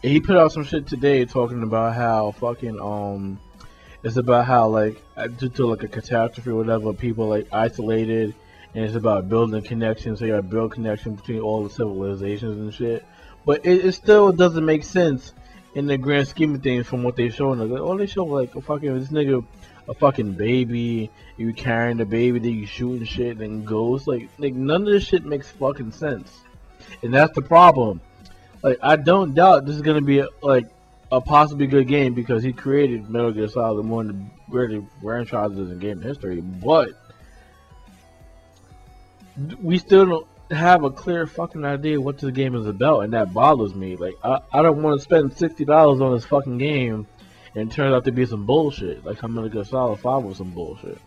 And 0.03 0.11
he 0.11 0.21
put 0.21 0.37
out 0.37 0.53
some 0.53 0.65
shit 0.65 0.87
today 0.87 1.25
talking 1.25 1.63
about 1.63 1.95
how 1.95 2.33
fucking 2.33 2.81
um, 2.81 3.39
it's 4.03 4.17
about 4.17 4.47
how 4.47 4.69
like 4.69 5.03
due 5.39 5.49
to 5.49 5.67
like 5.67 5.83
a 5.85 5.89
catastrophe 5.89 6.51
or 6.51 6.57
whatever, 6.57 6.93
people 6.93 7.29
like 7.29 7.47
isolated, 7.53 8.35
and 8.75 8.85
it's 8.85 8.97
about 8.97 9.29
building 9.29 9.63
connections. 9.63 10.19
So 10.19 10.25
you 10.25 10.33
got 10.33 10.39
to 10.39 10.43
build 10.43 10.73
connection 10.73 11.15
between 11.15 11.41
all 11.41 11.63
the 11.63 11.71
civilizations 11.71 12.59
and 12.59 12.75
shit. 12.75 13.05
But 13.45 13.65
it, 13.65 13.85
it 13.85 13.93
still 13.93 14.33
doesn't 14.33 14.65
make 14.65 14.85
sense 14.85 15.33
in 15.75 15.87
the 15.87 15.97
grand 15.97 16.29
scheme 16.29 16.55
of 16.55 16.63
things 16.63 16.87
from 16.87 17.03
what 17.03 17.17
they've 17.17 17.35
shown 17.35 17.61
us. 17.61 17.81
All 17.81 17.97
they 17.97 18.07
show 18.07 18.25
like 18.25 18.55
a 18.55 18.61
fucking 18.61 18.99
this 18.99 19.09
nigga 19.09 19.45
a 19.89 19.95
fucking 19.95 20.33
baby, 20.33 21.11
you 21.37 21.53
carrying 21.53 21.97
the 21.97 22.05
baby, 22.05 22.39
then 22.39 22.53
you 22.53 22.67
shooting 22.67 23.05
shit, 23.05 23.39
then 23.39 23.65
ghosts. 23.65 24.07
Like, 24.07 24.29
like 24.39 24.55
none 24.55 24.83
of 24.83 24.89
this 24.89 25.05
shit 25.05 25.25
makes 25.25 25.51
fucking 25.51 25.93
sense, 25.93 26.31
and 27.03 27.13
that's 27.13 27.35
the 27.35 27.43
problem. 27.43 28.01
Like, 28.63 28.79
I 28.83 28.97
don't 28.97 29.35
doubt 29.35 29.67
this 29.67 29.77
is 29.77 29.83
gonna 29.83 30.01
be 30.01 30.21
a, 30.21 30.29
like 30.43 30.67
a 31.11 31.21
possibly 31.21 31.67
good 31.67 31.89
game 31.89 32.15
because 32.15 32.43
he 32.43 32.53
created 32.53 33.11
Metal 33.11 33.33
Gear 33.33 33.49
Solid, 33.49 33.85
one 33.87 34.11
of 34.11 34.17
the 34.17 34.25
greatest 34.51 34.87
franchises 35.03 35.71
in 35.71 35.79
game 35.79 36.01
history. 36.01 36.41
But 36.41 36.91
we 39.61 39.79
still 39.79 40.07
don't. 40.07 40.27
have 40.51 40.85
a 40.85 40.91
clear 40.91 41.27
fucking 41.27 41.65
idea 41.65 41.99
what 41.99 42.19
this 42.19 42.31
game 42.33 42.55
is 42.55 42.67
about, 42.67 43.01
and 43.01 43.15
that 43.15 43.33
bothers 43.33 43.75
me. 43.75 43.97
Like, 43.97 44.15
I, 44.23 44.41
I 44.53 44.61
don't 44.61 44.83
want 44.83 44.99
to 44.99 45.03
spend 45.03 45.37
sixty 45.39 45.65
dollars 45.65 46.03
on 46.03 46.13
this 46.13 46.27
fucking 46.27 46.59
game, 46.59 47.07
and 47.55 47.71
it 47.71 47.75
turns 47.75 47.95
out 47.95 48.05
to 48.07 48.13
be 48.13 48.25
some 48.27 48.47
bullshit. 48.47 49.05
Like, 49.05 49.23
I'm 49.23 49.35
gonna 49.35 49.49
go 49.49 49.63
Solid 49.63 49.99
Five 49.99 50.23
with 50.25 50.37
some 50.37 50.51
bullshit. 50.51 50.99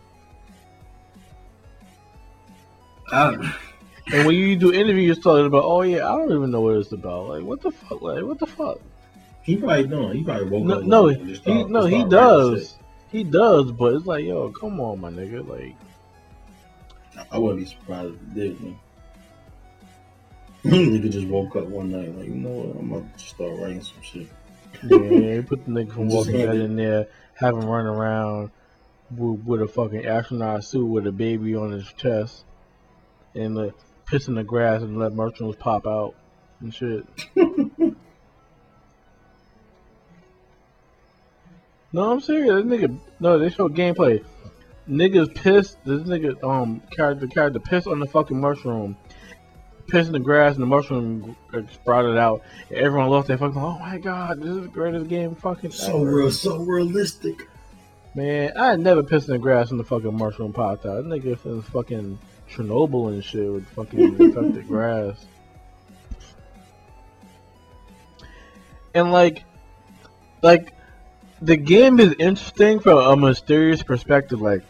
I, 3.12 3.34
And 4.12 4.26
when 4.26 4.34
you 4.36 4.56
do 4.56 4.72
interviews 4.72 5.18
talking 5.18 5.46
about, 5.46 5.64
oh 5.64 5.82
yeah, 5.82 6.08
I 6.08 6.16
don't 6.16 6.32
even 6.32 6.50
know 6.50 6.60
what 6.60 6.76
it's 6.76 6.92
about. 6.92 7.28
Like, 7.28 7.42
what 7.42 7.60
the 7.60 7.70
fuck? 7.70 8.02
Like, 8.02 8.22
what 8.24 8.38
the 8.38 8.46
fuck? 8.46 8.78
he 9.42 9.56
probably 9.56 9.86
doing. 9.86 10.16
He 10.18 10.24
probably 10.24 10.48
woke 10.48 10.64
No, 10.64 10.74
up. 10.78 10.84
no, 10.84 11.06
he, 11.08 11.34
start- 11.36 11.70
no, 11.70 11.82
just 11.82 11.92
he 11.94 12.00
start 12.00 12.10
writing 12.10 12.10
shit. 12.10 12.10
does. 12.10 12.78
He 13.12 13.24
does, 13.24 13.70
but 13.72 13.94
it's 13.94 14.06
like, 14.06 14.24
yo, 14.24 14.50
come 14.50 14.80
on, 14.80 15.00
my 15.00 15.10
nigga. 15.10 15.46
Like, 15.48 15.76
I 17.30 17.38
wouldn't 17.38 17.60
be 17.60 17.66
surprised 17.66 18.14
if 18.14 18.34
he 18.34 18.40
did. 18.40 18.60
Man. 18.60 18.78
Nigga 20.66 21.10
just 21.12 21.28
woke 21.28 21.54
up 21.54 21.66
one 21.66 21.92
night 21.92 22.12
like, 22.16 22.26
you 22.26 22.34
know 22.34 22.48
what? 22.50 22.76
I'm 22.80 22.88
gonna 22.90 23.18
start 23.18 23.52
writing 23.60 23.80
some 23.82 24.02
shit. 24.02 24.26
Yeah, 24.82 25.42
put 25.46 25.64
the 25.64 25.70
nigga 25.70 25.92
from 25.92 26.08
Walking 26.08 26.38
Dead 26.38 26.56
in 26.56 26.76
there, 26.76 27.06
have 27.34 27.54
him 27.54 27.66
run 27.66 27.86
around 27.86 28.50
with, 29.10 29.40
with 29.44 29.62
a 29.62 29.68
fucking 29.68 30.06
astronaut 30.06 30.64
suit 30.64 30.86
with 30.86 31.06
a 31.06 31.12
baby 31.12 31.54
on 31.54 31.72
his 31.72 31.86
chest, 31.94 32.44
and 33.34 33.58
uh, 33.58 33.70
piss 34.06 34.28
in 34.28 34.34
the 34.34 34.44
grass 34.44 34.82
and 34.82 34.98
let 34.98 35.12
mushrooms 35.12 35.56
pop 35.56 35.86
out 35.86 36.14
and 36.60 36.74
shit. 36.74 37.06
no, 41.92 42.12
I'm 42.12 42.20
serious. 42.20 42.64
This 42.64 42.64
nigga, 42.64 42.98
no, 43.20 43.38
they 43.38 43.50
show 43.50 43.68
gameplay. 43.68 44.24
Niggas 44.88 45.34
pissed. 45.34 45.76
This 45.84 46.02
nigga, 46.02 46.42
um, 46.44 46.80
character, 46.90 47.26
character 47.26 47.58
pissed 47.58 47.86
on 47.86 47.98
the 48.00 48.06
fucking 48.06 48.40
mushroom. 48.40 48.96
Pissed 49.88 50.08
in 50.08 50.12
the 50.12 50.18
grass 50.18 50.54
and 50.54 50.62
the 50.62 50.66
mushroom 50.66 51.36
sprouted 51.72 52.16
out. 52.16 52.42
And 52.70 52.78
everyone 52.78 53.08
lost 53.08 53.28
their 53.28 53.38
fucking. 53.38 53.56
Oh 53.60 53.78
my 53.78 53.98
god, 53.98 54.40
this 54.40 54.48
is 54.48 54.62
the 54.62 54.68
greatest 54.68 55.08
game 55.08 55.34
fucking 55.36 55.70
So 55.70 56.00
ever. 56.02 56.16
real, 56.16 56.30
so 56.30 56.58
realistic. 56.58 57.48
Man, 58.14 58.52
I 58.56 58.74
never 58.76 59.02
pissed 59.02 59.28
in 59.28 59.34
the 59.34 59.38
grass 59.38 59.70
and 59.70 59.78
the 59.78 59.84
fucking 59.84 60.16
mushroom 60.16 60.52
popped 60.52 60.86
out. 60.86 61.04
That 61.04 61.06
nigga 61.06 61.42
was 61.44 61.64
fucking 61.66 62.18
Chernobyl 62.50 63.12
and 63.12 63.22
shit 63.22 63.52
with 63.52 63.68
fucking 63.68 64.00
infected 64.20 64.66
grass. 64.66 65.26
And 68.94 69.12
like, 69.12 69.44
like, 70.42 70.72
the 71.42 71.56
game 71.56 72.00
is 72.00 72.14
interesting 72.18 72.80
from 72.80 72.98
a 72.98 73.16
mysterious 73.16 73.82
perspective. 73.82 74.40
Like, 74.40 74.62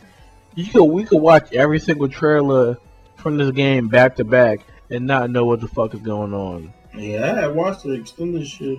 you 0.56 0.66
could 0.66 0.84
we 0.84 1.04
could 1.04 1.22
watch 1.22 1.52
every 1.52 1.78
single 1.78 2.08
trailer 2.08 2.76
from 3.16 3.36
this 3.36 3.50
game 3.52 3.88
back 3.88 4.16
to 4.16 4.24
back 4.24 4.60
and 4.90 5.06
not 5.06 5.30
know 5.30 5.44
what 5.44 5.60
the 5.60 5.68
fuck 5.68 5.94
is 5.94 6.00
going 6.00 6.34
on. 6.34 6.72
Yeah, 6.96 7.40
I 7.42 7.48
watched 7.48 7.82
the 7.82 7.92
extended 7.92 8.46
shit 8.46 8.78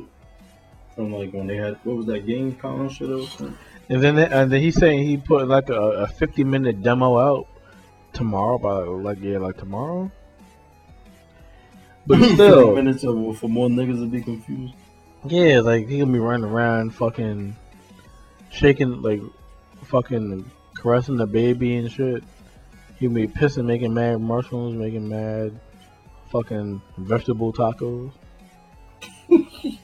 from 0.95 1.13
like 1.13 1.31
when 1.31 1.47
they 1.47 1.55
had 1.55 1.77
what 1.83 1.97
was 1.97 2.05
that 2.07 2.25
Gamescom 2.25 2.89
shit 2.91 3.09
or 3.09 3.27
something. 3.27 3.57
And 3.89 4.01
then 4.01 4.17
and 4.17 4.51
then 4.51 4.61
he's 4.61 4.75
saying 4.75 5.07
he 5.07 5.17
put 5.17 5.47
like 5.47 5.69
a, 5.69 5.79
a 5.79 6.07
fifty 6.07 6.43
minute 6.43 6.81
demo 6.81 7.17
out 7.17 7.47
tomorrow 8.13 8.57
by 8.57 8.79
like 8.79 9.19
yeah 9.21 9.37
like 9.37 9.57
tomorrow. 9.57 10.11
But 12.05 12.23
still, 12.33 12.75
minutes 12.75 13.03
of, 13.03 13.37
for 13.37 13.49
more 13.49 13.69
niggas 13.69 13.99
to 13.99 14.07
be 14.07 14.21
confused. 14.21 14.73
yeah, 15.25 15.59
like 15.59 15.87
he 15.87 15.99
gonna 15.99 16.11
be 16.11 16.19
running 16.19 16.49
around 16.49 16.95
fucking 16.95 17.55
shaking 18.49 19.01
like 19.01 19.21
fucking 19.83 20.49
caressing 20.75 21.17
the 21.17 21.27
baby 21.27 21.75
and 21.75 21.91
shit. 21.91 22.23
He 22.97 23.07
gonna 23.07 23.19
be 23.19 23.27
pissing, 23.27 23.65
making 23.65 23.93
mad 23.93 24.19
mushrooms, 24.19 24.75
making 24.75 25.07
mad 25.07 25.59
fucking 26.29 26.81
vegetable 26.97 27.53
tacos. 27.53 28.11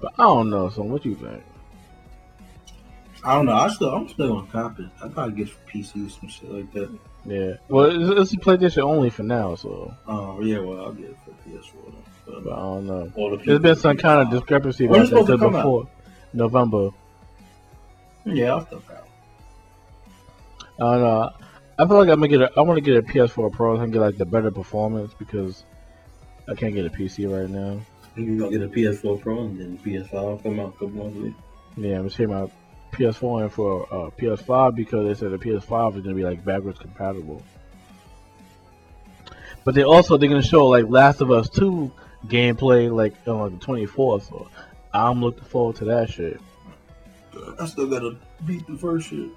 But 0.00 0.14
I 0.18 0.22
don't 0.24 0.50
know, 0.50 0.68
so 0.70 0.82
what 0.82 1.04
you 1.04 1.14
think? 1.14 1.42
I 3.22 3.34
don't 3.34 3.44
know. 3.44 3.52
I 3.52 3.68
still, 3.68 3.90
I'm 3.90 4.08
still 4.08 4.32
on 4.38 4.46
cop 4.46 4.80
it. 4.80 4.86
I 5.04 5.08
gotta 5.08 5.30
get 5.32 5.48
some 5.48 5.56
PC 5.70 6.10
some 6.10 6.28
shit 6.30 6.50
like 6.50 6.72
that. 6.72 6.98
Yeah. 7.26 7.52
Well, 7.68 8.18
it's, 8.18 8.32
it's 8.32 8.42
PlayStation 8.42 8.82
only 8.82 9.10
for 9.10 9.24
now, 9.24 9.56
so 9.56 9.94
Oh 10.06 10.40
yeah, 10.40 10.58
well 10.60 10.80
I'll 10.86 10.92
get 10.92 11.10
it 11.10 11.16
for 11.24 11.32
PS4. 11.46 11.92
Then. 12.26 12.44
but 12.44 12.52
I 12.52 12.56
don't 12.56 12.86
know. 12.86 13.06
The 13.08 13.42
There's 13.44 13.58
been 13.60 13.76
some 13.76 13.98
kind 13.98 14.22
of 14.22 14.30
discrepancy 14.30 14.86
about 14.86 15.00
that 15.00 15.06
supposed 15.08 15.26
to 15.26 15.32
'cause 15.34 15.40
come 15.40 15.54
out? 15.54 15.58
before 15.62 15.88
November. 16.32 16.90
Yeah, 18.24 18.54
I'll 18.54 18.66
still 18.66 18.82
out. 18.90 19.08
I 20.78 20.92
don't 20.92 21.00
know. 21.00 21.30
I 21.78 21.86
feel 21.86 21.96
like 21.96 22.08
I'm 22.08 22.20
gonna 22.20 22.28
get 22.28 22.42
a. 22.42 22.52
I 22.56 22.60
want 22.60 22.76
to 22.76 22.80
get 22.82 22.96
a 22.96 23.02
PS4 23.02 23.52
Pro 23.52 23.76
and 23.76 23.92
get 23.92 24.00
like 24.00 24.18
the 24.18 24.26
better 24.26 24.50
performance 24.50 25.12
because 25.18 25.64
I 26.48 26.54
can't 26.54 26.74
get 26.74 26.84
a 26.84 26.90
PC 26.90 27.30
right 27.30 27.48
now. 27.48 27.80
You 28.16 28.38
gonna 28.38 28.50
get 28.50 28.62
a 28.62 28.68
PS4 28.68 29.20
Pro 29.20 29.44
and 29.44 29.58
then 29.58 29.78
PS5 29.78 30.42
come 30.42 30.60
out 30.60 30.68
a 30.68 30.72
couple 30.72 30.90
months 30.90 31.16
later. 31.16 31.34
Yeah, 31.76 31.98
I'm 31.98 32.10
saying 32.10 32.30
my 32.30 32.50
PS4 32.92 33.42
and 33.42 33.52
for 33.52 33.86
uh, 33.92 34.10
PS5 34.10 34.74
because 34.74 35.06
they 35.06 35.14
said 35.14 35.32
the 35.32 35.38
PS5 35.38 35.96
is 35.96 36.02
gonna 36.02 36.14
be 36.14 36.24
like 36.24 36.44
backwards 36.44 36.78
compatible. 36.78 37.42
But 39.64 39.74
they 39.74 39.84
also 39.84 40.16
they're 40.16 40.28
gonna 40.28 40.42
show 40.42 40.66
like 40.66 40.86
Last 40.88 41.20
of 41.20 41.30
Us 41.30 41.48
2 41.48 41.90
gameplay 42.26 42.94
like 42.94 43.14
on 43.26 43.52
like, 43.52 43.60
the 43.60 43.66
24th. 43.66 44.28
So 44.28 44.48
I'm 44.92 45.22
looking 45.22 45.44
forward 45.44 45.76
to 45.76 45.86
that 45.86 46.10
shit. 46.10 46.40
I 47.58 47.66
still 47.66 47.86
gotta 47.86 48.16
beat 48.46 48.66
the 48.66 48.76
first 48.76 49.08
shit. 49.08 49.28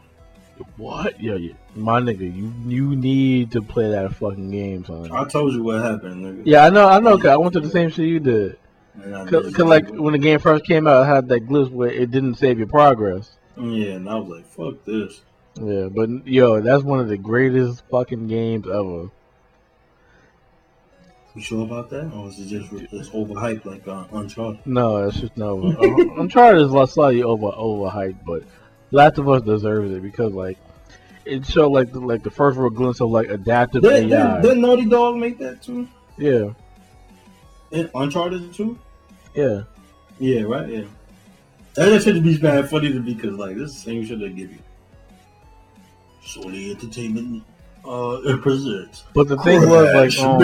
What? 0.77 1.19
Yeah, 1.21 1.35
yeah. 1.35 1.53
my 1.75 1.99
nigga, 1.99 2.21
you 2.21 2.53
you 2.67 2.95
need 2.95 3.51
to 3.51 3.61
play 3.61 3.89
that 3.89 4.13
fucking 4.15 4.51
game, 4.51 4.85
son. 4.85 5.11
I 5.11 5.25
told 5.25 5.53
you 5.53 5.63
what 5.63 5.81
happened, 5.81 6.23
nigga. 6.23 6.43
Yeah, 6.45 6.65
I 6.65 6.69
know, 6.69 6.87
I 6.87 6.99
know. 6.99 7.17
Cause 7.17 7.25
I 7.27 7.37
went 7.37 7.53
to 7.53 7.59
the 7.59 7.69
same 7.69 7.89
shit 7.89 8.07
you 8.07 8.19
did. 8.19 8.57
Cause, 9.27 9.51
'cause, 9.55 9.65
like 9.65 9.89
when 9.89 10.11
the 10.13 10.19
game 10.19 10.37
first 10.39 10.65
came 10.65 10.85
out, 10.85 11.01
it 11.01 11.05
had 11.07 11.27
that 11.29 11.47
glitch 11.47 11.71
where 11.71 11.89
it 11.89 12.11
didn't 12.11 12.35
save 12.35 12.59
your 12.59 12.67
progress. 12.67 13.37
yeah, 13.57 13.93
and 13.93 14.07
I 14.07 14.15
was 14.15 14.29
like, 14.29 14.45
fuck 14.45 14.85
this. 14.85 15.21
Yeah, 15.59 15.87
but 15.87 16.27
yo, 16.27 16.61
that's 16.61 16.83
one 16.83 16.99
of 16.99 17.07
the 17.07 17.17
greatest 17.17 17.81
fucking 17.89 18.27
games 18.27 18.67
ever. 18.67 19.09
You 21.35 21.41
sure 21.41 21.63
about 21.63 21.89
that, 21.89 22.11
or 22.13 22.27
is 22.27 22.39
it 22.39 22.45
just 22.45 22.69
just 22.91 23.11
overhyped 23.11 23.65
like 23.65 23.87
uh, 23.87 24.05
Uncharted? 24.11 24.65
No, 24.67 25.07
it's 25.07 25.19
just 25.19 25.35
no. 25.35 25.63
Uh, 25.71 26.13
Uncharted 26.21 26.61
is 26.61 26.69
like 26.71 26.89
slightly 26.89 27.23
over 27.23 27.47
overhyped, 27.47 28.23
but 28.25 28.43
Last 28.91 29.17
of 29.17 29.27
Us 29.27 29.41
deserves 29.41 29.91
it 29.91 30.03
because 30.03 30.31
like 30.33 30.59
it 31.25 31.43
showed 31.45 31.69
like 31.71 31.91
the, 31.91 31.99
like 31.99 32.21
the 32.21 32.29
first 32.29 32.57
real 32.59 32.69
glimpse 32.69 33.01
of 33.01 33.09
like 33.09 33.29
adaptive 33.29 33.81
Did, 33.81 34.11
AI. 34.11 34.41
did, 34.41 34.47
did 34.49 34.57
Naughty 34.59 34.85
Dog 34.85 35.15
make 35.17 35.39
that 35.39 35.63
too? 35.63 35.87
yeah, 36.17 36.51
In 37.71 37.89
Uncharted 37.95 38.53
too? 38.53 38.77
yeah. 39.33 39.63
Yeah, 40.19 40.41
right. 40.43 40.69
Yeah. 40.69 40.83
That 41.73 42.03
should 42.03 42.23
be 42.23 42.37
bad 42.37 42.69
funny 42.69 42.93
to 42.93 42.99
me 42.99 43.15
because 43.15 43.33
like 43.39 43.55
this 43.57 43.71
is 43.71 43.83
the 43.83 43.91
same 43.91 44.05
shit 44.05 44.19
they 44.19 44.29
give 44.29 44.51
you. 44.51 44.59
Sony 46.23 46.69
Entertainment 46.69 47.43
uh 47.85 48.19
it 48.25 48.41
presents. 48.41 49.03
But 49.13 49.27
the 49.27 49.37
thing 49.37 49.61
was 49.69 49.93
like 49.93 50.17
um, 50.19 50.39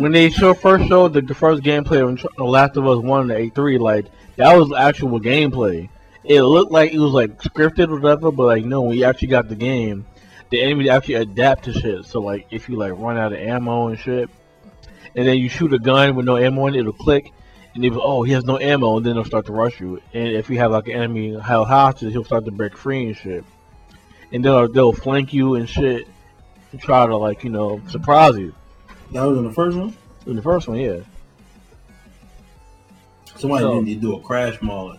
when 0.00 0.12
they 0.12 0.30
show 0.30 0.54
first 0.54 0.86
showed 0.88 1.12
the, 1.12 1.22
the 1.22 1.34
first 1.34 1.62
gameplay 1.62 2.02
of 2.02 2.34
The 2.36 2.44
Last 2.44 2.76
of 2.76 2.86
Us 2.86 3.02
One 3.02 3.30
and 3.30 3.52
E3, 3.52 3.78
like 3.78 4.06
that 4.36 4.54
was 4.56 4.72
actual 4.72 5.20
gameplay. 5.20 5.88
It 6.24 6.42
looked 6.42 6.72
like 6.72 6.92
it 6.92 6.98
was 6.98 7.12
like 7.12 7.40
scripted 7.40 7.88
or 7.88 8.00
whatever, 8.00 8.30
but 8.30 8.46
like 8.46 8.64
no, 8.64 8.82
when 8.82 8.96
you 8.96 9.04
actually 9.04 9.28
got 9.28 9.48
the 9.48 9.54
game, 9.54 10.06
the 10.50 10.62
enemy 10.62 10.90
actually 10.90 11.14
adapt 11.14 11.64
to 11.64 11.72
shit. 11.72 12.04
So 12.04 12.20
like 12.20 12.46
if 12.50 12.68
you 12.68 12.76
like 12.76 12.92
run 12.96 13.16
out 13.16 13.32
of 13.32 13.38
ammo 13.38 13.88
and 13.88 13.98
shit, 13.98 14.30
and 15.14 15.26
then 15.26 15.38
you 15.38 15.48
shoot 15.48 15.72
a 15.72 15.78
gun 15.78 16.14
with 16.14 16.26
no 16.26 16.36
ammo 16.36 16.66
in 16.66 16.74
it, 16.74 16.80
it'll 16.80 16.92
click, 16.92 17.32
and 17.74 17.82
be 17.82 17.90
oh 17.92 18.22
he 18.22 18.32
has 18.32 18.44
no 18.44 18.58
ammo, 18.58 18.96
and 18.96 19.06
then 19.06 19.14
they'll 19.14 19.24
start 19.24 19.46
to 19.46 19.52
rush 19.52 19.80
you. 19.80 20.00
And 20.12 20.28
if 20.28 20.50
you 20.50 20.58
have 20.58 20.72
like 20.72 20.88
an 20.88 20.94
enemy 20.94 21.38
held 21.38 21.68
hostage, 21.68 22.12
he'll 22.12 22.24
start 22.24 22.44
to 22.46 22.50
break 22.50 22.76
free 22.76 23.06
and 23.06 23.16
shit. 23.16 23.44
And 24.32 24.44
they'll 24.44 24.68
they'll 24.68 24.92
flank 24.92 25.32
you 25.32 25.54
and 25.54 25.68
shit, 25.68 26.06
and 26.72 26.80
try 26.80 27.06
to 27.06 27.16
like 27.16 27.44
you 27.44 27.50
know 27.50 27.80
surprise 27.88 28.36
you. 28.36 28.54
That 29.12 29.22
was 29.24 29.38
in 29.38 29.44
the 29.44 29.52
first 29.52 29.76
one. 29.76 29.94
In 30.26 30.36
the 30.36 30.42
first 30.42 30.66
one, 30.68 30.78
yeah. 30.78 30.98
Somebody 33.36 33.62
So- 33.64 33.80
need 33.80 33.94
to 33.94 34.00
do 34.00 34.16
a 34.16 34.20
crash 34.20 34.60
mod. 34.62 34.98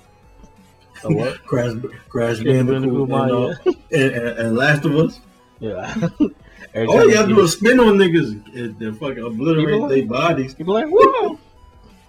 A 1.03 1.13
what? 1.13 1.43
Crash 1.45 1.73
Crash 2.09 2.39
Bandicoot 2.39 3.09
and, 3.09 3.11
uh, 3.31 3.53
and, 3.65 3.75
and, 3.91 4.39
and 4.39 4.55
Last 4.57 4.85
of 4.85 4.95
Us. 4.95 5.19
Yeah. 5.59 5.93
Oh 6.75 6.99
time 6.99 7.09
yeah, 7.09 7.21
you 7.25 7.35
do 7.35 7.41
a 7.43 7.47
spin 7.47 7.79
on 7.79 7.95
niggas 7.97 8.55
and 8.55 8.77
then 8.77 8.93
fucking 8.95 9.23
obliterate 9.23 9.67
People- 9.67 9.87
their 9.87 10.05
bodies. 10.05 10.53
People 10.53 10.73
like, 10.75 10.85
whoa. 10.89 11.39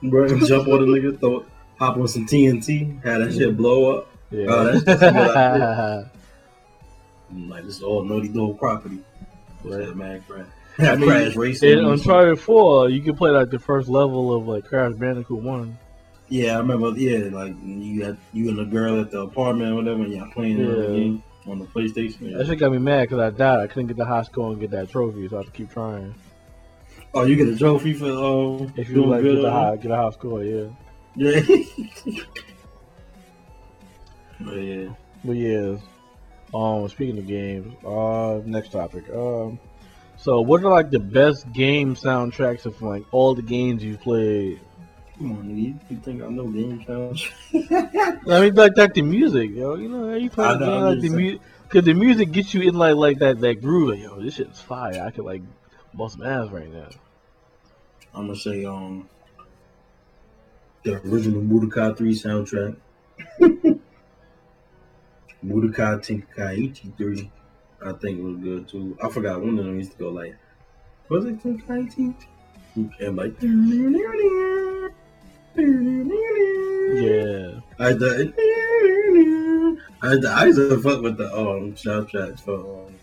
Bro, 0.02 0.28
jump 0.40 0.68
on 0.68 0.80
the 0.80 0.86
nigga, 0.98 1.18
throw 1.18 1.46
hop 1.78 1.96
on 1.96 2.06
some 2.08 2.26
TNT, 2.26 3.02
have 3.02 3.20
that 3.20 3.32
shit 3.32 3.56
blow 3.56 3.98
up. 3.98 4.08
Yeah. 4.30 4.46
Oh, 4.48 4.64
that's- 4.64 4.84
that's 4.84 5.02
a 5.02 5.10
good 5.12 5.36
idea. 5.36 6.10
I'm 7.30 7.48
like, 7.48 7.64
this 7.64 7.76
is 7.76 7.82
all 7.82 8.04
Naughty 8.04 8.28
Dog 8.28 8.58
property. 8.58 8.98
What's 9.62 9.76
Right. 9.76 9.86
that, 9.86 9.96
man? 9.96 10.22
Crash, 10.28 10.46
I 10.78 10.94
mean, 10.96 11.08
crash 11.08 11.36
racing. 11.36 11.78
In 11.78 11.84
Uncharted 11.84 12.40
4, 12.40 12.88
you 12.90 13.00
can 13.02 13.16
play 13.16 13.30
like 13.30 13.50
the 13.50 13.58
first 13.58 13.88
level 13.88 14.34
of 14.34 14.46
like 14.48 14.64
Crash 14.64 14.92
Bandicoot 14.94 15.42
1. 15.42 15.78
Yeah, 16.30 16.56
I 16.56 16.58
remember. 16.58 16.90
Yeah, 16.90 17.30
like 17.32 17.54
you 17.64 18.04
had 18.04 18.18
you 18.34 18.48
and 18.50 18.58
the 18.58 18.64
girl 18.66 19.00
at 19.00 19.10
the 19.10 19.20
apartment 19.22 19.72
or 19.72 19.76
whatever, 19.76 20.02
and 20.04 20.12
y'all 20.12 20.30
playing 20.30 20.58
the 20.58 20.86
game 20.88 21.22
on 21.46 21.58
the 21.58 21.64
PlayStation. 21.64 22.30
Yeah. 22.30 22.36
That 22.38 22.46
shit 22.46 22.58
got 22.58 22.70
me 22.70 22.76
mad 22.78 23.08
because 23.08 23.18
I 23.18 23.30
died. 23.30 23.60
I 23.60 23.66
couldn't 23.66 23.86
get 23.86 23.96
the 23.96 24.04
high 24.04 24.22
score 24.24 24.50
and 24.52 24.60
get 24.60 24.70
that 24.72 24.90
trophy, 24.90 25.26
so 25.28 25.36
I 25.36 25.38
have 25.38 25.46
to 25.46 25.52
keep 25.52 25.70
trying. 25.72 26.14
Oh, 27.14 27.24
you 27.24 27.34
get 27.36 27.48
a 27.48 27.56
trophy 27.56 27.94
for 27.94 28.04
uh, 28.04 28.68
If 28.76 28.90
you 28.90 29.06
like 29.06 29.22
good 29.22 29.36
get 29.36 29.42
the 29.42 29.50
high, 29.50 29.76
get 29.76 29.90
a 29.90 29.96
high 29.96 30.10
score, 30.10 30.44
yeah. 30.44 30.66
Yeah. 31.16 31.40
but 34.40 34.52
yeah. 34.56 34.88
But 35.24 35.32
yeah, 35.36 35.76
um, 36.54 36.88
speaking 36.88 37.18
of 37.18 37.26
games, 37.26 37.74
uh, 37.84 38.40
next 38.44 38.72
topic. 38.72 39.08
Um, 39.10 39.58
so 40.16 40.40
what 40.40 40.64
are 40.64 40.70
like 40.70 40.90
the 40.90 40.98
best 40.98 41.50
game 41.52 41.94
soundtracks 41.94 42.66
of 42.66 42.80
like 42.82 43.04
all 43.12 43.34
the 43.34 43.42
games 43.42 43.84
you've 43.84 44.00
played? 44.00 44.60
Come 45.18 45.32
on, 45.32 45.44
nigga. 45.48 45.90
You 45.90 45.96
think 45.98 46.22
I 46.22 46.28
know 46.28 46.46
game 46.46 46.84
sounds? 46.86 47.28
I 48.28 48.40
mean, 48.40 48.54
like 48.54 48.76
like 48.76 48.94
the 48.94 49.02
music, 49.02 49.50
yo. 49.52 49.74
You 49.74 49.88
know, 49.88 50.14
you 50.14 50.30
play 50.30 50.46
I 50.46 50.54
a 50.54 50.58
know, 50.58 50.66
game 50.66 50.82
like 50.82 51.00
the 51.00 51.08
music, 51.10 51.40
cause 51.68 51.84
the 51.84 51.94
music 51.94 52.32
gets 52.32 52.54
you 52.54 52.62
in 52.62 52.74
like 52.74 52.96
like 52.96 53.18
that 53.18 53.40
that 53.40 53.60
groove. 53.60 53.90
Like, 53.90 54.00
yo, 54.00 54.20
this 54.20 54.34
shit's 54.34 54.60
fire. 54.60 55.02
I 55.04 55.10
could 55.10 55.24
like 55.24 55.42
bust 55.94 56.18
some 56.18 56.26
ass 56.26 56.50
right 56.50 56.72
now. 56.72 56.88
I'm 58.14 58.26
gonna 58.26 58.38
say 58.38 58.64
um 58.64 59.08
the 60.84 60.94
original 61.06 61.42
Budokai 61.42 61.96
3 61.96 62.14
soundtrack. 62.14 62.76
Budokai 65.44 66.00
Tenkaichi 66.00 66.96
3, 66.96 67.30
I 67.84 67.92
think 67.92 68.22
was 68.22 68.36
good 68.36 68.68
too. 68.68 68.96
I 69.02 69.08
forgot 69.08 69.40
one 69.40 69.58
of 69.58 69.64
them 69.64 69.78
used 69.78 69.92
to 69.92 69.98
go 69.98 70.10
like, 70.10 70.36
was 71.08 71.24
it 71.26 71.42
Tenkaichi? 71.42 72.14
And 73.00 73.16
like, 73.16 73.40
Yeah, 76.88 77.60
I 77.78 77.92
the 77.92 78.32
I 80.02 80.16
the 80.16 80.28
I 80.28 80.44
used 80.46 80.58
to 80.58 80.80
fuck 80.80 81.02
with 81.02 81.16
the 81.16 81.32
um 81.34 81.74
soundtracks 81.74 82.40
for 82.40 82.86
um 82.86 82.94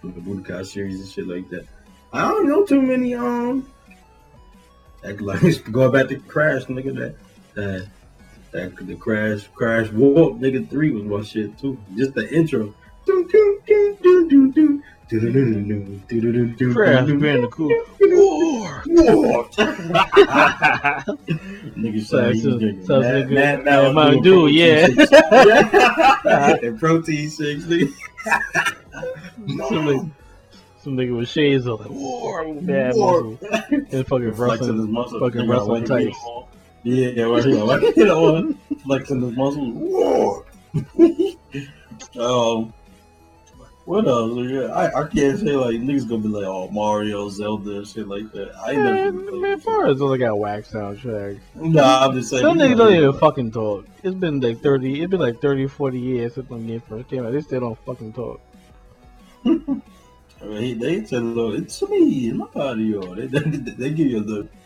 for 0.00 0.08
the 0.08 0.20
Budokai 0.20 0.66
series 0.66 1.00
and 1.00 1.08
shit 1.08 1.26
like 1.26 1.48
that. 1.50 1.66
I 2.12 2.28
don't 2.28 2.48
know 2.48 2.64
too 2.64 2.82
many 2.82 3.14
um 3.14 3.66
like 5.02 5.20
like 5.42 5.72
going 5.72 5.92
back 5.92 6.08
to 6.08 6.18
Crash 6.18 6.64
nigga 6.64 6.94
that 6.96 7.14
that 7.54 7.88
that 8.52 8.76
the 8.76 8.94
Crash 8.96 9.48
Crash 9.54 9.90
Warp 9.90 10.34
nigga 10.38 10.68
three 10.68 10.90
was 10.90 11.04
my 11.04 11.22
shit 11.22 11.58
too. 11.58 11.78
Just 11.96 12.14
the 12.14 12.28
intro. 12.34 12.74
Crash 16.72 17.06
Bandicoot. 17.20 17.72
War. 18.00 18.82
War. 18.86 19.44
Nigga 21.76 22.02
So- 22.04 22.16
said 22.16 22.34
he 22.34 22.40
so- 22.40 22.48
was 22.50 22.58
drinking 22.60 22.84
so 22.86 23.00
Mad- 23.00 23.26
nigga- 23.28 23.34
Mad 23.34 23.58
yeah, 23.58 23.64
Mountain 23.92 23.94
Mountain 23.94 24.22
Dew 24.22 24.46
Dew, 24.48 24.48
and 24.84 24.96
protein 24.96 25.06
shakes. 25.06 26.62
and 26.62 26.78
protein 26.80 27.30
shakes, 27.30 27.64
nigga. 27.64 27.92
some, 29.68 29.86
nigga, 29.86 30.10
some 30.82 30.96
nigga 30.96 31.16
with 31.16 31.28
shades 31.28 31.66
on 31.68 31.78
like 31.78 31.90
war, 31.90 32.54
bad 32.62 32.94
War. 32.96 33.38
and 33.70 34.06
fucking 34.06 34.30
wrestling. 34.32 34.94
fucking 35.20 35.48
wrestling 35.48 35.84
like, 35.84 36.06
tights. 36.06 36.18
Yeah, 36.86 37.08
yeah, 37.08 37.42
here. 37.42 37.64
Like, 37.64 37.96
you 37.96 38.06
know, 38.06 38.54
flexing 38.84 39.20
his 39.20 39.36
muscles. 39.36 40.44
Um, 42.18 42.72
what 43.84 44.06
else? 44.06 44.72
I, 44.72 45.00
I 45.00 45.06
can't 45.06 45.38
say 45.38 45.52
like 45.52 45.76
niggas 45.76 46.08
gonna 46.08 46.22
be 46.22 46.28
like, 46.28 46.44
oh 46.44 46.68
Mario, 46.70 47.28
Zelda, 47.28 47.84
shit 47.84 48.08
like 48.08 48.30
that. 48.32 48.54
I 48.56 48.72
ain't 48.72 48.82
never. 48.82 49.12
Man, 49.12 49.28
played 49.28 49.42
man, 49.42 49.52
it. 49.52 49.62
far 49.62 49.86
as 49.86 50.00
I 50.02 50.16
got 50.16 50.38
whack 50.38 50.64
soundtracks. 50.64 51.40
Nah, 51.54 52.06
I'm 52.06 52.14
just 52.14 52.30
saying. 52.30 52.42
Some 52.42 52.58
niggas 52.58 52.76
don't 52.76 52.92
yeah. 52.92 52.98
even 52.98 53.18
fucking 53.18 53.52
talk. 53.52 53.86
It's 54.02 54.14
been 54.14 54.40
like 54.40 54.60
30, 54.60 55.02
it's 55.02 55.10
been 55.10 55.20
like 55.20 55.40
30, 55.40 55.66
40 55.68 55.98
years 55.98 56.34
since 56.34 56.48
them 56.48 56.66
games 56.66 56.82
first 56.88 57.12
out. 57.14 57.32
They 57.32 57.40
still 57.40 57.60
don't 57.60 57.78
fucking 57.84 58.12
talk. 58.12 58.40
I 59.44 60.44
mean, 60.44 60.62
he- 60.62 60.74
they 60.74 61.18
"Look, 61.18 61.58
it's 61.58 61.82
me, 61.88 62.32
my 62.32 62.46
audio." 62.54 63.14
They, 63.14 63.26
they, 63.26 63.40
they 63.72 63.90
give 63.90 64.06
you 64.06 64.18
a 64.18 64.65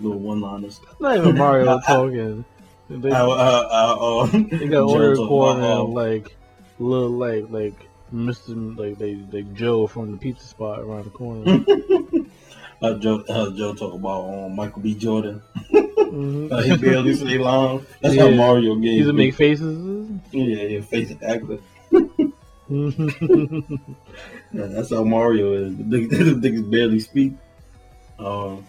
little, 0.00 0.18
one-liners. 0.18 0.80
Not 1.00 1.16
even 1.18 1.36
Mario 1.36 1.80
talking. 1.86 2.44
They, 2.90 3.10
I, 3.10 3.22
I, 3.26 3.60
I, 3.60 4.22
um, 4.22 4.48
they 4.50 4.66
got 4.66 4.70
Joe 4.70 4.88
audio 4.88 5.14
talking 5.14 5.22
recording 5.22 5.64
about, 5.64 5.80
of 5.80 5.88
like 5.90 6.36
little 6.78 7.10
like 7.10 7.44
like 7.50 7.74
Mr. 8.14 8.78
like 8.78 8.98
they 8.98 9.16
like 9.30 9.52
Joe 9.54 9.86
from 9.86 10.12
the 10.12 10.16
pizza 10.16 10.46
spot 10.46 10.80
around 10.80 11.04
the 11.04 11.10
corner. 11.10 11.64
uh, 12.80 12.94
Joe, 12.94 13.22
uh, 13.28 13.50
Joe 13.50 13.74
talk 13.74 13.92
about 13.92 14.24
um, 14.28 14.56
Michael 14.56 14.80
B. 14.80 14.94
Jordan. 14.94 15.42
Mhm. 15.70 16.50
Uh, 16.50 16.62
he 16.62 16.76
barely 16.78 17.14
say 17.14 17.36
lines. 17.36 17.82
That's 18.00 18.16
how 18.16 18.30
Mario 18.30 18.76
gave. 18.76 18.92
He's 19.04 19.06
me. 19.08 19.12
make 19.12 19.34
faces. 19.34 20.08
Yeah, 20.32 20.62
yeah, 20.62 20.80
face 20.80 21.12
actor. 21.22 21.58
Mhm. 22.70 23.94
Yeah, 24.52 24.66
that's 24.66 24.90
how 24.90 25.04
Mario 25.04 25.52
is. 25.54 25.76
The 25.76 25.84
niggas 25.84 26.70
barely 26.70 27.00
speak. 27.00 27.34
Um, 28.18 28.64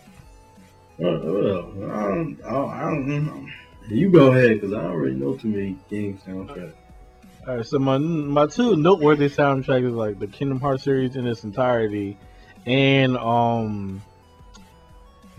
what, 1.00 1.24
what? 1.24 1.90
I 1.90 2.04
don't, 2.04 2.42
I 2.46 2.52
don't, 2.52 2.70
I 2.70 2.82
don't 2.82 3.26
know. 3.26 3.48
You 3.90 4.12
go 4.12 4.32
ahead, 4.32 4.62
because 4.62 4.74
I 4.74 4.84
don't 4.84 4.96
really 4.96 5.16
know 5.16 5.36
too 5.36 5.48
many 5.48 5.78
game 5.90 6.20
soundtracks. 6.26 6.74
Alright, 7.48 7.66
so 7.66 7.80
my 7.80 7.98
my 7.98 8.46
two 8.46 8.76
noteworthy 8.76 9.30
soundtracks 9.30 9.88
is 9.88 9.94
like 9.94 10.20
the 10.20 10.28
Kingdom 10.28 10.60
Hearts 10.60 10.84
series 10.84 11.16
in 11.16 11.26
its 11.26 11.44
entirety, 11.44 12.18
and 12.68 13.18
um, 13.18 14.04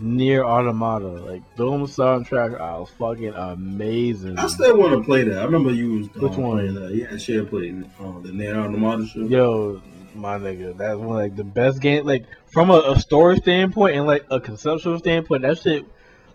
NieR: 0.01 0.43
Automata. 0.43 1.07
Like 1.07 1.43
those 1.55 1.95
soundtracks 1.95 2.59
are 2.59 2.85
fucking 2.85 3.33
amazing. 3.33 4.37
I 4.37 4.47
still 4.47 4.77
want 4.77 4.97
to 4.97 5.03
play 5.03 5.23
that. 5.23 5.37
I 5.37 5.43
remember 5.45 5.71
you 5.71 5.99
was 5.99 6.13
Which 6.15 6.33
um, 6.33 6.41
one? 6.41 6.57
playing 6.57 6.73
that. 6.73 6.93
Yeah, 6.93 7.17
share 7.17 7.45
playing 7.45 7.89
uh, 7.99 8.19
the 8.19 8.31
NieR: 8.31 8.57
Automata 8.57 9.05
show. 9.05 9.21
Yo, 9.21 9.81
my 10.15 10.37
nigga, 10.37 10.77
that's 10.77 10.97
one 10.97 11.17
like 11.17 11.35
the 11.35 11.43
best 11.43 11.81
game. 11.81 12.05
Like 12.05 12.25
from 12.47 12.69
a, 12.69 12.79
a 12.79 12.99
story 12.99 13.37
standpoint 13.37 13.95
and 13.95 14.07
like 14.07 14.25
a 14.29 14.39
conceptual 14.39 14.99
standpoint, 14.99 15.43
that 15.43 15.59
shit. 15.59 15.85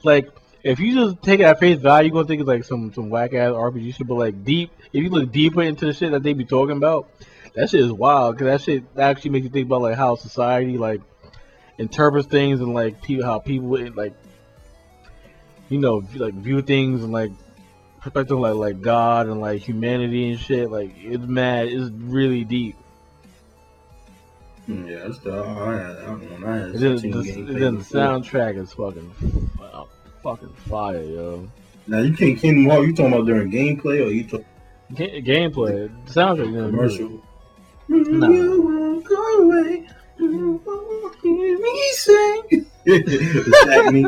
Like 0.03 0.29
if 0.63 0.81
you 0.81 0.95
just 0.95 1.23
take 1.23 1.41
it 1.41 1.45
at 1.45 1.61
face 1.61 1.79
value, 1.79 2.09
you 2.09 2.13
gonna 2.13 2.27
think 2.27 2.41
it's 2.41 2.49
like 2.49 2.65
some 2.65 2.93
some 2.93 3.11
whack 3.11 3.35
ass 3.35 3.53
RPG 3.53 3.95
shit. 3.95 4.07
But 4.07 4.17
like 4.17 4.45
deep, 4.45 4.71
if 4.93 5.03
you 5.03 5.11
look 5.11 5.31
deeper 5.33 5.63
into 5.63 5.87
the 5.87 5.93
shit 5.93 6.13
that 6.13 6.23
they 6.23 6.33
be 6.33 6.45
talking 6.45 6.77
about, 6.77 7.09
that 7.55 7.71
shit 7.71 7.81
is 7.81 7.93
wild. 7.93 8.39
Cause 8.39 8.47
that 8.47 8.61
shit 8.63 8.85
actually 8.99 9.31
makes 9.31 9.45
you 9.45 9.51
think 9.51 9.67
about 9.67 9.83
like 9.83 9.97
how 9.97 10.17
society 10.17 10.77
like 10.79 11.01
interprets 11.79 12.29
things 12.29 12.61
and 12.61 12.75
like 12.75 13.03
people 13.03 13.25
how 13.25 13.39
people 13.39 13.69
like 13.95 14.15
you 15.69 15.79
know 15.79 16.03
like 16.15 16.35
view 16.35 16.63
things 16.63 17.03
and 17.03 17.13
like 17.13 17.31
perspective 18.01 18.39
like 18.39 18.55
like 18.55 18.81
God 18.81 19.27
and 19.27 19.41
like 19.41 19.61
humanity 19.63 20.31
and 20.31 20.41
shit. 20.41 20.71
Like 20.71 20.93
it's 20.97 21.25
mad. 21.25 21.69
It's 21.69 21.91
really 21.91 22.45
deep. 22.45 22.77
Mm, 24.69 24.89
Yeah, 24.91 24.99
that's 25.07 25.19
the 25.21 25.33
I 25.33 25.73
had. 25.77 25.97
I 25.97 26.07
don't 26.07 26.41
know. 26.41 26.49
I 26.49 26.57
had 26.57 26.73
then, 26.75 26.97
the, 26.97 27.11
the 27.11 27.71
soundtrack 27.85 28.57
is 28.59 28.73
fucking, 28.73 29.11
fucking 30.23 30.53
fire, 30.69 31.03
yo. 31.03 31.49
Now 31.87 31.99
you 32.01 32.15
can't 32.15 32.39
Kingdom 32.39 32.67
Hearts. 32.71 32.87
You 32.89 32.95
talking 32.97 33.13
about 33.13 33.27
during 33.27 33.51
gameplay 33.51 34.05
or 34.05 34.11
you 34.11 34.25
talking 34.25 34.45
Ga- 34.95 35.23
gameplay, 35.23 35.91
the 36.07 36.13
soundtrack, 36.13 36.53
know, 36.53 36.69
commercial? 36.71 37.23
Nah. 37.89 38.29
You 38.29 38.63
won't 38.63 39.05
go 39.05 39.39
away. 39.45 39.89
You 40.19 40.61
won't 40.65 41.17
hear 41.23 41.59
me 41.59 41.91
sing. 41.93 42.67
the 42.85 43.03
Shaq 43.67 43.93
me. 43.93 44.03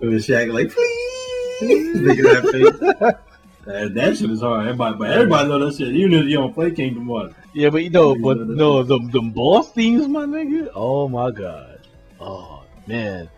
With 0.00 0.26
Shaq 0.26 0.52
like, 0.52 0.72
please. 0.72 1.96
Look 2.00 2.18
at 2.18 2.42
that 2.42 2.52
face. 2.52 3.14
That, 3.66 3.94
that 3.94 4.16
shit 4.16 4.30
is 4.30 4.42
hard. 4.42 4.60
Everybody, 4.68 4.96
but 4.96 5.10
everybody 5.10 5.48
know 5.48 5.58
that 5.58 5.74
shit. 5.76 5.88
Even 5.88 6.12
if 6.12 6.26
you 6.26 6.36
don't 6.36 6.54
play 6.54 6.70
Kingdom 6.70 7.08
Hearts. 7.08 7.34
Yeah, 7.56 7.70
but 7.70 7.82
you 7.82 7.88
know, 7.88 8.14
but 8.14 8.36
no, 8.36 8.82
the 8.82 8.98
the 8.98 9.22
boss 9.22 9.72
themes, 9.72 10.06
my 10.08 10.26
nigga. 10.26 10.68
Oh 10.74 11.08
my 11.08 11.30
god. 11.30 11.80
Oh 12.20 12.64
man. 12.86 13.30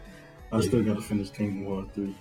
I 0.51 0.61
still 0.61 0.83
gotta 0.83 1.01
finish 1.01 1.31
Kingdom 1.31 1.73
Hearts 1.73 1.95
3. 1.95 2.17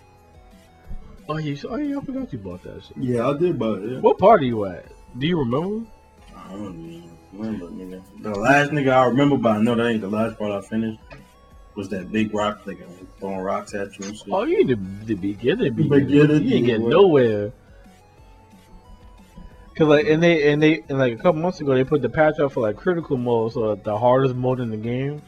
Oh 1.28 1.38
you, 1.38 1.58
oh 1.68 1.76
yeah, 1.78 1.98
I 1.98 2.02
forgot 2.06 2.32
you 2.32 2.38
bought 2.38 2.62
that 2.64 2.84
shit. 2.84 2.98
Yeah, 2.98 3.28
I 3.28 3.36
did, 3.36 3.58
but 3.58 3.80
yeah. 3.80 4.00
What 4.00 4.20
part 4.20 4.42
are 4.42 4.46
you 4.46 4.66
at? 4.66 4.86
Do 5.18 5.26
you 5.26 5.40
remember? 5.40 5.90
I 6.36 6.52
don't 6.52 6.80
even 6.86 7.18
remember, 7.34 7.66
nigga. 7.70 8.04
The 8.22 8.30
last 8.30 8.70
nigga 8.70 8.94
I 8.94 9.06
remember, 9.08 9.38
but 9.38 9.54
I 9.54 9.62
know 9.64 9.74
that 9.74 9.88
ain't 9.88 10.02
the 10.02 10.08
last 10.08 10.38
part 10.38 10.52
I 10.52 10.62
finished, 10.62 11.00
was 11.74 11.90
that 11.90 12.12
big 12.12 12.32
rock 12.32 12.64
nigga 12.66 12.86
throwing 13.20 13.40
rocks 13.40 13.74
at 13.74 13.98
you 13.98 14.06
and 14.06 14.16
shit. 14.16 14.28
Oh, 14.32 14.44
you 14.44 14.64
need 14.64 14.68
to, 14.68 14.76
the 15.06 15.16
beginning, 15.16 15.74
beginning. 15.74 16.06
Beginning, 16.08 16.44
You 16.44 16.58
ain't 16.58 16.66
get 16.68 16.80
yeah. 16.80 16.90
nowhere. 16.90 17.54
Cause 19.78 19.88
like, 19.88 20.08
and 20.08 20.24
they 20.24 20.52
and 20.52 20.62
they 20.62 20.84
and 20.90 20.98
like 20.98 21.14
a 21.14 21.18
couple 21.18 21.40
months 21.40 21.62
ago 21.62 21.76
they 21.76 21.84
put 21.84 22.02
the 22.02 22.10
patch 22.10 22.40
out 22.40 22.52
for 22.52 22.62
like 22.62 22.78
critical 22.78 23.16
mode, 23.16 23.54
so 23.54 23.76
the 23.76 23.96
hardest 23.96 24.34
mode 24.34 24.60
in 24.60 24.72
the 24.72 24.78
game. 24.78 25.22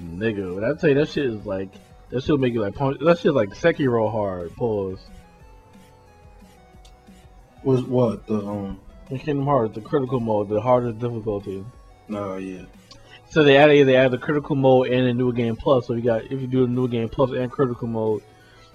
Nigga, 0.00 0.54
when 0.54 0.62
I 0.62 0.74
tell 0.78 0.90
you 0.90 0.94
that 0.94 1.08
shit 1.08 1.24
is 1.24 1.44
like 1.44 1.70
that 2.10 2.22
shit 2.22 2.38
make 2.38 2.54
you 2.54 2.60
like 2.60 2.76
punch. 2.76 2.98
That 3.00 3.18
shit 3.18 3.34
like 3.34 3.50
Sekiro 3.50 4.10
hard. 4.10 4.54
Pause. 4.54 5.00
Was 7.64 7.82
what 7.82 8.24
the 8.28 8.36
um? 8.36 8.80
In 9.10 9.18
Kingdom 9.18 9.46
Hearts, 9.46 9.74
the 9.74 9.80
critical 9.80 10.20
mode, 10.20 10.48
the 10.48 10.60
hardest 10.60 11.00
difficulty. 11.00 11.64
No, 12.06 12.36
yeah. 12.36 12.62
So 13.30 13.42
they 13.42 13.56
added 13.56 13.88
they 13.88 13.96
added 13.96 14.12
the 14.12 14.18
critical 14.18 14.54
mode 14.54 14.88
and 14.88 15.08
a 15.08 15.12
new 15.14 15.32
game 15.32 15.56
plus. 15.56 15.88
So 15.88 15.94
you 15.94 16.02
got 16.02 16.24
if 16.24 16.40
you 16.40 16.46
do 16.46 16.64
a 16.64 16.68
new 16.68 16.86
game 16.86 17.08
plus 17.08 17.32
and 17.32 17.50
critical 17.50 17.88
mode, 17.88 18.22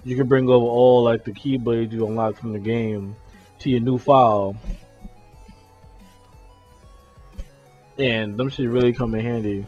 you 0.04 0.16
can 0.16 0.28
bring 0.28 0.50
over 0.50 0.66
all 0.66 1.02
like 1.02 1.24
the 1.24 1.32
keyblades 1.32 1.92
you 1.92 2.06
unlock 2.06 2.36
from 2.36 2.52
the 2.52 2.58
game 2.58 3.16
to 3.60 3.70
your 3.70 3.80
new 3.80 3.96
file. 3.96 4.54
And 7.98 8.36
them 8.36 8.48
shit 8.48 8.68
really 8.68 8.92
come 8.92 9.14
in 9.14 9.24
handy. 9.24 9.66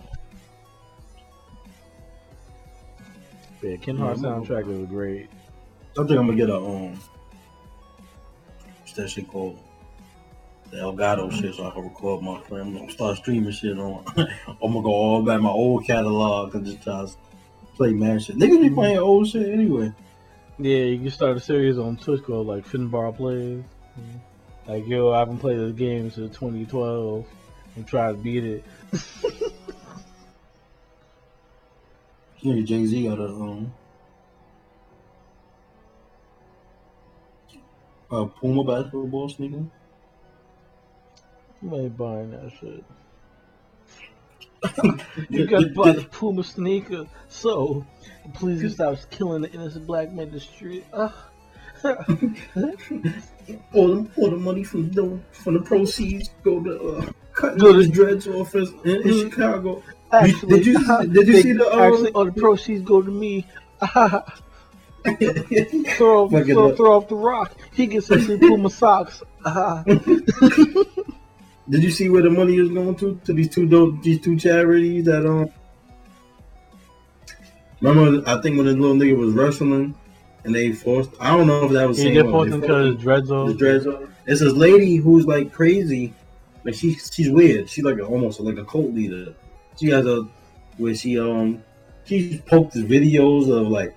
Yeah, 3.62 3.76
Ken 3.76 3.96
Hart 3.96 4.18
Yeah, 4.18 4.24
soundtrack 4.24 4.70
is 4.70 4.88
great. 4.88 5.28
I 5.98 6.04
think 6.04 6.10
I'm 6.10 6.26
gonna 6.26 6.34
get 6.34 6.50
a 6.50 6.56
um, 6.56 7.00
what's 8.80 8.92
that 8.94 9.08
shit 9.08 9.28
called? 9.28 9.58
The 10.70 10.78
Elgato 10.78 11.30
shit, 11.32 11.54
so 11.54 11.66
I 11.66 11.70
can 11.70 11.84
record 11.84 12.22
my 12.22 12.40
friend. 12.42 12.68
I'm 12.68 12.74
gonna 12.76 12.90
start 12.90 13.16
streaming 13.18 13.52
shit 13.52 13.78
on. 13.78 14.04
I'm 14.16 14.26
gonna 14.60 14.82
go 14.82 14.90
all 14.90 15.22
back 15.22 15.40
my 15.40 15.50
old 15.50 15.86
catalog 15.86 16.54
and 16.54 16.66
just 16.66 16.82
try 16.82 17.04
to 17.04 17.12
play 17.76 17.92
mad 17.92 18.22
shit. 18.22 18.36
Niggas 18.36 18.60
be 18.60 18.70
playing 18.70 18.98
old 18.98 19.28
shit 19.28 19.48
anyway. 19.48 19.92
Yeah, 20.58 20.78
you 20.78 20.98
can 20.98 21.10
start 21.10 21.36
a 21.36 21.40
series 21.40 21.78
on 21.78 21.96
Twitch 21.96 22.22
called 22.22 22.46
like 22.46 22.66
Finbar 22.66 23.16
Plays. 23.16 23.62
Like, 24.66 24.86
yo, 24.86 25.12
I 25.12 25.20
haven't 25.20 25.38
played 25.38 25.58
this 25.58 25.72
game 25.72 26.10
since 26.10 26.34
2012 26.34 27.26
and 27.76 27.86
try 27.86 28.12
to 28.12 28.18
beat 28.18 28.44
it. 28.44 28.64
Nigga 32.42 32.64
Jay 32.66 32.84
Z 32.86 33.08
got 33.08 33.18
a 33.18 33.24
um, 33.24 33.72
a 38.10 38.26
Puma 38.26 38.64
basketball 38.64 39.28
sneaker. 39.30 39.64
You 41.62 41.74
ain't 41.74 41.96
buying 41.96 42.30
that 42.32 42.52
shit. 42.60 42.84
You 45.30 45.46
got 45.46 45.60
to 45.60 45.70
buy 45.70 45.92
the 45.92 46.02
Puma 46.02 46.42
sneaker, 46.42 47.06
so 47.28 47.86
please 48.34 48.74
stop 48.74 48.98
killing 49.10 49.42
the 49.42 49.50
innocent 49.52 49.86
black 49.86 50.10
man 50.12 50.28
in 50.28 50.34
the 50.34 50.40
street. 50.40 50.84
Ugh. 50.92 51.12
all 53.72 53.88
the 53.94 54.10
all 54.16 54.30
the 54.30 54.36
money 54.36 54.64
from 54.64 54.90
the 54.92 55.18
from 55.32 55.54
the 55.54 55.60
proceeds 55.60 56.30
go 56.42 56.62
to 56.62 56.72
uh, 56.98 57.06
cut 57.34 57.58
Go 57.58 57.72
to- 57.72 57.78
his 57.78 57.88
dreads 57.90 58.26
office 58.28 58.70
in, 58.84 59.02
in 59.08 59.30
Chicago. 59.30 59.82
actually, 60.12 60.48
did 60.58 60.66
you 60.66 60.78
did 61.12 61.26
you 61.28 61.32
they- 61.34 61.42
see 61.42 61.52
the 61.52 61.70
um, 61.72 61.80
actually 61.80 62.10
all 62.12 62.24
the 62.26 62.32
proceeds 62.32 62.82
go 62.82 63.02
to 63.02 63.10
me. 63.10 63.46
throw, 65.96 66.24
off, 66.24 66.30
throw, 66.46 66.74
throw 66.74 66.96
off 66.96 67.08
the 67.08 67.14
rock. 67.16 67.52
He 67.74 67.86
gets 67.86 68.06
some 68.06 68.20
free 68.22 68.38
Puma 68.38 68.70
socks. 68.70 69.22
Did 71.68 71.82
you 71.82 71.90
see 71.90 72.08
where 72.08 72.22
the 72.22 72.30
money 72.30 72.56
is 72.56 72.70
going 72.70 72.94
to? 72.96 73.20
To 73.24 73.32
these 73.34 73.48
two 73.50 73.66
dope, 73.66 74.02
these 74.02 74.20
two 74.20 74.38
charities 74.38 75.04
that 75.06 75.26
um. 75.26 75.50
Remember, 77.82 78.22
I 78.28 78.40
think 78.40 78.56
when 78.56 78.66
this 78.66 78.76
little 78.76 78.96
nigga 78.96 79.16
was 79.16 79.34
wrestling, 79.34 79.94
and 80.44 80.54
they 80.54 80.72
forced. 80.72 81.10
I 81.20 81.36
don't 81.36 81.46
know 81.46 81.64
if 81.64 81.72
that 81.72 81.88
was 81.88 81.98
He 81.98 82.04
the 82.04 82.10
did 82.10 82.24
same 82.26 82.34
him 82.34 82.50
They 82.50 82.56
because 82.60 82.66
forced 82.66 82.94
his 82.94 83.02
dreads 83.02 83.30
him- 83.30 83.36
on. 83.36 83.46
the 83.48 83.54
dreads 83.54 83.86
on. 83.86 84.14
It's 84.26 84.40
this 84.40 84.52
lady 84.52 84.96
who's 84.96 85.26
like 85.26 85.52
crazy, 85.52 86.14
like 86.64 86.74
she 86.74 86.94
she's 86.94 87.30
weird. 87.30 87.68
She's 87.68 87.84
like 87.84 87.98
a, 87.98 88.04
almost 88.04 88.40
like 88.40 88.56
a 88.58 88.64
cult 88.64 88.92
leader. 88.94 89.34
She 89.78 89.88
has 89.90 90.06
a 90.06 90.26
where 90.78 90.94
she 90.94 91.18
um 91.18 91.62
she 92.04 92.42
poked 92.46 92.74
videos 92.74 93.50
of 93.50 93.68
like, 93.68 93.94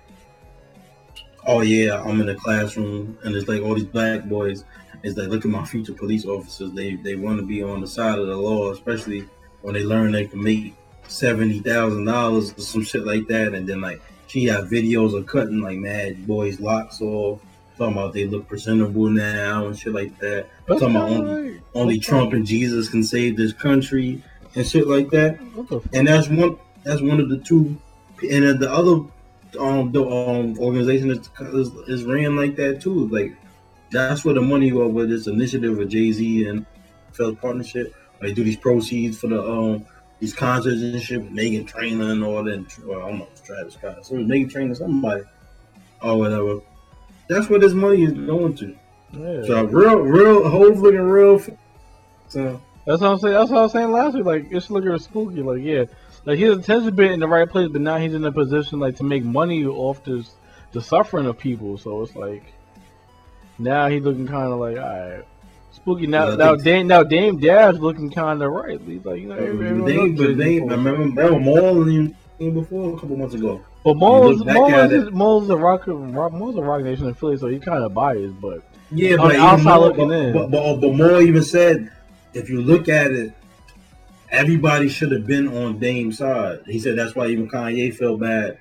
oh 1.45 1.61
yeah, 1.61 2.01
I'm 2.01 2.19
in 2.21 2.27
the 2.27 2.35
classroom 2.35 3.17
and 3.23 3.35
it's 3.35 3.47
like 3.47 3.61
all 3.61 3.75
these 3.75 3.83
black 3.85 4.25
boys. 4.25 4.63
It's 5.03 5.17
like 5.17 5.29
look 5.29 5.45
at 5.45 5.51
my 5.51 5.63
future 5.63 5.93
police 5.93 6.25
officers. 6.25 6.71
They 6.71 6.95
they 6.95 7.15
want 7.15 7.39
to 7.39 7.45
be 7.45 7.63
on 7.63 7.81
the 7.81 7.87
side 7.87 8.19
of 8.19 8.27
the 8.27 8.35
law, 8.35 8.71
especially 8.71 9.25
when 9.61 9.73
they 9.75 9.83
learn 9.83 10.11
they 10.11 10.25
can 10.25 10.43
make 10.43 10.73
seventy 11.07 11.59
thousand 11.59 12.05
dollars 12.05 12.53
or 12.57 12.61
some 12.61 12.83
shit 12.83 13.05
like 13.05 13.27
that. 13.27 13.53
And 13.53 13.67
then 13.67 13.79
like 13.81 14.01
she 14.27 14.45
had 14.45 14.65
videos 14.65 15.17
of 15.17 15.25
cutting 15.25 15.61
like 15.61 15.77
mad 15.77 16.27
boys 16.27 16.59
locks 16.59 17.01
off, 17.01 17.39
talking 17.77 17.93
about 17.93 18.13
they 18.13 18.25
look 18.25 18.47
presentable 18.47 19.09
now 19.09 19.67
and 19.67 19.77
shit 19.77 19.93
like 19.93 20.17
that. 20.19 20.47
That's 20.67 20.81
talking 20.81 20.95
about 20.95 21.09
only 21.09 21.51
right. 21.51 21.61
only 21.73 21.99
Trump 21.99 22.33
and 22.33 22.45
Jesus 22.45 22.89
can 22.89 23.03
save 23.03 23.37
this 23.37 23.53
country 23.53 24.21
and 24.55 24.67
shit 24.67 24.87
like 24.87 25.09
that. 25.11 25.41
What 25.53 25.69
the 25.69 25.81
fuck? 25.81 25.95
And 25.95 26.07
that's 26.07 26.27
one 26.27 26.57
that's 26.83 27.01
one 27.01 27.19
of 27.19 27.29
the 27.29 27.37
two. 27.37 27.77
And 28.21 28.43
then 28.43 28.59
the 28.59 28.71
other 28.71 29.03
um 29.59 29.91
the 29.91 30.03
um 30.03 30.57
organization 30.59 31.11
is, 31.11 31.29
is, 31.39 31.71
is 31.87 32.03
ran 32.03 32.35
like 32.35 32.55
that 32.57 32.81
too. 32.81 33.07
Like 33.07 33.35
that's 33.91 34.25
where 34.25 34.33
the 34.33 34.41
money 34.41 34.69
go 34.69 34.87
with 34.87 35.09
this 35.09 35.27
initiative 35.27 35.77
with 35.77 35.89
Jay 35.89 36.11
Z 36.11 36.47
and 36.47 36.65
Felt 37.17 37.41
partnership. 37.41 37.95
They 38.21 38.31
do 38.31 38.43
these 38.43 38.57
proceeds 38.57 39.17
for 39.17 39.27
the 39.27 39.41
um 39.41 39.85
these 40.19 40.33
concerts 40.33 40.81
and 40.81 41.01
shit 41.01 41.21
with 41.21 41.31
Meghan 41.31 41.67
Trainor 41.67 42.11
and 42.11 42.23
all 42.23 42.43
that. 42.43 42.65
Well, 42.85 43.03
I 43.03 43.09
don't 43.09 43.19
know, 43.19 43.27
Travis 43.45 43.75
Scott. 43.75 44.05
So 44.05 44.15
Meghan 44.15 44.49
Trainor, 44.49 44.75
somebody 44.75 45.23
or 46.01 46.17
whatever. 46.17 46.59
That's 47.27 47.49
where 47.49 47.59
this 47.59 47.73
money 47.73 48.03
is 48.03 48.13
going 48.13 48.55
to. 48.55 48.75
Yeah. 49.11 49.43
So 49.43 49.63
real, 49.65 49.97
real, 49.97 50.49
whole 50.49 50.73
looking 50.73 51.01
real. 51.01 51.39
So 52.29 52.61
That's 52.85 53.01
what 53.01 53.11
I'm 53.11 53.19
saying. 53.19 53.33
That's 53.33 53.51
what 53.51 53.59
I 53.59 53.63
was 53.63 53.71
saying 53.71 53.91
last 53.91 54.15
week. 54.15 54.25
Like 54.25 54.51
it's 54.51 54.69
looking 54.69 54.97
spooky. 54.99 55.41
Like 55.41 55.61
yeah, 55.61 55.85
like 56.25 56.39
his 56.39 56.57
attention 56.57 56.95
been 56.95 57.11
in 57.11 57.19
the 57.19 57.27
right 57.27 57.49
place, 57.49 57.69
but 57.69 57.81
now 57.81 57.97
he's 57.97 58.13
in 58.13 58.23
a 58.25 58.31
position 58.31 58.79
like 58.79 58.95
to 58.97 59.03
make 59.03 59.23
money 59.23 59.65
off 59.65 60.03
this 60.03 60.31
the 60.71 60.81
suffering 60.81 61.25
of 61.25 61.37
people. 61.37 61.77
So 61.77 62.01
it's 62.01 62.15
like 62.15 62.43
now 63.59 63.87
he's 63.87 64.03
looking 64.03 64.27
kind 64.27 64.51
of 64.51 64.59
like 64.59 64.77
all 64.77 64.83
right, 64.83 65.25
Now 65.87 66.35
now 66.35 66.55
Dame 66.55 66.87
now 66.87 67.03
Dame 67.03 67.39
Dash 67.39 67.75
looking 67.75 68.11
kind 68.11 68.41
of 68.43 68.51
right. 68.51 68.79
He's 68.81 69.05
like 69.05 69.21
you 69.21 69.27
know 69.29 69.35
knows 69.35 70.17
but 70.17 70.37
Jay-Z 70.37 70.61
I 70.61 70.63
remember, 70.63 70.91
remember 70.91 71.39
Maul 71.39 71.81
and 71.83 72.15
him 72.39 72.53
before 72.53 72.93
a 72.95 72.99
couple 72.99 73.15
months 73.17 73.35
ago. 73.35 73.63
But 73.83 73.95
Mo's 73.95 74.39
look 74.39 74.47
back 74.47 74.55
Mo's 74.57 74.73
at 74.73 74.91
is, 74.91 75.03
it- 75.03 75.13
a 75.13 75.55
rock, 75.55 75.87
Mo's 76.33 76.57
a 76.57 76.61
Roc 76.61 76.83
Nation 76.83 77.07
affiliate, 77.07 77.39
so 77.39 77.47
he 77.47 77.57
kind 77.59 77.83
of 77.83 77.93
biased. 77.93 78.39
But 78.41 78.63
Yeah, 78.91 79.15
but 79.15 79.35
outside 79.37 79.63
more, 79.63 79.79
looking 79.79 80.09
but, 80.09 80.17
in. 80.19 80.33
But, 80.33 80.51
but, 80.51 80.75
but 80.81 80.93
more 80.93 81.21
even 81.21 81.43
said, 81.43 81.89
if 82.33 82.49
you 82.49 82.61
look 82.61 82.89
at 82.89 83.11
it, 83.11 83.33
everybody 84.29 84.89
should 84.89 85.11
have 85.11 85.25
been 85.25 85.47
on 85.47 85.79
Dame's 85.79 86.17
side. 86.17 86.59
He 86.65 86.79
said 86.79 86.97
that's 86.97 87.15
why 87.15 87.27
even 87.27 87.49
Kanye 87.49 87.95
felt 87.95 88.19
bad. 88.19 88.59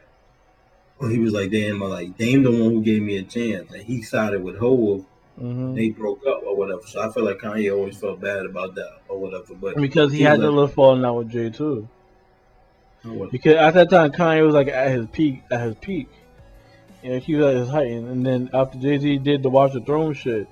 When 0.98 1.10
he 1.10 1.18
was 1.18 1.32
like, 1.34 1.50
"Damn, 1.50 1.82
I'm 1.82 1.90
like 1.90 2.16
Dame, 2.16 2.42
the 2.42 2.50
one 2.50 2.72
who 2.72 2.82
gave 2.82 3.02
me 3.02 3.18
a 3.18 3.22
chance," 3.22 3.70
and 3.70 3.82
he 3.82 4.00
sided 4.00 4.42
with 4.42 4.56
Hov. 4.58 5.04
Mhm. 5.40 5.74
They 5.74 5.90
broke 5.90 6.20
up 6.26 6.42
or 6.46 6.56
whatever. 6.56 6.82
So 6.86 7.00
I 7.00 7.10
feel 7.12 7.24
like 7.24 7.38
Kanye 7.38 7.72
always 7.74 7.96
felt 7.96 8.20
bad 8.20 8.46
about 8.46 8.74
that 8.76 9.00
or 9.08 9.18
whatever. 9.18 9.54
But 9.54 9.76
because 9.76 10.12
he 10.12 10.18
he 10.18 10.24
had 10.24 10.40
like- 10.40 10.50
live 10.50 10.72
falling 10.74 11.04
out 11.04 11.16
with 11.18 11.30
Jay 11.30 11.50
too. 11.50 11.88
what- 13.04 13.30
Because 13.30 13.54
at 13.56 13.74
that 13.74 13.90
time, 13.90 14.10
Kanye 14.12 14.44
was 14.44 14.54
like 14.54 14.68
at 14.68 14.90
his 14.90 15.06
peak. 15.12 15.42
At 15.50 15.60
his 15.60 15.74
peak, 15.76 16.08
know, 17.12 17.18
he 17.18 17.34
was 17.36 17.46
at 17.46 17.60
his 17.60 17.68
height. 17.68 17.90
And, 17.92 18.08
and 18.08 18.26
then 18.26 18.50
after 18.52 18.78
Jay 18.78 18.98
Z 18.98 19.18
did 19.18 19.42
the 19.42 19.50
Watch 19.50 19.72
the 19.74 19.80
Throne 19.80 20.12
shit, 20.14 20.48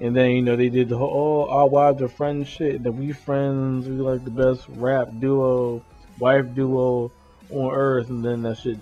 and 0.00 0.16
then 0.16 0.30
you 0.30 0.42
know 0.42 0.56
they 0.56 0.68
did 0.70 0.88
the 0.88 0.96
whole 0.98 1.46
oh 1.48 1.50
our 1.50 1.68
wives 1.68 2.00
are 2.02 2.08
friends 2.08 2.48
shit. 2.48 2.82
That 2.82 2.92
we 2.92 3.12
friends, 3.12 3.86
we 3.88 3.96
like 3.96 4.24
the 4.24 4.30
best 4.30 4.64
rap 4.68 5.08
duo, 5.18 5.82
wife 6.18 6.46
duo 6.54 7.10
on 7.50 7.72
earth. 7.72 8.08
And 8.08 8.24
then 8.24 8.42
that 8.42 8.58
shit 8.58 8.78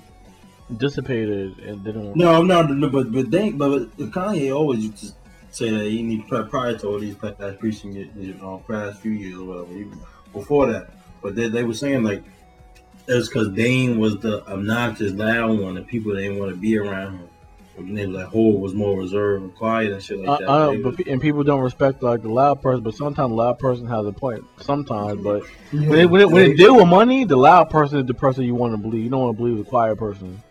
dissipated 0.76 1.58
and 1.58 1.82
didn't. 1.82 2.14
No, 2.16 2.32
I'm 2.32 2.46
not. 2.46 2.70
no, 2.70 2.88
But 2.88 3.10
but 3.12 3.30
Dame, 3.30 3.58
but 3.58 3.96
Kanye 3.98 4.54
always 4.54 4.84
used 4.84 4.98
to 4.98 5.12
say 5.50 5.70
that 5.70 5.84
he 5.84 6.02
need 6.02 6.26
pri- 6.28 6.42
prior 6.48 6.76
to 6.78 6.86
all 6.88 6.98
these 6.98 7.16
past 7.16 7.40
uh, 7.40 7.52
preaching 7.52 7.96
it, 7.96 8.08
you 8.16 8.34
know, 8.34 8.62
uh, 8.68 8.72
past 8.72 9.00
few 9.00 9.12
years 9.12 9.36
or 9.38 9.44
whatever, 9.44 9.72
even 9.72 9.98
before 10.32 10.66
that. 10.72 10.90
But 11.22 11.34
they, 11.34 11.48
they 11.48 11.64
were 11.64 11.74
saying 11.74 12.02
like 12.02 12.22
it's 13.08 13.28
because 13.28 13.48
Dame 13.54 13.98
was 13.98 14.18
the 14.20 14.46
obnoxious 14.46 15.12
loud 15.12 15.58
one, 15.58 15.76
and 15.76 15.86
people 15.86 16.14
didn't 16.14 16.38
want 16.38 16.50
to 16.52 16.56
be 16.56 16.78
around 16.78 17.18
him. 17.18 17.28
And 17.76 17.96
they 17.96 18.06
was 18.06 18.14
like, 18.16 18.26
Hov 18.26 18.60
was 18.60 18.74
more 18.74 18.98
reserved 18.98 19.42
and 19.42 19.54
quiet 19.54 19.90
and 19.92 20.02
shit 20.02 20.18
like 20.18 20.38
that. 20.40 20.48
I 20.48 20.66
They 20.66 20.76
know, 20.76 20.90
but, 20.90 20.98
was- 20.98 21.06
and 21.08 21.20
people 21.20 21.42
don't 21.42 21.60
respect 21.60 22.02
like 22.02 22.20
the 22.22 22.28
loud 22.28 22.60
person, 22.60 22.82
but 22.84 22.94
sometimes 22.94 23.30
the 23.30 23.34
loud 23.34 23.58
person 23.58 23.86
has 23.86 24.06
a 24.06 24.12
point. 24.12 24.44
Sometimes, 24.60 25.20
but 25.22 25.42
Yeah. 25.72 25.88
when 25.88 25.98
it, 26.00 26.10
when 26.10 26.20
it, 26.20 26.30
when 26.30 26.50
it 26.50 26.56
deal 26.56 26.76
with 26.76 26.88
money, 26.88 27.24
the 27.24 27.36
loud 27.36 27.70
person 27.70 28.00
is 28.00 28.06
the 28.06 28.14
person 28.14 28.44
you 28.44 28.54
want 28.54 28.74
to 28.74 28.76
believe. 28.78 29.02
You 29.04 29.08
don't 29.10 29.20
want 29.22 29.36
to 29.36 29.42
believe 29.42 29.56
the 29.58 29.64
quiet 29.64 29.96
person 29.98 30.42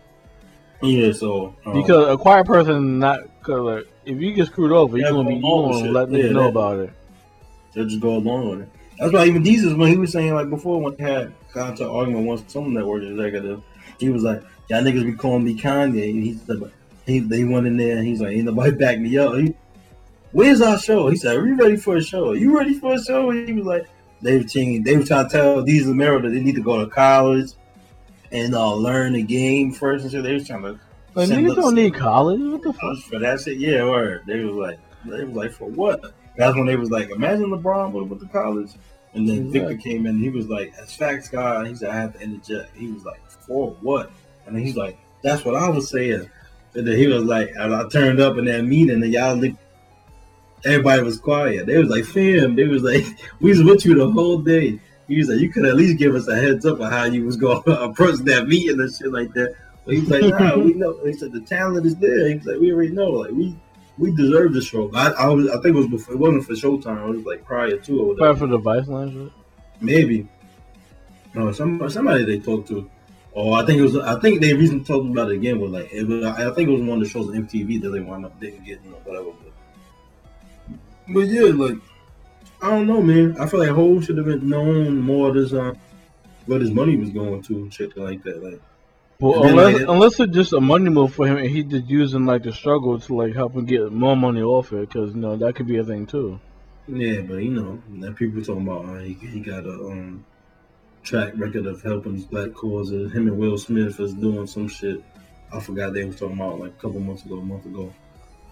yeah, 0.81 1.11
so 1.11 1.55
um, 1.65 1.73
because 1.73 2.13
a 2.13 2.17
quiet 2.17 2.45
person 2.45 2.99
not 2.99 3.19
cause 3.43 3.59
like, 3.61 3.87
if 4.05 4.19
you 4.19 4.33
get 4.33 4.47
screwed 4.47 4.71
over, 4.71 4.97
you're 4.97 5.11
gonna 5.11 5.27
be 5.29 5.35
you 5.35 5.41
gonna 5.41 5.91
let 5.91 6.09
niggas 6.09 6.23
Yeah, 6.27 6.31
know 6.31 6.43
that- 6.43 6.49
about 6.49 6.79
it. 6.79 6.89
They'll 7.73 7.85
just 7.85 7.99
go 8.01 8.15
along 8.15 8.49
with 8.49 8.61
it. 8.61 8.69
That's 8.97 9.13
why 9.13 9.25
even 9.25 9.43
Desus, 9.43 9.77
when 9.77 9.89
he 9.89 9.97
was 9.97 10.11
saying 10.11 10.33
like 10.33 10.49
before, 10.49 10.81
when 10.81 10.95
he 10.97 11.03
had 11.03 11.31
got 11.53 11.79
an 11.79 11.87
argument 11.87 12.27
with 12.27 12.49
some 12.49 12.73
network 12.73 13.03
executive, 13.03 13.61
he 13.99 14.09
was 14.09 14.23
like, 14.23 14.41
"Y'all 14.69 14.81
niggas 14.81 15.05
be 15.05 15.13
calling 15.13 15.43
me 15.45 15.55
Kanye." 15.55 16.09
And 16.09 16.23
he 16.23 16.33
said, 16.33 16.59
but 16.59 16.71
he 17.05 17.19
they 17.19 17.43
went 17.43 17.67
in 17.67 17.77
there 17.77 17.97
and 17.97 18.05
he's 18.07 18.19
like, 18.21 18.31
"Ain't 18.35 18.45
nobody 18.45 18.71
back 18.75 18.99
me 18.99 19.17
up." 19.17 19.35
He, 19.35 19.53
Where's 20.31 20.61
our 20.61 20.77
show? 20.77 21.07
He 21.09 21.15
said, 21.15 21.37
"Are 21.37 21.47
you 21.47 21.55
ready 21.55 21.75
for 21.77 21.95
a 21.95 22.01
show? 22.03 22.31
Are 22.31 22.35
you 22.35 22.57
ready 22.57 22.73
for 22.77 22.93
a 22.93 23.01
show?" 23.01 23.29
And 23.29 23.47
He 23.47 23.53
was 23.53 23.65
like, 23.65 23.87
"They 24.21 24.37
were 24.37 24.43
changing. 24.43 24.83
They 24.83 24.97
were 24.97 25.03
trying 25.05 25.29
to 25.29 25.31
tell 25.31 25.63
these 25.63 25.87
America 25.87 26.27
that 26.27 26.33
they 26.35 26.41
need 26.41 26.55
to 26.55 26.61
go 26.61 26.83
to 26.83 26.89
college 26.89 27.51
and 28.31 28.53
uh, 28.55 28.73
learn 28.75 29.13
the 29.13 29.23
game 29.23 29.71
first 29.71 30.03
and 30.03 30.11
shit. 30.11 30.23
They 30.23 30.33
was 30.33 30.47
trying 30.47 30.61
to 30.63 30.79
Like 31.15 31.27
send 31.27 31.45
niggas 31.47 31.55
don't 31.55 31.75
need 31.75 31.93
college. 31.93 32.39
What 32.41 32.61
the 32.61 32.73
fuck? 32.73 32.97
for 33.09 33.19
that 33.19 33.41
shit, 33.41 33.57
yeah, 33.57 33.83
word. 33.83 34.23
They 34.27 34.39
was 34.43 34.53
like, 34.55 34.79
they 35.05 35.23
was 35.23 35.35
like, 35.35 35.51
for 35.51 35.65
what? 35.69 36.13
That's 36.37 36.55
when 36.55 36.65
they 36.67 36.75
was 36.75 36.89
like, 36.91 37.09
imagine 37.09 37.45
LeBron 37.49 37.85
have 37.85 38.09
went 38.09 38.21
to 38.21 38.27
college, 38.27 38.71
and 39.13 39.27
then 39.27 39.47
Exactly. 39.47 39.59
Victor 39.59 39.77
came 39.89 40.05
in. 40.07 40.19
He 40.19 40.29
was 40.29 40.47
like, 40.47 40.73
as 40.79 40.93
facts 40.95 41.29
guy, 41.29 41.67
he 41.67 41.75
said, 41.75 41.89
I 41.89 41.95
have 42.01 42.13
to 42.13 42.21
interject. 42.21 42.75
He 42.77 42.91
was 42.91 43.03
like, 43.03 43.19
for 43.29 43.71
what? 43.81 44.11
And 44.45 44.55
then 44.55 44.63
he's 44.63 44.77
like, 44.77 44.97
that's 45.23 45.43
what 45.43 45.55
I 45.55 45.67
was 45.69 45.89
saying. 45.89 46.29
And 46.75 46.87
then 46.87 46.97
he 46.97 47.07
was 47.07 47.23
like, 47.23 47.49
I 47.59 47.87
turned 47.89 48.19
up 48.21 48.37
in 48.37 48.45
that 48.45 48.63
meeting, 48.63 49.03
and 49.03 49.11
y'all, 49.13 49.35
looked- 49.35 49.57
everybody 50.65 51.01
was 51.01 51.19
quiet. 51.19 51.65
They 51.65 51.77
was 51.77 51.89
like, 51.89 52.05
fam, 52.05 52.55
they 52.55 52.65
was 52.65 52.83
like, 52.83 53.03
we 53.39 53.49
was 53.49 53.63
with 53.63 53.85
you 53.85 53.95
the 53.95 54.09
whole 54.11 54.37
day. 54.39 54.79
He 55.09 55.17
was 55.17 55.27
like, 55.27 55.39
you 55.39 55.49
could 55.49 55.65
at 55.65 55.75
least 55.75 55.97
give 55.97 56.13
us 56.13 56.27
a 56.27 56.35
heads 56.35 56.67
up 56.67 56.79
on 56.79 56.91
how 56.91 57.05
you 57.05 57.25
was 57.25 57.35
going 57.35 57.61
to 57.65 57.81
approach 57.81 58.19
that 58.19 58.47
meeting 58.47 58.79
and 58.79 58.93
shit 58.93 59.11
like 59.11 59.33
that. 59.33 59.55
But 59.83 59.95
he 59.95 60.01
was 60.01 60.09
like, 60.09 60.39
nah, 60.39 60.55
we 60.55 60.73
know. 60.73 61.03
He 61.03 61.13
said 61.13 61.33
the 61.33 61.41
talent 61.41 61.85
is 61.85 61.95
there. 61.95 62.27
He 62.27 62.35
was 62.35 62.45
like, 62.45 62.59
we 62.59 62.71
already 62.71 62.91
know. 62.91 63.09
Like 63.09 63.31
we 63.31 63.57
we 63.97 64.15
deserve 64.15 64.53
the 64.53 64.61
show. 64.61 64.89
I, 64.93 65.09
I 65.09 65.27
was, 65.27 65.49
I 65.49 65.53
think 65.61 65.65
it 65.65 65.79
was 65.79 65.87
before. 65.87 66.13
It 66.13 66.17
wasn't 66.17 66.45
for 66.45 66.53
Showtime. 66.53 67.09
It 67.09 67.17
was 67.17 67.25
like 67.25 67.43
prior 67.43 67.75
to 67.75 67.99
or 67.99 68.07
whatever. 68.09 68.37
Probably 68.37 68.39
for 68.39 68.47
the 68.47 68.59
Viceland. 68.59 69.31
Maybe. 69.81 70.27
No, 71.33 71.51
some 71.51 71.89
somebody 71.89 72.23
they 72.23 72.39
talked 72.39 72.67
to. 72.69 72.89
Oh, 73.35 73.53
I 73.53 73.65
think 73.65 73.79
it 73.79 73.83
was. 73.83 73.97
I 73.97 74.19
think 74.19 74.41
they 74.41 74.53
recently 74.53 74.85
talked 74.85 75.09
about 75.09 75.31
it 75.31 75.37
again. 75.37 75.59
Was 75.59 75.71
like, 75.71 75.91
it 75.91 76.07
was, 76.07 76.23
I 76.23 76.53
think 76.53 76.69
it 76.69 76.71
was 76.71 76.81
one 76.81 76.99
of 76.99 77.03
the 77.03 77.09
shows 77.09 77.27
on 77.29 77.33
MTV 77.33 77.81
that 77.81 77.89
they 77.89 77.99
wound 77.99 78.25
up 78.25 78.39
didn't 78.39 78.63
get, 78.63 78.79
you 78.83 78.91
know, 78.91 78.97
whatever. 79.05 79.31
But, 80.67 81.13
but 81.13 81.19
yeah, 81.21 81.51
like, 81.53 81.77
I 82.61 82.69
don't 82.69 82.87
know, 82.87 83.01
man. 83.01 83.37
I 83.39 83.47
feel 83.47 83.59
like 83.59 83.69
Hov 83.69 84.03
should 84.05 84.17
have 84.17 84.25
been 84.25 84.49
known 84.49 84.99
more 84.99 85.29
of 85.29 85.35
this, 85.35 85.53
uh, 85.53 85.73
what 86.45 86.61
his 86.61 86.71
money 86.71 86.97
was 86.97 87.09
going 87.09 87.41
to 87.43 87.53
and 87.55 87.73
shit 87.73 87.95
like 87.97 88.23
that. 88.23 88.43
Like, 88.43 88.61
Well, 89.19 89.43
unless, 89.43 89.73
like, 89.75 89.87
unless 89.87 90.19
it's 90.19 90.33
just 90.33 90.53
a 90.53 90.59
money 90.61 90.89
move 90.89 91.13
for 91.13 91.27
him, 91.27 91.37
and 91.37 91.47
he 91.49 91.63
just 91.63 91.87
using 91.87 92.25
like 92.25 92.43
the 92.43 92.51
struggle 92.53 92.99
to 92.99 93.13
like 93.13 93.33
help 93.33 93.53
him 93.55 93.65
get 93.65 93.91
more 93.91 94.15
money 94.15 94.41
off 94.41 94.73
it, 94.73 94.89
because 94.89 95.13
you 95.13 95.21
know 95.21 95.35
that 95.37 95.55
could 95.55 95.67
be 95.67 95.77
a 95.77 95.83
thing 95.83 96.05
too. 96.05 96.39
yeah, 96.87 97.21
but 97.21 97.35
you 97.35 97.51
know, 97.51 97.81
that 98.01 98.15
people 98.15 98.41
talking 98.43 98.67
about 98.67 98.85
uh, 98.85 98.99
he, 98.99 99.13
he 99.13 99.39
got 99.39 99.65
a 99.65 99.71
um 99.71 100.25
track 101.03 101.33
record 101.37 101.65
of 101.65 101.81
helping 101.81 102.15
these 102.15 102.25
black 102.25 102.53
causes. 102.53 103.11
Him 103.13 103.27
and 103.27 103.37
Will 103.37 103.57
Smith 103.57 103.99
is 103.99 104.13
doing 104.13 104.47
some 104.47 104.67
shit. 104.67 105.03
I 105.53 105.59
forgot 105.59 105.93
they 105.93 106.05
was 106.05 106.17
talking 106.17 106.35
about 106.35 106.59
like 106.59 106.71
a 106.71 106.81
couple 106.81 106.99
months 106.99 107.25
ago, 107.25 107.37
a 107.37 107.41
month 107.41 107.65
ago. 107.65 107.93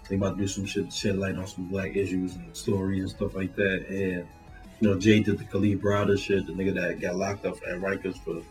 They 0.08 0.16
about 0.16 0.36
to 0.36 0.42
do 0.42 0.48
some 0.48 0.64
shit 0.64 0.90
to 0.90 0.96
shed 0.96 1.18
light 1.18 1.36
on 1.36 1.46
some 1.46 1.66
black 1.66 1.94
issues 1.94 2.34
and 2.36 2.56
stories 2.56 3.02
and 3.02 3.10
stuff 3.10 3.34
like 3.34 3.54
that. 3.56 3.86
And 3.88 4.26
you 4.80 4.88
know, 4.88 4.98
Jay 4.98 5.20
did 5.20 5.38
the 5.38 5.44
Kalief 5.44 5.80
Browder 5.80 6.18
shit, 6.18 6.46
the 6.46 6.52
nigga 6.52 6.74
that 6.74 7.00
got 7.00 7.16
locked 7.16 7.44
up 7.44 7.56
at 7.68 7.80
Rikers 7.80 8.18
for. 8.18 8.42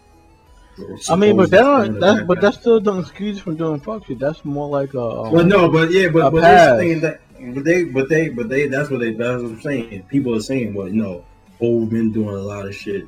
I 1.10 1.16
mean, 1.16 1.36
but 1.36 1.50
that 1.50 1.62
don't, 1.62 1.98
a 1.98 2.00
that 2.00 2.28
but 2.28 2.40
that 2.42 2.54
still 2.54 2.80
don't 2.80 3.00
excuse 3.00 3.40
from 3.40 3.56
doing 3.56 3.80
fuck 3.80 4.06
shit. 4.06 4.20
That's 4.20 4.46
more 4.46 4.68
like 4.68 4.94
a. 4.94 5.02
Um, 5.02 5.32
Well, 5.32 5.46
no, 5.46 5.72
but 5.72 5.90
yeah, 5.92 6.10
but 6.10 6.30
but 6.30 6.42
they're 6.42 6.78
saying 6.78 7.00
that, 7.02 7.22
but 7.56 7.64
they, 7.64 7.84
but 7.86 8.10
they, 8.10 8.30
but 8.30 8.50
they. 8.50 8.68
That's 8.68 8.92
what 8.92 9.00
they. 9.00 9.14
That's 9.14 9.42
what 9.42 9.54
I'm 9.54 9.62
saying. 9.62 10.04
People 10.04 10.36
are 10.36 10.40
saying, 10.40 10.76
well, 10.76 10.88
you 10.88 11.02
know, 11.02 11.26
Hov 11.60 11.90
been 11.90 12.12
doing 12.12 12.36
a 12.36 12.40
lot 12.40 12.68
of 12.68 12.76
shit 12.76 13.06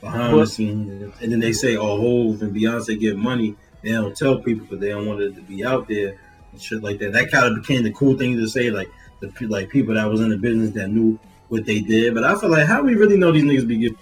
behind 0.00 0.38
the 0.38 0.46
scenes, 0.46 1.12
and 1.20 1.30
then 1.30 1.40
they 1.40 1.52
say, 1.52 1.76
oh, 1.76 2.00
Hov 2.00 2.40
and 2.40 2.56
Beyonce 2.56 2.98
get 2.98 3.18
money. 3.18 3.54
They 3.82 3.92
don't 3.92 4.16
tell 4.16 4.38
people 4.38 4.64
because 4.64 4.80
they 4.80 4.88
don't 4.88 5.06
want 5.06 5.20
it 5.20 5.34
to 5.34 5.42
be 5.42 5.62
out 5.62 5.88
there 5.88 6.18
and 6.60 6.66
shit 6.66 6.82
like 6.82 6.98
that. 6.98 7.12
That 7.12 7.30
kind 7.30 7.46
of 7.46 7.62
became 7.62 7.82
the 7.82 7.92
cool 7.92 8.16
thing 8.16 8.36
to 8.36 8.46
say, 8.46 8.70
like 8.70 8.90
the 9.20 9.32
like 9.46 9.70
people 9.70 9.94
that 9.94 10.08
was 10.08 10.20
in 10.20 10.28
the 10.28 10.36
business 10.36 10.70
that 10.74 10.88
knew 10.88 11.18
what 11.48 11.64
they 11.64 11.80
did. 11.80 12.14
But 12.14 12.24
I 12.24 12.38
feel 12.38 12.50
like 12.50 12.66
how 12.66 12.82
we 12.82 12.94
really 12.94 13.16
know 13.16 13.32
these 13.32 13.44
niggas 13.44 13.66
be 13.66 13.78
getting 13.78 13.98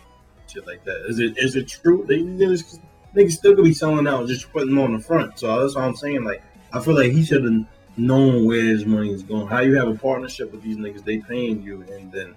shit 0.50 0.66
like 0.66 0.84
that? 0.84 1.06
Is 1.08 1.18
it 1.18 1.38
is 1.38 1.56
it 1.56 1.68
true? 1.68 2.04
They 2.06 2.18
niggas, 2.18 2.80
niggas 3.14 3.32
still 3.32 3.54
could 3.54 3.64
be 3.64 3.74
selling 3.74 4.06
out, 4.06 4.26
just 4.26 4.50
putting 4.52 4.70
them 4.70 4.78
on 4.78 4.96
the 4.96 5.02
front. 5.02 5.38
So 5.38 5.60
that's 5.60 5.74
what 5.74 5.84
I'm 5.84 5.96
saying. 5.96 6.24
Like 6.24 6.42
I 6.72 6.80
feel 6.80 6.94
like 6.94 7.12
he 7.12 7.24
should 7.24 7.44
have 7.44 7.66
known 7.96 8.46
where 8.46 8.62
his 8.62 8.84
money 8.84 9.12
is 9.12 9.22
going. 9.22 9.46
How 9.46 9.60
you 9.60 9.76
have 9.76 9.88
a 9.88 9.94
partnership 9.94 10.52
with 10.52 10.62
these 10.62 10.76
niggas, 10.76 11.04
they 11.04 11.18
paying 11.18 11.62
you, 11.62 11.84
and 11.90 12.10
then 12.12 12.34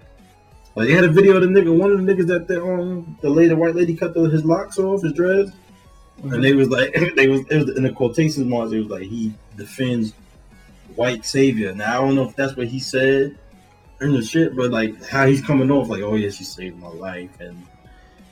like 0.74 0.88
they 0.88 0.94
had 0.94 1.04
a 1.04 1.08
video 1.08 1.36
of 1.36 1.42
the 1.42 1.48
nigga, 1.48 1.76
one 1.76 1.90
of 1.90 2.04
the 2.04 2.12
niggas 2.12 2.26
that 2.28 2.48
the 2.48 2.62
um 2.62 3.18
the 3.20 3.30
lady, 3.30 3.54
white 3.54 3.74
lady 3.74 3.96
cut 3.96 4.14
the, 4.14 4.22
his 4.22 4.44
locks 4.44 4.78
off, 4.78 5.02
his 5.02 5.12
dreads, 5.12 5.52
and 6.22 6.42
they 6.42 6.54
was 6.54 6.68
like 6.68 6.94
they 7.16 7.28
was 7.28 7.40
it 7.48 7.56
was 7.56 7.76
in 7.76 7.82
the 7.82 7.92
quotations 7.92 8.46
marks. 8.46 8.72
It 8.72 8.78
was 8.78 8.88
like 8.88 9.02
he 9.02 9.32
defends 9.56 10.12
white 10.94 11.24
savior. 11.24 11.74
Now 11.74 11.98
I 11.98 12.04
don't 12.04 12.14
know 12.14 12.28
if 12.28 12.36
that's 12.36 12.56
what 12.56 12.68
he 12.68 12.80
said 12.80 13.38
in 14.00 14.12
the 14.12 14.22
shit, 14.22 14.56
but 14.56 14.70
like 14.70 15.04
how 15.06 15.26
he's 15.26 15.42
coming 15.42 15.70
off, 15.70 15.88
like 15.88 16.02
oh 16.02 16.14
yeah, 16.14 16.30
she 16.30 16.44
saved 16.44 16.78
my 16.78 16.88
life, 16.88 17.40
and 17.40 17.66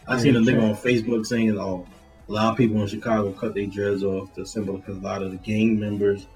I 0.07 0.19
seen 0.19 0.37
a 0.37 0.41
nigga 0.41 0.63
on 0.63 0.77
Facebook 0.77 1.27
saying 1.27 1.59
oh 1.59 1.87
a 2.29 2.33
lot 2.33 2.53
of 2.53 2.57
people 2.57 2.81
in 2.81 2.87
Chicago 2.87 3.33
cut 3.33 3.55
their 3.55 3.67
dreads 3.67 4.05
off 4.05 4.33
to 4.35 4.47
symbol 4.47 4.77
because 4.79 4.97
a 4.97 5.01
lot 5.01 5.23
of 5.23 5.33
the 5.33 5.37
gang 5.39 5.81
members 5.81 6.27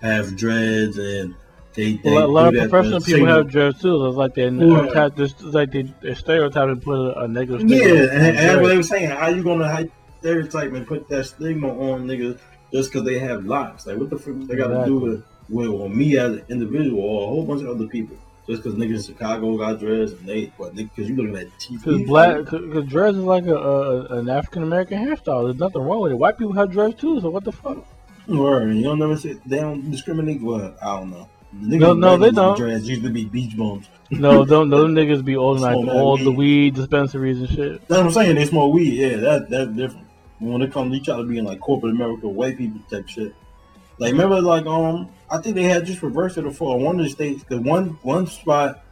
have 0.00 0.34
dreads 0.34 0.96
and 0.96 1.34
they, 1.74 1.94
they 1.96 2.10
a 2.10 2.14
lot, 2.14 2.24
a 2.24 2.26
lot 2.26 2.54
of 2.54 2.70
professional 2.70 3.00
people 3.00 3.26
have 3.26 3.48
dreads 3.48 3.80
too. 3.80 4.06
It's 4.06 4.16
like 4.16 4.34
they 4.34 4.48
Yeah. 4.48 5.08
it's 5.16 5.42
like 5.42 5.70
they 5.70 5.82
they 6.02 6.14
stereotype 6.14 6.68
and 6.68 6.82
put 6.82 7.16
a, 7.16 7.28
negative. 7.28 7.68
Yeah, 7.68 7.86
and, 7.86 8.26
and 8.26 8.38
that's 8.38 8.60
what 8.60 8.68
they 8.68 8.76
were 8.76 8.82
saying. 8.82 9.10
How 9.10 9.28
you 9.28 9.42
gonna 9.42 9.68
how 9.68 9.84
stereotype 10.20 10.72
and 10.72 10.86
put 10.86 11.08
that 11.08 11.24
stigma 11.24 11.68
on 11.68 12.06
niggas 12.06 12.38
just 12.72 12.92
because 12.92 13.06
they 13.06 13.18
have 13.18 13.44
locks? 13.44 13.86
Like, 13.86 13.98
what 13.98 14.10
the 14.10 14.18
fuck 14.18 14.34
they 14.46 14.56
got 14.56 14.68
to 14.68 14.84
do 14.84 14.98
with, 14.98 15.24
with 15.48 15.90
me 15.92 16.16
as 16.16 16.32
an 16.32 16.44
individual 16.48 17.00
or 17.00 17.24
a 17.24 17.26
whole 17.26 17.44
bunch 17.44 17.62
of 17.62 17.68
other 17.68 17.86
people? 17.86 18.16
Just 18.48 18.62
because 18.62 18.76
niggas 18.76 19.08
in 19.08 19.14
Chicago 19.14 19.56
got 19.56 19.78
dreads 19.78 20.12
and 20.12 20.28
they, 20.28 20.46
what? 20.56 20.74
Because 20.74 21.08
you 21.08 21.14
looking 21.14 21.36
at 21.36 21.46
TV? 21.60 21.78
Because 21.84 22.02
black, 22.08 22.44
because 22.44 22.86
dreads 22.88 23.16
is 23.16 23.22
like 23.24 23.46
a, 23.46 23.54
a 23.54 24.18
an 24.18 24.28
African 24.28 24.64
American 24.64 24.98
hairstyle. 24.98 25.46
There's 25.46 25.60
nothing 25.60 25.80
wrong 25.82 26.00
with 26.00 26.12
it. 26.12 26.16
White 26.16 26.38
people 26.38 26.52
have 26.54 26.72
dreads 26.72 26.96
too. 27.00 27.20
So 27.20 27.30
what 27.30 27.44
the 27.44 27.52
fuck? 27.52 27.84
Word, 28.26 28.74
you 28.74 28.82
don't 28.82 28.98
never 28.98 29.16
say 29.16 29.34
they 29.46 29.60
don't 29.60 29.88
discriminate. 29.90 30.42
Well, 30.42 30.74
I 30.82 30.98
don't 30.98 31.10
know. 31.10 31.28
Niggas 31.56 31.78
No, 31.78 31.92
no, 31.92 32.16
they 32.16 32.30
don't. 32.30 32.56
Dreads 32.56 32.88
used 32.88 33.02
to 33.02 33.10
be 33.10 33.26
beach 33.26 33.56
bums. 33.56 33.86
No, 34.10 34.44
don't 34.52 34.70
those 34.70 34.90
niggas 34.90 35.24
be 35.24 35.36
organizing 35.36 35.84
Smoke 35.84 35.94
all 35.94 36.16
that 36.16 36.24
the 36.24 36.30
weed. 36.30 36.36
weed 36.36 36.74
dispensaries 36.74 37.38
and 37.40 37.48
shit. 37.48 37.86
That's 37.86 37.90
what 37.90 38.06
I'm 38.06 38.10
saying. 38.10 38.34
They 38.36 38.46
smoke 38.46 38.74
weed. 38.74 38.94
Yeah, 38.94 39.16
that 39.18 39.50
that's 39.50 39.70
different. 39.70 40.06
When 40.42 40.60
it 40.62 40.72
comes, 40.72 40.98
to 40.98 41.04
try 41.04 41.16
to 41.16 41.22
be 41.22 41.38
in 41.38 41.44
like 41.44 41.60
corporate 41.60 41.92
America, 41.94 42.28
white 42.28 42.58
people 42.58 42.80
type 42.90 43.08
shit. 43.08 43.34
Like 43.98 44.12
remember, 44.12 44.40
like 44.40 44.66
um, 44.66 45.08
I 45.30 45.38
think 45.38 45.54
they 45.54 45.62
had 45.64 45.86
just 45.86 46.02
reversed 46.02 46.36
it 46.36 46.50
for 46.52 46.78
one 46.78 46.98
of 46.98 47.04
the 47.04 47.10
states. 47.10 47.44
Cause 47.44 47.60
one 47.60 47.90
one 48.02 48.26
spot 48.26 48.84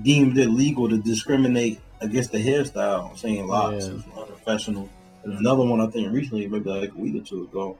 deemed 0.00 0.38
it 0.38 0.48
legal 0.48 0.88
to 0.88 0.98
discriminate 0.98 1.80
against 2.00 2.30
the 2.30 2.38
hairstyle, 2.38 3.18
saying 3.18 3.46
locks 3.46 3.86
Yeah. 3.86 3.94
is 3.94 4.04
unprofessional. 4.16 4.88
And 5.24 5.32
another 5.38 5.64
one, 5.64 5.80
I 5.80 5.88
think 5.88 6.12
recently, 6.12 6.46
maybe 6.46 6.70
like 6.70 6.92
a 6.92 6.98
week 6.98 7.20
or 7.20 7.24
two 7.24 7.42
ago, 7.42 7.78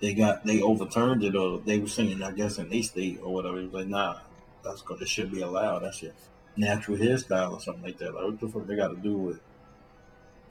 they 0.00 0.14
got 0.14 0.44
they 0.44 0.62
overturned 0.62 1.24
it, 1.24 1.34
or 1.34 1.58
they 1.58 1.78
were 1.78 1.88
saying, 1.88 2.22
I 2.22 2.30
guess 2.30 2.58
in 2.58 2.68
they 2.68 2.82
state 2.82 3.18
or 3.22 3.32
whatever. 3.34 3.58
It 3.58 3.64
was 3.64 3.72
like, 3.72 3.88
nah, 3.88 4.18
that's 4.62 4.84
it 5.00 5.08
should 5.08 5.32
be 5.32 5.40
allowed. 5.40 5.80
That 5.80 5.94
shit 5.94 6.14
natural 6.56 6.96
hairstyle 6.96 7.52
or 7.52 7.60
something 7.60 7.82
like 7.84 7.98
that. 7.98 8.14
Like 8.14 8.24
what 8.24 8.40
the 8.40 8.48
fuck 8.48 8.66
they 8.66 8.76
got 8.76 8.88
to 8.88 8.96
do 8.96 9.16
with 9.16 9.40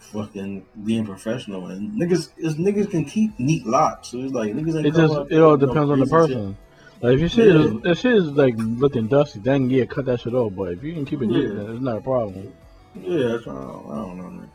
fucking 0.06 0.66
being 0.86 1.06
professional 1.06 1.68
and 1.68 1.92
niggas? 1.94 2.30
Is 2.38 2.56
niggas 2.56 2.90
can 2.92 3.06
keep 3.06 3.38
neat 3.40 3.66
locks. 3.66 4.10
So 4.10 4.20
it's 4.20 4.34
like 4.34 4.54
niggas 4.54 4.78
ain't 4.78 4.88
It 4.88 4.94
just 4.94 5.32
it 5.32 5.40
all 5.40 5.58
depends 5.58 5.90
on 5.92 6.00
the 6.00 6.06
crazy 6.08 6.28
shit. 6.34 6.38
person. 6.38 6.58
Like 7.02 7.14
if 7.14 7.20
your 7.20 7.30
shit 7.30 7.48
is 7.48 7.74
Yeah. 7.74 7.92
if 7.92 8.00
shit 8.00 8.14
is 8.16 8.28
like 8.32 8.56
looking 8.58 9.08
dusty, 9.08 9.40
then 9.40 9.70
yeah, 9.70 9.86
cut 9.86 10.06
that 10.06 10.22
shit 10.22 10.34
off. 10.34 10.54
But 10.56 10.74
if 10.74 10.84
you 10.84 10.94
can 10.94 11.06
keep 11.06 11.22
it 11.22 11.28
neat, 11.28 11.44
Yeah. 11.44 11.54
then 11.56 11.72
it's 11.72 11.82
not 11.82 11.98
a 11.98 12.02
problem. 12.02 12.52
Yeah, 12.96 13.28
that's, 13.30 13.48
I, 13.48 13.52
don't, 13.52 13.92
I 13.92 13.96
don't 13.96 14.18
know. 14.18 14.30
Man. 14.30 14.50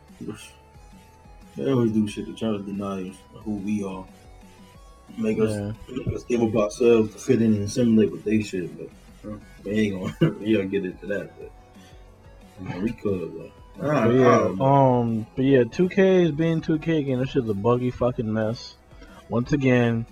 They 1.57 1.71
always 1.71 1.91
do 1.91 2.07
shit 2.07 2.25
to 2.25 2.33
try 2.33 2.49
to 2.51 2.59
deny 2.59 3.11
who 3.33 3.51
we 3.57 3.83
are, 3.83 4.05
make 5.17 5.37
us 5.39 5.73
make 5.89 6.15
us 6.15 6.23
give 6.23 6.41
up 6.41 6.55
ourselves 6.55 7.13
to 7.13 7.19
fit 7.19 7.41
in 7.41 7.53
and 7.53 7.63
assimilate 7.63 8.11
with 8.11 8.23
they 8.23 8.41
shit. 8.41 8.71
But 8.77 9.39
we 9.63 9.71
ain't 9.71 10.19
gonna 10.19 10.33
we 10.39 10.53
don't 10.53 10.69
get 10.69 10.85
into 10.85 11.05
that. 11.07 11.31
But 11.37 11.51
you 12.61 12.69
know, 12.69 12.79
we 12.79 12.91
could. 12.91 13.51
I, 13.79 14.07
But 14.07 14.13
yeah, 14.13 14.23
don't 14.23 14.61
um, 14.61 15.27
but 15.35 15.45
yeah, 15.45 15.63
2K 15.63 16.25
is 16.25 16.31
being 16.31 16.61
2K 16.61 16.99
again. 16.99 17.19
This 17.19 17.29
shit's 17.29 17.49
a 17.49 17.53
buggy 17.53 17.91
fucking 17.91 18.31
mess. 18.31 18.75
Once 19.29 19.53
again, 19.53 20.05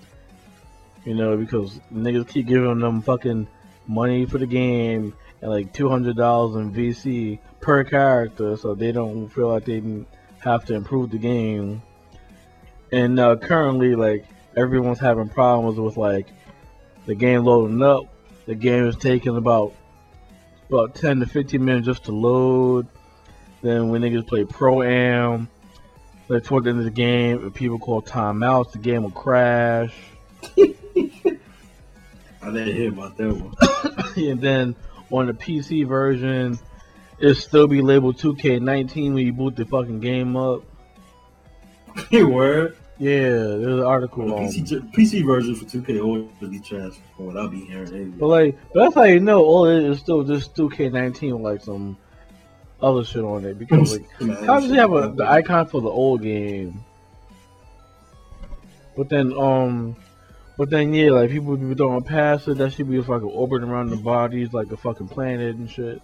you 1.06 1.14
know, 1.14 1.38
because 1.38 1.80
niggas 1.94 2.28
keep 2.28 2.48
giving 2.48 2.80
them 2.80 3.02
fucking 3.02 3.48
money 3.88 4.26
for 4.26 4.38
the 4.38 4.46
game 4.46 5.14
and 5.42 5.52
like 5.52 5.74
two 5.74 5.90
hundred 5.90 6.16
dollars 6.16 6.56
in 6.56 6.72
VC 6.72 7.40
per 7.60 7.84
character, 7.84 8.58
so 8.58 8.76
they 8.76 8.92
don't 8.92 9.30
feel 9.30 9.50
like 9.50 9.66
they 9.66 9.82
have 10.40 10.66
to 10.66 10.76
improve 10.76 11.12
the 11.12 11.18
game. 11.18 11.82
And 12.92 13.20
uh, 13.20 13.36
currently, 13.38 13.96
like 13.96 14.26
everyone's 14.56 15.00
having 15.00 15.30
problems 15.30 15.80
with 15.80 15.98
like 15.98 16.28
the 17.06 17.16
game 17.16 17.44
loading 17.44 17.82
up. 17.82 18.06
The 18.46 18.56
game 18.56 18.88
is 18.88 18.96
taking 18.96 19.36
about 19.38 19.74
about 20.68 20.96
ten 20.96 21.20
to 21.20 21.26
fifteen 21.26 21.66
minutes 21.66 21.86
just 21.86 22.06
to 22.06 22.12
load. 22.12 22.88
Then 23.62 23.90
when 23.90 24.02
niggas 24.02 24.28
play 24.28 24.46
pro 24.46 24.84
am, 24.84 25.50
like 26.28 26.44
toward 26.44 26.64
the 26.64 26.70
end 26.70 26.80
of 26.80 26.86
the 26.86 26.92
game, 26.92 27.46
if 27.46 27.54
people 27.54 27.80
call 27.80 28.02
timeouts, 28.02 28.72
the 28.72 28.78
game 28.78 29.04
will 29.04 29.12
crash. 29.12 29.94
I 32.42 32.52
didn't 32.52 32.76
hear 32.76 32.90
about 32.90 33.18
that 33.18 33.34
one. 33.34 34.16
and 34.16 34.40
then 34.40 34.76
on 35.12 35.28
the 35.28 35.34
PC 35.34 35.88
version, 35.88 36.58
it'll 37.20 37.36
still 37.36 37.68
be 37.68 37.82
labeled 37.82 38.18
2K19 38.18 39.14
when 39.14 39.26
you 39.26 39.34
boot 39.34 39.56
the 39.56 39.66
fucking 39.66 40.00
game 40.00 40.38
up. 40.38 40.64
Word. 42.12 42.78
Yeah, 42.98 43.30
there's 43.30 43.80
an 43.80 43.84
article 43.84 44.28
The 44.28 44.34
on. 44.34 44.48
PC, 44.50 45.26
version 45.26 45.56
for 45.56 45.64
2K 45.64 46.04
always 46.04 46.28
be 46.42 46.60
trash 46.60 46.94
from 47.16 47.28
what 47.28 47.38
I 47.38 47.48
be 47.48 47.62
hearing. 47.62 47.88
Anyway. 47.88 48.18
But 48.20 48.28
like, 48.28 48.58
but 48.74 48.84
that's 48.84 48.96
how 48.96 49.04
you 49.04 49.22
know 49.22 49.42
all 49.44 49.66
it 49.66 49.86
is 49.86 50.00
still 50.00 50.24
just 50.24 50.54
2K19 50.56 51.34
with 51.34 51.42
like 51.42 51.62
some 51.62 51.98
other 52.82 53.04
shit 53.04 53.24
on 53.24 53.46
it 53.46 53.60
because 53.60 54.00
like 54.00 54.40
How 54.46 54.60
does 54.60 54.70
he 54.70 54.76
have 54.78 54.94
a, 54.94 55.10
the 55.10 55.28
icon 55.28 55.68
for 55.68 55.82
the 55.82 55.90
old 55.90 56.22
game? 56.22 56.84
But 58.96 59.10
then, 59.10 59.34
um, 59.38 59.96
But 60.58 60.70
then 60.70 60.94
yeah, 60.94 61.12
like 61.12 61.30
people 61.30 61.56
be 61.56 61.74
throwing 61.76 62.04
past 62.04 62.48
it, 62.48 62.58
that 62.58 62.74
should 62.74 62.90
be 62.90 63.02
fucking 63.02 63.28
orbiting 63.28 63.70
around 63.70 63.90
the 63.90 63.98
bodies 63.98 64.54
like 64.54 64.72
a 64.72 64.78
fucking 64.78 65.08
planet 65.08 65.56
and 65.56 65.70
shit. 65.70 66.02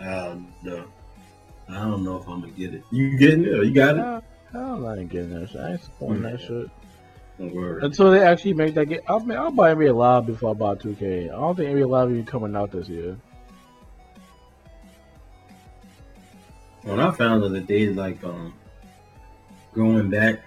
Uh, 0.00 0.36
no. 0.62 0.84
I 1.68 1.74
don't 1.74 2.04
know 2.04 2.16
if 2.16 2.28
I'm 2.28 2.40
gonna 2.40 2.52
get 2.52 2.74
it. 2.74 2.82
You 2.90 3.16
getting 3.18 3.44
it? 3.44 3.54
Or 3.54 3.62
you 3.62 3.72
got 3.72 3.96
it? 3.96 4.00
Hell, 4.00 4.22
hell, 4.52 4.86
I 4.86 4.96
ain't 4.98 5.10
getting 5.10 5.38
that 5.38 5.50
shit. 5.50 5.60
I 5.60 5.72
ain't 5.72 5.82
supporting 5.82 6.22
that 6.22 6.40
shit. 6.40 6.68
Don't. 7.38 7.82
Until 7.82 8.10
they 8.10 8.22
actually 8.22 8.54
make 8.54 8.74
that 8.74 8.86
game. 8.86 9.00
I'll, 9.08 9.20
man, 9.20 9.38
I'll 9.38 9.50
buy 9.50 9.74
NBA 9.74 9.94
Live 9.94 10.26
before 10.26 10.50
I 10.50 10.54
buy 10.54 10.74
2K. 10.74 11.24
I 11.24 11.28
don't 11.28 11.56
think 11.56 11.70
NBA 11.70 11.88
Live 11.88 12.10
even 12.10 12.24
coming 12.24 12.54
out 12.54 12.70
this 12.70 12.88
year. 12.88 13.16
When 16.82 17.00
I 17.00 17.10
found 17.12 17.42
that 17.54 17.66
they 17.66 17.88
like 17.88 18.22
um 18.24 18.52
going 19.72 20.10
back 20.10 20.40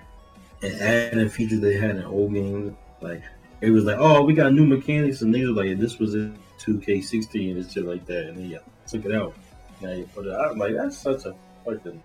and 0.61 0.81
adding 0.81 1.29
features 1.29 1.61
they 1.61 1.77
had 1.77 1.91
in 1.91 2.03
old 2.03 2.33
games, 2.33 2.75
like 3.01 3.23
it 3.61 3.71
was 3.71 3.85
like, 3.85 3.97
oh, 3.99 4.23
we 4.23 4.33
got 4.33 4.53
new 4.53 4.65
mechanics, 4.65 5.21
and 5.21 5.33
niggas 5.33 5.55
were 5.55 5.63
like, 5.63 5.79
this 5.79 5.97
was 5.97 6.13
in 6.13 6.37
2K16 6.59 7.55
and 7.55 7.71
shit 7.71 7.85
like 7.85 8.05
that, 8.05 8.27
and 8.27 8.37
then 8.37 8.49
yeah, 8.49 8.57
took 8.87 9.05
it 9.05 9.15
out. 9.15 9.33
Put 9.79 10.27
it 10.27 10.33
out. 10.33 10.57
Like 10.57 10.75
that's 10.75 10.97
such 10.97 11.25
a 11.25 11.35
fucking. 11.65 12.01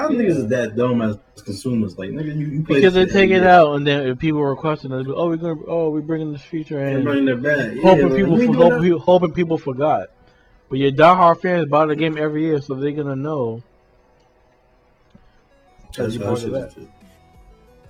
How 0.00 0.08
niggas 0.08 0.28
is 0.28 0.46
that 0.48 0.76
dumb 0.76 1.02
as 1.02 1.18
consumers? 1.44 1.98
Like 1.98 2.08
nigga, 2.08 2.34
you, 2.34 2.46
you 2.46 2.62
play 2.62 2.76
Because 2.76 2.94
they 2.94 3.04
take 3.04 3.30
it 3.30 3.42
out 3.42 3.74
and 3.74 3.86
then 3.86 4.06
if 4.06 4.18
people 4.18 4.42
requesting 4.42 4.92
it, 4.92 5.06
oh 5.08 5.28
we're 5.28 5.36
gonna 5.36 5.60
oh 5.66 5.90
we're 5.90 6.00
bringing 6.00 6.32
this 6.32 6.40
feature. 6.40 6.82
In, 6.82 7.04
bring 7.04 7.26
that 7.26 7.42
back. 7.42 7.74
Yeah, 7.74 7.82
hoping 7.82 8.08
like, 8.08 8.16
people 8.16 8.38
for, 8.38 8.52
hoping, 8.54 8.82
people, 8.82 8.98
hoping 8.98 9.32
people 9.32 9.58
forgot. 9.58 10.08
But 10.70 10.78
your 10.78 10.90
diehard 10.90 11.42
fans 11.42 11.68
buy 11.68 11.84
the 11.84 11.96
game 11.96 12.16
every 12.16 12.44
year, 12.44 12.62
so 12.62 12.74
they're 12.76 12.92
gonna 12.92 13.14
know. 13.14 13.62
That's 15.94 16.14
you 16.14 16.36
shit 16.36 16.52
back. 16.52 16.70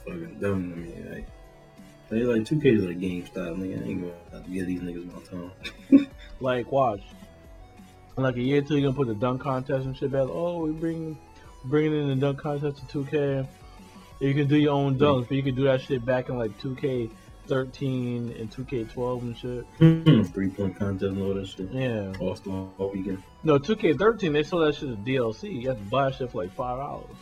fucking 0.04 0.38
dumb 0.40 0.70
to 0.72 0.76
me. 0.76 1.14
Like, 1.14 1.28
they 2.08 2.22
like 2.24 2.42
2K 2.42 2.76
is 2.76 2.82
like 2.82 2.98
GameStop, 2.98 3.56
nigga. 3.56 3.84
I 3.84 3.88
ain't 3.88 4.12
gonna 4.32 4.44
give 4.48 4.66
these 4.66 4.80
niggas 4.80 5.12
my 5.12 5.98
time. 6.00 6.06
Like 6.42 6.72
watch, 6.72 7.02
in 8.16 8.22
like 8.22 8.36
a 8.36 8.40
year 8.40 8.60
or 8.60 8.62
two, 8.62 8.78
you're 8.78 8.90
gonna 8.90 8.96
put 8.96 9.08
the 9.08 9.14
dunk 9.14 9.42
contest 9.42 9.84
and 9.84 9.94
shit 9.94 10.10
back. 10.10 10.26
Oh, 10.26 10.64
we 10.64 10.72
bring 10.72 11.18
bringing 11.64 12.02
in 12.02 12.08
the 12.08 12.16
dunk 12.16 12.40
contest 12.40 12.88
to 12.88 13.04
2K. 13.04 13.46
You 14.20 14.34
can 14.34 14.48
do 14.48 14.56
your 14.56 14.72
own 14.72 14.98
dunks, 14.98 15.28
but 15.28 15.36
you 15.36 15.42
can 15.42 15.54
do 15.54 15.64
that 15.64 15.80
shit 15.80 16.04
back 16.04 16.28
in 16.28 16.38
like 16.38 16.58
2K13 16.60 17.10
and 18.38 18.50
2K12 18.50 19.22
and 19.22 19.36
shit. 19.36 19.64
Hmm. 19.78 20.22
Three 20.24 20.50
point 20.50 20.76
contest 20.78 21.12
and 21.12 21.22
all 21.22 21.34
that 21.34 21.48
shit. 21.48 21.70
Yeah. 21.72 22.12
All 22.20 22.36
star 22.36 22.68
all 22.78 22.90
weekend. 22.90 23.22
No, 23.42 23.58
2K13, 23.58 24.32
they 24.32 24.42
sold 24.42 24.66
that 24.66 24.74
shit 24.74 24.90
as 24.90 24.96
DLC. 24.96 25.62
You 25.62 25.68
have 25.68 25.78
to 25.78 25.84
buy 25.84 26.10
shit 26.10 26.30
for 26.30 26.42
like 26.42 26.54
five 26.54 26.78
dollars. 26.78 27.16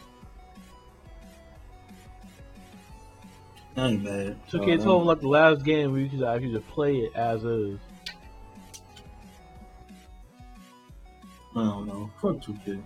I 3.76 3.86
ain't 3.86 4.02
mad. 4.02 4.36
2K12 4.50 4.80
uh, 4.80 4.98
was 4.98 5.06
like 5.06 5.20
the 5.20 5.28
last 5.28 5.64
game 5.64 5.92
where 5.92 6.00
you 6.00 6.08
could 6.08 6.24
actually 6.24 6.52
just 6.52 6.66
play 6.68 6.96
it 6.96 7.14
as 7.14 7.44
is. 7.44 7.78
I 11.54 11.64
don't 11.64 11.86
know. 11.86 12.10
Fuck 12.20 12.38
2K. 12.38 12.82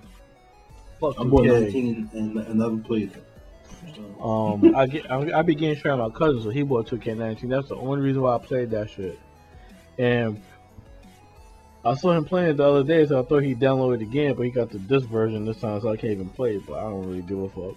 Fuck 1.03 1.17
I'm 1.19 1.33
2K. 1.33 1.63
19 1.63 2.11
and, 2.13 2.37
and 2.37 2.59
never 2.61 2.77
played 2.77 3.11
it. 3.13 3.25
So, 3.97 4.23
Um, 4.23 4.73
I 4.77 4.87
get 4.87 5.11
I, 5.11 5.41
I 5.41 5.43
began 5.43 5.75
sharing 5.75 5.99
my 5.99 6.11
cousin, 6.11 6.41
so 6.41 6.51
he 6.51 6.63
bought 6.63 6.87
2K19. 6.87 7.49
That's 7.49 7.69
the 7.71 7.75
only 7.75 8.01
reason 8.03 8.23
why 8.23 8.37
I 8.37 8.39
played 8.39 8.71
that 8.71 8.89
shit. 8.89 9.19
And 9.99 10.41
I 11.85 11.95
saw 11.95 12.13
him 12.13 12.25
playing 12.25 12.51
it 12.51 12.57
the 12.59 12.65
other 12.65 12.85
day, 12.85 13.05
so 13.05 13.19
I 13.19 13.25
thought 13.25 13.43
he 13.43 13.57
downloaded 13.57 13.97
it 13.97 14.03
again, 14.03 14.35
but 14.35 14.45
he 14.45 14.51
got 14.51 14.71
the 14.71 14.79
disc 14.79 15.09
version 15.09 15.45
this 15.45 15.59
time, 15.59 15.81
so 15.81 15.89
I 15.89 15.97
can't 15.97 16.13
even 16.13 16.29
play 16.29 16.55
it. 16.55 16.67
But 16.69 16.79
I 16.79 16.83
don't 16.83 17.05
really 17.05 17.23
give 17.23 17.41
a 17.41 17.49
fuck. 17.49 17.77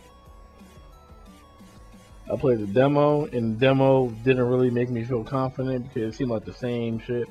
I 2.32 2.36
played 2.38 2.60
the 2.60 2.68
demo, 2.68 3.26
and 3.26 3.56
the 3.56 3.60
demo 3.60 4.10
didn't 4.24 4.46
really 4.46 4.70
make 4.70 4.92
me 4.92 5.04
feel 5.04 5.24
confident 5.24 5.92
because 5.92 6.14
it 6.14 6.18
seemed 6.18 6.30
like 6.30 6.46
the 6.46 6.54
same 6.54 7.00
shit. 7.00 7.28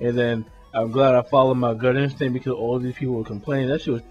And 0.00 0.18
then 0.18 0.44
I'm 0.74 0.90
glad 0.90 1.14
I 1.14 1.22
followed 1.22 1.54
my 1.54 1.74
gut 1.74 1.96
instinct 1.96 2.34
because 2.34 2.52
all 2.52 2.80
these 2.80 2.96
people 2.96 3.14
were 3.14 3.24
complaining. 3.24 3.68
That 3.68 3.80
shit 3.80 3.94
was 3.94 4.02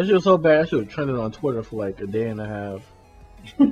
that 0.00 0.06
shit 0.06 0.14
was 0.14 0.24
so 0.24 0.38
bad. 0.38 0.62
That 0.62 0.68
shit 0.70 0.78
was 0.78 0.88
trending 0.88 1.18
on 1.18 1.30
Twitter 1.30 1.62
for 1.62 1.76
like 1.76 2.00
a 2.00 2.06
day 2.06 2.28
and 2.28 2.40
a 2.40 2.46
half. 2.46 2.80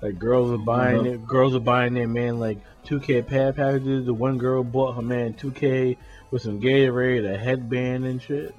like 0.00 0.18
girls 0.18 0.50
are 0.50 0.56
buying 0.64 1.00
Uh-huh. 1.00 1.10
it. 1.10 1.26
Girls 1.26 1.54
are 1.54 1.60
buying 1.60 1.92
their 1.92 2.08
man 2.08 2.38
like 2.40 2.56
2K 2.86 3.26
pad 3.26 3.56
packages. 3.56 4.06
The 4.06 4.14
one 4.14 4.38
girl 4.38 4.64
bought 4.64 4.94
her 4.94 5.02
man 5.02 5.34
2K 5.34 5.98
with 6.30 6.40
some 6.40 6.58
Gatorade, 6.58 7.30
a 7.30 7.36
headband 7.36 8.06
and 8.06 8.22
shit. 8.22 8.54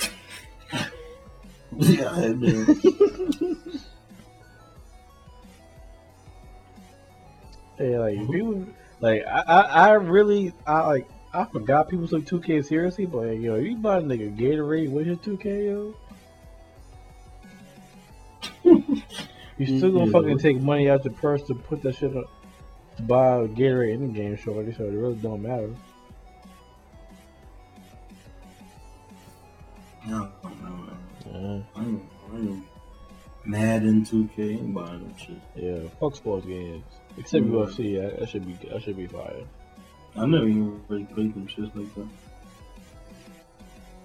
yeah, 1.78 2.14
had. 2.14 2.42
Yeah, 7.80 7.98
like 8.00 8.30
people, 8.30 8.66
like 9.00 9.24
I, 9.26 9.40
I, 9.40 9.60
I 9.88 9.92
really, 9.94 10.52
I 10.66 10.86
like, 10.86 11.08
I 11.34 11.44
forgot 11.46 11.88
people 11.88 12.06
took 12.06 12.24
2K 12.26 12.64
seriously, 12.64 13.06
but 13.06 13.22
yo, 13.38 13.54
you 13.56 13.76
buy 13.76 13.98
a 13.98 14.02
nigga 14.02 14.36
Gatorade 14.36 14.90
with 14.90 15.06
your 15.06 15.16
2K, 15.16 15.66
yo. 15.66 15.94
you 19.58 19.78
still 19.78 19.92
gonna 19.92 20.06
Yeah. 20.06 20.12
fucking 20.12 20.38
take 20.38 20.60
money 20.60 20.90
out 20.90 21.04
your 21.04 21.14
purse 21.14 21.42
to 21.44 21.54
put 21.54 21.82
that 21.82 21.94
shit 21.96 22.14
up 22.16 22.30
to 22.96 23.02
buy 23.02 23.36
a 23.36 23.48
Gatorade 23.48 23.94
in 23.94 24.12
the 24.12 24.18
game, 24.18 24.36
shorty. 24.36 24.72
So 24.72 24.84
it 24.84 24.90
really 24.92 25.14
don't 25.16 25.42
matter. 25.42 25.70
No, 30.06 30.28
no, 30.44 30.50
no. 30.52 30.92
Yeah, 31.32 31.62
I'm, 31.76 32.08
I 32.32 32.36
ain't 32.36 32.64
mad 33.46 33.84
in 33.84 34.04
2K. 34.04 34.38
ain't 34.38 34.74
buying 34.74 35.08
that 35.08 35.18
shit. 35.20 35.36
yeah. 35.54 35.88
Fuck 36.00 36.16
sports 36.16 36.44
games, 36.44 36.84
except. 37.16 37.44
Mm-hmm. 37.44 37.54
UFC. 37.54 38.00
That, 38.02 38.20
that 38.20 38.28
should 38.28 38.46
be, 38.46 38.68
that 38.68 38.82
should 38.82 38.96
be 38.96 39.06
fire. 39.06 39.44
I 40.16 40.26
never 40.26 40.46
even 40.46 40.82
really 40.88 41.04
played 41.04 41.34
them 41.34 41.48
shits 41.48 41.74
like 41.74 41.94
that. 41.94 42.08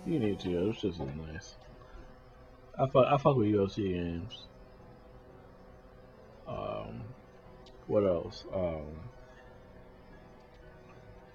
You 0.06 0.20
need 0.20 0.40
to. 0.40 0.50
Yo. 0.50 0.68
This 0.68 0.78
shit 0.78 0.92
is 0.92 1.00
nice. 1.00 1.56
I 2.80 2.88
fuck, 2.88 3.06
I 3.08 3.18
fuck 3.18 3.36
with 3.36 3.48
UFC 3.48 3.94
games. 3.94 4.48
Um, 6.48 7.02
what 7.88 8.06
else? 8.06 8.46
Um, 8.54 8.86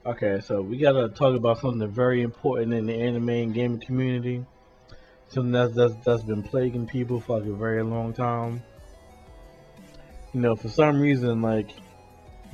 okay, 0.07 0.41
so 0.41 0.63
we 0.63 0.79
gotta 0.79 1.09
talk 1.09 1.37
about 1.37 1.61
something 1.61 1.91
very 1.91 2.23
important 2.23 2.73
in 2.73 2.87
the 2.87 2.95
anime 2.95 3.29
and 3.29 3.55
gaming 3.55 3.81
community. 3.81 4.47
Something 5.29 5.53
that's 5.53 5.75
that's 5.75 5.95
that's 6.05 6.23
been 6.23 6.43
plaguing 6.43 6.87
people 6.87 7.21
for 7.21 7.41
like 7.41 7.49
a 7.49 7.53
very 7.53 7.83
long 7.83 8.15
time. 8.15 8.63
You 10.33 10.41
know, 10.41 10.57
for 10.57 10.69
some 10.69 10.99
reason, 10.99 11.43
like, 11.43 11.71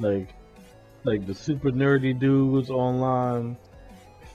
like, 0.01 0.31
like 1.04 1.26
the 1.26 1.34
super 1.34 1.70
nerdy 1.70 2.18
dudes 2.18 2.70
online 2.70 3.56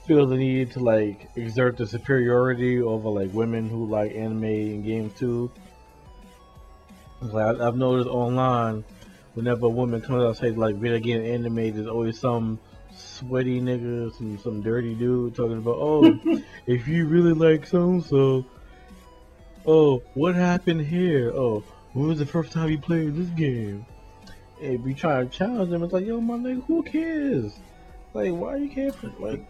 feel 0.06 0.26
the 0.26 0.36
need 0.36 0.70
to 0.72 0.80
like 0.80 1.30
exert 1.36 1.76
the 1.76 1.86
superiority 1.86 2.80
over 2.80 3.08
like 3.08 3.32
women 3.32 3.68
who 3.68 3.86
like 3.86 4.14
anime 4.14 4.44
and 4.44 4.84
games 4.84 5.12
too. 5.18 5.50
Like 7.20 7.58
I've 7.58 7.76
noticed 7.76 8.08
online, 8.08 8.84
whenever 9.32 9.66
a 9.66 9.70
woman 9.70 10.00
comes 10.02 10.22
out 10.22 10.28
and 10.28 10.36
says 10.36 10.56
like 10.56 10.76
video 10.76 10.98
game 10.98 11.24
anime, 11.24 11.74
there's 11.74 11.86
always 11.86 12.18
some 12.18 12.58
sweaty 12.94 13.60
nigga, 13.60 14.14
some 14.16 14.38
some 14.38 14.62
dirty 14.62 14.94
dude 14.94 15.34
talking 15.34 15.58
about, 15.58 15.76
oh, 15.78 16.20
if 16.66 16.86
you 16.86 17.06
really 17.06 17.32
like 17.32 17.66
so 17.66 17.82
and 17.84 18.04
so, 18.04 18.44
oh, 19.66 20.02
what 20.12 20.34
happened 20.34 20.82
here? 20.82 21.32
Oh, 21.34 21.64
when 21.94 22.08
was 22.08 22.18
the 22.18 22.26
first 22.26 22.52
time 22.52 22.68
you 22.68 22.78
played 22.78 23.16
this 23.16 23.30
game? 23.30 23.86
And 24.62 24.84
you 24.86 24.94
try 24.94 25.22
to 25.22 25.28
challenge 25.28 25.70
them. 25.70 25.82
It's 25.82 25.92
like, 25.92 26.06
yo, 26.06 26.20
my 26.20 26.34
nigga, 26.34 26.64
who 26.66 26.82
cares? 26.82 27.54
Like, 28.12 28.32
why 28.32 28.56
you 28.56 28.92
for 28.92 29.12
like? 29.18 29.44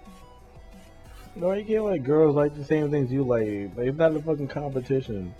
No, 1.36 1.52
you 1.52 1.64
can't 1.64 1.84
like 1.84 2.04
girls 2.04 2.36
like 2.36 2.54
the 2.54 2.64
same 2.64 2.90
things 2.90 3.12
you 3.12 3.24
like. 3.24 3.76
Like, 3.76 3.88
it's 3.88 3.98
not 3.98 4.14
a 4.14 4.20
fucking 4.20 4.48
competition. 4.48 5.34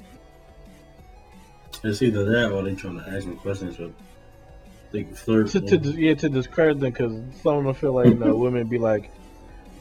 It's 1.83 2.03
either 2.03 2.25
that 2.25 2.53
or 2.53 2.63
they 2.63 2.75
trying 2.75 2.99
to 2.99 3.09
ask 3.09 3.27
me 3.27 3.37
questions 3.37 3.77
so 3.77 3.93
they 4.91 5.05
can 5.05 5.15
flirt. 5.15 5.49
To, 5.49 5.61
to 5.61 5.77
yeah, 5.77 6.15
to 6.15 6.29
discredit 6.29 6.81
them 6.81 6.91
because 6.91 7.13
some 7.43 7.59
of 7.59 7.65
them 7.65 7.75
feel 7.75 7.93
like 7.93 8.07
you 8.07 8.15
know 8.15 8.37
women 8.37 8.67
be 8.67 8.79
like, 8.79 9.11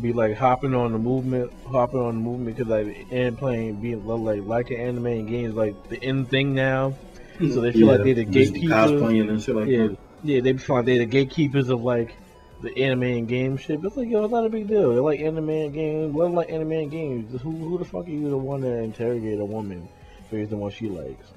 be 0.01 0.13
like 0.13 0.35
hopping 0.35 0.75
on 0.75 0.91
the 0.91 0.97
movement, 0.97 1.51
hopping 1.65 1.99
on 1.99 2.15
the 2.15 2.21
movement 2.21 2.57
because 2.57 2.69
like 2.69 3.07
and 3.11 3.37
playing, 3.37 3.75
being 3.75 4.05
like 4.05 4.43
liking 4.43 4.79
anime 4.79 5.05
and 5.05 5.27
games 5.27 5.55
like 5.55 5.89
the 5.89 6.01
end 6.03 6.29
thing 6.29 6.53
now. 6.53 6.93
So 7.39 7.61
they 7.61 7.71
feel 7.71 7.87
like 7.87 8.03
they're 8.03 8.13
the 8.15 8.23
gatekeepers. 8.25 8.91
And 8.91 9.41
shit 9.41 9.55
like 9.55 9.67
Yeah, 9.67 9.87
that. 9.87 9.97
yeah, 10.23 10.41
they 10.41 10.53
feel 10.57 10.75
like 10.77 10.85
they're 10.85 10.99
the 10.99 11.05
gatekeepers 11.05 11.69
of 11.69 11.83
like 11.83 12.15
the 12.61 12.77
anime 12.81 13.03
and 13.03 13.27
game 13.27 13.57
shit. 13.57 13.81
But 13.81 13.87
it's 13.89 13.97
like 13.97 14.09
yo, 14.09 14.23
it's 14.23 14.31
not 14.31 14.45
a 14.45 14.49
big 14.49 14.67
deal. 14.67 14.93
They 14.93 14.99
like 15.01 15.19
anime 15.19 15.49
and 15.49 15.73
games. 15.73 16.15
Them 16.17 16.33
like 16.33 16.49
anime 16.51 16.71
and 16.71 16.91
games. 16.91 17.41
Who 17.41 17.51
who 17.51 17.77
the 17.77 17.85
fuck 17.85 18.07
are 18.07 18.09
you 18.09 18.29
to 18.29 18.37
want 18.37 18.63
to 18.63 18.77
interrogate 18.77 19.39
a 19.39 19.45
woman 19.45 19.87
based 20.31 20.53
on 20.53 20.59
what 20.59 20.73
she 20.73 20.87
likes? 20.89 21.27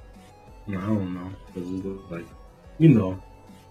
No, 0.66 0.78
I 0.78 0.86
don't 0.86 1.14
know. 1.14 1.30
it's 1.54 2.10
like, 2.10 2.26
you 2.78 2.88
know, 2.88 3.22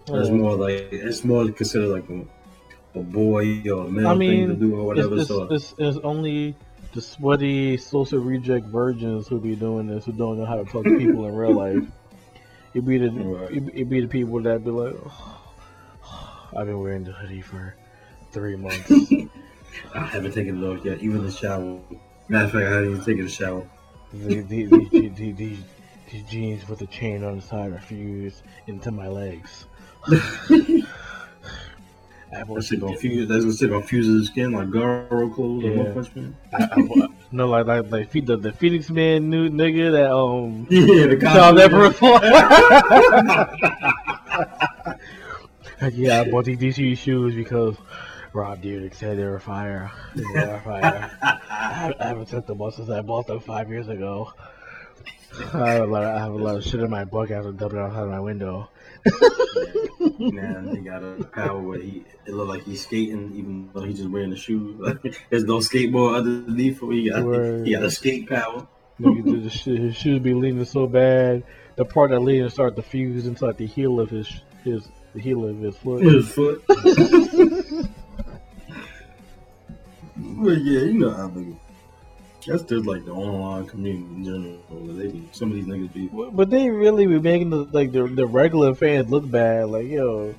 it's 0.08 0.30
more 0.30 0.56
like 0.56 0.88
it's 0.92 1.24
more 1.24 1.50
considered 1.50 1.88
like 1.88 2.08
a, 2.08 2.98
a 2.98 3.02
boy 3.02 3.62
or 3.70 3.86
a 3.86 3.90
male 3.90 4.08
I 4.08 4.14
mean, 4.14 4.48
thing 4.48 4.48
to 4.48 4.54
do 4.66 4.76
or 4.76 4.94
it's, 4.96 5.06
whatever. 5.06 5.16
it's, 5.20 5.28
so 5.28 5.42
it's, 5.44 5.74
it's 5.78 5.98
only 6.04 6.56
the 6.94 7.02
sweaty 7.02 7.76
social 7.76 8.18
reject 8.20 8.66
virgins 8.66 9.28
who 9.28 9.38
be 9.38 9.54
doing 9.54 9.86
this, 9.86 10.06
who 10.06 10.12
don't 10.12 10.38
know 10.38 10.46
how 10.46 10.56
to 10.56 10.64
talk 10.64 10.84
to 10.84 10.96
people 10.96 11.26
in 11.26 11.34
real 11.34 11.52
life. 11.54 11.84
It 12.76 12.84
be 12.84 12.98
the 12.98 13.08
Right. 13.08 13.88
be 13.88 14.00
the 14.02 14.06
people 14.06 14.38
that 14.42 14.62
be 14.62 14.70
like, 14.70 14.94
I've 16.54 16.66
been 16.66 16.78
wearing 16.78 17.04
the 17.04 17.12
hoodie 17.12 17.40
for 17.40 17.74
three 18.32 18.54
months. 18.54 18.92
I 19.94 20.00
haven't 20.00 20.32
taken 20.32 20.62
it 20.62 20.66
off 20.66 20.84
yet, 20.84 20.98
even 21.00 21.24
the 21.24 21.30
shower. 21.30 21.80
Matter 22.28 22.44
of 22.44 22.52
fact, 22.52 22.66
I 22.66 22.70
haven't 22.72 22.90
even 22.90 23.02
taken 23.02 23.24
a 23.24 23.30
shower. 23.30 23.66
the, 24.12 24.42
the, 24.42 24.66
the, 24.66 24.88
the, 24.90 25.08
the, 25.08 25.32
the, 25.32 25.56
these 26.10 26.22
jeans 26.28 26.68
with 26.68 26.80
the 26.80 26.86
chain 26.88 27.24
on 27.24 27.36
the 27.36 27.42
side 27.42 27.72
are 27.72 27.80
fused 27.80 28.42
into 28.66 28.90
my 28.90 29.08
legs. 29.08 29.64
I 32.32 32.38
That 32.38 32.46
bought, 32.48 32.64
shit 32.64 32.80
gonna 32.80 32.96
fuse. 32.96 33.28
That's 33.28 33.44
gonna 33.44 33.56
shit 33.56 33.70
gonna 33.70 33.86
fuse 33.86 34.06
his 34.06 34.26
skin 34.28 34.52
like 34.52 34.68
Garo 34.68 35.32
clothes 35.34 35.64
Yeah. 35.64 35.70
or 35.70 35.84
One 35.84 35.94
Punch 35.94 36.14
Man. 36.16 36.36
I, 36.52 36.68
I 36.72 37.08
no, 37.32 37.46
like 37.48 37.66
like 37.66 37.90
like 37.90 38.10
fe- 38.10 38.20
the, 38.20 38.36
the 38.36 38.52
Phoenix 38.52 38.90
Man 38.90 39.30
new 39.30 39.48
nigga 39.48 39.92
that 39.92 40.10
um 40.12 40.66
Yeah, 40.70 41.06
the 41.06 41.20
saw 41.20 41.52
that 41.52 41.70
costume. 45.80 45.90
yeah, 45.94 46.20
I 46.20 46.30
bought 46.30 46.44
these 46.46 46.58
DC 46.58 46.96
shoes 46.98 47.34
because 47.34 47.76
Rob 48.32 48.62
Dyrdek 48.62 48.94
said 48.94 49.18
they 49.18 49.24
were 49.24 49.38
fire. 49.40 49.90
They 50.14 50.22
were 50.24 50.60
fire. 50.64 51.10
I, 51.22 51.94
I 52.00 52.06
haven't 52.08 52.28
took 52.28 52.46
them 52.46 52.60
since 52.72 52.90
I 52.90 53.02
bought 53.02 53.26
them 53.26 53.40
five 53.40 53.68
years 53.70 53.88
ago. 53.88 54.32
I 55.54 55.70
have 55.72 55.88
a 55.88 55.92
lot. 55.92 56.02
Of, 56.02 56.14
I 56.14 56.18
have 56.18 56.32
a 56.32 56.36
lot 56.36 56.56
of 56.56 56.64
shit 56.64 56.80
in 56.80 56.90
my 56.90 57.04
book 57.04 57.30
after 57.30 57.52
dumping 57.52 57.78
it 57.78 57.82
outside 57.82 58.02
of 58.04 58.10
my 58.10 58.20
window. 58.20 58.68
Man, 60.18 60.74
he 60.74 60.82
got 60.82 61.02
a 61.02 61.24
power 61.24 61.60
where 61.60 61.78
he 61.80 62.04
it 62.26 62.32
look 62.32 62.48
like 62.48 62.64
he's 62.64 62.82
skating, 62.82 63.32
even 63.34 63.70
though 63.72 63.82
he's 63.82 63.98
just 63.98 64.10
wearing 64.10 64.30
the 64.30 64.36
shoes. 64.36 64.80
There's 65.30 65.44
no 65.44 65.58
skateboard 65.58 66.16
underneath 66.16 66.82
him. 66.82 66.90
He 66.90 67.10
got 67.10 67.24
Word. 67.24 67.66
he 67.66 67.72
got 67.72 67.82
a 67.82 67.90
skate 67.90 68.28
power. 68.28 68.66
Nigga, 69.00 69.24
the, 69.24 69.70
the 69.70 69.76
his 69.78 69.96
shoes 69.96 70.20
be 70.20 70.32
leaning 70.32 70.64
so 70.64 70.86
bad. 70.86 71.44
The 71.76 71.84
part 71.84 72.10
that 72.10 72.20
leaning 72.20 72.48
start 72.48 72.76
to 72.76 72.82
fuse 72.82 73.26
into 73.26 73.44
like 73.44 73.58
the 73.58 73.66
heel 73.66 74.00
of 74.00 74.10
his 74.10 74.28
his 74.64 74.88
the 75.14 75.20
heel 75.20 75.44
of 75.44 75.58
his 75.58 75.76
foot. 75.76 76.02
His 76.02 76.28
foot. 76.28 76.64
But 80.16 80.64
yeah, 80.64 80.80
you 80.80 80.94
know 80.94 81.10
how 81.10 81.28
niggas. 81.28 81.58
That's 82.46 82.62
just 82.62 82.86
like 82.86 83.04
the 83.04 83.12
online 83.12 83.66
community 83.66 84.04
in 84.04 84.24
general. 84.24 84.96
They 84.96 85.20
some 85.32 85.50
of 85.50 85.56
these 85.56 85.66
niggas 85.66 85.92
be. 85.92 86.08
But 86.08 86.50
they 86.50 86.70
really 86.70 87.06
be 87.06 87.18
making 87.18 87.50
the 87.50 87.64
like 87.72 87.92
the, 87.92 88.06
the 88.06 88.26
regular 88.26 88.74
fans 88.74 89.10
look 89.10 89.28
bad. 89.30 89.68
Like 89.68 89.88
yo, 89.88 90.34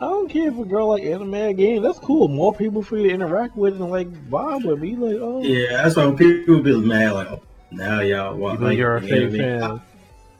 I 0.00 0.06
don't 0.06 0.28
care 0.28 0.48
if 0.48 0.58
a 0.58 0.64
girl 0.64 0.88
like 0.88 1.02
anime 1.04 1.54
game. 1.56 1.82
That's 1.82 1.98
cool. 1.98 2.28
More 2.28 2.54
people 2.54 2.82
for 2.82 2.96
you 2.96 3.08
to 3.08 3.14
interact 3.14 3.56
with 3.56 3.74
and 3.74 3.90
like 3.90 4.10
vibe 4.28 4.64
with. 4.64 4.80
Be 4.80 4.96
like, 4.96 5.16
oh, 5.20 5.42
Yeah, 5.42 5.82
that's 5.82 5.96
why 5.96 6.10
people 6.12 6.60
be 6.60 6.76
mad 6.80 7.12
like, 7.12 7.28
oh, 7.28 7.42
now 7.70 8.00
y'all 8.00 8.36
want 8.36 8.60
like 8.60 8.76
you're 8.76 8.96
a 8.96 9.00
fake 9.00 9.32
fan. 9.32 9.80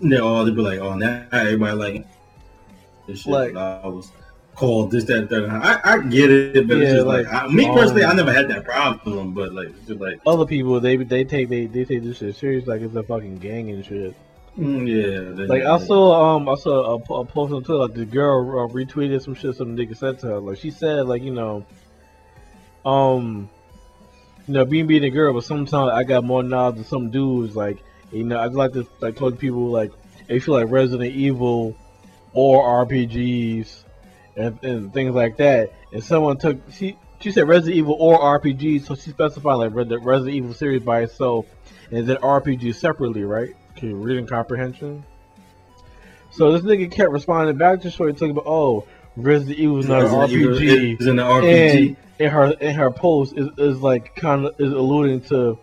They 0.00 0.18
all 0.18 0.44
they 0.44 0.50
be 0.50 0.60
like, 0.60 0.80
oh, 0.80 0.94
now 0.94 1.26
everybody 1.32 1.76
like 1.76 2.06
this 3.06 3.20
shit. 3.20 3.32
Like- 3.32 3.56
I 3.56 3.86
was 3.86 4.10
called 4.54 4.90
this, 4.90 5.04
that, 5.04 5.28
that. 5.28 5.48
I, 5.50 5.94
I 5.94 5.98
get 5.98 6.30
it, 6.30 6.66
but 6.68 6.76
Yeah, 6.76 6.84
it's 6.84 6.94
just 6.94 7.06
like, 7.06 7.26
like, 7.26 7.44
I, 7.44 7.48
me 7.48 7.66
personally, 7.66 8.04
I 8.04 8.10
um, 8.10 8.16
never 8.16 8.32
had 8.32 8.48
that 8.48 8.64
problem. 8.64 9.34
But 9.34 9.52
like, 9.52 9.68
just 9.86 10.00
like, 10.00 10.20
Other 10.26 10.46
people 10.46 10.80
they 10.80 10.96
they 10.96 11.24
take 11.24 11.48
they 11.48 11.66
they 11.66 11.84
take 11.84 12.02
this 12.02 12.18
shit 12.18 12.36
serious 12.36 12.66
like 12.66 12.80
it's 12.80 12.94
a 12.94 13.02
fucking 13.02 13.38
gang 13.38 13.70
and 13.70 13.84
shit. 13.84 14.14
mm, 14.58 14.88
yeah. 14.88 15.44
Like 15.46 15.62
I 15.62 15.78
saw, 15.84 16.36
um, 16.36 16.48
I 16.48 16.54
saw 16.54 16.94
a, 16.96 17.14
a 17.14 17.24
post 17.24 17.52
on 17.52 17.64
Twitter. 17.64 17.82
Like 17.82 17.94
the 17.94 18.04
girl 18.04 18.60
uh, 18.60 18.72
retweeted 18.72 19.22
some 19.22 19.34
shit 19.34 19.56
some 19.56 19.76
nigga 19.76 19.96
said 19.96 20.18
to 20.20 20.26
her. 20.26 20.40
Like 20.40 20.58
she 20.58 20.70
said, 20.70 21.06
like 21.06 21.22
you 21.22 21.32
know, 21.32 21.66
um, 22.84 23.50
you 24.46 24.54
know, 24.54 24.64
being 24.64 24.86
being 24.86 25.04
a 25.04 25.10
girl, 25.10 25.32
but 25.32 25.44
sometimes 25.44 25.92
I 25.92 26.04
got 26.04 26.24
more 26.24 26.42
knowledge 26.42 26.76
than 26.76 26.84
some 26.84 27.10
dudes. 27.10 27.56
Like 27.56 27.78
you 28.12 28.24
know, 28.24 28.38
I 28.38 28.46
just 28.46 28.56
like 28.56 28.72
to 28.72 28.86
like 29.00 29.16
talk 29.16 29.32
to 29.32 29.38
people 29.38 29.70
like 29.70 29.90
if 30.28 30.30
you 30.30 30.40
feel 30.40 30.54
like 30.54 30.70
Resident 30.70 31.14
Evil 31.14 31.76
or 32.32 32.86
RPGs 32.86 33.83
and, 34.36 34.62
and 34.62 34.92
things 34.92 35.14
like 35.14 35.36
that. 35.38 35.72
And 35.92 36.02
someone 36.02 36.38
took 36.38 36.58
she 36.72 36.96
she 37.20 37.32
said 37.32 37.48
Resident 37.48 37.76
Evil 37.76 37.96
or 37.98 38.18
RPG, 38.38 38.84
so 38.84 38.94
she 38.94 39.10
specified 39.10 39.54
like 39.54 39.88
the 39.88 39.98
Resident 39.98 40.36
Evil 40.36 40.54
series 40.54 40.82
by 40.82 41.02
itself, 41.02 41.46
and 41.90 42.06
then 42.06 42.16
RPG 42.16 42.74
separately, 42.74 43.24
right? 43.24 43.54
Okay, 43.72 43.92
reading 43.92 44.26
comprehension. 44.26 45.04
So 46.30 46.52
this 46.52 46.62
nigga 46.62 46.90
kept 46.90 47.10
responding 47.10 47.56
back 47.56 47.82
to 47.82 47.90
Shorty 47.90 48.12
talking 48.12 48.30
about, 48.30 48.46
oh, 48.46 48.86
Resident 49.16 49.58
Evil 49.58 49.78
is 49.78 49.86
not 49.86 50.02
an 50.02 50.08
RPG. 50.08 51.00
is 51.00 51.06
in 51.06 51.16
the 51.16 51.22
RPG. 51.22 51.86
And 51.88 51.96
in 52.18 52.30
her 52.30 52.50
in 52.52 52.74
her 52.74 52.90
post 52.90 53.36
is, 53.36 53.48
is 53.58 53.80
like 53.80 54.14
kind 54.16 54.46
of 54.46 54.60
is 54.60 54.72
alluding 54.72 55.22
to 55.22 55.58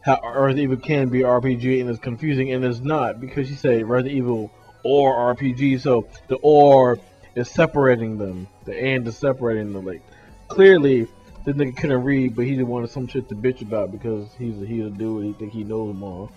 how 0.00 0.20
Resident 0.22 0.58
Evil 0.58 0.76
can 0.76 1.08
be 1.08 1.20
RPG 1.20 1.80
and 1.80 1.90
it's 1.90 1.98
confusing 1.98 2.52
and 2.52 2.64
it's 2.64 2.80
not 2.80 3.20
because 3.20 3.48
she 3.48 3.54
said 3.54 3.88
Resident 3.88 4.16
Evil 4.16 4.52
or 4.84 5.34
RPG, 5.34 5.80
so 5.80 6.06
the 6.28 6.36
or 6.36 6.98
is 7.36 7.48
separating 7.48 8.18
them. 8.18 8.48
The 8.64 8.76
and 8.76 9.06
is 9.06 9.16
separating 9.16 9.72
them. 9.72 9.84
Like 9.86 10.02
clearly, 10.48 11.06
this 11.44 11.54
nigga 11.54 11.76
couldn't 11.76 12.02
read, 12.02 12.34
but 12.34 12.44
he 12.46 12.56
just 12.56 12.66
wanted 12.66 12.90
some 12.90 13.06
shit 13.06 13.28
to 13.28 13.36
bitch 13.36 13.62
about 13.62 13.92
because 13.92 14.28
he's 14.38 14.60
a, 14.60 14.66
he's 14.66 14.86
a 14.86 14.90
dude. 14.90 15.24
He 15.26 15.32
think 15.34 15.52
he 15.52 15.62
knows 15.62 15.94
more. 15.94 16.28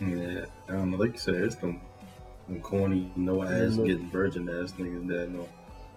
Yeah, 0.00 0.46
I 0.68 0.72
don't 0.72 0.90
know. 0.92 0.96
Like 0.96 1.12
you 1.12 1.18
said, 1.18 1.34
it's 1.34 1.56
them, 1.56 1.80
them 2.48 2.60
corny, 2.60 3.12
no 3.14 3.42
ass, 3.42 3.76
getting 3.76 4.08
virgin 4.10 4.48
ass 4.48 4.72
niggas 4.72 5.06
that 5.08 5.30
know. 5.30 5.48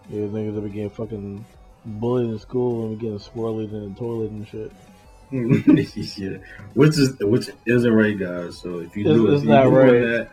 Yeah, 0.09 0.27
niggas 0.27 0.55
that 0.55 0.61
be 0.61 0.69
getting 0.69 0.89
fucking 0.91 1.45
bullied 1.85 2.29
in 2.29 2.39
school 2.39 2.87
and 2.87 2.99
be 2.99 3.05
getting 3.05 3.19
swirled 3.19 3.71
in 3.73 3.93
the 3.93 3.99
toilet 3.99 4.31
and 4.31 4.47
shit. 4.47 4.71
yeah, 5.31 6.37
which 6.75 6.99
is 6.99 7.17
which 7.19 7.49
isn't 7.65 7.91
right, 7.91 8.17
guys. 8.17 8.59
So 8.59 8.79
if 8.79 8.95
you 8.95 9.05
It's- 9.05 9.15
do, 9.17 9.31
it's 9.33 9.41
if 9.41 9.43
you 9.47 9.49
not 9.49 9.71
right. 9.71 9.91
that, 10.01 10.29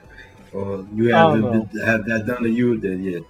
or 0.53 0.87
you 0.95 1.15
have 1.15 1.41
don't 1.41 1.71
it- 1.75 1.85
have 1.85 2.05
that 2.07 2.27
done 2.27 2.43
to 2.43 2.49
you, 2.51 2.79
then 2.79 3.03
yeah, 3.03 3.21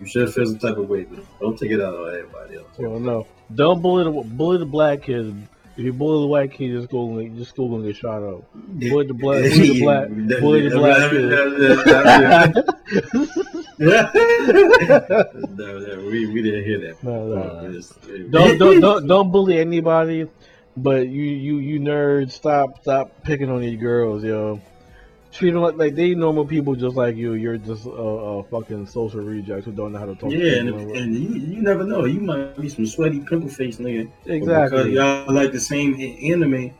you 0.00 0.06
should 0.06 0.32
feel 0.32 0.46
some 0.46 0.58
type 0.58 0.76
of 0.76 0.88
way. 0.88 1.04
But 1.04 1.24
don't 1.40 1.58
take 1.58 1.70
it 1.70 1.80
out 1.80 1.94
on 1.94 2.08
everybody 2.08 2.56
else. 2.56 2.66
Well, 2.78 2.98
no, 3.00 3.26
don't 3.54 3.80
bully 3.82 4.04
the 4.04 4.10
bully 4.28 4.58
the 4.58 4.66
black 4.66 5.02
kids. 5.02 5.34
If 5.74 5.84
you 5.86 5.92
bully 5.94 6.20
the 6.24 6.26
white 6.26 6.52
kid, 6.52 6.70
just 6.72 6.90
go 6.90 7.16
and 7.16 7.34
just 7.38 7.56
go 7.56 7.64
and 7.74 7.82
get 7.84 7.96
shot 7.96 8.22
up. 8.22 8.42
Bully 8.54 9.06
the 9.06 9.14
black, 9.14 9.42
bully 9.42 9.68
the 9.72 9.80
black, 9.80 10.08
bully 10.40 10.68
the 10.68 10.76
black 10.76 11.10
kid. 11.10 12.62
no, 15.56 15.78
no, 15.78 15.96
we, 16.10 16.26
we 16.26 16.42
didn't 16.42 16.64
hear 16.64 16.78
that. 16.80 17.02
No, 17.02 17.26
no, 17.28 17.34
part, 17.42 17.54
no. 17.54 17.60
but 17.62 17.70
it's- 17.70 17.94
don't 18.30 18.58
don't 18.58 18.80
don't 18.80 19.06
don't 19.06 19.32
bully 19.32 19.58
anybody. 19.58 20.26
But 20.76 21.08
you 21.08 21.22
you 21.22 21.56
you 21.58 21.80
nerds, 21.80 22.32
stop 22.32 22.80
stop 22.82 23.22
picking 23.24 23.50
on 23.50 23.60
these 23.60 23.78
girls, 23.78 24.24
yo. 24.24 24.60
Treat 25.32 25.52
them 25.52 25.62
like, 25.62 25.76
like 25.76 25.94
they 25.94 26.14
normal 26.14 26.44
people 26.44 26.74
just 26.74 26.94
like 26.94 27.16
you. 27.16 27.32
You're 27.32 27.56
just 27.56 27.86
a, 27.86 27.90
a 27.90 28.44
fucking 28.44 28.86
social 28.86 29.20
reject 29.20 29.64
who 29.64 29.72
don't 29.72 29.92
know 29.92 29.98
how 29.98 30.04
to 30.04 30.14
talk. 30.14 30.30
to 30.30 30.36
Yeah, 30.36 30.58
and, 30.60 30.68
if, 30.68 30.96
and 31.02 31.14
you, 31.14 31.54
you 31.54 31.62
never 31.62 31.84
know. 31.84 32.04
You 32.04 32.20
might 32.20 32.60
be 32.60 32.68
some 32.68 32.84
sweaty 32.86 33.20
pimple 33.20 33.48
face 33.48 33.78
nigga. 33.78 34.10
Exactly. 34.26 34.90
Because 34.90 34.92
y'all 34.92 35.32
like 35.34 35.52
the 35.52 35.60
same 35.60 35.94
anime. 36.22 36.72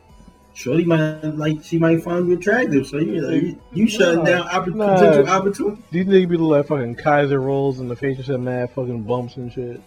Shorty 0.55 0.85
might 0.85 1.23
like 1.23 1.63
she 1.63 1.79
might 1.79 2.03
find 2.03 2.27
you 2.27 2.35
attractive, 2.37 2.85
so 2.85 2.97
you 2.99 3.27
you, 3.27 3.59
you 3.73 3.87
shutting 3.87 4.19
Nah, 4.19 4.23
down 4.23 4.47
oppor- 4.49 4.75
nah. 4.75 4.93
potential 4.93 5.27
opportunity. 5.33 5.81
These 5.89 6.05
niggas 6.05 6.29
be 6.29 6.37
like 6.37 6.67
fucking 6.67 6.93
Kaiser 6.93 7.41
rolls 7.41 7.79
in 7.79 7.87
the 7.87 7.95
face 7.95 8.17
and 8.17 8.25
shit, 8.27 8.39
mad 8.39 8.69
fucking 8.69 9.01
bumps 9.01 9.35
and 9.37 9.51
shit. 9.51 9.81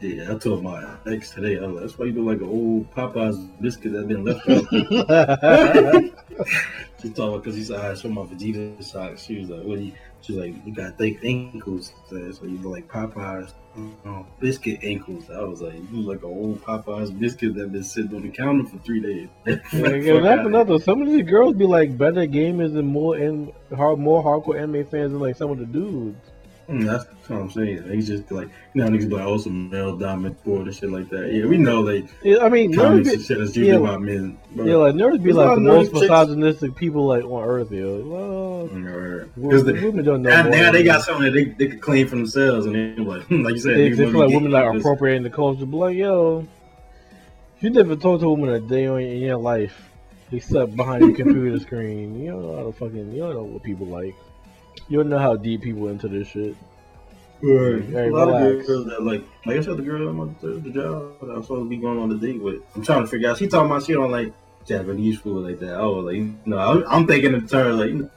Yeah, 0.00 0.32
I 0.32 0.38
told 0.38 0.62
my 0.62 0.96
ex 1.06 1.30
today. 1.30 1.58
I 1.58 1.62
was 1.62 1.72
like, 1.72 1.80
that's 1.82 1.98
why 1.98 2.06
you 2.06 2.12
look 2.12 2.40
like 2.40 2.40
an 2.40 2.48
old 2.48 2.90
Popeyes 2.92 3.50
biscuit 3.60 3.92
that 3.94 4.06
been 4.06 4.24
left 4.24 4.48
out. 4.48 4.64
she 7.02 7.10
told 7.10 7.32
me 7.32 7.38
because 7.38 7.56
he 7.56 7.64
said 7.64 7.80
I 7.80 7.94
showed 7.94 8.12
my 8.12 8.22
Vegeta 8.22 8.82
socks. 8.84 9.24
She 9.24 9.40
was 9.40 9.48
like, 9.48 9.64
"What? 9.64 9.80
You? 9.80 9.92
She's 10.20 10.36
like, 10.36 10.54
you 10.64 10.74
got 10.74 10.98
thick 10.98 11.18
ankles, 11.24 11.92
so 12.08 12.16
you 12.16 12.58
look 12.58 12.72
like 12.72 12.88
Popeyes 12.88 13.52
uh, 14.06 14.22
biscuit 14.38 14.78
ankles." 14.84 15.30
I 15.30 15.40
was 15.40 15.62
like, 15.62 15.74
you 15.74 15.88
look 15.90 16.22
like 16.22 16.30
an 16.30 16.36
old 16.36 16.62
Popeyes 16.62 17.18
biscuit 17.18 17.56
that 17.56 17.72
been 17.72 17.82
sitting 17.82 18.14
on 18.14 18.22
the 18.22 18.28
counter 18.28 18.68
for 18.68 18.78
three 18.78 19.00
days. 19.00 19.28
Yeah, 19.72 20.20
that's 20.20 20.46
another. 20.46 20.78
Some 20.78 21.02
of 21.02 21.08
these 21.08 21.28
girls 21.28 21.54
be 21.54 21.66
like 21.66 21.98
better 21.98 22.24
gamers 22.26 22.78
and 22.78 22.86
more 22.86 23.16
and 23.16 23.52
hard, 23.74 23.98
more 23.98 24.22
hardcore 24.22 24.60
anime 24.60 24.86
fans 24.86 25.10
than 25.10 25.18
like 25.18 25.34
some 25.34 25.50
of 25.50 25.58
the 25.58 25.66
dudes. 25.66 26.20
Mm, 26.68 26.84
that's 26.84 27.06
what 27.30 27.40
I'm 27.40 27.50
saying. 27.50 27.84
He's 27.90 28.06
just 28.06 28.30
like, 28.30 28.48
you 28.74 28.82
know, 28.82 28.88
niggas 28.90 29.08
be 29.08 29.14
like, 29.14 29.24
oh, 29.24 29.38
some 29.38 29.70
male 29.70 29.96
dominant 29.96 30.38
sport 30.40 30.66
and 30.66 30.74
shit 30.76 30.90
like 30.90 31.08
that. 31.08 31.32
Yeah, 31.32 31.46
we 31.46 31.56
know 31.56 31.80
like 31.80 32.04
Yeah, 32.22 32.38
I 32.44 32.50
mean, 32.50 32.74
comics 32.74 33.08
be, 33.08 33.14
and 33.14 33.24
shit 33.24 33.38
is 33.40 33.56
usually 33.56 33.72
yeah, 33.72 33.80
about 33.80 34.02
men. 34.02 34.36
Bro. 34.54 34.66
yeah, 34.66 34.74
like 34.76 34.94
nerds 34.94 35.22
be 35.22 35.32
like 35.32 35.54
the 35.54 35.60
most 35.62 35.86
chicks. 35.92 36.00
misogynistic 36.02 36.74
people 36.76 37.06
like 37.06 37.24
on 37.24 37.42
earth. 37.42 37.70
Yo, 37.72 38.02
well, 38.04 38.66
Because 38.66 39.64
women, 39.64 39.82
women 39.84 40.04
don't 40.04 40.20
know. 40.22 40.28
now, 40.28 40.42
more 40.42 40.52
now 40.52 40.72
they 40.72 40.82
got 40.82 41.02
something 41.02 41.24
that 41.24 41.32
they, 41.32 41.44
they 41.44 41.68
could 41.70 41.80
claim 41.80 42.06
for 42.06 42.16
themselves, 42.16 42.66
and 42.66 42.74
they're 42.74 43.02
like, 43.04 43.22
like 43.30 43.54
you 43.54 43.60
said, 43.60 43.76
They, 43.76 43.88
they 43.90 43.96
feel 44.10 44.18
like 44.26 44.28
women 44.34 44.50
like 44.52 44.64
because- 44.66 44.82
appropriating 44.82 45.22
the 45.22 45.30
culture. 45.30 45.64
But 45.64 45.76
like, 45.78 45.96
yo, 45.96 46.46
you 47.60 47.70
never 47.70 47.96
talk 47.96 48.20
to 48.20 48.26
a 48.26 48.30
woman 48.30 48.50
a 48.50 48.60
day 48.60 48.84
in 48.84 49.22
your 49.22 49.38
life, 49.38 49.88
except 50.32 50.76
behind 50.76 51.00
your 51.02 51.16
computer 51.16 51.58
screen. 51.60 52.20
You 52.20 52.32
don't 52.32 52.42
know 52.42 52.56
how 52.56 52.62
to 52.64 52.72
fucking. 52.72 53.12
You 53.12 53.20
don't 53.22 53.34
know 53.34 53.42
what 53.44 53.62
people 53.62 53.86
like. 53.86 54.14
You 54.88 54.98
don't 54.98 55.08
know 55.08 55.18
how 55.18 55.36
deep 55.36 55.62
people 55.62 55.88
into 55.88 56.08
this 56.08 56.28
shit. 56.28 56.56
Right. 57.40 57.84
Hey, 57.84 58.08
a 58.08 58.10
lot 58.10 58.26
relax. 58.28 58.60
of 58.60 58.66
girls 58.66 58.86
that 58.86 59.02
like, 59.02 59.24
like 59.46 59.58
I 59.58 59.62
said, 59.62 59.76
the 59.76 59.82
girl 59.82 60.08
I'm 60.08 60.18
on 60.18 60.36
the, 60.40 60.48
the 60.48 60.70
job 60.70 61.20
that 61.20 61.30
I'm 61.30 61.42
supposed 61.42 61.66
to 61.66 61.68
be 61.68 61.76
going 61.76 61.98
on 61.98 62.10
a 62.10 62.16
date 62.16 62.42
with. 62.42 62.62
I'm 62.74 62.82
trying 62.82 63.02
to 63.02 63.06
figure 63.06 63.30
out. 63.30 63.38
She 63.38 63.46
talking 63.46 63.70
about 63.70 63.84
she 63.84 63.92
don't 63.92 64.10
like 64.10 64.32
Japanese 64.66 65.20
food 65.20 65.46
like 65.46 65.60
that. 65.60 65.78
Oh, 65.78 65.92
like 65.92 66.16
you 66.16 66.36
know, 66.46 66.84
I'm, 66.88 67.06
thinking 67.06 67.34
in 67.34 67.46
turn 67.46 67.78
like 67.78 67.90
you 67.90 68.10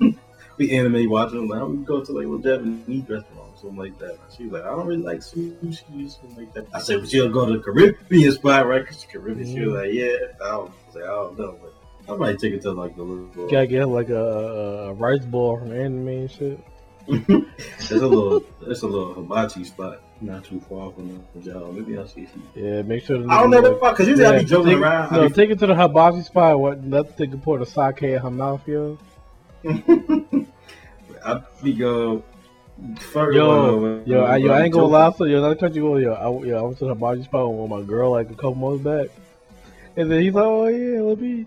know, 0.00 0.14
we 0.58 0.76
anime 0.76 1.08
watching. 1.08 1.48
Like 1.48 1.62
we 1.62 1.78
go 1.78 2.04
to 2.04 2.12
like 2.12 2.26
a 2.26 2.42
Japanese 2.42 3.08
restaurant 3.08 3.38
or 3.38 3.58
something 3.58 3.78
like 3.78 3.98
that. 3.98 4.18
She 4.36 4.44
was 4.44 4.52
like, 4.52 4.64
I 4.64 4.76
don't 4.76 4.86
really 4.86 5.02
like 5.02 5.20
sushi, 5.20 6.10
something 6.10 6.36
like 6.36 6.52
that. 6.52 6.66
I 6.74 6.80
said, 6.80 7.00
but 7.00 7.08
she'll 7.08 7.30
go 7.30 7.46
to 7.46 7.54
the 7.54 7.60
Caribbean 7.60 8.32
spot, 8.32 8.66
right? 8.66 8.86
Cause 8.86 9.06
Caribbean. 9.10 9.48
She 9.48 9.60
was 9.60 9.74
mm. 9.74 9.86
like, 9.86 9.94
yeah. 9.94 10.46
I 10.46 10.50
don't, 10.50 10.70
I 10.70 10.86
was 10.86 10.94
like, 10.94 11.04
I 11.04 11.06
don't 11.06 11.38
know, 11.38 11.58
but 11.62 11.79
I 12.10 12.16
might 12.16 12.38
take 12.38 12.52
it 12.54 12.62
to 12.62 12.72
like 12.72 12.96
the 12.96 13.02
little. 13.02 13.48
Gotta 13.48 13.66
get 13.66 13.86
like 13.88 14.08
a, 14.08 14.88
a 14.88 14.92
rice 14.94 15.24
ball 15.24 15.58
from 15.58 15.72
anime 15.72 16.08
and 16.08 16.30
shit. 16.30 16.60
It's 17.80 17.90
a 17.90 18.06
little, 18.06 18.42
it's 18.66 18.82
a 18.82 18.86
little 18.86 19.14
hibachi 19.14 19.64
spot, 19.64 20.00
not 20.20 20.44
too 20.44 20.60
far 20.60 20.92
from 20.92 21.22
the 21.34 21.40
job. 21.40 21.74
Maybe 21.74 21.98
I'll 21.98 22.06
see. 22.06 22.28
Yeah, 22.54 22.82
make 22.82 23.04
sure. 23.04 23.18
the 23.18 23.28
I 23.28 23.40
don't 23.40 23.50
know 23.50 23.58
like- 23.60 23.80
what 23.82 23.92
because 23.94 24.08
usually 24.08 24.26
I 24.26 24.38
be 24.40 24.44
joking 24.44 24.72
take, 24.74 24.78
around. 24.78 25.12
No, 25.12 25.24
I 25.24 25.28
take 25.28 25.50
it 25.50 25.58
to 25.60 25.66
the 25.66 25.74
hibachi 25.74 26.22
spot. 26.22 26.58
What? 26.60 26.86
Let 26.88 27.16
the 27.16 27.26
pour 27.28 27.58
the 27.58 27.66
sake 27.66 28.02
in 28.02 28.18
her 28.20 28.30
mouth, 28.30 28.66
yo. 28.68 28.98
I 31.24 31.42
be 31.62 31.72
go. 31.74 32.22
First, 33.12 33.36
Yo, 33.36 34.02
Yo, 34.06 34.24
I, 34.24 34.36
yo, 34.38 34.52
I 34.52 34.62
ain't 34.62 34.72
gonna 34.72 34.86
lie 34.86 35.10
to 35.10 35.26
you. 35.26 35.36
Another 35.36 35.54
country, 35.54 35.82
yo, 35.82 35.96
yo, 35.98 36.12
I, 36.14 36.46
yo, 36.46 36.58
I 36.58 36.62
went 36.62 36.78
to 36.78 36.84
the 36.86 36.94
hibachi 36.94 37.24
spot 37.24 37.52
with 37.52 37.68
my 37.70 37.82
girl 37.82 38.12
like 38.12 38.30
a 38.30 38.34
couple 38.34 38.54
months 38.54 38.82
back, 38.82 39.08
and 39.96 40.10
then 40.10 40.22
he's 40.22 40.32
like, 40.32 40.44
"Oh 40.44 40.66
yeah, 40.68 41.00
let 41.02 41.18
me 41.20 41.46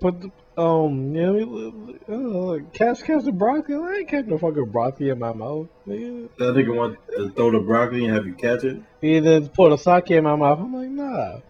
put 0.00 0.20
the 0.20 0.30
um, 0.58 1.12
let 1.14 1.34
me 1.34 1.98
uh, 2.08 2.58
catch 2.72 3.02
catch 3.02 3.24
the 3.24 3.32
broccoli." 3.32 3.74
I 3.74 3.98
ain't 3.98 4.08
catching 4.08 4.30
no 4.30 4.38
fucking 4.38 4.70
broccoli 4.70 5.10
in 5.10 5.18
my 5.18 5.32
mouth, 5.32 5.68
nigga. 5.86 6.28
That 6.38 6.54
nigga 6.54 6.74
want 6.74 6.98
to 7.16 7.30
throw 7.30 7.50
the 7.50 7.60
broccoli 7.60 8.04
and 8.04 8.14
have 8.14 8.26
you 8.26 8.34
catch 8.34 8.64
it. 8.64 8.82
He 9.00 9.20
then 9.20 9.48
pour 9.48 9.70
the 9.70 9.76
sake 9.76 10.10
in 10.10 10.24
my 10.24 10.36
mouth. 10.36 10.58
I'm 10.60 10.72
like, 10.72 10.88
nah. 10.88 11.40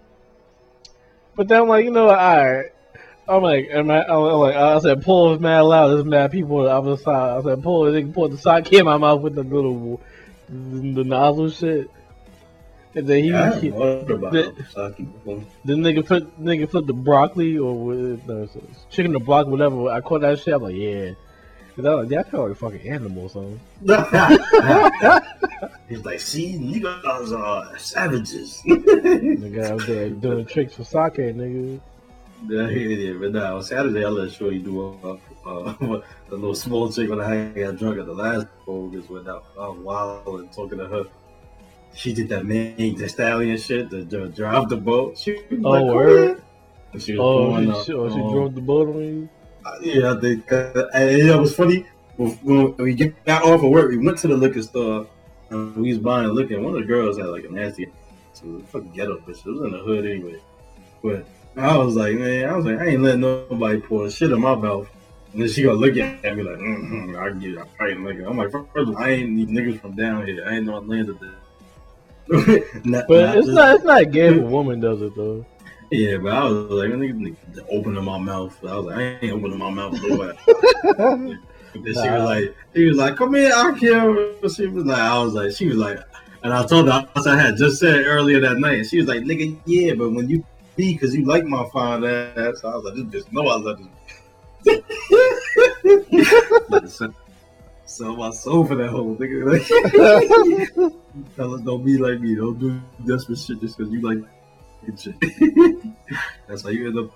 But 1.37 1.49
then 1.49 1.63
I'm 1.63 1.69
like, 1.69 1.85
you 1.85 1.91
know 1.91 2.07
what? 2.07 2.19
All 2.19 2.53
right. 2.53 2.67
I'm 3.29 3.43
like, 3.43 3.69
am 3.73 3.91
I, 3.91 4.05
I'm 4.05 4.21
like, 4.21 4.55
I 4.55 4.79
said, 4.79 5.03
pull 5.03 5.35
is 5.35 5.41
mad 5.41 5.63
loud. 5.63 5.89
There's 5.89 6.05
mad 6.05 6.31
people 6.31 6.59
on 6.59 6.65
the 6.65 6.71
other 6.71 6.97
side. 6.97 7.39
I 7.39 7.43
said, 7.43 7.63
pull, 7.63 7.91
they 7.91 8.03
can 8.03 8.13
pour 8.13 8.29
the 8.29 8.39
sake 8.39 8.73
in 8.73 8.85
my 8.85 8.99
mouth 8.99 9.21
with 9.21 9.35
the 9.35 9.43
little, 9.43 10.01
the 10.49 11.05
nozzle 11.05 11.51
shit. 11.51 11.91
And 12.97 13.07
then 13.07 13.25
he, 13.25 13.35
I 13.35 13.61
he 13.61 13.69
the- 13.69 14.55
the 15.67 15.75
nigga 15.75 16.07
put, 16.07 16.43
nigga 16.43 16.71
put 16.71 16.87
the 16.87 16.95
broccoli 16.95 17.59
or 17.59 17.93
no, 18.27 18.49
chicken 18.91 19.15
or 19.15 19.21
block 19.21 19.49
whatever. 19.49 19.91
I 19.91 20.01
caught 20.01 20.23
that 20.23 20.39
shit. 20.39 20.55
I'm 20.55 20.63
like, 20.63 20.77
yeah. 20.77 21.11
Cause 21.77 21.85
I 21.85 21.95
was 21.95 22.09
like, 22.09 22.17
that 22.17 22.31
felt 22.31 22.45
like 22.49 22.53
a 22.53 22.55
fucking 22.55 22.89
animal 22.89 23.25
or 23.25 23.29
something. 23.29 23.61
He's 25.91 26.03
like, 26.07 26.21
see, 26.21 26.55
niggas 26.55 27.39
are 27.39 27.79
savages. 27.79 28.63
Nigga 28.67 29.73
out 29.73 29.87
there 29.87 30.09
doing 30.09 30.47
tricks 30.47 30.73
for 30.73 30.85
sake, 30.85 31.37
nigga. 31.37 31.79
Yeah, 32.49 32.69
yeah, 32.69 33.13
but 33.21 33.33
nah, 33.33 33.57
on 33.57 33.63
Saturday 33.63 34.07
I 34.07 34.09
let 34.09 34.33
Shorty 34.33 34.59
do 34.59 34.99
uh, 35.05 35.19
uh, 35.47 35.75
the 36.31 36.31
little 36.31 36.55
small 36.55 36.91
chick 36.91 37.11
when 37.11 37.21
I 37.21 37.49
got 37.49 37.77
drunk 37.77 37.99
at 37.99 38.07
the 38.07 38.15
last 38.15 38.47
focus 38.65 39.07
when 39.11 39.29
I, 39.29 39.39
I 39.59 39.69
was 39.69 39.79
wild 39.79 40.41
and 40.41 40.51
talking 40.53 40.79
to 40.79 40.87
her. 40.87 41.05
She 41.97 42.13
did 42.13 42.29
that 42.29 42.45
man, 42.45 42.77
the 42.77 43.09
stallion 43.09 43.57
shit, 43.57 43.89
the, 43.89 44.05
the 44.05 44.29
drive 44.29 44.69
the 44.69 44.77
boat. 44.77 45.17
She 45.17 45.33
was 45.51 45.61
Oh, 45.65 45.71
like, 45.71 45.81
"Come 45.81 45.95
word? 45.95 46.43
She 46.99 47.13
was 47.17 47.21
Oh, 47.21 47.85
she, 47.85 47.93
oh, 47.95 48.09
she 48.11 48.21
um, 48.21 48.33
drove 48.33 48.55
the 48.55 48.61
boat 48.61 48.89
on 48.89 49.01
you? 49.03 49.29
Yeah, 49.81 50.13
I 50.13 50.21
think. 50.21 50.53
Uh, 50.53 50.85
and 50.95 51.11
it 51.11 51.37
was 51.41 51.55
funny 51.55 51.87
when 52.17 52.77
we 52.77 52.95
got 52.95 53.43
off 53.45 53.63
of 53.63 53.71
work. 53.71 53.91
We 53.91 53.97
went 53.99 54.19
to 54.19 54.29
the 54.29 54.37
liquor 54.37 54.63
store 54.63 55.07
and 55.51 55.75
we 55.77 55.89
was 55.89 55.99
buying 55.99 56.29
liquor. 56.29 56.61
One 56.61 56.75
of 56.75 56.81
the 56.81 56.87
girls 56.87 57.19
had 57.19 57.29
like 57.29 57.45
a 57.45 57.49
nasty, 57.49 57.91
so 58.35 58.61
fucking 58.69 58.93
ghetto 58.93 59.19
bitch. 59.21 59.47
It 59.47 59.51
was 59.51 59.63
in 59.63 59.73
the 59.73 59.79
hood 59.79 60.05
anyway. 60.05 60.41
But 61.03 61.27
I 61.57 61.77
was 61.79 61.97
like, 61.97 62.17
man, 62.17 62.49
I 62.49 62.57
was 62.57 62.67
like, 62.67 62.79
I 62.79 62.89
ain't 62.89 63.03
letting 63.03 63.21
nobody 63.23 63.81
pour 63.81 64.11
shit 64.11 64.31
in 64.31 64.41
my 64.41 64.55
mouth. 64.55 64.89
And 65.33 65.43
then 65.43 65.49
she 65.49 65.63
gonna 65.63 65.77
look 65.77 65.97
at 65.97 66.37
me 66.37 66.43
like, 66.43 66.59
mm-hmm, 66.59 67.17
I 67.17 67.31
get 67.31 67.53
it. 67.53 67.59
I 67.81 67.85
like 67.95 68.17
it. 68.17 68.27
I'm 68.27 68.37
like, 68.37 68.51
first 68.51 68.69
of 68.77 68.89
all, 68.91 68.99
I 68.99 69.11
ain't 69.11 69.37
these 69.37 69.49
niggas 69.49 69.81
from 69.81 69.97
down 69.97 70.27
here. 70.27 70.45
I 70.47 70.57
ain't 70.57 70.67
no 70.67 70.77
Atlanta 70.77 71.15
did. 71.15 71.33
Not- 72.85 73.05
But 73.09 73.21
not 73.21 73.37
it's 73.37 73.47
just- 73.47 73.57
not 73.57 73.75
it's 73.77 73.85
not 73.85 74.11
gay 74.11 74.29
if 74.29 74.37
a 74.37 74.41
woman 74.47 74.81
does 74.81 75.01
it 75.03 75.15
though. 75.15 75.45
Yeah, 75.93 76.17
but 76.19 76.33
I 76.33 76.45
was 76.45 76.71
like, 76.71 76.91
nigga 76.91 77.37
opening 77.71 78.03
my 78.05 78.19
mouth. 78.19 78.59
I 78.65 78.77
was 78.77 78.87
like, 78.87 78.97
I 78.97 79.03
ain't 79.23 79.33
opening 79.33 79.59
my 79.59 79.71
mouth. 79.71 79.95
No 80.03 80.17
way. 80.17 80.33
And 81.75 81.85
she 81.85 81.91
was 81.93 82.25
like, 82.25 82.57
she 82.75 82.85
was 82.87 82.97
like, 82.97 83.15
come 83.17 83.35
here, 83.35 83.53
I'll 83.55 83.73
kill. 83.75 84.35
She 84.49 84.67
was 84.67 84.85
like, 84.85 84.99
I 84.99 85.23
was 85.23 85.35
like, 85.35 85.53
she 85.53 85.69
was 85.69 85.77
like, 85.77 85.99
and 86.43 86.53
I 86.53 86.65
told 86.67 86.89
her 86.89 87.07
as 87.15 87.27
I 87.29 87.39
had 87.41 87.57
just 87.57 87.79
said 87.79 88.05
earlier 88.07 88.41
that 88.41 88.59
night. 88.59 88.79
And 88.79 88.87
she 88.87 88.99
was 88.99 89.07
like, 89.07 89.21
nigga, 89.21 89.57
yeah, 89.65 89.95
but 89.95 90.11
when 90.11 90.29
you 90.29 90.45
be, 90.75 90.93
because 90.95 91.15
you 91.15 91.25
like 91.25 91.45
my 91.45 91.65
fine 91.73 92.03
ass. 92.05 92.65
I 92.65 92.75
was 92.75 92.85
like, 92.85 92.95
this 92.95 93.05
bitch 93.25 93.33
know 93.33 93.47
I 93.49 93.57
love 93.57 93.79
this. 94.65 94.81
Sell 97.97 98.15
my 98.15 98.29
soul 98.31 98.67
for 98.67 98.75
that 98.75 98.91
whole 98.91 99.17
nigga. 99.17 99.41
Like, 101.39 101.65
don't 101.65 101.83
be 101.83 101.97
like 101.97 102.21
me. 102.21 102.35
Don't 102.35 102.59
do 102.59 102.79
desperate 103.07 103.39
shit 103.39 103.59
just 103.59 103.79
because 103.79 103.91
you 103.91 104.03
like 104.03 104.19
shit. 104.99 105.15
That's 106.47 106.63
how 106.63 106.69
you 106.69 106.89
end 106.89 106.99
up. 106.99 107.11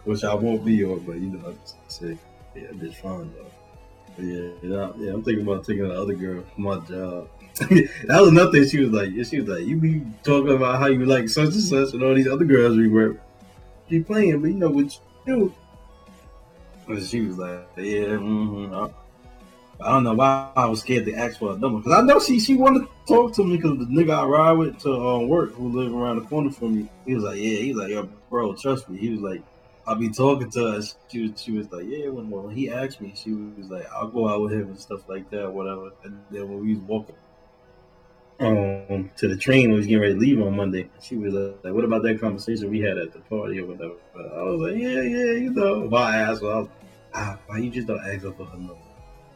Which 0.04 0.22
I 0.22 0.32
won't 0.34 0.64
be 0.64 0.84
on, 0.84 1.00
but 1.00 1.16
you 1.16 1.26
know, 1.26 1.44
I'm 1.44 1.58
just 1.64 1.74
saying, 1.88 2.20
yeah, 2.54 2.68
it's 2.80 2.98
fine 2.98 3.32
though. 3.34 3.50
But 4.16 4.26
yeah, 4.26 4.50
yeah, 4.62 4.92
yeah, 4.98 5.12
I'm 5.12 5.24
thinking 5.24 5.42
about 5.42 5.64
taking 5.64 5.88
the 5.88 6.00
other 6.00 6.14
girl 6.14 6.44
for 6.54 6.60
my 6.60 6.76
job. 6.86 7.28
that 7.58 8.20
was 8.20 8.28
another 8.28 8.52
thing. 8.52 8.68
She 8.68 8.78
was 8.78 8.92
like, 8.92 9.10
she 9.26 9.40
was 9.40 9.48
like, 9.48 9.66
you 9.66 9.76
be 9.76 10.02
talking 10.22 10.54
about 10.54 10.78
how 10.78 10.86
you 10.86 11.04
like 11.04 11.28
such 11.28 11.46
and 11.46 11.54
such, 11.54 11.94
and 11.94 12.04
all 12.04 12.14
these 12.14 12.28
other 12.28 12.44
girls 12.44 12.76
we 12.76 12.86
work. 12.86 13.20
You 13.88 14.04
playing, 14.04 14.40
but 14.40 14.48
you 14.48 14.54
know 14.54 14.70
what 14.70 14.84
you 14.84 15.00
do. 15.26 15.54
And 16.92 17.06
she 17.06 17.20
was 17.22 17.38
like, 17.38 17.66
yeah, 17.76 18.16
mm-hmm. 18.18 18.74
I, 18.74 18.90
I 19.82 19.92
don't 19.92 20.04
know 20.04 20.14
why 20.14 20.50
I 20.56 20.66
was 20.66 20.80
scared 20.80 21.06
to 21.06 21.14
ask 21.14 21.38
for 21.38 21.52
a 21.52 21.58
number 21.58 21.78
because 21.78 21.92
I 21.92 22.02
know 22.02 22.20
she 22.20 22.38
she 22.38 22.54
wanted 22.54 22.80
to 22.80 22.88
talk 23.06 23.34
to 23.34 23.44
me 23.44 23.56
because 23.56 23.78
the 23.78 23.86
nigga 23.86 24.18
I 24.18 24.24
ride 24.24 24.52
with 24.52 24.78
to 24.80 24.92
um, 24.92 25.28
work 25.28 25.54
who 25.54 25.68
live 25.68 25.94
around 25.94 26.20
the 26.20 26.26
corner 26.26 26.50
from 26.50 26.76
me. 26.76 26.88
He 27.06 27.14
was 27.14 27.24
like, 27.24 27.36
yeah, 27.36 27.58
he 27.58 27.72
was 27.72 27.82
like, 27.84 27.90
yo, 27.90 28.08
bro, 28.28 28.54
trust 28.54 28.88
me. 28.90 28.98
He 28.98 29.10
was 29.10 29.20
like, 29.20 29.42
I'll 29.86 29.96
be 29.96 30.10
talking 30.10 30.50
to 30.50 30.72
her. 30.72 30.82
She 31.10 31.22
was 31.22 31.42
she 31.42 31.52
was 31.52 31.72
like, 31.72 31.86
yeah. 31.86 32.08
When, 32.08 32.28
when 32.28 32.54
he 32.54 32.70
asked 32.70 33.00
me, 33.00 33.14
she 33.16 33.32
was 33.32 33.70
like, 33.70 33.86
I'll 33.90 34.08
go 34.08 34.28
out 34.28 34.42
with 34.42 34.52
him 34.52 34.68
and 34.68 34.78
stuff 34.78 35.08
like 35.08 35.30
that, 35.30 35.50
whatever. 35.50 35.90
And 36.04 36.20
then 36.30 36.48
when 36.48 36.60
we 36.60 36.74
was 36.74 36.82
walking 36.82 37.16
um 38.40 39.10
to 39.16 39.28
the 39.28 39.36
train, 39.36 39.64
when 39.64 39.72
we 39.72 39.76
was 39.76 39.86
getting 39.86 40.00
ready 40.00 40.14
to 40.14 40.20
leave 40.20 40.40
on 40.40 40.56
Monday, 40.56 40.88
she 41.00 41.16
was 41.16 41.34
like, 41.34 41.74
what 41.74 41.84
about 41.84 42.02
that 42.02 42.20
conversation 42.20 42.70
we 42.70 42.80
had 42.80 42.96
at 42.96 43.12
the 43.12 43.18
party 43.20 43.60
or 43.60 43.66
whatever? 43.66 43.94
But 44.14 44.32
I 44.32 44.42
was 44.42 44.60
like, 44.60 44.80
yeah, 44.80 45.02
yeah, 45.02 45.32
you 45.32 45.50
know. 45.50 45.84
If 45.84 45.92
I 45.92 46.16
asked 46.16 46.42
her, 46.42 46.50
I 46.50 46.58
was, 46.60 46.68
ah, 47.14 47.38
why 47.46 47.58
you 47.58 47.70
just 47.70 47.86
don't 47.86 48.00
ask 48.00 48.22
her 48.22 48.32
for 48.32 48.46
her 48.46 48.56
number? 48.56 48.76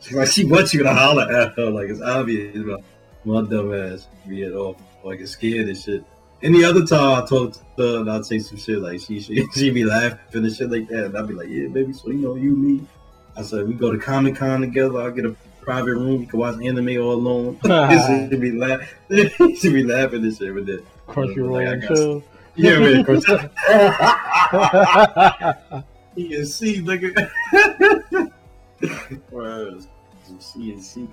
She's 0.01 0.17
like, 0.17 0.29
she 0.29 0.45
wants 0.45 0.73
you 0.73 0.83
to 0.83 0.93
holler 0.93 1.31
at 1.31 1.55
her. 1.55 1.71
Like, 1.71 1.89
it's 1.89 2.01
obvious. 2.01 2.57
About 2.57 2.83
my 3.25 3.43
dumb 3.43 3.75
ass 3.75 4.09
being 4.27 4.53
off, 4.55 4.77
like, 5.03 5.21
it's 5.21 5.33
scared 5.33 5.69
and 5.69 5.77
shit. 5.77 6.05
Any 6.43 6.65
other 6.65 6.85
time 6.85 7.23
I 7.23 7.27
talk 7.27 7.53
to 7.53 7.61
her 7.79 8.01
and 8.01 8.11
I'd 8.11 8.25
say 8.25 8.39
some 8.39 8.59
shit, 8.59 8.79
like, 8.79 9.01
she, 9.01 9.21
she, 9.21 9.47
she 9.55 9.71
be 9.71 9.85
laughing 9.85 10.19
and 10.33 10.55
shit 10.55 10.71
like 10.71 10.89
that. 10.89 11.07
And 11.07 11.19
I'd 11.19 11.29
be 11.29 11.35
like, 11.35 11.49
yeah, 11.49 11.69
baby, 11.69 11.93
so, 11.93 12.09
you 12.09 12.19
know, 12.19 12.35
you, 12.37 12.57
me. 12.57 12.87
I 13.37 13.43
said, 13.43 13.67
we 13.67 13.75
go 13.75 13.91
to 13.91 13.99
Comic 13.99 14.37
Con 14.37 14.61
together. 14.61 15.01
I'll 15.01 15.11
get 15.11 15.25
a 15.27 15.37
private 15.65 15.95
room. 15.95 16.21
You 16.21 16.27
can 16.27 16.39
watch 16.39 16.57
anime 16.63 17.01
all 17.03 17.13
alone. 17.15 17.59
she 18.31 18.37
be 18.37 18.53
laughing. 18.53 18.87
she 19.57 19.73
be 19.73 19.83
laughing 19.83 20.23
and 20.25 20.37
shit 20.37 20.55
with 20.55 20.67
that. 20.67 20.85
Crunchyroll 21.09 21.65
Like, 21.65 21.81
got 21.81 21.97
chill. 21.97 22.23
Yeah, 22.57 22.79
man. 22.79 22.99
You 26.15 26.29
can 26.29 26.47
see, 26.47 26.81
nigga. 26.81 28.31
Word. 29.33 29.85
Some 30.25 30.41
C 30.41 30.71
and 30.71 30.85
C. 30.85 31.09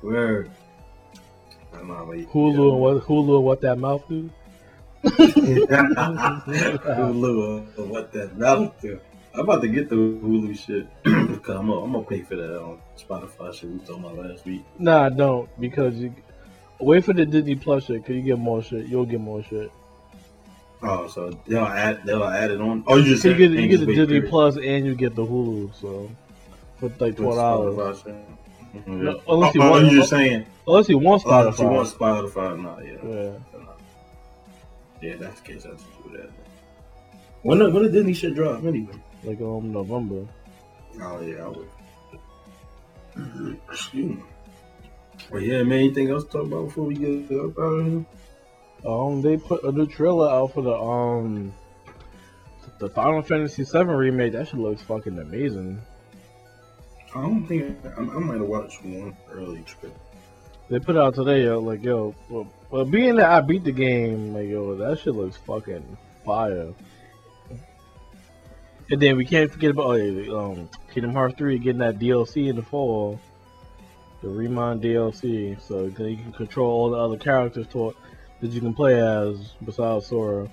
Word. 0.00 0.50
My 1.74 1.82
mama, 1.82 2.14
Hulu 2.14 2.72
and 2.72 2.80
what 2.80 3.04
Hulu 3.04 3.36
and 3.36 3.44
what 3.44 3.60
that 3.60 3.78
mouth 3.78 4.02
do? 4.08 4.30
Hulu, 5.04 5.38
uh, 7.78 7.82
what 7.82 8.10
that 8.12 8.38
mouth 8.38 8.80
do? 8.80 8.98
I'm 9.38 9.44
about 9.44 9.62
to 9.62 9.68
get 9.68 9.88
the 9.88 9.94
Hulu 9.94 10.58
shit. 10.58 10.88
Cause 11.44 11.56
I'm 11.56 11.68
gonna, 11.68 12.02
pay 12.02 12.22
for 12.22 12.34
that 12.34 12.60
on 12.60 12.80
Spotify 12.98 13.54
shit 13.54 13.70
we 13.70 13.78
talking 13.78 14.04
about 14.04 14.18
last 14.18 14.44
week. 14.44 14.64
Nah, 14.80 15.10
don't 15.10 15.48
because 15.60 15.94
you 15.94 16.12
wait 16.80 17.04
for 17.04 17.12
the 17.12 17.24
Disney 17.24 17.54
Plus 17.54 17.84
shit. 17.84 18.04
Cause 18.04 18.16
you 18.16 18.22
get 18.22 18.38
more 18.38 18.64
shit. 18.64 18.86
You'll 18.86 19.06
get 19.06 19.20
more 19.20 19.44
shit. 19.44 19.70
Oh, 20.82 21.06
so 21.06 21.30
they'll 21.46 21.66
add 21.66 22.04
they'll 22.04 22.24
add 22.24 22.50
it 22.50 22.60
on. 22.60 22.82
Oh, 22.88 22.96
you 22.96 23.04
just 23.04 23.22
So 23.22 23.28
you 23.28 23.36
get 23.36 23.52
you 23.52 23.68
get 23.68 23.86
the 23.86 23.94
Disney 23.94 24.16
it. 24.16 24.28
Plus 24.28 24.56
and 24.56 24.84
you 24.84 24.96
get 24.96 25.14
the 25.14 25.24
Hulu. 25.24 25.72
So 25.72 26.10
for 26.78 26.90
like 26.98 27.16
twelve 27.16 27.36
dollars. 27.36 28.02
Spotify. 28.02 28.24
Mhm. 28.74 28.86
No, 28.88 29.20
unless 29.28 29.54
you 29.54 29.62
oh, 29.62 29.70
want- 29.70 29.84
oh, 29.84 29.88
you 29.88 29.98
just 29.98 30.10
saying. 30.10 30.46
Unless 30.66 30.88
you 30.88 30.98
want 30.98 31.22
Oh, 31.26 31.48
if 31.48 31.58
you 31.58 31.64
Spotify. 31.64 31.70
want 31.70 31.88
Spotify, 31.88 32.60
no, 32.60 32.78
yeah. 32.80 33.32
Yeah. 33.40 33.70
Yeah, 35.00 35.16
that's 35.16 35.40
the 35.40 35.52
case. 35.52 35.64
I 35.64 35.70
just 35.70 35.86
do 36.02 36.16
that. 36.16 36.28
When 37.42 37.60
the, 37.60 37.70
when 37.70 37.84
did 37.84 37.92
Disney 37.92 38.14
shit 38.14 38.34
drop 38.34 38.64
anyway? 38.64 38.94
Like 39.24 39.40
um 39.40 39.72
November. 39.72 40.26
Oh 41.00 41.20
yeah, 41.20 41.44
I 41.44 41.48
would. 41.48 41.68
Excuse 43.70 44.16
me. 44.16 44.22
But 45.30 45.42
yeah, 45.42 45.62
man, 45.62 45.78
anything 45.78 46.10
else 46.10 46.24
to 46.24 46.30
talk 46.30 46.46
about 46.46 46.66
before 46.66 46.84
we 46.84 46.94
get 46.94 47.30
up 47.38 47.58
out 47.58 47.64
of 47.64 47.86
here? 47.86 48.06
Um, 48.86 49.22
they 49.22 49.36
put 49.36 49.64
a 49.64 49.72
new 49.72 49.86
trailer 49.86 50.30
out 50.30 50.54
for 50.54 50.62
the 50.62 50.74
um 50.74 51.52
the 52.78 52.88
Final 52.88 53.22
Fantasy 53.22 53.64
VII 53.64 53.84
remake. 53.84 54.32
That 54.32 54.46
shit 54.48 54.58
looks 54.58 54.82
fucking 54.82 55.18
amazing. 55.18 55.80
I 57.14 57.22
don't 57.22 57.46
think 57.46 57.76
I, 57.84 58.00
I 58.00 58.02
might 58.02 58.38
have 58.38 58.48
watched 58.48 58.84
one 58.84 59.16
early 59.30 59.62
trip. 59.62 59.96
They 60.68 60.78
put 60.78 60.96
it 60.96 61.00
out 61.00 61.14
today, 61.14 61.44
yo. 61.44 61.60
Like, 61.60 61.82
yo, 61.82 62.14
well, 62.28 62.46
well, 62.70 62.84
being 62.84 63.16
that 63.16 63.30
I 63.30 63.40
beat 63.40 63.64
the 63.64 63.72
game, 63.72 64.34
like, 64.34 64.48
yo, 64.48 64.74
that 64.76 64.98
shit 64.98 65.14
looks 65.14 65.36
fucking 65.38 65.96
fire. 66.24 66.72
And 68.90 69.02
then 69.02 69.16
we 69.16 69.26
can't 69.26 69.50
forget 69.50 69.70
about 69.70 69.86
oh, 69.86 70.52
um, 70.52 70.68
Kingdom 70.92 71.12
Hearts 71.12 71.34
3 71.36 71.58
getting 71.58 71.80
that 71.80 71.98
DLC 71.98 72.48
in 72.48 72.56
the 72.56 72.62
fall, 72.62 73.20
the 74.22 74.28
Re 74.28 74.48
Mind 74.48 74.82
DLC, 74.82 75.60
so 75.60 75.84
you 75.84 76.16
can 76.16 76.32
control 76.32 76.70
all 76.70 76.90
the 76.90 76.96
other 76.96 77.18
characters 77.18 77.66
to, 77.68 77.94
that 78.40 78.50
you 78.50 78.60
can 78.60 78.72
play 78.72 79.00
as 79.00 79.52
besides 79.62 80.06
Sora. 80.06 80.48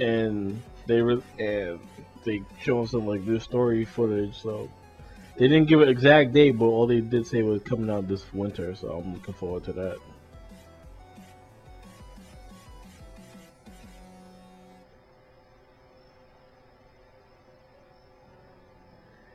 And 0.00 0.62
they 0.86 1.00
re- 1.00 1.22
and 1.38 1.80
they 2.24 2.42
show 2.60 2.84
some 2.84 3.06
like 3.06 3.22
new 3.22 3.40
story 3.40 3.86
footage, 3.86 4.38
so 4.40 4.68
they 5.38 5.48
didn't 5.48 5.68
give 5.68 5.80
an 5.80 5.88
exact 5.88 6.34
date, 6.34 6.58
but 6.58 6.66
all 6.66 6.86
they 6.86 7.00
did 7.00 7.26
say 7.26 7.42
was 7.42 7.62
coming 7.62 7.88
out 7.88 8.06
this 8.06 8.32
winter, 8.34 8.74
so 8.74 8.98
I'm 8.98 9.14
looking 9.14 9.34
forward 9.34 9.64
to 9.64 9.72
that. 9.72 9.98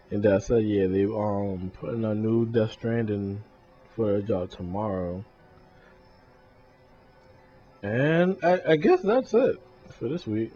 And 0.10 0.24
that 0.24 0.44
said, 0.44 0.64
yeah, 0.64 0.88
they 0.88 1.04
um 1.04 1.72
putting 1.80 2.06
a 2.06 2.16
new 2.16 2.46
Death 2.46 2.72
Stranding 2.72 3.44
footage 3.96 4.32
out 4.32 4.52
tomorrow. 4.52 5.24
And 7.84 8.38
I, 8.44 8.62
I 8.70 8.76
guess 8.78 9.02
that's 9.02 9.34
it 9.34 9.62
for 9.90 10.08
this 10.08 10.26
week. 10.26 10.52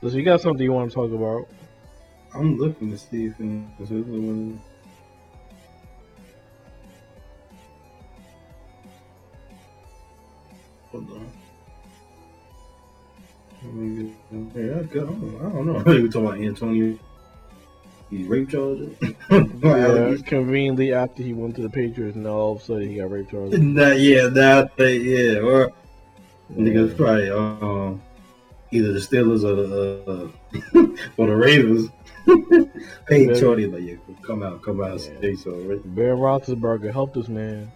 So 0.00 0.08
you 0.08 0.24
got 0.24 0.40
something 0.40 0.64
you 0.64 0.72
want 0.72 0.90
to 0.90 0.94
talk 0.94 1.12
about? 1.12 1.48
I'm 2.34 2.56
looking 2.56 2.90
to 2.90 2.98
see 2.98 3.26
if 3.26 3.36
there's 3.38 3.90
one. 3.90 4.60
Hold 10.90 11.10
on. 11.10 11.41
Yeah, 13.64 14.80
I 14.80 14.86
don't 14.86 15.66
know. 15.66 15.82
we 15.86 16.08
talking 16.08 16.26
about 16.26 16.38
Antonio. 16.38 16.98
He's 18.10 18.26
rape 18.26 18.50
charges. 18.50 18.94
yeah, 19.30 20.16
conveniently 20.26 20.92
after 20.92 21.22
he 21.22 21.32
went 21.32 21.56
to 21.56 21.62
the 21.62 21.70
Patriots, 21.70 22.16
and 22.16 22.26
all 22.26 22.52
of 22.52 22.60
a 22.60 22.64
sudden 22.64 22.88
he 22.88 22.96
got 22.96 23.10
rape 23.10 23.30
charges. 23.30 23.58
Nah, 23.60 23.92
yeah, 23.92 24.26
that 24.26 24.72
yeah, 24.78 25.40
or 25.40 25.72
niggas 26.52 26.96
probably 26.96 27.30
um 27.30 28.02
either 28.70 28.92
the 28.92 28.98
Steelers 28.98 29.44
or 29.44 29.54
the 29.54 30.32
uh, 30.74 30.86
or 31.16 31.26
the 31.26 31.36
Ravens 31.36 31.88
Hey, 33.08 33.26
yeah. 33.26 33.34
Shorty, 33.34 33.66
like, 33.66 33.82
yeah, 33.82 33.94
come 34.22 34.42
out, 34.42 34.62
come 34.62 34.80
out, 34.80 35.00
yeah. 35.00 35.20
say 35.20 35.34
so. 35.34 35.52
Right? 35.52 35.80
Ben 35.94 36.16
Roethlisberger 36.16 36.92
helped 36.92 37.16
us, 37.16 37.28
man. 37.28 37.70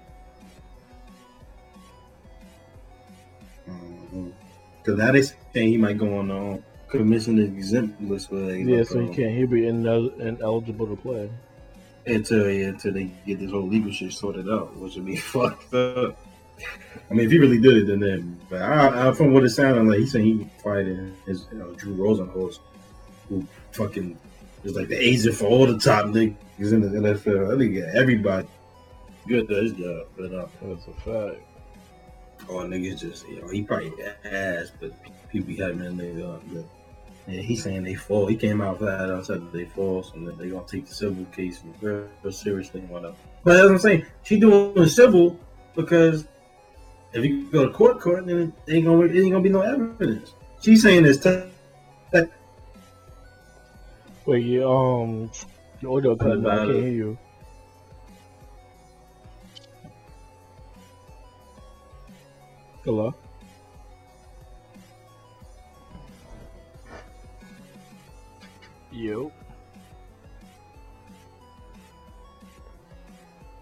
Now 4.95 5.13
they 5.13 5.23
saying 5.23 5.69
he 5.69 5.77
might 5.77 5.99
go 5.99 6.19
on 6.19 6.29
the 6.29 6.37
um, 6.37 6.65
commission 6.89 7.39
exempt 7.39 8.01
list 8.01 8.29
for 8.29 8.37
like, 8.37 8.67
yeah, 8.67 8.83
so 8.83 9.01
he 9.01 9.15
can't. 9.15 9.37
He'll 9.37 9.47
be 9.47 9.67
ineligible 9.67 10.87
to 10.87 10.97
play 10.97 11.31
until 12.07 12.51
yeah, 12.51 12.69
until 12.69 12.93
they 12.93 13.11
get 13.27 13.41
this 13.41 13.51
whole 13.51 13.67
legal 13.67 13.93
shit 13.93 14.13
sorted 14.13 14.49
out, 14.49 14.77
which 14.77 14.95
would 14.95 15.07
be 15.07 15.17
fucked 15.35 15.75
up. 15.75 16.19
I 17.11 17.15
mean, 17.15 17.27
if 17.27 17.33
he 17.33 17.39
really 17.39 17.61
did 17.61 17.77
it, 17.77 17.87
then 17.87 18.01
then. 18.01 18.41
But 18.49 18.63
I, 18.63 19.09
I, 19.09 19.13
from 19.13 19.33
what 19.33 19.45
it 19.45 19.51
sounded 19.51 19.87
like, 19.87 19.99
he's 19.99 20.13
saying 20.13 20.25
he 20.25 20.51
fighting 20.63 21.15
his 21.27 21.47
you 21.53 21.59
know, 21.59 21.73
Drew 21.75 21.97
Rosenhaus, 21.97 22.61
who 23.29 23.47
fucking 23.73 24.19
is 24.65 24.75
like 24.75 24.89
the 24.89 24.99
agent 24.99 25.35
for 25.35 25.47
all 25.47 25.67
the 25.67 25.79
top 25.79 26.07
niggas 26.07 26.37
in 26.73 26.81
the 26.81 26.89
NFL. 26.89 27.55
I 27.55 27.59
think 27.59 27.77
everybody 27.95 28.49
good 29.27 29.51
at 29.51 29.63
his 29.65 29.73
job, 29.73 30.07
but 30.17 30.33
uh, 30.33 30.47
that's 30.63 30.87
a 30.87 30.93
fact. 31.01 31.43
All 32.49 32.63
niggas 32.63 33.01
just 33.01 33.29
you 33.29 33.41
know 33.41 33.49
he 33.49 33.63
probably 33.63 33.93
ass, 34.25 34.71
but 34.81 34.93
people 35.31 35.49
be 35.49 35.57
having 35.57 35.79
that 35.79 35.97
nigga 35.97 36.35
up. 36.35 36.43
But 36.53 36.65
yeah, 37.27 37.41
he's 37.41 37.63
saying 37.63 37.83
they 37.83 37.95
fall. 37.95 38.27
He 38.27 38.37
came 38.37 38.61
out 38.61 38.79
flat 38.79 39.11
out 39.11 39.27
said 39.27 39.53
they 39.53 39.65
fall, 39.65 40.03
so 40.03 40.13
then 40.15 40.37
they 40.39 40.49
gonna 40.49 40.67
take 40.67 40.87
the 40.87 40.95
civil 40.95 41.25
case 41.27 41.61
very 41.81 42.09
seriously 42.31 42.81
and 42.81 42.91
whatever. 42.91 43.17
But 43.43 43.57
as 43.57 43.71
I'm 43.71 43.79
saying, 43.79 44.07
she 44.23 44.39
doing 44.39 44.75
the 44.75 44.89
civil 44.89 45.39
because 45.75 46.27
if 47.13 47.25
you 47.25 47.51
go 47.51 47.67
to 47.67 47.73
court, 47.73 48.01
court, 48.01 48.27
then 48.27 48.53
it 48.67 48.73
ain't 48.73 48.85
gonna 48.87 49.03
it 49.07 49.21
ain't 49.21 49.33
gonna 49.33 49.43
be 49.43 49.49
no 49.49 49.63
evidence. 49.63 50.35
She's 50.61 50.83
saying 50.83 51.03
this. 51.03 51.19
T- 51.19 51.43
Wait, 54.27 54.45
you, 54.45 54.69
um, 54.69 55.31
your 55.81 55.97
audio 55.97 56.17
cut. 56.17 56.45
I 56.45 56.57
can't 56.57 56.69
hear 56.69 56.89
you. 56.89 57.19
Hello? 62.87 63.13
Yo. 68.93 69.33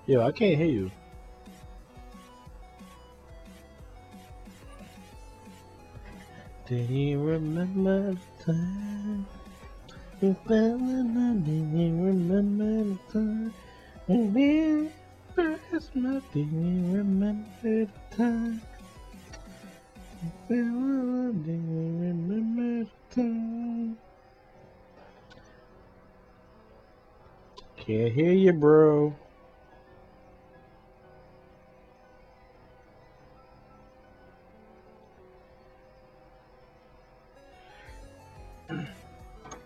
Yo, 0.04 0.20
I 0.20 0.30
can't 0.30 0.58
hear 0.58 0.66
you. 0.66 0.90
Did 6.68 6.90
you 6.90 7.18
remember 7.22 8.12
the 8.12 8.44
time? 8.44 9.26
You 10.20 10.36
fell 10.46 10.76
in 10.76 11.14
love, 11.16 11.46
did 11.46 11.72
you 11.72 11.96
remember 11.96 12.92
the 12.92 12.98
time? 13.10 13.54
Remember 14.06 14.90
Christmas, 15.34 16.22
did 16.34 16.52
you 16.52 16.92
remember 16.92 17.46
the 17.62 17.88
time? 18.14 18.60
Can't 27.76 28.12
hear 28.12 28.32
you, 28.32 28.52
bro. 28.52 29.14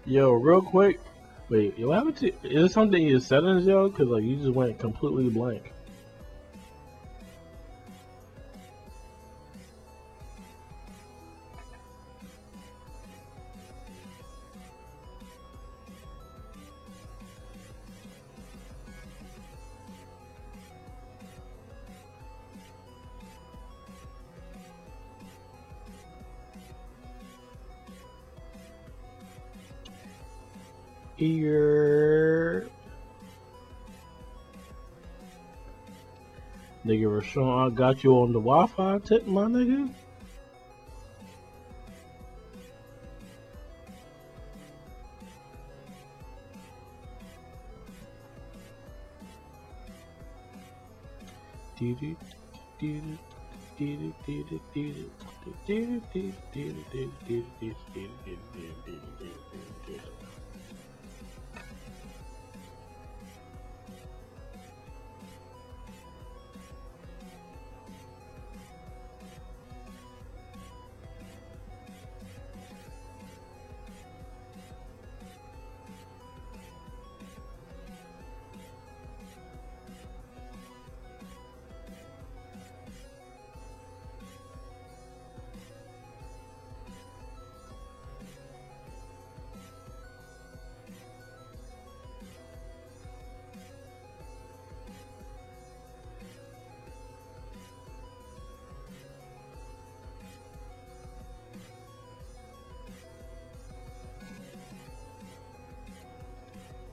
Yo, 0.05 0.33
real 0.33 0.63
quick. 0.63 1.01
Wait, 1.49 1.79
what 1.79 1.95
happened 1.95 2.17
to? 2.17 2.29
Is 2.43 2.71
it 2.71 2.73
something 2.73 3.01
in 3.01 3.09
your 3.09 3.21
settings, 3.21 3.67
yo? 3.67 3.89
Cause 3.91 4.07
like 4.09 4.23
you 4.25 4.37
just 4.37 4.51
went 4.51 4.79
completely 4.79 5.31
blank. 5.31 5.73
Ear. 31.21 32.69
Nigga 36.87 37.21
Rashawn, 37.21 37.73
I 37.73 37.75
got 37.75 38.05
you 38.05 38.13
on 38.13 38.33
the 38.33 38.39
Wi-Fi 38.39 38.99
tip, 39.01 39.27
my 39.27 39.43
nigga. 39.47 39.93
Did 51.79 52.03
it, 52.03 52.17
did 52.81 53.05
it, 53.05 53.19
did 53.77 54.03
it, 54.03 54.15
did 54.27 54.53
it, 54.53 54.63
did 54.75 54.97
it, 54.97 55.13
did 55.67 55.89
it, 55.89 56.03
did 56.13 56.25
it, 56.25 56.53
did 56.53 56.65
it, 56.65 56.75
did 56.75 56.77
it, 56.77 56.91
did 56.91 57.07
it, 57.07 57.17
did 57.29 57.69
it, 57.69 57.87
did 57.95 58.07
it, 58.07 58.15
did 58.15 58.27
it, 58.27 58.55
did 58.55 58.65
it, 58.65 59.15
did 59.19 59.29
it, 59.29 59.87
did 59.87 59.97
it. 59.97 60.48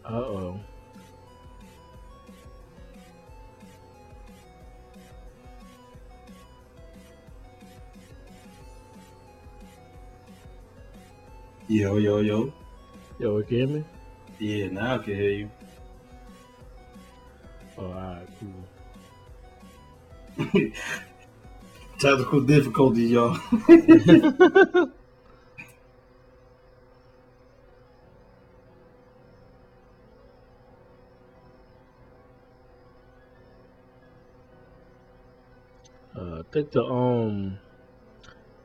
Uh 0.07 0.13
oh. 0.13 0.59
Yo, 11.67 11.97
yo, 11.97 12.19
yo. 12.19 12.53
Yo, 13.17 13.41
can 13.41 13.57
you 13.57 13.65
hear 13.65 13.67
me? 13.67 13.83
Yeah, 14.37 14.67
now 14.67 14.95
I 14.95 14.97
can 14.99 15.15
hear 15.15 15.31
you. 15.31 15.49
Oh, 17.79 17.85
alright, 17.85 18.27
cool. 20.37 20.45
Technical 21.99 22.41
difficulties, 22.41 23.09
y'all. 23.09 23.37
think 36.55 36.71
the 36.71 36.85
um 36.85 37.59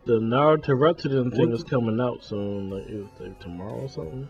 the 0.05 0.21
Naruto 0.21 0.79
Reptilian 0.79 1.33
thing 1.33 1.53
is 1.53 1.65
coming 1.65 2.01
out 2.01 2.23
soon, 2.23 2.71
like, 2.71 2.89
it 2.89 3.05
like 3.19 3.41
tomorrow 3.41 3.81
or 3.81 3.89
something. 3.89 4.29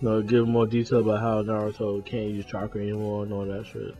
No, 0.00 0.22
give 0.22 0.48
more 0.48 0.66
detail 0.66 0.98
about 0.98 1.20
how 1.20 1.42
Naruto 1.42 2.04
can't 2.04 2.30
use 2.30 2.44
chakra 2.46 2.82
anymore 2.82 3.22
and 3.22 3.32
all 3.32 3.46
that 3.46 3.64
shit. 3.64 3.94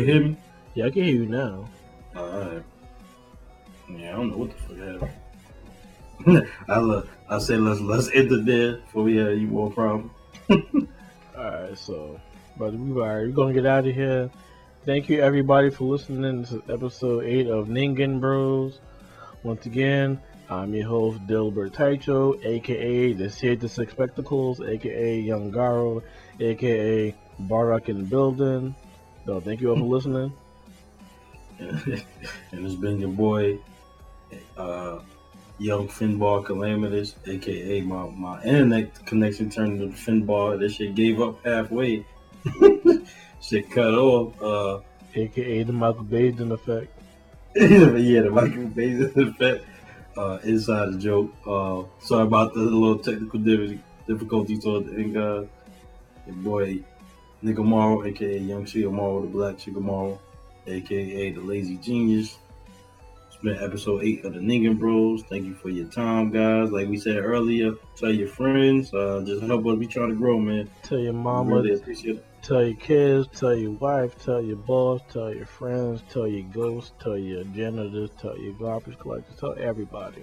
Can 0.00 0.08
hear 0.08 0.22
me? 0.22 0.36
Yeah, 0.74 0.86
I 0.86 0.90
can 0.90 1.02
hear 1.02 1.14
you 1.14 1.26
now. 1.26 1.68
Alright. 2.16 2.62
Yeah, 3.88 4.08
I 4.08 4.12
don't 4.12 4.30
know 4.30 4.36
what 4.36 4.50
the 4.50 4.62
fuck 4.62 5.10
happened. 6.26 6.46
I'll, 6.68 6.90
uh, 6.90 7.02
I'll 7.28 7.40
say 7.40 7.56
let's 7.56 7.80
let's 7.80 8.10
end 8.12 8.30
it 8.30 8.44
there 8.44 8.76
before 8.76 9.04
we 9.04 9.16
have 9.16 9.28
any 9.28 9.46
more 9.46 9.70
problems. 9.70 10.12
Alright, 11.36 11.78
so 11.78 12.20
but 12.56 12.72
we 12.74 13.00
are 13.00 13.22
we're 13.22 13.28
gonna 13.28 13.54
get 13.54 13.66
out 13.66 13.86
of 13.86 13.94
here. 13.94 14.30
Thank 14.84 15.08
you 15.08 15.20
everybody 15.20 15.70
for 15.70 15.84
listening 15.84 16.44
to 16.46 16.62
episode 16.68 17.24
eight 17.24 17.46
of 17.46 17.68
Ningen 17.68 18.20
Bros. 18.20 18.80
Once 19.42 19.66
again, 19.66 20.20
I'm 20.50 20.74
your 20.74 20.88
host 20.88 21.26
Dilbert 21.26 21.72
Taicho, 21.72 22.44
aka 22.44 23.12
the 23.12 23.30
Six 23.30 23.92
Spectacles, 23.92 24.60
aka 24.60 25.18
Young 25.18 25.52
Garo, 25.52 26.02
aka 26.38 27.14
Barak 27.38 27.88
in 27.88 27.98
the 27.98 28.04
building. 28.04 28.74
So 29.26 29.40
thank 29.40 29.60
you 29.60 29.70
all 29.70 29.76
for 29.76 29.82
listening. 29.82 30.32
and 31.58 32.04
it's 32.52 32.74
been 32.74 33.00
your 33.00 33.10
boy, 33.10 33.58
uh, 34.56 35.00
Young 35.58 35.88
Finbar 35.88 36.44
Calamitous, 36.44 37.16
aka 37.26 37.82
my, 37.82 38.08
my 38.08 38.42
internet 38.42 39.04
connection 39.04 39.50
turned 39.50 39.82
into 39.82 39.94
Finbar. 39.94 40.58
This 40.58 40.76
shit 40.76 40.94
gave 40.94 41.20
up 41.20 41.44
halfway. 41.44 42.06
shit 43.42 43.70
cut 43.70 43.92
off. 43.94 44.40
Uh, 44.40 44.80
aka 45.14 45.62
the 45.64 45.72
Michael 45.72 46.04
Baden 46.04 46.52
effect. 46.52 46.90
yeah, 47.54 48.22
the 48.22 48.30
Michael 48.30 48.68
Bezos 48.68 49.16
effect. 49.16 49.66
Uh, 50.16 50.38
inside 50.44 50.94
the 50.94 50.98
joke. 50.98 51.32
Uh, 51.46 51.82
sorry 52.00 52.24
about 52.24 52.54
the 52.54 52.60
little 52.60 52.98
technical 52.98 53.38
diffi- 53.38 53.78
difficulties 54.06 54.64
toward 54.64 54.86
the 54.86 54.94
end, 54.94 55.14
guys. 55.14 55.46
Your 56.26 56.36
boy, 56.36 56.80
Nigga 57.42 57.64
Morrow, 57.64 58.04
aka 58.04 58.38
Young 58.38 58.64
Chica 58.66 58.90
Morrow, 58.90 59.22
the 59.22 59.26
Black 59.28 59.58
Chica 59.58 59.80
Morrow, 59.80 60.18
aka 60.66 61.30
the 61.30 61.40
Lazy 61.40 61.76
Genius. 61.76 62.36
It's 63.28 63.42
been 63.42 63.56
episode 63.62 64.02
eight 64.02 64.24
of 64.26 64.34
the 64.34 64.40
Ningen 64.40 64.78
Bros. 64.78 65.22
Thank 65.22 65.46
you 65.46 65.54
for 65.54 65.70
your 65.70 65.86
time, 65.86 66.30
guys. 66.30 66.70
Like 66.70 66.88
we 66.88 66.98
said 66.98 67.16
earlier, 67.16 67.72
tell 67.96 68.12
your 68.12 68.28
friends. 68.28 68.92
Uh, 68.92 69.22
just 69.26 69.42
help 69.42 69.64
us 69.66 69.78
be 69.78 69.86
trying 69.86 70.10
to 70.10 70.14
grow, 70.16 70.38
man. 70.38 70.68
Tell 70.82 70.98
your 70.98 71.12
We 71.14 71.18
mama, 71.18 71.56
really 71.56 71.72
appreciate 71.74 72.16
it. 72.16 72.24
tell 72.42 72.62
your 72.62 72.76
kids, 72.76 73.28
tell 73.38 73.54
your 73.54 73.70
wife, 73.72 74.22
tell 74.22 74.42
your 74.42 74.56
boss, 74.56 75.00
tell 75.10 75.34
your 75.34 75.46
friends, 75.46 76.02
tell 76.12 76.26
your 76.26 76.42
ghosts, 76.52 76.92
tell 77.02 77.16
your 77.16 77.44
janitors, 77.44 78.10
tell 78.20 78.36
your 78.38 78.52
garbage 78.54 78.98
collectors, 78.98 79.38
tell 79.40 79.54
everybody. 79.58 80.22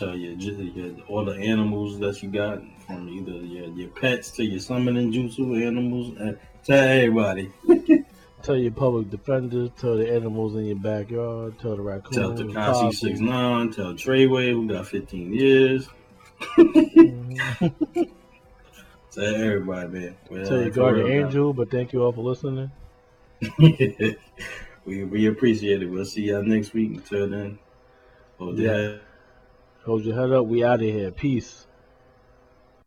Tell 0.00 0.16
your, 0.16 0.32
your 0.32 0.94
all 1.08 1.26
the 1.26 1.34
animals 1.34 1.98
that 1.98 2.22
you 2.22 2.30
got 2.30 2.62
from 2.86 3.06
either 3.06 3.32
your, 3.32 3.66
your 3.66 3.88
pets 3.90 4.30
to 4.30 4.42
your 4.42 4.58
summoning 4.58 5.12
jutsu 5.12 5.62
animals. 5.62 6.16
And 6.18 6.38
tell 6.64 6.88
everybody. 6.88 7.52
Tell 8.42 8.56
your 8.56 8.72
public 8.72 9.10
defenders, 9.10 9.68
tell 9.78 9.98
the 9.98 10.10
animals 10.10 10.54
in 10.54 10.64
your 10.64 10.76
backyard, 10.76 11.58
tell 11.58 11.76
the 11.76 11.82
raccoons. 11.82 12.16
Tell 12.16 12.32
the 12.32 12.46
possums. 12.54 12.98
six 12.98 13.20
nine. 13.20 13.70
Tell 13.70 13.92
Treyway 13.92 14.52
who 14.52 14.66
got 14.66 14.86
fifteen 14.86 15.34
years. 15.34 15.86
Mhm. 16.56 17.74
Tell 19.12 19.34
everybody, 19.34 19.88
man. 19.88 20.16
Well, 20.30 20.46
tell 20.46 20.60
your 20.62 20.70
guardian 20.70 21.26
angel, 21.26 21.52
but 21.52 21.70
thank 21.70 21.92
you 21.92 22.02
all 22.02 22.12
for 22.12 22.22
listening. 22.22 22.70
we 23.58 25.04
we 25.04 25.26
appreciate 25.26 25.82
it. 25.82 25.90
We'll 25.90 26.06
see 26.06 26.22
y'all 26.22 26.42
next 26.42 26.72
week. 26.72 26.92
Until 26.92 27.28
then, 27.28 27.58
hold 28.38 28.56
your 28.56 28.92
Yeah. 28.92 28.98
Hold 29.84 30.04
your 30.04 30.14
head 30.14 30.30
up. 30.30 30.46
We 30.46 30.62
out 30.62 30.80
of 30.80 30.86
here. 30.86 31.10
Peace. 31.10 31.66